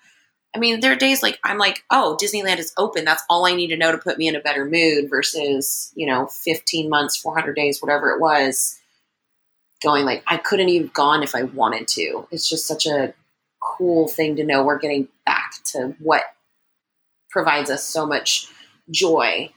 I 0.57 0.59
mean, 0.59 0.79
there 0.79 0.91
are 0.91 0.95
days 0.95 1.21
like 1.21 1.39
I'm 1.43 1.59
like, 1.59 1.83
oh, 1.91 2.17
Disneyland 2.19 2.57
is 2.57 2.73
open. 2.79 3.05
That's 3.05 3.21
all 3.29 3.45
I 3.45 3.53
need 3.53 3.67
to 3.67 3.77
know 3.77 3.91
to 3.91 3.97
put 3.99 4.17
me 4.17 4.27
in 4.27 4.35
a 4.35 4.39
better 4.39 4.65
mood 4.65 5.07
versus, 5.07 5.91
you 5.95 6.07
know, 6.07 6.25
15 6.25 6.89
months, 6.89 7.15
400 7.15 7.55
days, 7.55 7.79
whatever 7.79 8.09
it 8.09 8.19
was, 8.19 8.79
going 9.83 10.03
like, 10.03 10.23
I 10.25 10.37
couldn't 10.37 10.69
even 10.69 10.89
gone 10.95 11.21
if 11.21 11.35
I 11.35 11.43
wanted 11.43 11.87
to. 11.89 12.27
It's 12.31 12.49
just 12.49 12.65
such 12.65 12.87
a 12.87 13.13
cool 13.61 14.07
thing 14.07 14.35
to 14.37 14.43
know 14.43 14.63
we're 14.63 14.79
getting 14.79 15.09
back 15.27 15.51
to 15.73 15.95
what 15.99 16.23
provides 17.29 17.69
us 17.69 17.83
so 17.83 18.07
much 18.07 18.47
joy 18.89 19.51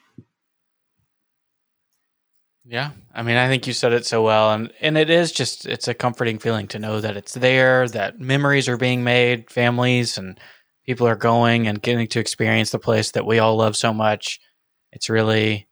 Yeah. 2.70 2.90
I 3.12 3.24
mean, 3.24 3.36
I 3.36 3.48
think 3.48 3.66
you 3.66 3.72
said 3.72 3.92
it 3.92 4.06
so 4.06 4.22
well 4.22 4.52
and 4.52 4.72
and 4.80 4.96
it 4.96 5.10
is 5.10 5.32
just 5.32 5.66
it's 5.66 5.88
a 5.88 5.94
comforting 5.94 6.38
feeling 6.38 6.68
to 6.68 6.78
know 6.78 7.00
that 7.00 7.16
it's 7.16 7.34
there, 7.34 7.88
that 7.88 8.20
memories 8.20 8.68
are 8.68 8.76
being 8.76 9.02
made, 9.02 9.50
families 9.50 10.16
and 10.16 10.38
people 10.90 11.06
are 11.06 11.14
going 11.14 11.68
and 11.68 11.80
getting 11.80 12.08
to 12.08 12.18
experience 12.18 12.70
the 12.70 12.78
place 12.80 13.12
that 13.12 13.24
we 13.24 13.38
all 13.38 13.54
love 13.54 13.76
so 13.76 13.94
much. 13.94 14.40
It's 14.90 15.08
really 15.08 15.68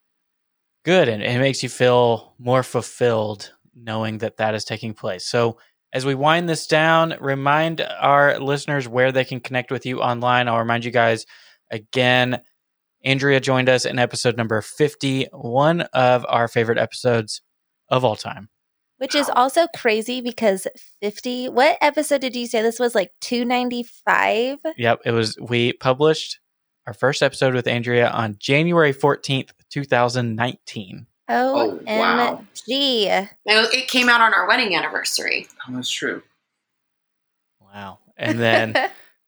good 0.84 1.08
and 1.08 1.24
it 1.24 1.40
makes 1.40 1.60
you 1.60 1.68
feel 1.68 2.34
more 2.38 2.62
fulfilled 2.62 3.52
knowing 3.74 4.18
that 4.18 4.36
that 4.36 4.54
is 4.54 4.64
taking 4.64 4.94
place. 4.94 5.26
So, 5.26 5.58
as 5.92 6.06
we 6.06 6.14
wind 6.14 6.48
this 6.48 6.68
down, 6.68 7.16
remind 7.18 7.80
our 7.80 8.38
listeners 8.38 8.86
where 8.86 9.10
they 9.10 9.24
can 9.24 9.40
connect 9.40 9.72
with 9.72 9.86
you 9.86 10.00
online. 10.00 10.46
I'll 10.46 10.58
remind 10.58 10.84
you 10.84 10.92
guys 10.92 11.26
again 11.68 12.40
Andrea 13.04 13.40
joined 13.40 13.68
us 13.68 13.86
in 13.86 13.98
episode 13.98 14.36
number 14.36 14.60
50, 14.60 15.26
one 15.32 15.80
of 15.80 16.24
our 16.28 16.46
favorite 16.46 16.78
episodes 16.78 17.42
of 17.88 18.04
all 18.04 18.14
time. 18.14 18.50
Which 18.98 19.14
is 19.14 19.30
also 19.30 19.66
crazy 19.76 20.20
because 20.20 20.66
50, 21.02 21.50
what 21.50 21.78
episode 21.80 22.20
did 22.20 22.34
you 22.34 22.46
say 22.46 22.62
this 22.62 22.80
was 22.80 22.94
like 22.94 23.12
295? 23.20 24.58
Yep, 24.76 25.00
it 25.04 25.12
was 25.12 25.36
we 25.40 25.72
published 25.72 26.40
our 26.86 26.92
first 26.92 27.22
episode 27.22 27.54
with 27.54 27.66
Andrea 27.66 28.08
on 28.08 28.36
January 28.38 28.92
14th, 28.92 29.50
2019. 29.70 31.06
OMG. 31.30 31.30
Oh, 31.30 31.80
wow. 31.86 32.44
Gee. 32.66 33.08
It 33.46 33.88
came 33.88 34.08
out 34.08 34.20
on 34.20 34.34
our 34.34 34.48
wedding 34.48 34.74
anniversary. 34.74 35.46
Oh, 35.68 35.74
that's 35.74 35.90
true. 35.90 36.22
Wow. 37.60 37.98
And 38.16 38.40
then 38.40 38.74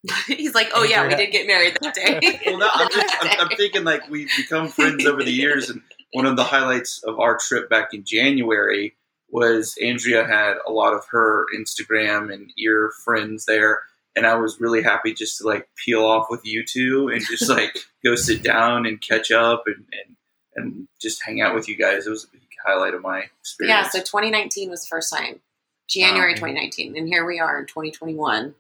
He's 0.27 0.55
like, 0.55 0.71
oh 0.75 0.83
yeah, 0.83 1.07
we 1.07 1.15
did 1.15 1.31
get 1.31 1.47
married 1.47 1.77
that 1.81 1.95
day. 1.95 2.41
well, 2.47 2.59
no, 2.59 2.69
I'm, 2.73 2.89
just, 2.91 3.15
I'm, 3.21 3.41
I'm, 3.41 3.49
thinking 3.57 3.85
like 3.85 4.09
we've 4.09 4.31
become 4.37 4.69
friends 4.69 5.05
over 5.05 5.23
the 5.23 5.33
years, 5.33 5.69
and 5.69 5.83
one 6.13 6.27
of 6.27 6.37
the 6.37 6.45
highlights 6.45 7.03
of 7.05 7.19
our 7.21 7.37
trip 7.37 7.69
back 7.69 7.93
in 7.93 8.05
January 8.05 8.95
was 9.33 9.75
Andrea 9.83 10.27
had 10.27 10.55
a 10.67 10.73
lot 10.73 10.95
of 10.95 11.05
her 11.11 11.47
Instagram 11.57 12.33
and 12.33 12.53
ear 12.59 12.93
friends 13.05 13.45
there, 13.47 13.81
and 14.17 14.27
I 14.27 14.35
was 14.35 14.61
really 14.61 14.83
happy 14.83 15.15
just 15.15 15.39
to 15.39 15.47
like 15.47 15.69
peel 15.85 16.05
off 16.05 16.27
with 16.31 16.41
you 16.45 16.65
two 16.65 17.09
and 17.09 17.25
just 17.25 17.49
like 17.49 17.77
go 18.05 18.15
sit 18.17 18.43
down 18.43 18.87
and 18.87 19.01
catch 19.01 19.31
up 19.31 19.65
and, 19.67 19.85
and 19.93 20.17
and 20.57 20.89
just 21.01 21.23
hang 21.25 21.41
out 21.41 21.55
with 21.55 21.69
you 21.69 21.77
guys. 21.77 22.07
It 22.07 22.11
was 22.11 22.25
a 22.25 22.29
big 22.33 22.43
highlight 22.65 22.95
of 22.95 23.03
my 23.03 23.25
experience. 23.41 23.77
Yeah, 23.85 23.89
so 23.89 24.01
2019 24.01 24.71
was 24.71 24.83
the 24.83 24.89
first 24.89 25.13
time, 25.13 25.41
January 25.89 26.33
wow. 26.33 26.49
2019, 26.49 26.97
and 26.97 27.09
here 27.09 27.25
we 27.25 27.41
are 27.41 27.59
in 27.59 27.67
2021 27.67 28.55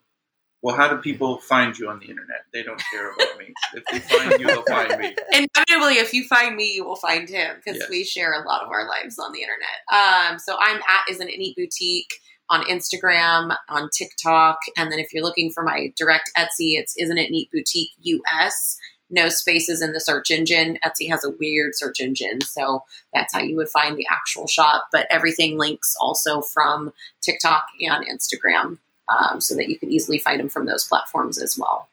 well, 0.62 0.76
how 0.76 0.88
do 0.88 0.98
people 0.98 1.38
find 1.38 1.78
you 1.78 1.88
on 1.88 2.00
the 2.00 2.06
internet? 2.06 2.44
They 2.52 2.62
don't 2.62 2.80
care 2.92 3.12
about 3.12 3.38
me. 3.38 3.54
if 3.74 3.84
they 3.90 3.98
find 4.00 4.40
you, 4.40 4.46
they'll 4.46 4.62
find 4.64 4.98
me. 4.98 5.16
Inevitably, 5.32 5.94
if 5.94 6.12
you 6.12 6.24
find 6.24 6.54
me, 6.54 6.74
you 6.74 6.84
will 6.84 6.96
find 6.96 7.28
him 7.28 7.56
because 7.56 7.80
yes. 7.80 7.88
we 7.88 8.04
share 8.04 8.34
a 8.34 8.46
lot 8.46 8.62
of 8.62 8.68
our 8.68 8.86
lives 8.86 9.18
on 9.18 9.32
the 9.32 9.40
internet. 9.40 9.68
Um, 9.90 10.38
so 10.38 10.56
I'm 10.60 10.76
at 10.76 11.10
Isn't 11.10 11.28
It 11.28 11.38
Neat 11.38 11.56
Boutique 11.56 12.14
on 12.50 12.64
Instagram, 12.64 13.56
on 13.68 13.88
TikTok, 13.90 14.58
and 14.76 14.92
then 14.92 14.98
if 14.98 15.12
you're 15.12 15.22
looking 15.22 15.50
for 15.50 15.62
my 15.62 15.92
direct 15.96 16.30
Etsy, 16.36 16.74
it's 16.74 16.94
Isn't 16.98 17.18
It 17.18 17.30
Neat 17.30 17.50
Boutique 17.50 17.92
US. 18.00 18.76
No 19.08 19.28
spaces 19.28 19.82
in 19.82 19.92
the 19.92 20.00
search 20.00 20.30
engine. 20.30 20.78
Etsy 20.84 21.08
has 21.10 21.24
a 21.24 21.30
weird 21.40 21.74
search 21.74 22.00
engine, 22.00 22.40
so 22.42 22.84
that's 23.14 23.32
how 23.32 23.40
you 23.40 23.56
would 23.56 23.68
find 23.68 23.96
the 23.96 24.06
actual 24.10 24.46
shop. 24.46 24.88
But 24.92 25.06
everything 25.10 25.58
links 25.58 25.96
also 26.00 26.42
from 26.42 26.92
TikTok 27.22 27.64
and 27.80 28.04
Instagram 28.06 28.78
um, 29.10 29.40
so 29.40 29.54
that 29.56 29.68
you 29.68 29.78
can 29.78 29.90
easily 29.90 30.18
find 30.18 30.40
them 30.40 30.48
from 30.48 30.66
those 30.66 30.84
platforms 30.84 31.40
as 31.40 31.58
well. 31.58 31.88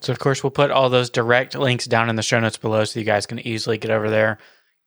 So, 0.00 0.12
of 0.12 0.18
course, 0.18 0.42
we'll 0.42 0.50
put 0.50 0.70
all 0.70 0.90
those 0.90 1.08
direct 1.10 1.54
links 1.54 1.86
down 1.86 2.10
in 2.10 2.16
the 2.16 2.22
show 2.22 2.38
notes 2.38 2.58
below 2.58 2.84
so 2.84 3.00
you 3.00 3.06
guys 3.06 3.26
can 3.26 3.38
easily 3.46 3.78
get 3.78 3.90
over 3.90 4.10
there, 4.10 4.38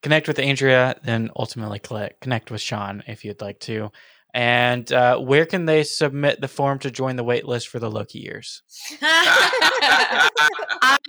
connect 0.04 0.28
with 0.28 0.38
Andrea, 0.38 1.00
then 1.04 1.32
ultimately 1.36 1.80
connect 2.22 2.52
with 2.52 2.62
Sean 2.62 3.04
if 3.08 3.26
you'd 3.26 3.42
like 3.42 3.60
to. 3.62 3.92
And 4.34 4.92
uh, 4.92 5.18
where 5.18 5.48
can 5.48 5.66
they 5.66 5.84
submit 5.84 6.42
the 6.42 6.48
form 6.48 6.78
to 6.80 6.92
join 6.92 7.16
the 7.16 7.24
wait 7.24 7.48
list 7.48 7.70
for 7.70 7.80
the 7.80 7.90
Loki 7.90 8.28
ears? 8.28 8.62
I, 9.02 11.00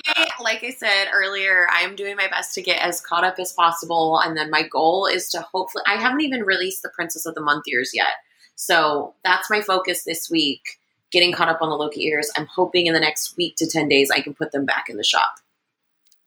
like 0.41 0.65
I 0.65 0.71
said 0.71 1.09
earlier, 1.13 1.67
I'm 1.71 1.95
doing 1.95 2.17
my 2.17 2.29
best 2.29 2.55
to 2.55 2.63
get 2.63 2.81
as 2.81 3.03
caught 3.03 3.25
up 3.25 3.39
as 3.39 3.53
possible. 3.53 4.19
And 4.25 4.37
then 4.37 4.51
my 4.51 4.67
goal 4.67 5.07
is 5.07 5.29
to 5.31 5.43
hopefully, 5.53 5.85
I 5.87 5.97
haven't 5.97 6.23
even 6.23 6.43
released 6.43 6.83
the 6.83 6.91
Princess 6.95 7.27
of 7.27 7.35
the 7.35 7.43
Month 7.43 7.65
ears 7.69 7.91
yet. 7.93 8.13
So 8.61 9.15
that's 9.23 9.49
my 9.49 9.61
focus 9.61 10.03
this 10.03 10.29
week, 10.29 10.81
getting 11.13 11.33
caught 11.33 11.49
up 11.49 11.63
on 11.63 11.69
the 11.69 11.77
Loki 11.77 12.07
ears. 12.07 12.29
I'm 12.37 12.47
hoping 12.47 12.89
in 12.89 12.93
the 12.93 12.99
next 12.99 13.37
week 13.37 13.55
to 13.59 13.69
10 13.69 13.89
days 13.89 14.11
I 14.11 14.21
can 14.21 14.35
put 14.35 14.51
them 14.51 14.67
back 14.67 14.87
in 14.89 14.97
the 14.97 15.05
shop. 15.05 15.37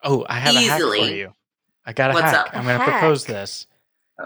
Oh, 0.01 0.25
I 0.29 0.39
have 0.39 0.55
Easily. 0.55 0.99
a 0.99 1.01
hack 1.01 1.09
for 1.09 1.15
you. 1.15 1.33
I 1.85 1.91
got 1.93 2.11
a 2.11 2.13
What's 2.13 2.31
hack. 2.31 2.47
Up? 2.47 2.55
I'm 2.55 2.63
going 2.63 2.79
to 2.79 2.85
propose 2.85 3.25
this. 3.25 3.67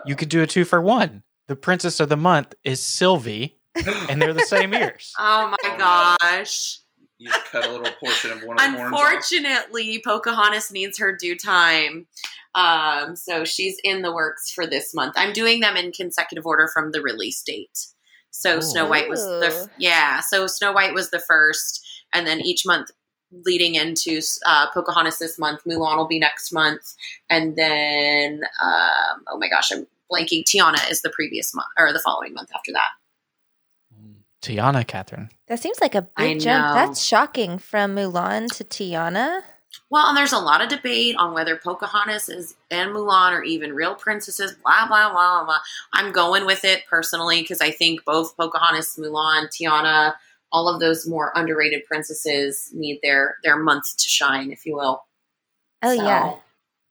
You 0.06 0.16
could 0.16 0.30
do 0.30 0.44
a 0.44 0.48
two 0.48 0.66
for 0.66 0.80
one. 0.80 1.24
The 1.48 1.56
princess 1.56 2.00
of 2.00 2.10
the 2.10 2.16
month 2.16 2.54
is 2.64 2.80
Sylvie, 2.80 3.58
and 4.10 4.22
they're 4.22 4.34
the 4.34 4.42
same 4.42 4.74
ears. 4.76 5.12
Oh 5.20 5.56
my 5.64 5.78
gosh. 5.78 6.78
You 7.18 7.32
cut 7.50 7.66
a 7.66 7.72
little 7.72 7.92
portion 8.00 8.32
of 8.32 8.44
one 8.44 8.60
of 8.60 8.72
the 8.72 8.84
Unfortunately, 8.84 10.00
Pocahontas 10.06 10.72
needs 10.72 11.00
her 11.00 11.16
due 11.16 11.36
time. 11.36 12.06
Um, 12.54 13.16
so 13.16 13.46
she's 13.46 13.80
in 13.84 14.04
the 14.04 14.14
works 14.14 14.52
for 14.52 14.68
this 14.68 14.94
month. 14.94 15.16
I'm 15.18 15.34
doing 15.34 15.62
them 15.62 15.76
in 15.76 15.92
consecutive 15.92 16.46
order 16.46 16.70
from 16.72 16.92
the 16.92 17.02
release 17.02 17.42
date. 17.42 17.88
So 18.36 18.58
Ooh. 18.58 18.62
Snow 18.62 18.86
White 18.88 19.10
was 19.10 19.24
the 19.24 19.70
yeah. 19.78 20.20
So 20.20 20.46
Snow 20.46 20.74
White 20.74 20.94
was 20.94 21.10
the 21.10 21.20
first, 21.20 21.86
and 22.14 22.28
then 22.28 22.42
each 22.42 22.66
month 22.66 22.92
leading 23.46 23.76
into 23.76 24.22
uh, 24.46 24.68
Pocahontas 24.72 25.20
this 25.20 25.40
month. 25.40 25.62
Mulan 25.66 25.98
will 25.98 26.08
be 26.08 26.20
next 26.20 26.52
month, 26.52 26.96
and 27.30 27.56
then 27.56 28.42
um, 28.62 29.24
oh 29.30 29.38
my 29.38 29.48
gosh, 29.48 29.72
I'm 29.72 29.88
blanking. 30.12 30.44
Tiana 30.44 30.92
is 30.92 31.02
the 31.02 31.10
previous 31.12 31.56
month 31.56 31.70
or 31.80 31.94
the 31.94 32.02
following 32.04 32.34
month 32.34 32.50
after 32.54 32.74
that. 32.74 32.90
Tiana, 34.42 34.86
Catherine. 34.86 35.30
That 35.48 35.60
seems 35.60 35.82
like 35.82 35.96
a 35.96 36.04
big 36.04 36.40
jump. 36.40 36.68
know. 36.68 36.74
That's 36.76 37.02
shocking 37.02 37.58
from 37.58 37.96
Mulan 37.96 38.48
to 38.58 38.64
Tiana. 38.64 39.42
Well, 39.92 40.08
and 40.08 40.18
there's 40.18 40.34
a 40.34 40.40
lot 40.40 40.62
of 40.62 40.70
debate 40.70 41.16
on 41.18 41.34
whether 41.34 41.56
Pocahontas 41.56 42.28
is 42.28 42.56
and 42.72 42.90
Mulan 42.92 43.32
are 43.32 43.44
even 43.44 43.74
real 43.74 43.96
princesses. 43.96 44.54
Blah 44.64 44.88
blah 44.88 45.12
blah 45.12 45.46
blah. 45.46 45.60
I'm 45.94 46.12
going 46.12 46.46
with 46.46 46.66
it 46.66 46.84
personally 46.90 47.42
because 47.42 47.62
I 47.62 47.72
think 47.72 48.04
both 48.04 48.36
Pocahontas, 48.36 48.98
Mulan, 48.98 49.48
Tiana, 49.50 50.16
all 50.52 50.68
of 50.68 50.80
those 50.80 51.08
more 51.08 51.32
underrated 51.36 51.86
princesses 51.86 52.70
need 52.74 53.00
their 53.04 53.36
their 53.44 53.58
month 53.58 53.96
to 53.98 54.10
shine, 54.10 54.52
if 54.52 54.66
you 54.66 54.76
will. 54.76 55.06
Oh 55.84 55.96
So- 55.96 56.04
yeah. 56.04 56.36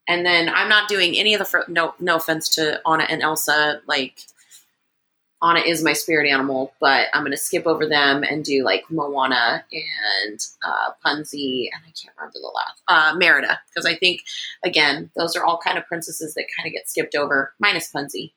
And 0.07 0.25
then 0.27 0.51
I'm 0.51 0.69
not 0.69 0.87
doing 0.89 1.17
any 1.17 1.33
of 1.33 1.39
the 1.39 1.47
fir- 1.47 1.65
no 1.67 1.95
no 1.99 2.17
offense 2.17 2.49
to 2.57 2.81
Anna 2.87 3.05
and 3.09 3.23
Elsa. 3.23 3.81
Like 3.89 4.21
Anna 5.45 5.61
is 5.61 5.83
my 5.85 5.93
spirit 5.93 6.31
animal, 6.31 6.73
but 6.81 7.09
I'm 7.13 7.23
gonna 7.23 7.37
skip 7.37 7.67
over 7.67 7.87
them 7.87 8.23
and 8.23 8.45
do 8.45 8.65
like 8.65 8.85
Moana 8.91 9.65
and 9.73 10.41
uh, 10.67 10.91
Punzi 11.05 11.69
and 11.73 11.83
I 11.87 11.93
can't 12.01 12.15
remember 12.17 12.39
the 12.41 12.53
last 12.55 12.83
uh, 12.89 13.17
Merida 13.19 13.61
because 13.69 13.85
I 13.87 13.95
think 13.97 14.23
again 14.65 15.11
those 15.17 15.37
are 15.37 15.45
all 15.45 15.59
kind 15.63 15.77
of 15.79 15.87
princesses 15.87 16.35
that 16.35 16.47
kind 16.57 16.67
of 16.67 16.73
get 16.73 16.89
skipped 16.89 17.15
over 17.15 17.53
minus 17.61 17.91
Punzi. 17.93 18.33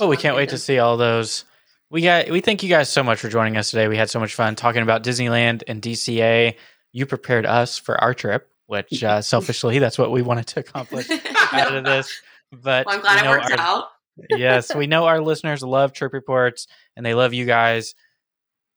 Oh, 0.00 0.06
we 0.06 0.16
can't 0.16 0.36
wait 0.36 0.50
to 0.50 0.58
see 0.58 0.78
all 0.78 0.96
those. 0.96 1.44
We 1.90 2.02
got. 2.02 2.28
We 2.30 2.40
thank 2.40 2.62
you 2.62 2.68
guys 2.68 2.88
so 2.88 3.02
much 3.02 3.18
for 3.18 3.28
joining 3.28 3.56
us 3.56 3.70
today. 3.70 3.88
We 3.88 3.96
had 3.96 4.10
so 4.10 4.20
much 4.20 4.34
fun 4.34 4.54
talking 4.54 4.82
about 4.82 5.02
Disneyland 5.02 5.62
and 5.66 5.82
DCA. 5.82 6.54
You 6.92 7.06
prepared 7.06 7.46
us 7.46 7.78
for 7.78 8.00
our 8.00 8.14
trip, 8.14 8.48
which 8.66 9.02
uh, 9.02 9.20
selfishly 9.22 9.78
that's 9.80 9.98
what 9.98 10.12
we 10.12 10.22
wanted 10.22 10.46
to 10.48 10.60
accomplish 10.60 11.08
out 11.52 11.74
of 11.74 11.84
this. 11.84 12.20
But 12.50 12.86
Well, 12.86 12.94
I'm 12.94 13.00
glad 13.02 13.26
it 13.26 13.28
worked 13.28 13.50
our- 13.52 13.58
out. 13.60 13.88
Yes, 14.30 14.74
we 14.74 14.86
know 14.86 15.06
our 15.06 15.20
listeners 15.20 15.62
love 15.62 15.92
trip 15.92 16.12
reports 16.12 16.66
and 16.96 17.04
they 17.04 17.14
love 17.14 17.34
you 17.34 17.44
guys. 17.44 17.94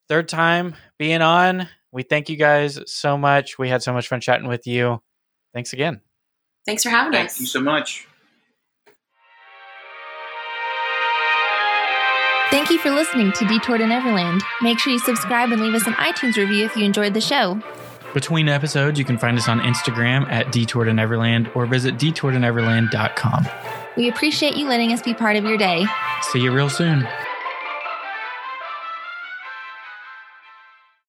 Third 0.10 0.28
time 0.28 0.76
being 0.98 1.22
on. 1.22 1.68
We 1.92 2.04
thank 2.04 2.30
you 2.30 2.38
guys 2.38 2.80
so 2.88 3.18
much. 3.18 3.58
We 3.58 3.70
had 3.70 3.84
so 3.84 3.94
much 3.94 4.08
fun 4.08 4.22
chatting 4.22 4.48
with 4.48 4.68
you. 4.68 5.02
Thanks 5.54 5.74
again. 5.74 6.02
Thanks 6.66 6.84
for 6.84 6.90
having 6.90 7.12
Thank 7.12 7.28
us. 7.28 7.34
Thank 7.34 7.42
you 7.42 7.48
so 7.48 7.62
much. 7.62 8.08
Thank 12.52 12.70
you 12.70 12.80
for 12.80 12.92
listening 12.92 13.32
to 13.32 13.48
Detour 13.48 13.78
to 13.78 13.88
Neverland. 13.88 14.44
Make 14.62 14.78
sure 14.78 14.92
you 14.92 15.00
subscribe 15.00 15.52
and 15.52 15.62
leave 15.62 15.74
us 15.74 15.88
an 15.88 15.94
iTunes 15.94 16.36
review 16.36 16.66
if 16.66 16.76
you 16.76 16.84
enjoyed 16.84 17.14
the 17.14 17.22
show. 17.22 17.62
Between 18.14 18.50
episodes, 18.50 19.00
you 19.00 19.06
can 19.06 19.18
find 19.18 19.38
us 19.38 19.48
on 19.48 19.60
Instagram 19.62 20.30
at 20.30 20.52
Detour 20.52 20.86
to 20.86 20.94
Neverland 20.94 21.50
or 21.56 21.66
visit 21.66 21.96
detourtoneverland.com. 21.96 23.48
We 23.96 24.10
appreciate 24.10 24.56
you 24.56 24.68
letting 24.68 24.92
us 24.94 25.02
be 25.02 25.14
part 25.14 25.36
of 25.36 25.44
your 25.46 25.58
day. 25.58 25.86
See 26.22 26.40
you 26.40 26.52
real 26.52 26.70
soon. 26.70 27.08